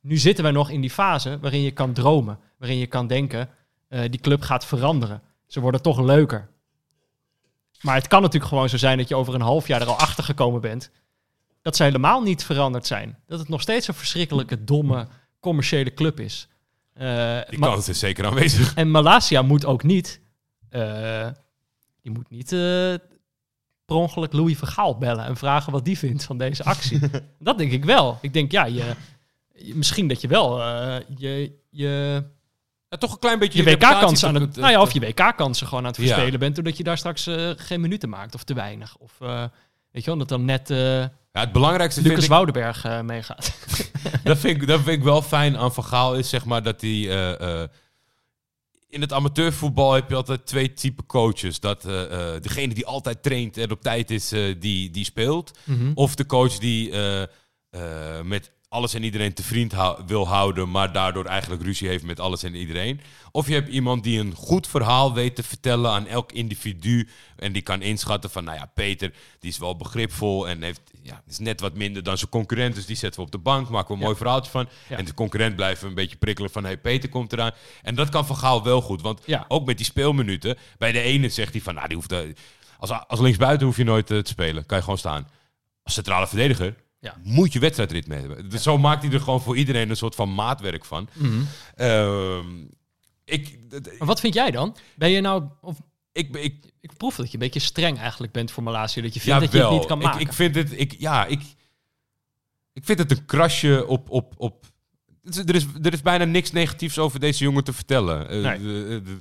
Nu 0.00 0.16
zitten 0.16 0.44
wij 0.44 0.52
nog 0.52 0.70
in 0.70 0.80
die 0.80 0.90
fase 0.90 1.38
waarin 1.40 1.62
je 1.62 1.70
kan 1.70 1.92
dromen. 1.92 2.38
Waarin 2.58 2.78
je 2.78 2.86
kan 2.86 3.06
denken, 3.06 3.48
die 3.88 4.20
club 4.20 4.42
gaat 4.42 4.64
veranderen. 4.64 5.22
Ze 5.46 5.60
worden 5.60 5.82
toch 5.82 6.00
leuker. 6.00 6.48
Maar 7.80 7.94
het 7.94 8.08
kan 8.08 8.22
natuurlijk 8.22 8.50
gewoon 8.50 8.68
zo 8.68 8.76
zijn 8.76 8.98
dat 8.98 9.08
je 9.08 9.16
over 9.16 9.34
een 9.34 9.40
half 9.40 9.66
jaar 9.66 9.80
er 9.80 9.86
al 9.86 9.98
achter 9.98 10.24
gekomen 10.24 10.60
bent 10.60 10.90
dat 11.62 11.76
ze 11.76 11.82
helemaal 11.82 12.22
niet 12.22 12.44
veranderd 12.44 12.86
zijn. 12.86 13.18
Dat 13.26 13.38
het 13.38 13.48
nog 13.48 13.60
steeds 13.60 13.88
een 13.88 13.94
verschrikkelijke, 13.94 14.64
domme, 14.64 15.06
commerciële 15.40 15.94
club 15.94 16.20
is. 16.20 16.48
Eh, 16.92 17.38
Die 17.48 17.58
kans 17.58 17.88
is 17.88 17.98
zeker 17.98 18.26
aanwezig. 18.26 18.74
en 18.74 18.90
Malasia 18.90 19.42
moet 19.42 19.64
ook 19.64 19.82
niet... 19.82 20.20
eh, 20.68 21.28
die 22.02 22.12
moet 22.12 22.30
niet 22.30 22.52
eh, 22.52 22.58
per 23.84 23.96
ongeluk 23.96 24.32
Louis 24.32 24.58
Vergaal 24.58 24.98
bellen... 24.98 25.24
en 25.24 25.36
vragen 25.36 25.72
wat 25.72 25.84
die 25.84 25.98
vindt 25.98 26.24
van 26.24 26.38
deze 26.38 26.64
actie. 26.64 27.00
dat 27.38 27.58
denk 27.58 27.72
ik 27.72 27.84
wel. 27.84 28.18
Ik 28.20 28.32
denk, 28.32 28.52
ja, 28.52 28.64
je, 28.64 28.94
je- 29.54 29.74
misschien 29.74 30.08
dat 30.08 30.20
je 30.20 30.28
wel 30.28 30.62
eh, 30.62 30.96
je, 31.16 31.52
je, 31.70 32.24
Ja, 32.90 32.96
toch 32.96 33.12
een 33.12 33.18
klein 33.18 33.38
beetje 33.38 33.58
je 33.64 33.70
WK-kansen 33.70 34.28
aan 34.28 34.34
het... 34.34 34.52
te- 34.54 34.60
Nou 34.60 34.72
ja, 34.72 34.80
of 34.80 34.92
je 34.92 35.00
WK-kansen 35.00 35.66
gewoon 35.66 35.84
aan 35.84 35.90
het 35.90 36.00
Ja. 36.00 36.06
verspelen 36.06 36.38
bent... 36.40 36.54
doordat 36.54 36.76
je 36.76 36.82
daar 36.84 36.98
straks 36.98 37.26
eh, 37.26 37.50
geen 37.56 37.80
minuten 37.80 38.08
maakt 38.08 38.34
of 38.34 38.44
te 38.44 38.54
weinig. 38.54 38.96
Of 38.98 39.12
eh, 39.20 39.44
weet 39.90 40.04
je 40.04 40.10
wel, 40.10 40.18
dat 40.18 40.28
dan 40.28 40.44
net... 40.44 40.70
eh, 40.70 40.78
Ja, 41.00 41.10
het 41.32 41.52
belangrijkste 41.52 42.00
vind 42.00 42.08
Lucas 42.12 42.24
ik, 42.24 42.30
Woudenberg 42.30 42.84
eh, 42.84 43.00
meegaat. 43.00 43.52
dat, 44.24 44.38
vind 44.38 44.62
ik, 44.62 44.66
dat 44.68 44.80
vind 44.80 44.96
ik 44.98 45.02
wel 45.04 45.22
fijn 45.22 45.56
aan 45.56 45.74
Van 45.74 45.84
Gaal, 45.84 46.14
is 46.14 46.28
zeg 46.28 46.44
maar 46.44 46.62
dat 46.62 46.80
hij... 46.80 46.90
eh, 46.90 47.62
eh, 47.62 47.68
in 48.88 49.00
het 49.00 49.12
amateurvoetbal 49.12 49.92
heb 49.92 50.08
je 50.08 50.14
altijd 50.14 50.46
twee 50.46 50.72
typen 50.72 51.06
coaches. 51.06 51.60
Dat 51.60 51.84
eh, 51.84 52.02
eh, 52.34 52.42
degene 52.42 52.74
die 52.74 52.86
altijd 52.86 53.22
traint 53.22 53.56
en 53.56 53.70
op 53.70 53.82
tijd 53.82 54.10
is, 54.10 54.32
eh, 54.32 54.54
die, 54.58 54.90
die 54.90 55.04
speelt. 55.04 55.58
Of 55.94 56.14
de 56.14 56.26
coach 56.26 56.58
die 56.58 56.90
eh, 56.90 57.22
eh, 57.22 57.28
met 58.24 58.50
alles 58.70 58.94
en 58.94 59.02
iedereen 59.02 59.32
te 59.34 59.42
vriend 59.42 59.72
hou- 59.72 60.02
wil 60.06 60.28
houden, 60.28 60.70
maar 60.70 60.92
daardoor 60.92 61.24
eigenlijk 61.24 61.62
ruzie 61.62 61.88
heeft 61.88 62.04
met 62.04 62.20
alles 62.20 62.42
en 62.42 62.54
iedereen. 62.54 63.00
Of 63.32 63.46
je 63.48 63.54
hebt 63.54 63.68
iemand 63.68 64.02
die 64.04 64.20
een 64.20 64.34
goed 64.34 64.66
verhaal 64.66 65.14
weet 65.14 65.34
te 65.36 65.42
vertellen 65.42 65.90
aan 65.90 66.06
elk 66.06 66.32
individu. 66.32 67.08
En 67.36 67.52
die 67.52 67.62
kan 67.62 67.82
inschatten 67.82 68.30
van, 68.30 68.44
nou 68.44 68.58
ja, 68.58 68.70
Peter, 68.74 69.12
die 69.38 69.50
is 69.50 69.58
wel 69.58 69.76
begripvol 69.76 70.48
en 70.48 70.62
heeft, 70.62 70.80
ja, 71.02 71.22
is 71.28 71.38
net 71.38 71.60
wat 71.60 71.74
minder 71.74 72.02
dan 72.02 72.18
zijn 72.18 72.30
concurrent. 72.30 72.74
Dus 72.74 72.86
die 72.86 72.96
zetten 72.96 73.20
we 73.20 73.26
op 73.26 73.32
de 73.32 73.38
bank, 73.38 73.68
maken 73.68 73.86
we 73.88 73.92
een 73.94 73.98
Ja. 73.98 74.04
mooi 74.04 74.16
verhaaltje 74.16 74.50
van. 74.50 74.68
Ja. 74.88 74.96
En 74.96 75.04
de 75.04 75.14
concurrent 75.14 75.56
blijven 75.56 75.88
een 75.88 75.94
beetje 75.94 76.16
prikkelen 76.16 76.50
van, 76.50 76.64
hey, 76.64 76.78
Peter 76.78 77.08
komt 77.08 77.32
eraan. 77.32 77.52
En 77.82 77.94
dat 77.94 78.08
kan 78.08 78.26
Van 78.26 78.36
Gaal 78.36 78.62
wel 78.64 78.80
goed, 78.80 79.02
want 79.02 79.20
Ja. 79.26 79.44
ook 79.48 79.66
met 79.66 79.76
die 79.76 79.86
speelminuten. 79.86 80.56
Bij 80.78 80.92
de 80.92 81.00
ene 81.00 81.28
zegt 81.28 81.52
hij 81.52 81.62
van, 81.62 81.74
nou, 81.74 81.86
die 81.88 81.96
hoeft, 81.96 82.12
eh, 82.12 82.18
als, 82.78 82.90
als 82.90 83.20
linksbuiten 83.20 83.66
hoef 83.66 83.76
je 83.76 83.84
nooit 83.84 84.10
eh, 84.10 84.18
te 84.18 84.30
spelen. 84.30 84.66
Kan 84.66 84.76
je 84.76 84.82
gewoon 84.82 84.98
staan. 84.98 85.28
Als 85.82 85.94
centrale 85.94 86.26
verdediger 86.26 86.74
Ja. 87.00 87.16
moet 87.22 87.52
je 87.52 87.58
wedstrijdritme 87.58 88.14
hebben. 88.14 88.48
Dus 88.48 88.62
zo 88.62 88.78
maakt 88.78 89.02
hij 89.02 89.12
er 89.12 89.20
gewoon 89.20 89.40
voor 89.42 89.56
iedereen 89.56 89.90
een 89.90 89.96
soort 89.96 90.14
van 90.14 90.34
maatwerk 90.34 90.84
van. 90.84 91.08
Ehm, 91.76 92.46
ik, 93.24 93.58
Maar 93.98 94.06
wat 94.08 94.20
vind 94.20 94.34
jij 94.34 94.50
dan? 94.50 94.76
Ben 94.96 95.10
je 95.10 95.20
nou... 95.20 95.44
Of, 95.60 95.78
ik, 96.12 96.36
ik, 96.36 96.72
ik 96.80 96.96
proef 96.96 97.16
dat 97.16 97.26
je 97.26 97.32
een 97.32 97.38
beetje 97.38 97.60
streng 97.60 97.98
eigenlijk 97.98 98.32
bent 98.32 98.50
voor 98.50 98.62
Malasia. 98.62 99.02
Dat 99.02 99.14
je 99.14 99.20
vindt 99.20 99.40
dat 99.40 99.52
je 99.52 99.58
het 99.62 99.70
niet 99.70 99.86
kan 99.86 99.98
Ik- 99.98 100.04
maken. 100.04 100.20
Ik, 100.20 100.32
vind 100.32 100.54
het, 100.54 100.80
ik, 100.80 100.94
ja, 100.98 101.26
ik, 101.26 101.42
ik 102.72 102.84
vind 102.84 102.98
het 102.98 103.10
een 103.10 103.24
krasje 103.24 103.86
op, 103.86 104.10
op, 104.10 104.34
op. 104.36 104.66
Er 105.46 105.54
is, 105.54 105.66
er 105.82 105.92
is 105.92 106.02
bijna 106.02 106.24
niks 106.24 106.52
negatiefs 106.52 106.98
over 106.98 107.20
deze 107.20 107.44
jongen 107.44 107.64
te 107.64 107.72
vertellen. 107.72 108.28
Eh, 108.28 108.40
Nee. 108.42 108.58
de- 108.58 109.00
de- 109.04 109.20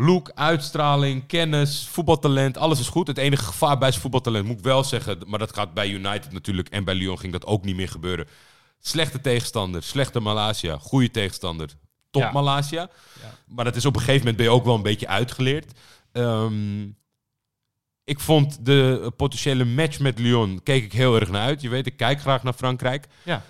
look, 0.00 0.30
uitstraling, 0.34 1.26
kennis, 1.26 1.88
voetbaltalent, 1.90 2.58
alles 2.58 2.80
is 2.80 2.88
goed. 2.88 3.06
Het 3.06 3.18
enige 3.18 3.44
gevaar 3.44 3.78
bij 3.78 3.88
zijn 3.90 4.02
voetbaltalent 4.02 4.46
moet 4.46 4.58
ik 4.58 4.64
wel 4.64 4.84
zeggen, 4.84 5.18
maar 5.26 5.38
dat 5.38 5.54
gaat 5.54 5.74
bij 5.74 5.88
United 5.88 6.32
natuurlijk 6.32 6.68
en 6.68 6.84
bij 6.84 6.94
Lyon 6.94 7.18
ging 7.18 7.32
dat 7.32 7.46
ook 7.46 7.64
niet 7.64 7.76
meer 7.76 7.88
gebeuren. 7.88 8.26
Slechte 8.78 9.20
tegenstander, 9.20 9.82
slechte 9.82 10.20
Malasia, 10.20 10.78
goede 10.78 11.10
tegenstander, 11.10 11.68
top 12.10 12.22
Ja. 12.22 12.32
Malasia. 12.32 12.88
Ja. 13.20 13.34
Maar 13.46 13.64
dat 13.64 13.76
is 13.76 13.84
op 13.84 13.94
een 13.94 14.00
gegeven 14.00 14.18
moment 14.20 14.36
ben 14.36 14.46
je 14.46 14.52
ook 14.52 14.64
wel 14.64 14.74
een 14.74 14.82
beetje 14.82 15.08
uitgeleerd. 15.08 15.72
Ehm, 16.12 16.82
ik 18.04 18.20
vond 18.20 18.64
de 18.64 19.12
potentiële 19.16 19.64
match 19.64 19.98
met 19.98 20.18
Lyon, 20.18 20.60
keek 20.62 20.84
ik 20.84 20.92
heel 20.92 21.14
erg 21.20 21.30
naar 21.30 21.42
uit. 21.42 21.60
Je 21.60 21.68
weet, 21.68 21.86
ik 21.86 21.96
kijk 21.96 22.20
graag 22.20 22.42
naar 22.42 22.52
Frankrijk. 22.52 23.06
Ja. 23.22 23.42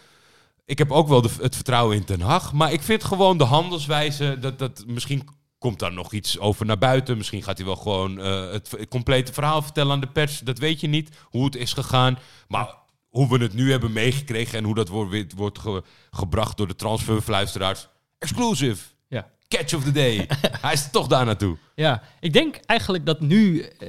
Ik 0.65 0.79
heb 0.79 0.91
ook 0.91 1.09
wel 1.09 1.23
de, 1.23 1.31
het 1.41 1.55
vertrouwen 1.55 1.97
in 1.97 2.05
Ten 2.05 2.21
Hag. 2.21 2.53
Maar 2.53 2.73
ik 2.73 2.83
vind 2.83 3.05
gewoon 3.05 3.39
de 3.39 3.45
handelswijze, 3.45 4.39
dat, 4.41 4.59
dat 4.59 4.85
misschien 4.87 5.29
komt 5.61 5.79
daar 5.79 5.93
nog 5.93 6.13
iets 6.13 6.39
over 6.39 6.67
naar 6.67 6.79
buiten. 6.79 7.17
Misschien 7.17 7.43
gaat 7.43 7.57
hij 7.57 7.67
wel 7.67 7.77
gewoon 7.77 8.21
eh, 8.21 8.51
het 8.51 8.77
complete 8.89 9.33
verhaal 9.33 9.63
vertellen 9.63 9.93
aan 9.93 10.01
de 10.01 10.07
pers. 10.07 10.39
Dat 10.39 10.59
weet 10.59 10.81
je 10.81 10.87
niet, 10.89 11.17
hoe 11.25 11.45
het 11.45 11.57
is 11.57 11.73
gegaan. 11.73 12.19
Maar 12.49 12.75
hoe 13.09 13.29
we 13.29 13.39
het 13.45 13.55
nu 13.55 13.71
hebben 13.71 13.93
meegekregen 13.93 14.59
en 14.59 14.65
hoe 14.65 14.75
dat 14.75 14.89
wordt, 14.89 15.33
wordt 15.33 15.59
ge- 15.59 15.83
gebracht 16.11 16.57
door 16.57 16.67
de 16.69 16.75
transferfluisteraars. 16.77 17.89
Exclusive. 18.19 18.85
Ja. 19.09 19.29
Catch 19.49 19.75
of 19.75 19.85
the 19.85 19.93
day. 19.93 20.27
hij 20.61 20.73
is 20.73 20.91
toch 20.91 21.07
daar 21.07 21.25
naartoe. 21.25 21.57
Ja, 21.75 22.03
ik 22.21 22.33
denk 22.33 22.57
eigenlijk 22.57 23.07
dat 23.07 23.21
nu 23.21 23.61
eh, 23.63 23.89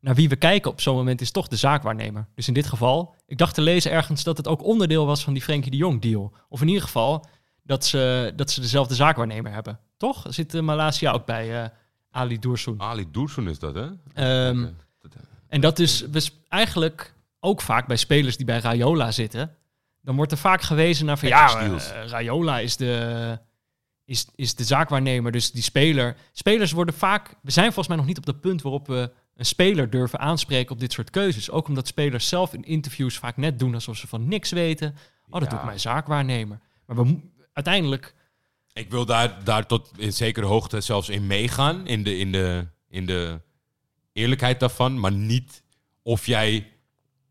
naar 0.00 0.14
wie 0.14 0.28
we 0.28 0.36
kijken 0.36 0.70
op 0.70 0.80
zo'n 0.80 0.96
moment 0.96 1.20
is 1.20 1.30
toch 1.30 1.48
de 1.48 1.56
zaakwaarnemer. 1.56 2.26
Dus 2.34 2.48
in 2.48 2.54
dit 2.54 2.66
geval, 2.66 3.14
ik 3.26 3.38
dacht 3.38 3.54
te 3.54 3.60
lezen 3.60 3.90
ergens 3.90 4.22
dat 4.24 4.36
het 4.36 4.48
ook 4.48 4.62
onderdeel 4.64 5.06
was 5.06 5.24
van 5.24 5.32
die 5.32 5.42
Frenkie 5.42 5.70
de 5.70 5.76
Jong 5.76 6.02
deal. 6.02 6.32
Of 6.48 6.60
in 6.60 6.68
ieder 6.68 6.82
geval 6.82 7.26
dat 7.62 7.84
ze, 7.84 8.32
dat 8.36 8.50
ze 8.50 8.60
dezelfde 8.60 8.94
zaakwaarnemer 8.94 9.52
hebben. 9.52 9.78
Toch? 10.02 10.26
Zit 10.28 10.54
uh, 10.54 10.62
Malasia 10.62 11.12
ook 11.12 11.26
bij 11.26 11.62
eh, 11.62 11.68
Ali 12.10 12.38
Doersoen. 12.38 12.80
Ali 12.80 13.10
Doersoen 13.10 13.48
is 13.48 13.58
dat, 13.58 13.74
hè? 13.74 13.86
Ehm, 14.14 14.66
en 15.48 15.60
dat 15.60 15.78
is 15.78 16.04
dus 16.10 16.36
eigenlijk 16.48 17.14
ook 17.40 17.60
vaak 17.60 17.86
bij 17.86 17.96
spelers 17.96 18.36
die 18.36 18.46
bij 18.46 18.58
Rayola 18.58 19.10
zitten. 19.10 19.56
Dan 20.00 20.16
wordt 20.16 20.32
er 20.32 20.38
vaak 20.38 20.62
gewezen 20.62 21.06
naar 21.06 21.18
van 21.18 21.28
ja, 21.28 21.60
eh, 21.60 22.06
Rayola 22.06 22.58
is 22.58 22.76
de, 22.76 23.38
is, 24.04 24.26
is 24.34 24.54
de 24.54 24.64
zaakwaarnemer. 24.64 25.32
Dus 25.32 25.50
die 25.50 25.62
speler. 25.62 26.16
Spelers 26.32 26.72
worden 26.72 26.94
vaak. 26.94 27.34
We 27.42 27.50
zijn 27.50 27.66
volgens 27.66 27.88
mij 27.88 27.96
nog 27.96 28.06
niet 28.06 28.18
op 28.18 28.26
dat 28.26 28.40
punt 28.40 28.62
waarop 28.62 28.86
we 28.86 29.10
een 29.34 29.46
speler 29.46 29.90
durven 29.90 30.18
aanspreken 30.18 30.72
op 30.72 30.80
dit 30.80 30.92
soort 30.92 31.10
keuzes. 31.10 31.50
Ook 31.50 31.68
omdat 31.68 31.86
spelers 31.86 32.28
zelf 32.28 32.54
in 32.54 32.64
interviews 32.64 33.18
vaak 33.18 33.36
net 33.36 33.58
doen 33.58 33.74
alsof 33.74 33.96
ze 33.96 34.06
van 34.06 34.28
niks 34.28 34.50
weten. 34.50 34.94
Oh, 35.28 35.40
dat 35.40 35.50
Ja. 35.50 35.56
doet 35.56 35.64
mijn 35.64 35.80
zaakwaarnemer. 35.80 36.60
Maar 36.86 36.96
we, 36.96 37.20
uiteindelijk. 37.52 38.14
Ik 38.72 38.90
wil 38.90 39.06
daar, 39.06 39.44
daar 39.44 39.66
tot 39.66 39.90
in 39.96 40.12
zekere 40.12 40.46
hoogte 40.46 40.80
zelfs 40.80 41.08
in 41.08 41.26
meegaan. 41.26 41.86
In 41.86 42.02
de, 42.02 42.18
in, 42.18 42.32
de, 42.32 42.66
in 42.88 43.06
de 43.06 43.40
eerlijkheid 44.12 44.60
daarvan. 44.60 45.00
Maar 45.00 45.12
niet 45.12 45.62
of 46.02 46.26
jij 46.26 46.66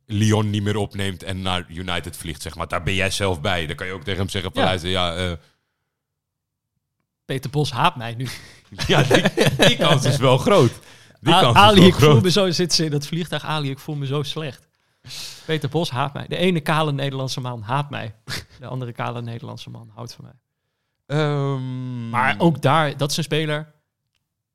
Lyon 0.05 0.49
niet 0.49 0.63
meer 0.63 0.77
opneemt 0.77 1.23
en 1.23 1.41
naar 1.41 1.65
United 1.69 2.17
vliegt. 2.17 2.41
Zeg 2.41 2.55
maar. 2.55 2.67
Daar 2.67 2.83
ben 2.83 2.93
jij 2.93 3.09
zelf 3.09 3.41
bij. 3.41 3.65
Dan 3.65 3.75
kan 3.75 3.87
je 3.87 3.93
ook 3.93 4.03
tegen 4.03 4.19
hem 4.19 4.29
zeggen: 4.29 4.51
van, 4.51 4.61
Ja. 4.61 4.67
luister, 4.67 4.89
ja, 4.89 5.15
eh, 5.15 5.31
Peter 7.25 7.49
Bos 7.49 7.71
haat 7.71 7.95
mij 7.95 8.13
nu. 8.15 8.27
ja 8.87 9.03
die, 9.03 9.23
die 9.67 9.77
kans 9.77 10.05
is 10.05 10.17
wel 10.17 10.37
groot. 10.37 10.71
Die 11.19 11.33
A- 11.33 11.41
kans 11.41 11.57
Ali, 11.57 11.73
is 11.73 11.79
wel 11.79 11.87
ik 11.87 11.95
voel 11.95 12.21
me 12.21 12.31
zo, 12.31 12.51
zit 12.51 12.73
ze 12.73 12.85
in 12.85 12.91
dat 12.91 13.05
vliegtuig. 13.07 13.43
Ali, 13.45 13.69
ik 13.69 13.79
voel 13.79 13.95
me 13.95 14.05
zo 14.05 14.23
slecht. 14.23 14.67
Peter 15.45 15.69
Bos 15.69 15.89
haat 15.89 16.13
mij. 16.13 16.27
De 16.27 16.35
ene 16.37 16.59
kale 16.59 16.91
Nederlandse 16.91 17.39
man 17.41 17.61
haat 17.61 17.89
mij. 17.89 18.15
De 18.59 18.67
andere 18.67 18.91
kale 18.91 19.21
Nederlandse 19.21 19.69
man 19.69 19.91
houdt 19.93 20.13
van 20.13 20.23
mij. 20.25 20.33
Ehm, 21.05 22.09
Maar 22.09 22.35
ook 22.39 22.61
daar, 22.61 22.97
dat 22.97 23.11
is 23.11 23.17
een 23.17 23.23
speler 23.23 23.73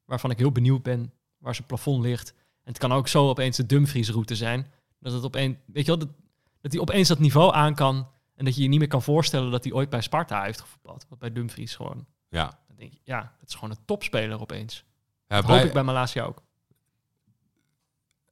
waarvan 0.04 0.30
ik 0.30 0.38
heel 0.38 0.52
benieuwd 0.52 0.82
ben 0.82 1.12
waar 1.38 1.54
zijn 1.54 1.66
plafond 1.66 2.02
ligt. 2.02 2.30
En 2.36 2.72
het 2.72 2.78
kan 2.78 2.92
ook 2.92 3.08
zo 3.08 3.28
opeens 3.28 3.56
de 3.56 3.66
Dumfries-route 3.66 4.36
zijn. 4.36 4.72
Dat 5.00 5.12
het 5.12 5.24
opeens, 5.24 5.56
weet 5.66 5.86
je 5.86 5.96
wel, 5.96 5.98
dat, 6.06 6.08
dat 6.60 6.72
hij 6.72 6.80
opeens 6.80 7.08
dat 7.08 7.18
niveau 7.18 7.54
aan 7.54 7.74
kan. 7.74 8.08
En 8.34 8.44
dat 8.44 8.56
je 8.56 8.62
je 8.62 8.68
niet 8.68 8.78
meer 8.78 8.88
kan 8.88 9.02
voorstellen 9.02 9.50
dat 9.50 9.64
hij 9.64 9.72
ooit 9.72 9.90
bij 9.90 10.00
Sparta 10.00 10.42
heeft 10.42 10.60
gevoetbald. 10.60 11.06
Wat 11.08 11.18
bij 11.18 11.32
Dumfries 11.32 11.74
gewoon. 11.74 12.06
Ja. 12.28 12.58
Dan 12.66 12.76
denk 12.76 12.92
je, 12.92 12.98
ja, 13.04 13.34
het 13.40 13.48
is 13.48 13.54
gewoon 13.54 13.70
een 13.70 13.84
topspeler 13.84 14.40
opeens. 14.40 14.84
Ja, 15.28 15.36
Dat 15.36 15.44
blij- 15.46 15.58
hoop 15.58 15.66
ik 15.66 15.72
bij 15.72 15.82
Malasia 15.82 16.24
ook. 16.24 16.42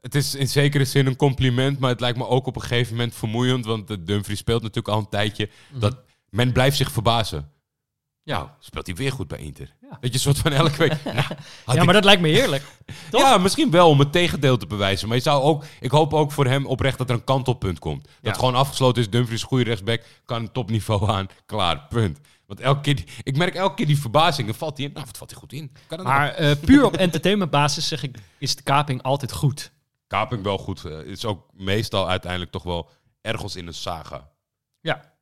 Het 0.01 0.15
is 0.15 0.35
in 0.35 0.49
zekere 0.49 0.85
zin 0.85 1.07
een 1.07 1.17
compliment, 1.17 1.79
maar 1.79 1.91
het 1.91 2.01
lijkt 2.01 2.19
me 2.19 2.27
ook 2.27 2.47
op 2.47 2.57
een 2.57 2.63
gegeven 2.63 2.93
moment 2.97 3.15
vermoeiend. 3.15 3.65
Want 3.65 3.89
de 3.89 4.03
Dumfries 4.03 4.39
speelt 4.39 4.63
natuurlijk 4.63 4.95
al 4.95 5.01
een 5.01 5.09
tijdje. 5.09 5.51
Dat 5.73 5.99
men 6.31 6.53
blijft 6.53 6.77
zich 6.77 6.91
verbazen. 6.93 7.51
Ja. 8.25 8.37
Nou, 8.39 8.49
speelt 8.59 8.87
hij 8.87 8.95
weer 8.97 9.13
goed 9.13 9.29
bij 9.29 9.39
Inter. 9.39 9.75
Ja. 9.81 9.99
Weet 10.01 10.13
je, 10.13 10.19
soort 10.19 10.39
van 10.39 10.53
elke 10.53 10.77
week. 10.77 10.93
Nou, 11.05 11.17
ja, 11.67 11.73
ik- 11.75 11.85
maar 11.85 11.95
dat 11.95 12.05
lijkt 12.05 12.23
me 12.23 12.29
heerlijk. 12.29 12.63
toch? 13.11 13.21
Ja, 13.21 13.39
misschien 13.39 13.71
wel 13.71 13.89
om 13.89 13.99
het 13.99 14.13
tegendeel 14.13 14.57
te 14.57 14.67
bewijzen. 14.67 15.09
Maar 15.09 15.17
je 15.17 15.23
zou 15.23 15.43
ook, 15.43 15.65
ik 15.81 15.91
hoop 15.91 16.15
ook 16.15 16.33
voor 16.33 16.47
hem 16.47 16.67
oprecht 16.67 16.99
dat 16.99 17.09
er 17.09 17.15
een 17.15 17.25
kantelpunt 17.25 17.79
komt. 17.79 18.09
Dat 18.23 18.37
gewoon 18.37 18.55
afgesloten 18.55 19.03
is. 19.03 19.11
Dumfries, 19.11 19.43
goede 19.43 19.65
rechtsback, 19.65 20.03
kan 20.25 20.53
topniveau 20.53 21.11
aan. 21.17 21.27
Klaar, 21.47 21.87
punt. 21.89 22.19
Want 22.47 22.61
elke 22.61 22.81
keer, 22.81 23.05
ik 23.23 23.37
merk 23.37 23.55
elke 23.55 23.75
keer 23.75 23.87
die 23.87 23.99
verbazing. 24.01 24.47
Dan 24.47 24.57
valt 24.57 24.77
hij 24.77 24.87
in. 24.87 24.93
Nou, 24.93 25.05
wat 25.07 25.17
valt 25.17 25.31
hij 25.31 25.39
goed 25.41 25.53
in? 25.53 25.73
Kan 25.87 26.03
Maar 26.03 26.31
eh, 26.35 26.57
puur 26.65 26.85
op 26.85 26.97
entertainmentbasis 26.97 27.89
zeg 27.89 28.03
ik, 28.03 28.17
is 28.39 28.57
de 28.57 28.63
kaping 28.63 29.03
altijd 29.03 29.33
goed. 29.33 29.73
Kaping 30.07 30.43
wel 30.43 30.59
goed. 30.59 30.85
eh, 30.85 30.99
is 31.01 31.25
ook 31.25 31.47
meestal 31.53 32.09
uiteindelijk 32.09 32.51
toch 32.51 32.63
wel 32.63 32.91
ergens 33.21 33.57
in 33.57 33.67
een 33.67 33.75
saga. 33.75 34.31
Ja. 34.81 35.13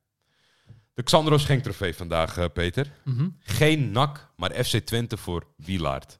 De 0.93 1.03
Xandro 1.03 1.37
Schenk 1.37 1.63
trofee 1.63 1.95
vandaag, 1.95 2.37
eh, 2.37 2.45
Peter. 2.53 2.91
Mhm. 3.03 3.29
Geen 3.39 3.91
NAC, 3.91 4.29
maar 4.35 4.63
FC 4.63 4.77
Twente 4.77 5.17
voor 5.17 5.43
Wielaard. 5.55 6.19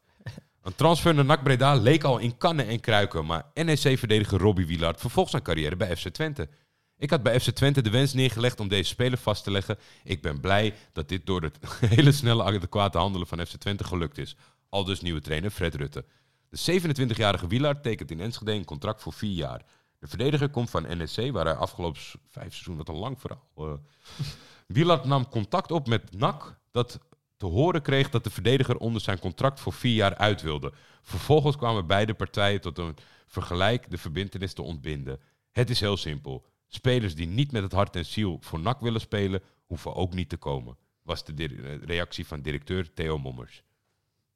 Een 0.61 0.75
transfer 0.75 1.13
naar 1.13 1.25
NAC 1.25 1.43
Breda 1.43 1.75
leek 1.75 2.03
al 2.03 2.17
in 2.17 2.37
kannen 2.37 2.67
en 2.67 2.79
kruiken, 2.79 3.25
maar 3.25 3.45
NEC-verdediger 3.53 4.39
Robbie 4.39 4.65
Wielaard 4.65 4.99
vervolgt 4.99 5.31
zijn 5.31 5.41
carrière 5.41 5.75
bij 5.75 5.97
FC 5.97 6.07
Twente. 6.07 6.49
Ik 6.97 7.09
had 7.09 7.23
bij 7.23 7.39
FC 7.39 7.49
Twente 7.49 7.81
de 7.81 7.89
wens 7.89 8.13
neergelegd 8.13 8.59
om 8.59 8.67
deze 8.67 8.89
speler 8.89 9.17
vast 9.17 9.43
te 9.43 9.51
leggen. 9.51 9.77
Ik 10.03 10.21
ben 10.21 10.39
blij 10.39 10.73
dat 10.93 11.09
dit 11.09 11.25
door 11.25 11.41
het 11.41 11.57
hele 11.95 12.11
snelle 12.11 12.43
adequate 12.43 12.97
handelen 12.97 13.27
van 13.27 13.45
FC 13.45 13.55
Twente 13.55 13.83
gelukt 13.83 14.17
is. 14.17 14.35
Al 14.69 14.83
dus 14.83 15.01
nieuwe 15.01 15.21
trainer 15.21 15.51
Fred 15.51 15.75
Rutte. 15.75 16.05
De 16.49 16.81
27-jarige 16.81 17.47
Wielaard 17.47 17.83
tekent 17.83 18.11
in 18.11 18.19
Enschede 18.19 18.51
een 18.51 18.65
contract 18.65 19.01
voor 19.01 19.13
vier 19.13 19.35
jaar. 19.35 19.61
De 19.99 20.07
verdediger 20.07 20.49
komt 20.49 20.69
van 20.69 20.97
NEC, 20.97 21.31
waar 21.31 21.45
hij 21.45 21.55
afgelopen 21.55 22.01
vijf 22.29 22.53
seizoenen, 22.53 22.85
wat 22.85 22.95
een 22.95 23.01
lang 23.01 23.19
verhaal. 23.19 23.47
eh 23.55 23.73
Wielaard 24.73 25.05
nam 25.05 25.29
contact 25.29 25.71
op 25.71 25.87
met 25.87 26.17
NAC, 26.17 26.59
dat 26.71 26.99
te 27.37 27.45
horen 27.45 27.81
kreeg 27.81 28.09
dat 28.09 28.23
de 28.23 28.29
verdediger 28.29 28.77
onder 28.77 29.01
zijn 29.01 29.19
contract 29.19 29.59
voor 29.59 29.73
vier 29.73 29.95
jaar 29.95 30.15
uit 30.15 30.41
wilde. 30.41 30.73
Vervolgens 31.01 31.55
kwamen 31.57 31.87
beide 31.87 32.13
partijen 32.13 32.61
tot 32.61 32.77
een 32.77 32.95
vergelijk 33.27 33.89
de 33.89 33.97
verbintenis 33.97 34.53
te 34.53 34.61
ontbinden. 34.61 35.19
Het 35.51 35.69
is 35.69 35.79
heel 35.79 35.97
simpel. 35.97 36.45
Spelers 36.67 37.15
die 37.15 37.27
niet 37.27 37.51
met 37.51 37.63
het 37.63 37.71
hart 37.71 37.95
en 37.95 38.05
ziel 38.05 38.37
voor 38.41 38.59
NAC 38.59 38.79
willen 38.79 39.01
spelen, 39.01 39.41
hoeven 39.65 39.95
ook 39.95 40.13
niet 40.13 40.29
te 40.29 40.37
komen. 40.37 40.77
Was 41.01 41.25
de 41.25 41.33
eh, 41.33 41.83
reactie 41.83 42.27
van 42.27 42.41
directeur 42.41 42.93
Theo 42.93 43.17
Mommers. 43.17 43.63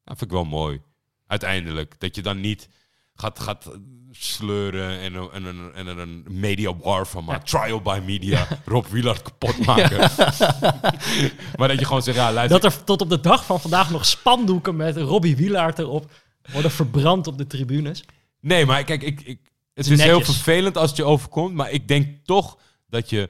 Dat 0.03 0.17
vind 0.17 0.31
ik 0.31 0.37
wel 0.37 0.45
mooi. 0.45 0.81
Uiteindelijk. 1.27 1.99
Dat 1.99 2.15
je 2.15 2.21
dan 2.21 2.39
niet 2.39 2.69
gaat, 3.17 3.39
gaat 3.39 3.71
sleuren 4.11 4.99
en, 4.99 5.13
een- 5.15 5.31
en, 5.31 5.45
een- 5.45 5.73
en 5.73 5.87
er 5.87 5.97
een 5.99 6.25
media 6.29 6.75
war 6.77 7.07
van 7.07 7.23
maakt. 7.23 7.47
Trial 7.49 7.81
by 7.81 7.99
media. 8.05 8.47
Rob 8.65 8.85
Wielard 8.85 9.21
kapot 9.21 9.65
maken. 9.65 9.97
maar 11.57 11.67
dat 11.67 11.79
je 11.79 11.85
gewoon 11.85 12.01
zegt, 12.01 12.17
ja 12.17 12.31
luister. 12.33 12.61
Dat 12.61 12.73
er 12.73 12.83
tot 12.83 13.01
op 13.01 13.09
de 13.09 13.19
dag 13.19 13.45
van 13.45 13.59
vandaag 13.61 13.89
nog 13.89 14.05
spandoeken 14.05 14.75
met 14.75 14.97
Robbie 14.97 15.35
Wielaert 15.35 15.79
erop 15.79 16.11
worden 16.51 16.71
verbrand 16.71 17.27
op 17.27 17.37
de 17.37 17.47
tribunes. 17.47 18.03
Nee, 18.39 18.65
maar 18.65 18.83
kijk, 18.83 19.01
ik, 19.03 19.21
ik, 19.21 19.39
het 19.73 19.87
is 19.87 20.01
heel 20.01 20.21
vervelend 20.21 20.77
als 20.77 20.89
het 20.89 20.97
je 20.97 21.03
overkomt. 21.03 21.53
Maar 21.53 21.71
ik 21.71 21.87
denk 21.87 22.25
toch 22.25 22.57
dat 22.87 23.09
je 23.09 23.29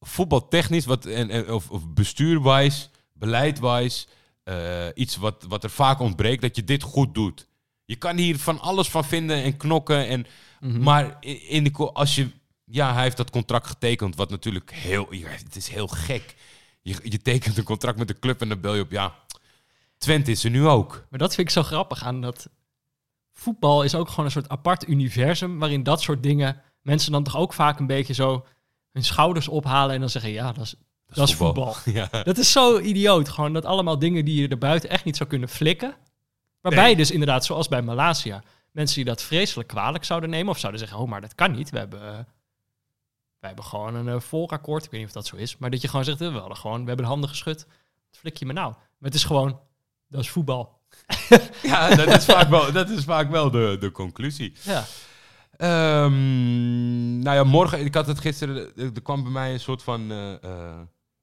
voetbaltechnisch 0.00 0.84
wat, 0.84 1.04
en, 1.06 1.30
en, 1.30 1.52
of, 1.52 1.70
of 1.70 1.88
bestuurwijs, 1.88 2.90
beleidwijs, 3.12 4.08
eh, 4.42 4.86
iets 4.94 5.16
wat, 5.16 5.44
wat 5.48 5.64
er 5.64 5.70
vaak 5.70 6.00
ontbreekt, 6.00 6.42
dat 6.42 6.56
je 6.56 6.64
dit 6.64 6.82
goed 6.82 7.14
doet. 7.14 7.46
Je 7.86 7.96
kan 7.96 8.16
hier 8.16 8.38
van 8.38 8.60
alles 8.60 8.88
van 8.88 9.04
vinden 9.04 9.42
en 9.42 9.56
knokken. 9.56 10.08
En, 10.08 10.26
Mhm. 10.60 10.82
Maar 10.82 11.16
in 11.48 11.64
de, 11.64 11.70
als 11.92 12.14
je, 12.14 12.28
ja, 12.64 12.92
hij 12.92 13.02
heeft 13.02 13.16
dat 13.16 13.30
contract 13.30 13.66
getekend, 13.66 14.16
wat 14.16 14.30
natuurlijk 14.30 14.72
heel, 14.72 15.06
het 15.10 15.56
is 15.56 15.68
heel 15.68 15.86
gek. 15.86 16.34
Je, 16.82 16.96
je 17.02 17.22
tekent 17.22 17.56
een 17.56 17.64
contract 17.64 17.98
met 17.98 18.08
de 18.08 18.18
club 18.18 18.40
en 18.40 18.48
dan 18.48 18.60
bel 18.60 18.74
je 18.74 18.82
op, 18.82 18.90
ja, 18.90 19.14
Twente 19.98 20.30
is 20.30 20.44
er 20.44 20.50
nu 20.50 20.66
ook. 20.66 21.06
Maar 21.10 21.18
dat 21.18 21.34
vind 21.34 21.46
ik 21.46 21.54
zo 21.54 21.62
grappig 21.62 22.04
aan 22.04 22.20
dat 22.20 22.48
voetbal 23.32 23.82
is 23.82 23.94
ook 23.94 24.08
gewoon 24.08 24.24
een 24.24 24.30
soort 24.30 24.48
apart 24.48 24.88
universum 24.88 25.58
waarin 25.58 25.82
dat 25.82 26.00
soort 26.02 26.22
dingen 26.22 26.62
mensen 26.82 27.12
dan 27.12 27.22
toch 27.22 27.36
ook 27.36 27.52
vaak 27.52 27.78
een 27.78 27.86
beetje 27.86 28.14
zo 28.14 28.46
hun 28.92 29.04
schouders 29.04 29.48
ophalen 29.48 29.94
en 29.94 30.00
dan 30.00 30.10
zeggen 30.10 30.30
ja, 30.30 30.52
dat 30.52 30.64
is, 30.64 30.74
dat 31.06 31.28
is 31.28 31.34
voetbal. 31.34 31.76
Ja. 31.84 32.08
Dat 32.22 32.38
is 32.38 32.52
zo 32.52 32.78
idioot. 32.78 33.28
Gewoon 33.28 33.52
dat 33.52 33.64
allemaal 33.64 33.98
dingen 33.98 34.24
die 34.24 34.40
je 34.40 34.48
er 34.48 34.58
buiten 34.58 34.90
echt 34.90 35.04
niet 35.04 35.16
zou 35.16 35.28
kunnen 35.28 35.48
flikken. 35.48 35.96
Waarbij 36.66 36.84
Nee. 36.84 36.96
dus 36.96 37.10
inderdaad, 37.10 37.44
zoals 37.44 37.68
bij 37.68 37.82
Malasia, 37.82 38.42
mensen 38.70 38.96
die 38.96 39.04
dat 39.04 39.22
vreselijk 39.22 39.68
kwalijk 39.68 40.04
zouden 40.04 40.30
nemen 40.30 40.50
of 40.52 40.58
zouden 40.58 40.80
zeggen, 40.80 40.98
oh, 40.98 41.08
maar 41.08 41.20
dat 41.20 41.34
kan 41.34 41.52
niet. 41.52 41.70
We 41.70 41.78
hebben, 41.78 42.00
eh, 42.00 42.14
wij 43.38 43.48
hebben 43.48 43.64
gewoon 43.64 43.94
een 43.94 44.22
volakkoord. 44.22 44.84
Ik 44.84 44.90
weet 44.90 45.00
niet 45.00 45.08
of 45.08 45.14
dat 45.14 45.26
zo 45.26 45.36
is. 45.36 45.56
Maar 45.56 45.70
dat 45.70 45.80
je 45.80 45.88
gewoon 45.88 46.04
zegt, 46.04 46.20
eh, 46.20 46.32
we, 46.32 46.38
hadden 46.38 46.56
gewoon, 46.56 46.80
we 46.80 46.86
hebben 46.86 47.04
de 47.04 47.10
handen 47.10 47.28
geschud. 47.28 47.66
Wat 48.10 48.18
flik 48.18 48.36
je 48.36 48.46
me 48.46 48.52
nou? 48.52 48.72
Maar 48.72 49.10
het 49.10 49.14
is 49.14 49.24
gewoon, 49.24 49.60
dat 50.08 50.20
is 50.20 50.30
voetbal. 50.30 50.80
Ja, 51.62 51.94
dat 51.94 52.08
is 52.08 52.24
vaak 52.24 52.48
wel, 52.48 52.72
dat 52.72 52.90
is 52.90 53.04
vaak 53.04 53.30
wel 53.30 53.50
de, 53.50 53.76
de 53.80 53.90
conclusie. 53.90 54.52
Ja. 54.62 54.84
Ehm, 55.56 57.18
nou 57.18 57.36
ja, 57.36 57.44
morgen, 57.44 57.84
ik 57.84 57.94
had 57.94 58.06
het 58.06 58.20
gisteren, 58.20 58.76
er, 58.76 59.02
kwam 59.02 59.22
bij 59.22 59.32
mij 59.32 59.52
een 59.52 59.60
soort 59.60 59.82
van 59.82 60.12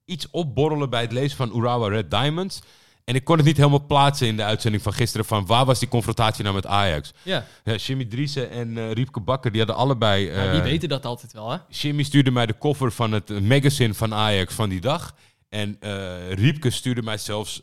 iets 0.06 0.30
opborrelen 0.32 0.90
bij 0.90 1.02
het 1.02 1.12
lezen 1.12 1.38
van 1.38 1.58
Urawa 1.58 1.88
Red 1.88 2.12
Diamonds. 2.12 2.62
En 3.06 3.16
ik 3.16 3.24
kon 3.24 3.38
het 3.38 3.46
niet 3.46 3.58
helemaal 3.58 3.86
plaatsen 3.86 4.28
in 4.28 4.38
de 4.38 4.44
uitzending 4.44 4.84
van 4.84 4.94
gisteren 4.94 5.26
van 5.26 5.46
waar 5.46 5.66
was 5.66 5.80
die 5.80 5.88
confrontatie 5.88 6.44
nou 6.44 6.56
met 6.56 6.66
Ajax. 6.66 7.12
Ja, 7.22 7.46
Ja, 7.64 7.76
Jimmy 7.76 8.06
Driessen 8.06 8.50
en 8.50 8.78
eh 8.78 8.92
Riepke 8.92 9.20
Bakker, 9.20 9.52
die 9.52 9.60
hadden 9.60 9.78
allebei... 9.80 10.32
maar 10.36 10.52
die 10.52 10.62
eh, 10.62 10.66
weten 10.66 10.90
dat 10.90 11.06
altijd 11.06 11.34
wel, 11.34 11.52
hè? 11.52 11.58
Jimmy 11.70 12.04
stuurde 12.04 12.32
mij 12.32 12.46
de 12.46 12.58
cover 12.58 12.92
van 12.92 13.12
het 13.12 13.42
magazine 13.42 13.94
van 13.94 14.14
Ajax 14.14 14.54
van 14.54 14.70
die 14.70 14.82
dag. 14.82 15.16
En 15.50 15.78
eh 15.80 16.32
Riepke 16.32 16.70
stuurde 16.70 17.02
mij 17.02 17.18
zelfs 17.18 17.62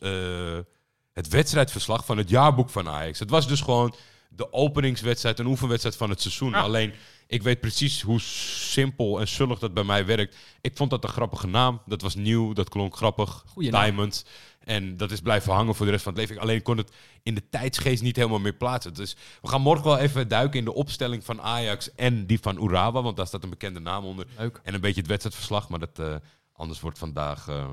het 1.12 1.28
wedstrijdverslag 1.28 2.04
van 2.04 2.18
het 2.18 2.28
jaarboek 2.28 2.70
van 2.70 2.88
Ajax. 2.88 3.18
Het 3.18 3.30
was 3.30 3.48
dus 3.48 3.60
gewoon 3.60 3.94
de 4.28 4.52
openingswedstrijd, 4.52 5.38
een 5.38 5.46
oefenwedstrijd 5.46 5.96
van 5.96 6.10
het 6.10 6.20
seizoen. 6.20 6.50
Ja. 6.50 6.60
Alleen, 6.60 6.92
ik 7.31 7.43
weet 7.43 7.61
precies 7.61 8.01
hoe 8.01 8.20
simpel 8.20 9.20
en 9.20 9.28
zullig 9.28 9.59
dat 9.59 9.74
bij 9.74 9.85
mij 9.85 10.07
werkt. 10.07 10.36
Ik 10.61 10.77
vond 10.77 10.90
dat 10.90 11.05
een 11.05 11.11
grappige 11.11 11.47
naam. 11.47 11.81
Dat 11.86 12.02
was 12.02 12.15
nieuw, 12.15 12.52
dat 12.52 12.69
klonk 12.69 12.97
grappig. 12.97 13.44
Goeie 13.47 13.70
naam. 13.70 13.82
Diamond. 13.82 14.24
En 14.59 14.97
dat 14.97 15.11
is 15.11 15.20
blijven 15.20 15.52
hangen 15.52 15.74
voor 15.74 15.86
de 15.86 15.93
rest 15.93 16.05
van 16.05 16.12
het 16.12 16.20
leven. 16.20 16.43
Alleen 16.43 16.57
ik 16.57 16.62
kon 16.62 16.77
het 16.77 16.93
in 17.23 17.35
de 17.35 17.48
tijdsgeest 17.48 18.02
niet 18.02 18.16
helemaal 18.16 18.39
meer 18.39 18.52
plaatsen. 18.52 18.94
Dus 18.94 19.16
we 19.43 19.48
gaan 19.48 19.61
morgen 19.61 19.85
wel 19.85 19.98
even 19.98 20.28
duiken 20.28 20.59
in 20.59 20.65
de 20.65 20.74
opstelling 20.74 21.24
van 21.24 21.40
Ajax 21.40 21.94
en 21.94 22.27
die 22.27 22.40
van 22.40 22.62
Urawa. 22.62 23.02
Want 23.02 23.16
daar 23.16 23.27
staat 23.27 23.43
een 23.43 23.51
bekende 23.51 23.81
naam 23.81 24.05
onder. 24.05 24.27
Leuk. 24.36 24.61
En 24.62 24.74
een 24.74 24.81
beetje 24.81 25.01
het 25.01 25.11
wedstrijdverslag, 25.11 25.69
maar 25.69 25.78
dat, 25.78 25.98
eh, 25.98 26.15
anders 26.52 26.81
wordt 26.81 26.98
vandaag 26.98 27.48
eh, 27.48 27.70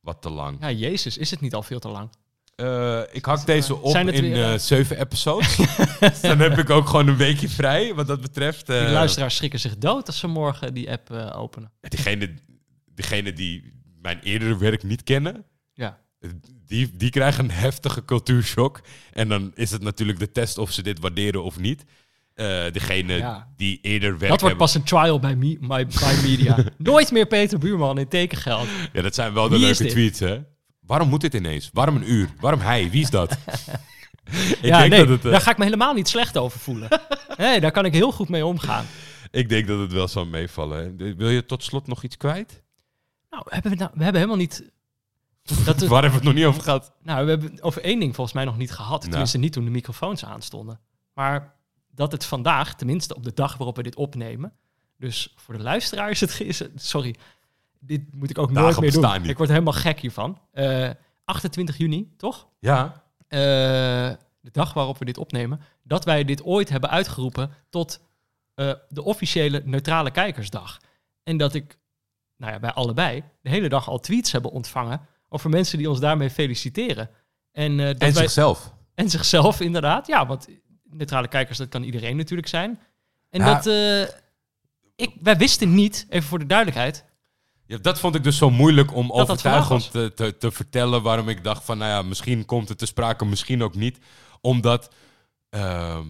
wat 0.00 0.22
te 0.22 0.30
lang. 0.30 0.56
Ja, 0.60 0.70
jezus, 0.70 1.18
is 1.18 1.30
het 1.30 1.40
niet 1.40 1.54
al 1.54 1.62
veel 1.62 1.80
te 1.80 1.88
lang? 1.88 2.10
Eh, 2.54 3.00
ik 3.12 3.24
hak 3.24 3.46
deze 3.46 3.76
op 3.76 3.96
in 3.96 4.06
eh, 4.24 4.52
eh, 4.52 4.58
zeven 4.58 5.00
episodes. 5.00 5.56
Dan 6.22 6.38
heb 6.38 6.58
ik 6.58 6.70
ook 6.70 6.86
gewoon 6.86 7.08
een 7.08 7.16
weekje 7.16 7.48
vrij, 7.48 7.94
wat 7.94 8.06
dat 8.06 8.20
betreft. 8.20 8.66
Die 8.66 8.76
eh, 8.76 8.92
luisteraars 8.92 9.36
schrikken 9.36 9.60
zich 9.60 9.78
dood 9.78 10.06
als 10.06 10.18
ze 10.18 10.26
morgen 10.26 10.74
die 10.74 10.90
app 10.90 11.10
openen. 11.34 11.72
diegene, 11.80 12.34
diegene 12.94 13.32
die 13.32 13.72
mijn 14.00 14.18
eerdere 14.22 14.56
werk 14.56 14.82
niet 14.82 15.02
kennen, 15.02 15.44
Ja. 15.74 15.98
die, 16.66 16.90
die 16.96 17.10
krijgen 17.10 17.44
een 17.44 17.50
heftige 17.50 18.04
cultuurshock. 18.04 18.80
En 19.12 19.28
dan 19.28 19.52
is 19.54 19.70
het 19.70 19.82
natuurlijk 19.82 20.18
de 20.18 20.32
test 20.32 20.58
of 20.58 20.72
ze 20.72 20.82
dit 20.82 21.00
waarderen 21.00 21.42
of 21.44 21.58
niet. 21.58 21.84
Degene 22.72 23.12
Ja. 23.16 23.52
die 23.56 23.78
eerder 23.82 24.10
werk 24.18 24.20
Dat 24.20 24.28
wordt 24.28 24.40
hebben... 24.40 24.56
pas 24.56 24.74
een 24.74 24.82
trial 24.82 25.18
bij, 25.18 25.36
me, 25.36 25.58
by 25.60 25.84
media. 26.22 26.64
Nooit 26.78 27.10
meer 27.10 27.26
Peter 27.26 27.58
Buurman 27.58 27.98
in 27.98 28.08
tekengeld. 28.08 28.68
Ja, 28.92 29.02
dat 29.02 29.14
zijn 29.14 29.32
wel 29.32 29.48
de 29.48 29.56
Wie 29.56 29.64
leuke 29.64 29.84
tweets, 29.86 30.18
hè? 30.20 30.38
Waarom 30.86 31.08
moet 31.08 31.20
dit 31.20 31.34
ineens? 31.34 31.70
Waarom 31.72 31.96
een 31.96 32.10
uur? 32.12 32.28
Waarom 32.40 32.60
hij? 32.60 32.90
Wie 32.90 33.02
is 33.02 33.10
dat? 33.10 33.30
ik, 34.24 34.58
ja, 34.62 34.78
denk 34.78 34.90
nee, 34.90 34.98
dat 35.00 35.08
het, 35.08 35.24
eh, 35.24 35.30
daar 35.30 35.40
ga 35.40 35.50
ik 35.50 35.58
me 35.58 35.64
helemaal 35.64 35.94
niet 35.94 36.08
slecht 36.08 36.38
over 36.38 36.58
voelen. 36.60 36.88
Nee, 37.36 37.60
daar 37.60 37.70
kan 37.70 37.84
ik 37.84 37.92
heel 37.92 38.12
goed 38.12 38.28
mee 38.28 38.46
omgaan. 38.46 38.84
ik 39.30 39.48
denk 39.48 39.66
dat 39.66 39.78
het 39.78 39.92
wel 39.92 40.08
zal 40.08 40.26
meevallen. 40.26 40.96
hè. 40.98 41.14
Wil 41.14 41.28
je 41.28 41.46
tot 41.46 41.64
slot 41.64 41.86
nog 41.86 42.02
iets 42.02 42.16
kwijt? 42.16 42.62
Nou, 43.30 43.44
hebben 43.48 43.70
we, 43.70 43.76
nou, 43.76 43.90
we 43.94 44.02
hebben 44.02 44.20
helemaal 44.20 44.40
niet... 44.40 44.70
Dat 45.42 45.66
het- 45.80 45.86
Waar 45.86 46.02
hebben 46.02 46.20
we 46.20 46.26
het 46.26 46.34
nog 46.34 46.34
niet 46.34 46.44
over 46.44 46.62
gehad? 46.62 46.92
nou, 47.02 47.24
we 47.24 47.30
hebben 47.30 47.62
over 47.62 47.82
één 47.82 48.00
ding 48.00 48.14
volgens 48.14 48.36
mij 48.36 48.44
nog 48.44 48.56
niet 48.56 48.72
gehad. 48.72 48.98
Nou. 48.98 49.10
Tenminste, 49.10 49.38
niet 49.38 49.52
toen 49.52 49.64
de 49.64 49.70
microfoons 49.70 50.24
aanstonden. 50.24 50.80
Maar 51.14 51.54
dat 51.90 52.12
het 52.12 52.24
vandaag, 52.24 52.74
tenminste 52.74 53.14
op 53.14 53.24
de 53.24 53.32
dag 53.34 53.56
waarop 53.56 53.76
we 53.76 53.82
dit 53.82 53.96
opnemen... 53.96 54.52
Dus 54.98 55.32
voor 55.36 55.56
de 55.56 55.62
luisteraar 55.62 56.10
is 56.10 56.20
het... 56.20 56.40
is 56.40 56.62
Sorry, 56.76 57.14
dit 57.84 58.14
moet 58.14 58.30
ik 58.30 58.38
ook 58.38 58.48
Dagen 58.48 58.62
nooit 58.62 58.80
meer 58.80 58.92
doen. 59.02 59.20
niet. 59.20 59.30
Ik 59.30 59.36
word 59.36 59.48
helemaal 59.48 59.72
gek 59.72 60.00
hiervan. 60.00 60.38
Eh 60.52 60.90
28 61.24 61.76
juni, 61.76 62.12
toch? 62.16 62.48
Ja. 62.58 63.02
eh, 63.28 63.38
de 64.40 64.50
dag 64.52 64.72
waarop 64.72 64.98
we 64.98 65.04
dit 65.04 65.18
opnemen, 65.18 65.60
dat 65.82 66.04
wij 66.04 66.24
dit 66.24 66.42
ooit 66.44 66.68
hebben 66.68 66.90
uitgeroepen 66.90 67.50
tot 67.70 68.00
eh, 68.54 68.72
de 68.88 69.02
officiële 69.02 69.62
neutrale 69.64 70.10
kijkersdag. 70.10 70.78
En 71.22 71.36
dat 71.36 71.54
ik, 71.54 71.78
nou 72.36 72.52
ja, 72.52 72.58
bij 72.58 72.72
allebei, 72.72 73.22
de 73.42 73.50
hele 73.50 73.68
dag 73.68 73.88
al 73.88 74.00
tweets 74.00 74.32
hebben 74.32 74.50
ontvangen 74.50 75.00
over 75.28 75.50
mensen 75.50 75.78
die 75.78 75.90
ons 75.90 76.00
daarmee 76.00 76.30
feliciteren. 76.30 77.10
En, 77.52 77.76
dat 77.76 77.86
En 77.86 77.98
wij- 77.98 78.10
zichzelf. 78.12 78.74
en 78.94 79.10
zichzelf 79.10 79.60
inderdaad. 79.60 80.06
Ja, 80.06 80.26
want 80.26 80.48
neutrale 80.84 81.28
kijkers, 81.28 81.58
dat 81.58 81.68
kan 81.68 81.82
iedereen 81.82 82.16
natuurlijk 82.16 82.48
zijn. 82.48 82.80
En 83.30 83.40
Ja. 83.40 83.54
dat, 83.54 83.66
ik, 84.96 85.14
wij 85.20 85.36
wisten 85.36 85.74
niet, 85.74 86.06
even 86.08 86.28
voor 86.28 86.38
de 86.38 86.46
duidelijkheid, 86.46 87.04
Ja, 87.72 87.78
dat 87.78 88.00
vond 88.00 88.14
ik 88.14 88.24
dus 88.24 88.36
zo 88.36 88.50
moeilijk 88.50 88.94
om 88.94 89.08
dat 89.08 89.16
overtuigend 89.16 89.90
te, 89.90 90.12
te, 90.14 90.36
te 90.36 90.50
vertellen 90.50 91.02
waarom 91.02 91.28
ik 91.28 91.44
dacht 91.44 91.64
van, 91.64 91.78
nou 91.78 91.90
ja, 91.90 92.02
misschien 92.02 92.44
komt 92.44 92.68
het 92.68 92.78
te 92.78 92.86
sprake, 92.86 93.24
misschien 93.24 93.62
ook 93.62 93.74
niet. 93.74 93.98
Omdat 94.40 94.90
ehm, 95.48 96.06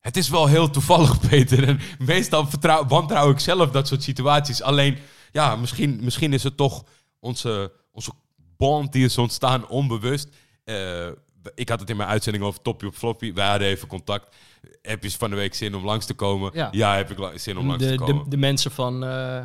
het 0.00 0.16
is 0.16 0.28
wel 0.28 0.46
heel 0.46 0.70
toevallig, 0.70 1.20
Peter. 1.28 1.68
En 1.68 1.80
meestal 1.98 2.46
vertrouw, 2.46 2.86
wantrouw 2.86 3.30
ik 3.30 3.38
zelf 3.38 3.70
dat 3.70 3.88
soort 3.88 4.02
situaties. 4.02 4.62
Alleen, 4.62 4.98
ja, 5.32 5.56
misschien, 5.56 5.98
misschien 6.02 6.32
is 6.32 6.42
het 6.42 6.56
toch 6.56 6.84
onze, 7.20 7.72
onze 7.92 8.10
bond 8.56 8.92
die 8.92 9.04
is 9.04 9.18
ontstaan 9.18 9.68
onbewust. 9.68 10.28
Eh, 10.64 11.08
ik 11.54 11.68
had 11.68 11.80
het 11.80 11.90
in 11.90 11.96
mijn 11.96 12.08
uitzending 12.08 12.44
over 12.44 12.62
Toppie 12.62 12.88
op 12.88 12.94
Floppy. 12.94 13.32
Wij 13.32 13.48
hadden 13.48 13.68
even 13.68 13.88
contact. 13.88 14.36
Heb 14.82 15.02
je 15.02 15.10
van 15.10 15.30
de 15.30 15.36
week 15.36 15.54
zin 15.54 15.74
om 15.74 15.84
langs 15.84 16.06
te 16.06 16.14
komen? 16.14 16.70
Ja. 16.72 16.96
heb 16.96 17.10
ik 17.10 17.38
zin 17.38 17.58
om 17.58 17.66
langs 17.66 17.84
de, 17.84 17.90
te 17.90 17.96
de, 17.96 18.04
komen. 18.04 18.30
de 18.30 18.36
mensen 18.36 18.70
van 18.70 19.04
eh, 19.04 19.44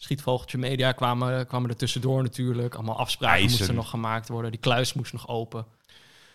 Schietvogeltje 0.00 0.58
Media 0.58 0.92
kwamen, 0.92 1.46
kwamen 1.46 1.70
er 1.70 1.76
tussendoor 1.76 2.22
natuurlijk. 2.22 2.74
Allemaal 2.74 2.98
afspraken 2.98 3.42
moesten 3.42 3.74
nog 3.74 3.90
gemaakt 3.90 4.28
worden. 4.28 4.50
Die 4.50 4.60
kluis 4.60 4.92
moest 4.92 5.12
nog 5.12 5.28
open. 5.28 5.66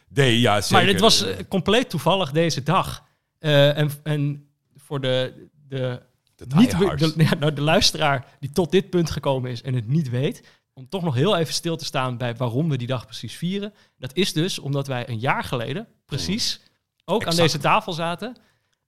nee, 0.07 0.39
ja, 0.39 0.61
zeker. 0.61 0.75
Maar 0.75 0.93
dit 0.93 1.01
was 1.01 1.23
eh, 1.23 1.35
compleet 1.47 1.89
toevallig 1.89 2.31
deze 2.31 2.63
dag. 2.63 3.03
Eh, 3.39 3.77
en, 3.77 3.91
en 4.03 4.47
voor 4.75 5.01
de, 5.01 5.47
de, 5.67 6.01
De 6.35 6.45
niet, 6.55 6.71
de, 6.71 7.13
ja, 7.17 7.35
nou, 7.35 7.53
de 7.53 7.61
luisteraar 7.61 8.25
die 8.39 8.51
tot 8.51 8.71
dit 8.71 8.89
punt 8.89 9.11
gekomen 9.11 9.51
is 9.51 9.61
en 9.61 9.73
het 9.73 9.87
niet 9.87 10.09
weet... 10.09 10.43
om 10.73 10.89
toch 10.89 11.03
nog 11.03 11.15
heel 11.15 11.37
even 11.37 11.53
stil 11.53 11.75
te 11.77 11.85
staan 11.85 12.17
bij 12.17 12.35
waarom 12.35 12.69
we 12.69 12.77
die 12.77 12.87
dag 12.87 13.05
precies 13.05 13.35
vieren. 13.35 13.73
Dat 13.97 14.15
is 14.15 14.33
dus 14.33 14.59
omdat 14.59 14.87
wij 14.87 15.09
een 15.09 15.19
jaar 15.19 15.43
geleden 15.43 15.87
precies 16.05 16.59
ook 17.05 17.25
aan 17.25 17.35
deze 17.35 17.57
tafel 17.57 17.93
zaten. 17.93 18.35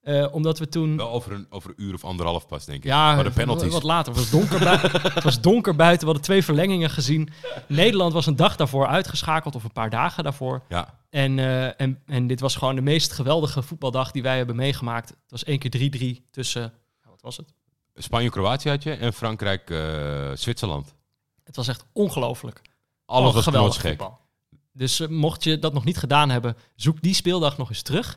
Eh, 0.05 0.27
omdat 0.33 0.59
we 0.59 0.67
toen... 0.69 0.97
Wel 0.97 1.09
over 1.09 1.31
een, 1.31 1.45
over 1.49 1.69
een 1.69 1.83
uur 1.83 1.93
of 1.93 2.03
anderhalf 2.03 2.47
pas, 2.47 2.65
denk 2.65 2.77
ik. 2.77 2.83
Ja, 2.83 3.15
Maar 3.15 3.23
de 3.23 3.31
penalties. 3.31 3.71
wat 3.71 3.83
later. 3.83 4.13
Het 4.13 4.21
was 4.21 4.29
donker, 4.39 4.59
bui- 4.59 4.79
het 5.13 5.23
was 5.23 5.41
donker 5.41 5.75
buiten. 5.75 5.99
We 5.99 6.05
hadden 6.05 6.23
twee 6.23 6.43
verlengingen 6.43 6.89
gezien. 6.89 7.29
Nederland 7.67 8.13
was 8.13 8.25
een 8.25 8.35
dag 8.35 8.55
daarvoor 8.55 8.87
uitgeschakeld, 8.87 9.55
of 9.55 9.63
een 9.63 9.71
paar 9.71 9.89
dagen 9.89 10.23
daarvoor. 10.23 10.61
Ja, 10.69 10.99
En, 11.09 11.39
eh, 11.39 11.81
en, 11.81 12.01
en 12.05 12.27
dit 12.27 12.39
was 12.39 12.55
gewoon 12.55 12.75
de 12.75 12.81
meest 12.81 13.11
geweldige 13.13 13.61
voetbaldag 13.61 14.11
die 14.11 14.21
wij 14.23 14.37
hebben 14.37 14.55
meegemaakt. 14.55 15.09
Het 15.09 15.17
was 15.31 15.43
één 15.43 15.59
keer 15.59 15.71
3-3 16.25 16.29
tussen... 16.31 16.61
nou, 16.61 16.73
Wat 17.11 17.21
was 17.21 17.37
het? 17.37 17.53
Spanje-Kroatië 17.95 18.69
had 18.69 18.83
je 18.83 18.91
en 18.91 19.13
Frankrijk-Zwitserland. 19.13 20.93
Het 21.43 21.55
was 21.55 21.67
echt 21.67 21.85
ongelooflijk. 21.93 22.61
Alles 23.05 23.33
was 23.33 23.43
geweldig 23.43 23.81
voetbal. 23.81 24.19
Dus 24.73 24.99
eh, 24.99 25.07
mocht 25.07 25.43
je 25.43 25.59
dat 25.59 25.73
nog 25.73 25.83
niet 25.85 25.97
gedaan 25.97 26.29
hebben, 26.29 26.57
zoek 26.75 27.01
die 27.01 27.13
speeldag 27.13 27.57
nog 27.57 27.69
eens 27.69 27.81
terug. 27.81 28.15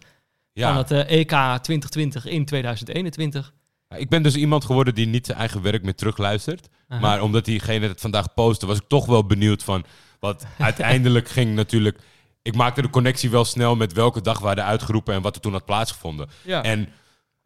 Van 0.66 0.76
het 0.76 0.90
eh, 0.90 1.18
EK 1.18 1.28
2020 1.28 2.26
in 2.26 2.44
2021. 2.44 3.52
Ja, 3.88 3.96
ik 3.96 4.08
ben 4.08 4.22
dus 4.22 4.34
iemand 4.34 4.64
geworden 4.64 4.94
die 4.94 5.06
niet 5.06 5.26
zijn 5.26 5.38
eigen 5.38 5.62
werk 5.62 5.82
meer 5.82 5.94
terugluistert. 5.94 6.68
Aha. 6.88 7.00
Maar 7.00 7.22
omdat 7.22 7.44
diegene 7.44 7.88
het 7.88 8.00
vandaag 8.00 8.34
postte, 8.34 8.66
was 8.66 8.76
ik 8.76 8.88
toch 8.88 9.06
wel 9.06 9.26
benieuwd 9.26 9.62
van... 9.62 9.84
Wat 10.20 10.46
uiteindelijk 10.58 11.28
ging 11.28 11.54
natuurlijk... 11.54 11.98
Ik 12.42 12.54
maakte 12.54 12.82
de 12.82 12.90
connectie 12.90 13.30
wel 13.30 13.44
snel 13.44 13.76
met 13.76 13.92
welke 13.92 14.20
dag 14.20 14.38
we 14.38 14.46
hadden 14.46 14.64
uitgeroepen 14.64 15.14
en 15.14 15.22
wat 15.22 15.34
er 15.34 15.40
toen 15.40 15.52
had 15.52 15.64
plaatsgevonden. 15.64 16.28
ja. 16.42 16.62
En 16.62 16.80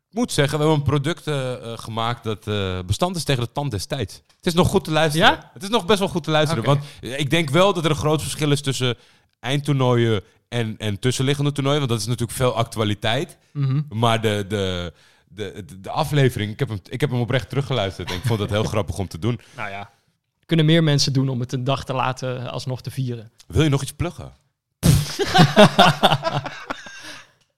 ik 0.09 0.19
moet 0.19 0.33
zeggen, 0.33 0.59
we 0.59 0.65
hebben 0.65 0.81
een 0.85 0.91
product 0.91 1.27
eh, 1.27 1.53
eh, 1.53 1.79
gemaakt 1.79 2.25
dat 2.25 2.45
bestand 2.87 3.17
is 3.17 3.25
tegen 3.25 3.43
de 3.43 3.53
tand 3.53 3.71
des 3.71 3.87
tijds. 3.87 4.15
Het 4.15 4.47
is 4.47 4.55
nog 4.55 4.69
goed 4.69 4.85
te 4.85 4.91
luisteren. 4.91 5.27
Ja? 5.29 5.51
Het 5.53 5.63
is 5.63 5.69
nog 5.69 5.87
best 5.87 5.99
wel 5.99 6.09
goed 6.09 6.25
te 6.25 6.31
luisteren. 6.31 6.65
Want 6.65 6.85
ik 7.01 7.31
denk 7.31 7.51
wel 7.51 7.73
dat 7.73 7.85
er 7.85 7.91
een 7.91 7.97
groot 7.97 8.23
verschil 8.23 8.51
is 8.51 8.61
tussen 8.61 8.97
eindtoernooien 9.41 10.23
en, 10.53 10.74
en 10.79 10.99
tussenliggende 10.99 11.53
toernooien. 11.53 11.79
Want 11.79 11.91
dat 11.91 12.01
is 12.01 12.07
natuurlijk 12.07 12.39
veel 12.39 12.55
actualiteit. 12.55 13.39
Mhm. 13.53 13.81
Maar 13.89 14.20
de, 14.20 14.45
de, 14.49 14.93
de, 15.29 15.65
de, 15.66 15.81
de 15.81 15.91
aflevering, 15.91 16.53
ik 16.53 16.59
heb, 16.59 16.69
hem, 16.69 16.81
ik 16.89 17.01
heb 17.01 17.11
hem 17.11 17.20
oprecht 17.20 17.49
teruggeluisterd. 17.49 18.11
En 18.11 18.16
ik 18.16 18.23
vond 18.24 18.41
het 18.41 18.51
heel 18.51 18.65
grappig 18.74 18.99
om 18.99 19.09
te 19.09 19.19
doen. 19.19 19.41
Nou 19.57 19.70
ja, 19.70 19.91
kunnen 20.47 20.66
meer 20.66 20.83
mensen 20.83 21.12
doen 21.12 21.29
om 21.29 21.41
het 21.41 21.53
een 21.53 21.65
dag 21.65 21.85
te 21.85 21.93
laten 21.93 22.51
alsnog 22.51 22.83
te 22.83 22.91
vieren. 22.91 23.31
Wil 23.47 23.62
je 23.62 23.69
nog 23.69 23.83
iets 23.83 23.93
pluggen? 23.93 24.33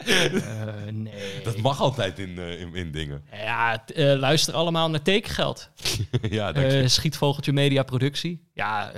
Eh, 0.04 0.92
nee. 0.92 1.42
Dat 1.42 1.56
mag 1.56 1.80
altijd 1.80 2.18
in, 2.18 2.38
eh, 2.38 2.60
in, 2.60 2.74
in 2.74 2.90
dingen. 2.90 3.24
Ja, 3.32 3.86
eh, 3.86 4.18
luister 4.18 4.54
allemaal 4.54 4.90
naar 4.90 5.02
tekengeld. 5.02 5.70
ja, 6.30 6.52
dank 6.52 6.70
je. 6.70 6.88
Schietvogeltje 6.88 7.52
Media 7.52 7.82
Productie. 7.82 8.48
Ja, 8.52 8.92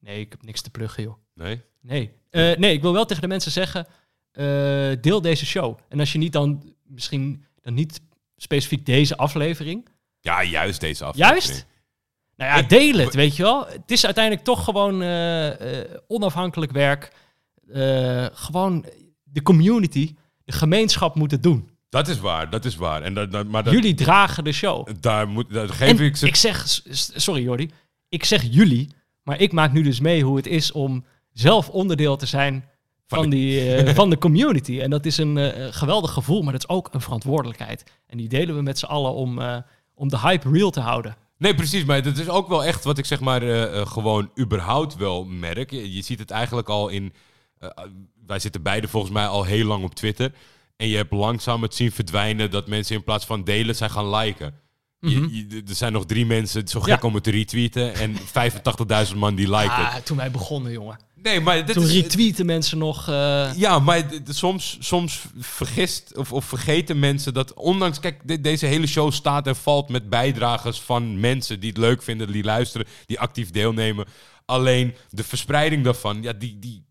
nee, 0.00 0.20
ik 0.20 0.30
heb 0.30 0.42
niks 0.42 0.60
te 0.60 0.70
pluggen, 0.70 1.02
joh. 1.02 1.16
Nee? 1.34 1.62
Nee. 1.80 2.17
Eh, 2.30 2.56
nee, 2.56 2.72
ik 2.72 2.82
wil 2.82 2.92
wel 2.92 3.04
tegen 3.04 3.22
de 3.22 3.28
mensen 3.28 3.52
zeggen, 3.52 3.86
eh, 4.30 4.44
deel 5.00 5.20
deze 5.20 5.46
show. 5.46 5.78
En 5.88 6.00
als 6.00 6.12
je 6.12 6.18
niet 6.18 6.32
dan, 6.32 6.74
misschien 6.86 7.44
dan 7.62 7.74
niet 7.74 8.00
specifiek 8.36 8.86
deze 8.86 9.16
aflevering. 9.16 9.88
Ja, 10.20 10.44
juist 10.44 10.80
deze 10.80 11.04
aflevering. 11.04 11.42
Juist? 11.42 11.66
Nou 12.36 12.60
ja, 12.60 12.68
deel 12.68 12.94
het, 12.98 13.14
weet 13.14 13.36
je 13.36 13.42
wel. 13.42 13.66
Het 13.66 13.90
is 13.90 14.04
uiteindelijk 14.04 14.44
toch 14.44 14.64
gewoon 14.64 15.02
eh, 15.02 15.80
onafhankelijk 16.06 16.72
werk. 16.72 17.12
Gewoon 18.32 18.84
de 19.22 19.42
community, 19.42 20.14
de 20.44 20.52
gemeenschap 20.52 21.14
moet 21.14 21.30
het 21.30 21.42
doen. 21.42 21.70
Dat 21.88 22.08
is 22.08 22.18
waar, 22.18 22.50
dat 22.50 22.64
is 22.64 22.76
waar. 22.76 23.02
En 23.02 23.14
dat, 23.14 23.32
dat, 23.32 23.46
maar 23.46 23.64
dat, 23.64 23.72
Jullie 23.72 23.94
dragen 23.94 24.44
de 24.44 24.52
show. 24.52 24.88
daar, 25.00 25.28
moet, 25.28 25.46
geef 25.50 25.80
En 25.80 26.04
ik 26.04 26.16
ze... 26.16 26.26
ik 26.26 26.36
zeg, 26.36 26.64
sorry 27.14 27.42
Jordi, 27.42 27.70
ik 28.08 28.24
zeg 28.24 28.42
jullie, 28.42 28.88
maar 29.22 29.40
ik 29.40 29.52
maak 29.52 29.72
nu 29.72 29.82
dus 29.82 30.00
mee 30.00 30.24
hoe 30.24 30.36
het 30.36 30.46
is 30.46 30.72
om 30.72 31.04
zelf 31.40 31.68
onderdeel 31.68 32.16
te 32.16 32.26
zijn 32.26 32.64
Van 33.06 33.30
die, 33.30 33.74
eh, 33.74 33.94
van 33.94 34.10
de 34.10 34.18
community. 34.18 34.80
En 34.80 34.90
dat 34.90 35.06
is 35.06 35.16
een 35.18 35.38
eh, 35.38 35.66
geweldig 35.70 36.10
gevoel, 36.12 36.42
maar 36.42 36.52
dat 36.52 36.62
is 36.62 36.68
ook 36.68 36.88
een 36.92 37.00
verantwoordelijkheid. 37.00 37.84
En 38.06 38.16
die 38.18 38.28
delen 38.28 38.54
we 38.56 38.62
met 38.62 38.78
z'n 38.78 38.84
allen 38.86 39.12
om, 39.12 39.40
eh, 39.40 39.56
om 39.94 40.08
de 40.08 40.18
hype 40.18 40.50
real 40.50 40.70
te 40.70 40.80
houden. 40.80 41.16
Nee, 41.38 41.54
precies. 41.54 41.84
Maar 41.84 42.02
dat 42.02 42.16
is 42.18 42.28
ook 42.28 42.48
wel 42.48 42.64
echt 42.64 42.84
wat 42.84 42.98
ik 42.98 43.04
zeg 43.04 43.20
maar 43.20 43.40
gewoon 43.86 44.30
überhaupt 44.38 44.96
wel 44.96 45.24
merk. 45.24 45.70
Je, 45.70 45.94
je 45.94 46.02
ziet 46.02 46.18
het 46.18 46.30
eigenlijk 46.30 46.68
al 46.68 46.88
in... 46.88 47.12
wij 48.26 48.38
zitten 48.38 48.62
beide 48.62 48.88
volgens 48.88 49.12
mij 49.12 49.26
al 49.26 49.44
heel 49.44 49.64
lang 49.66 49.84
op 49.84 49.94
Twitter. 49.94 50.32
En 50.76 50.88
je 50.88 50.96
hebt 50.96 51.12
langzaam 51.12 51.62
het 51.62 51.74
zien 51.74 51.92
verdwijnen 51.92 52.50
dat 52.50 52.66
mensen 52.68 52.96
in 52.96 53.04
plaats 53.04 53.24
van 53.26 53.44
delen 53.44 53.74
zijn 53.76 53.90
gaan 53.90 54.10
liken. 54.14 54.54
Je- 55.00 55.16
Mhm. 55.20 55.28
je- 55.34 55.62
er 55.68 55.74
zijn 55.74 55.92
nog 55.92 56.06
drie 56.06 56.26
mensen 56.26 56.68
zo 56.68 56.78
Ja. 56.84 56.94
gek 56.94 57.02
om 57.04 57.14
het 57.14 57.24
te 57.24 57.30
retweeten 57.30 57.94
en 57.94 58.16
85.000 59.10 59.16
man 59.18 59.34
die 59.34 59.50
liken. 59.50 59.70
Ah, 59.76 59.94
toen 59.94 60.16
wij 60.16 60.30
begonnen, 60.30 60.72
jongen. 60.72 60.98
Nee, 61.22 61.40
maar 61.40 61.66
dit 61.66 61.74
Toen 61.74 61.84
is, 61.84 61.92
retweeten 61.92 62.46
mensen 62.46 62.78
nog... 62.78 63.08
eh, 63.08 63.50
Ja, 63.56 63.78
maar 63.78 64.02
soms, 64.28 64.76
soms 64.80 65.20
vergist 65.38 66.16
of, 66.16 66.32
of 66.32 66.44
vergeten 66.44 66.98
mensen 66.98 67.34
dat 67.34 67.54
ondanks... 67.54 68.00
Kijk, 68.00 68.20
de- 68.24 68.40
deze 68.40 68.66
hele 68.66 68.86
show 68.86 69.12
staat 69.12 69.46
en 69.46 69.56
valt 69.56 69.88
met 69.88 70.08
bijdragers 70.08 70.80
van 70.80 71.20
mensen 71.20 71.60
die 71.60 71.68
het 71.68 71.78
leuk 71.78 72.02
vinden, 72.02 72.32
die 72.32 72.44
luisteren, 72.44 72.86
die 73.06 73.20
actief 73.20 73.50
deelnemen. 73.50 74.06
Alleen 74.44 74.94
de 75.10 75.24
verspreiding 75.24 75.84
daarvan, 75.84 76.22
ja, 76.22 76.32
die, 76.32 76.58
die, 76.58 76.84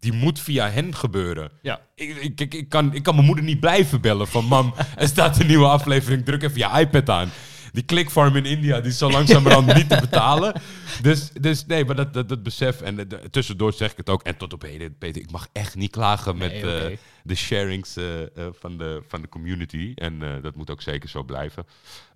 die 0.00 0.12
moet 0.12 0.40
via 0.40 0.70
hen 0.70 0.94
gebeuren. 0.94 1.50
ja. 1.62 1.80
Ik, 1.94 2.16
ik, 2.16 2.40
ik, 2.40 2.54
ik 2.54 2.68
kan, 2.68 2.94
ik 2.94 3.02
kan 3.02 3.14
mijn 3.14 3.26
moeder 3.26 3.44
niet 3.44 3.60
blijven 3.60 4.00
bellen 4.00 4.28
van... 4.28 4.44
Mam, 4.44 4.74
er 4.96 5.08
staat 5.08 5.40
een 5.40 5.46
nieuwe 5.46 5.66
aflevering, 5.68 6.24
druk 6.24 6.42
even 6.42 6.58
je 6.58 6.78
iPad 6.80 7.08
aan. 7.10 7.30
Die 7.72 7.84
clickfarm 7.84 8.36
in 8.36 8.44
India, 8.44 8.80
die 8.80 8.90
is 8.90 8.98
zo 8.98 9.10
langzamerhand 9.10 9.74
niet 9.74 9.88
te 9.88 10.00
betalen. 10.00 10.60
Dus, 11.02 11.30
dus 11.32 11.66
nee, 11.66 11.84
maar 11.84 11.94
dat, 11.96 12.14
dat, 12.14 12.28
dat 12.28 12.42
besef. 12.42 12.80
En 12.80 12.96
de- 12.96 13.30
tussendoor 13.30 13.72
zeg 13.72 13.90
ik 13.90 13.96
het 13.96 14.08
ook. 14.08 14.22
En 14.22 14.36
tot 14.36 14.52
op 14.52 14.62
heden, 14.62 14.98
Peter, 14.98 15.22
ik 15.22 15.30
mag 15.30 15.48
echt 15.52 15.74
niet 15.74 15.90
klagen 15.90 16.36
met 16.36 16.52
Nee, 16.62 16.90
eh, 16.90 16.98
de 17.22 17.34
sharings 17.34 17.96
eh, 17.96 18.22
eh, 18.22 18.28
van, 18.52 18.78
de, 18.78 19.02
van 19.08 19.20
de 19.22 19.28
community. 19.28 19.92
En 19.94 20.40
dat 20.42 20.54
moet 20.56 20.70
ook 20.70 20.82
zeker 20.82 21.08
zo 21.08 21.22
blijven. 21.22 21.66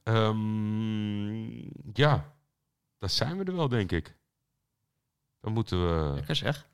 Ehm, 0.03 1.47
ja, 1.93 2.33
daar 2.99 3.11
zijn 3.11 3.39
we 3.39 3.45
er 3.45 3.57
wel, 3.57 3.69
denk 3.69 3.93
ik. 3.93 4.15
Dan 5.41 5.53
moeten 5.53 5.87
we 5.87 6.15
Lekker 6.15 6.37
zeg. 6.37 6.67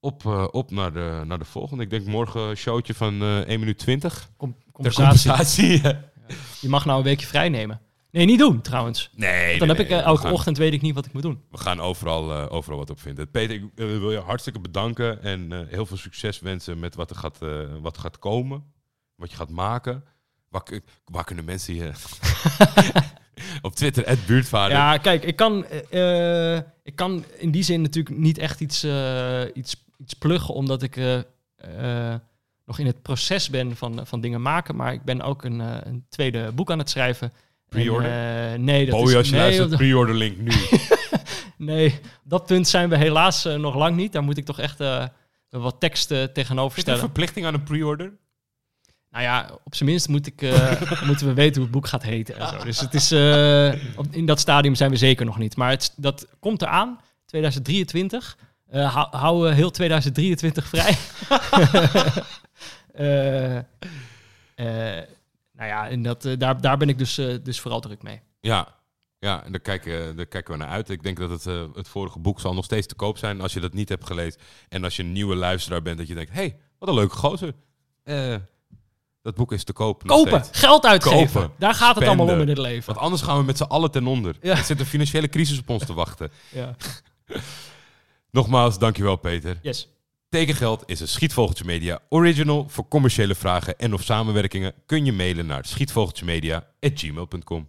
op, 0.00 0.24
op 0.52 0.70
naar, 0.70 0.92
de, 0.92 1.22
naar 1.26 1.38
de 1.38 1.44
volgende. 1.44 1.82
Ik 1.82 1.90
denk 1.90 2.06
morgen 2.06 2.40
een 2.40 2.56
showtje 2.56 2.94
van 2.94 3.22
eh 3.22 3.38
1 3.40 3.60
minuut 3.60 3.78
20. 3.78 4.30
Com 4.36 4.56
compensatie. 4.72 5.30
compensatie. 5.30 6.08
Je 6.60 6.68
mag 6.68 6.84
nou 6.84 6.98
een 6.98 7.04
weekje 7.04 7.26
vrij 7.26 7.48
nemen. 7.48 7.80
Nee, 8.10 8.26
niet 8.26 8.38
doen 8.38 8.60
trouwens. 8.60 9.10
nee, 9.14 9.58
Dan 9.58 9.68
nee, 9.68 9.76
heb 9.76 9.86
ik 9.86 9.90
nee, 9.90 10.00
eh, 10.00 10.06
elke 10.06 10.22
gaan, 10.22 10.32
ochtend 10.32 10.58
weet 10.58 10.72
ik 10.72 10.82
niet 10.82 10.94
wat 10.94 11.06
ik 11.06 11.12
moet 11.12 11.22
doen. 11.22 11.42
We 11.50 11.58
gaan 11.58 11.80
overal, 11.80 12.32
eh, 12.32 12.52
overal 12.52 12.78
wat 12.78 12.90
op 12.90 13.00
vinden. 13.00 13.30
Peter, 13.30 13.54
ik 13.54 13.62
eh, 13.74 13.86
wil 13.86 14.12
je 14.12 14.18
hartstikke 14.18 14.60
bedanken. 14.60 15.22
En 15.22 15.66
heel 15.68 15.86
veel 15.86 15.96
succes 15.96 16.40
wensen 16.40 16.78
met 16.78 16.94
wat 16.94 17.10
er 17.10 17.16
gaat, 17.16 17.38
wat 17.80 17.98
gaat 17.98 18.18
komen. 18.18 18.64
Wat 19.14 19.30
je 19.30 19.36
gaat 19.36 19.50
maken. 19.50 20.04
Waar, 20.48 20.62
waar 21.04 21.24
kunnen 21.24 21.44
mensen 21.44 21.74
je... 21.74 21.90
op 23.62 23.74
Twitter, 23.74 24.08
het 24.08 24.26
buurtvader. 24.26 24.76
Ja, 24.76 24.96
kijk, 24.96 25.24
ik 25.24 25.36
kan, 25.36 25.64
ik 26.82 26.96
kan 26.96 27.24
in 27.38 27.50
die 27.50 27.62
zin 27.62 27.82
natuurlijk 27.82 28.16
niet 28.16 28.38
echt 28.38 28.60
iets, 28.60 28.86
iets, 29.54 29.84
iets 29.98 30.14
pluggen, 30.14 30.54
omdat 30.54 30.82
ik 30.82 31.24
nog 32.70 32.78
in 32.78 32.86
het 32.86 33.02
proces 33.02 33.50
ben 33.50 33.76
van, 33.76 34.00
van 34.06 34.20
dingen 34.20 34.42
maken. 34.42 34.76
Maar 34.76 34.92
ik 34.92 35.02
ben 35.02 35.22
ook 35.22 35.44
een, 35.44 35.60
eh, 35.60 35.76
een 35.82 36.04
tweede 36.08 36.52
boek 36.52 36.70
aan 36.70 36.78
het 36.78 36.90
schrijven. 36.90 37.32
En, 37.32 37.34
Pre-order? 37.68 38.10
eh, 38.52 38.58
nee, 38.58 38.86
dat 38.86 38.94
Boy, 39.00 39.08
is, 39.08 39.14
als 39.16 39.26
je 39.28 39.32
nee, 39.32 39.42
luistert, 39.42 39.76
pre-order 39.76 40.14
link 40.14 40.36
nu. 40.38 40.50
nee, 41.72 42.00
dat 42.24 42.46
punt 42.46 42.68
zijn 42.68 42.88
we 42.88 42.96
helaas 42.96 43.44
eh, 43.44 43.54
nog 43.56 43.74
lang 43.74 43.96
niet. 43.96 44.12
Daar 44.12 44.22
moet 44.22 44.36
ik 44.36 44.44
toch 44.44 44.58
echt 44.58 44.80
eh, 44.80 45.04
wat 45.48 45.76
teksten 45.80 46.32
tegenover 46.32 46.78
Is 46.78 46.84
er 46.84 46.88
een 46.90 46.96
stellen. 46.96 47.12
verplichting 47.14 47.46
aan 47.46 47.54
een 47.54 47.62
pre-order? 47.62 48.12
Nou 49.10 49.24
ja, 49.24 49.50
op 49.64 49.74
zijn 49.74 49.88
minst 49.88 50.08
moet 50.08 50.26
ik, 50.26 50.42
eh, 50.42 51.02
moeten 51.08 51.26
we 51.26 51.34
weten 51.34 51.54
hoe 51.54 51.62
het 51.62 51.70
boek 51.70 51.86
gaat 51.86 52.02
heten. 52.02 52.36
En 52.38 52.48
zo. 52.48 52.64
Dus 52.64 52.80
het 52.80 52.94
is, 52.94 53.10
eh, 53.12 53.72
op- 53.96 54.06
in 54.14 54.26
dat 54.26 54.40
stadium 54.40 54.74
zijn 54.74 54.90
we 54.90 54.96
zeker 54.96 55.26
nog 55.26 55.38
niet. 55.38 55.56
Maar 55.56 55.70
het, 55.70 55.92
dat 55.96 56.26
komt 56.40 56.62
eraan, 56.62 57.00
2023. 57.26 58.36
Eh 58.70 58.94
hou, 58.94 59.16
hou 59.16 59.48
eh, 59.48 59.54
heel 59.54 59.70
2023 59.70 60.66
vrij. 60.68 60.96
Eh, 63.00 63.56
eh, 63.56 65.04
nou 65.52 65.68
ja, 65.68 65.88
en 65.88 66.02
dat, 66.02 66.24
eh, 66.24 66.38
daar, 66.38 66.60
daar 66.60 66.76
ben 66.76 66.88
ik 66.88 66.98
dus, 66.98 67.14
dus 67.42 67.60
vooral 67.60 67.80
druk 67.80 68.02
mee. 68.02 68.20
Ja, 68.40 68.68
ja 69.18 69.44
en 69.44 69.52
daar 69.52 69.60
kijken, 69.60 70.16
daar 70.16 70.26
kijken 70.26 70.52
we 70.52 70.58
naar 70.58 70.68
uit. 70.68 70.90
Ik 70.90 71.02
denk 71.02 71.18
dat 71.18 71.30
het, 71.30 71.44
het 71.74 71.88
vorige 71.88 72.18
boek 72.18 72.40
zal 72.40 72.54
nog 72.54 72.64
steeds 72.64 72.86
te 72.86 72.94
koop 72.94 73.18
zijn 73.18 73.40
als 73.40 73.52
je 73.52 73.60
dat 73.60 73.72
niet 73.72 73.88
hebt 73.88 74.06
gelezen. 74.06 74.40
En 74.68 74.84
als 74.84 74.96
je 74.96 75.02
een 75.02 75.12
nieuwe 75.12 75.34
luisteraar 75.34 75.82
bent, 75.82 75.98
dat 75.98 76.08
je 76.08 76.14
denkt, 76.14 76.32
hey, 76.32 76.56
wat 76.78 76.88
een 76.88 76.94
leuke 76.94 77.16
gozer. 77.16 77.54
Eh, 78.02 78.34
dat 79.22 79.34
boek 79.34 79.52
is 79.52 79.64
te 79.64 79.72
koop. 79.72 80.06
Kopen, 80.06 80.44
geld 80.52 80.86
uitgeven. 80.86 81.40
Kopen, 81.40 81.56
daar 81.58 81.74
gaat 81.74 81.94
het 81.94 82.06
allemaal 82.06 82.28
om 82.28 82.40
in 82.40 82.48
het 82.48 82.58
leven. 82.58 82.86
Want 82.86 83.04
anders 83.04 83.22
gaan 83.22 83.38
we 83.38 83.44
met 83.44 83.56
z'n 83.56 83.62
allen 83.62 83.90
ten 83.90 84.06
onder. 84.06 84.36
Ja. 84.40 84.56
Er 84.56 84.64
zit 84.64 84.80
een 84.80 84.86
financiële 84.86 85.28
crisis 85.28 85.58
op 85.58 85.68
ons 85.68 85.84
te 85.86 85.94
wachten. 85.94 86.30
Ja. 86.48 86.76
Nogmaals, 88.30 88.78
dankjewel 88.78 89.16
Peter. 89.16 89.58
Yes. 89.62 89.88
Tekengeld 90.30 90.82
is 90.86 91.00
een 91.00 91.08
Schietvogeltje 91.08 91.64
Media 91.64 91.98
original. 92.08 92.68
Voor 92.68 92.88
commerciële 92.88 93.34
vragen 93.34 93.78
en 93.78 93.94
of 93.94 94.02
samenwerkingen 94.02 94.74
kun 94.86 95.04
je 95.04 95.12
mailen 95.12 95.46
naar 95.46 95.64
schietvogeltjemedia.gmail.com. 95.64 97.68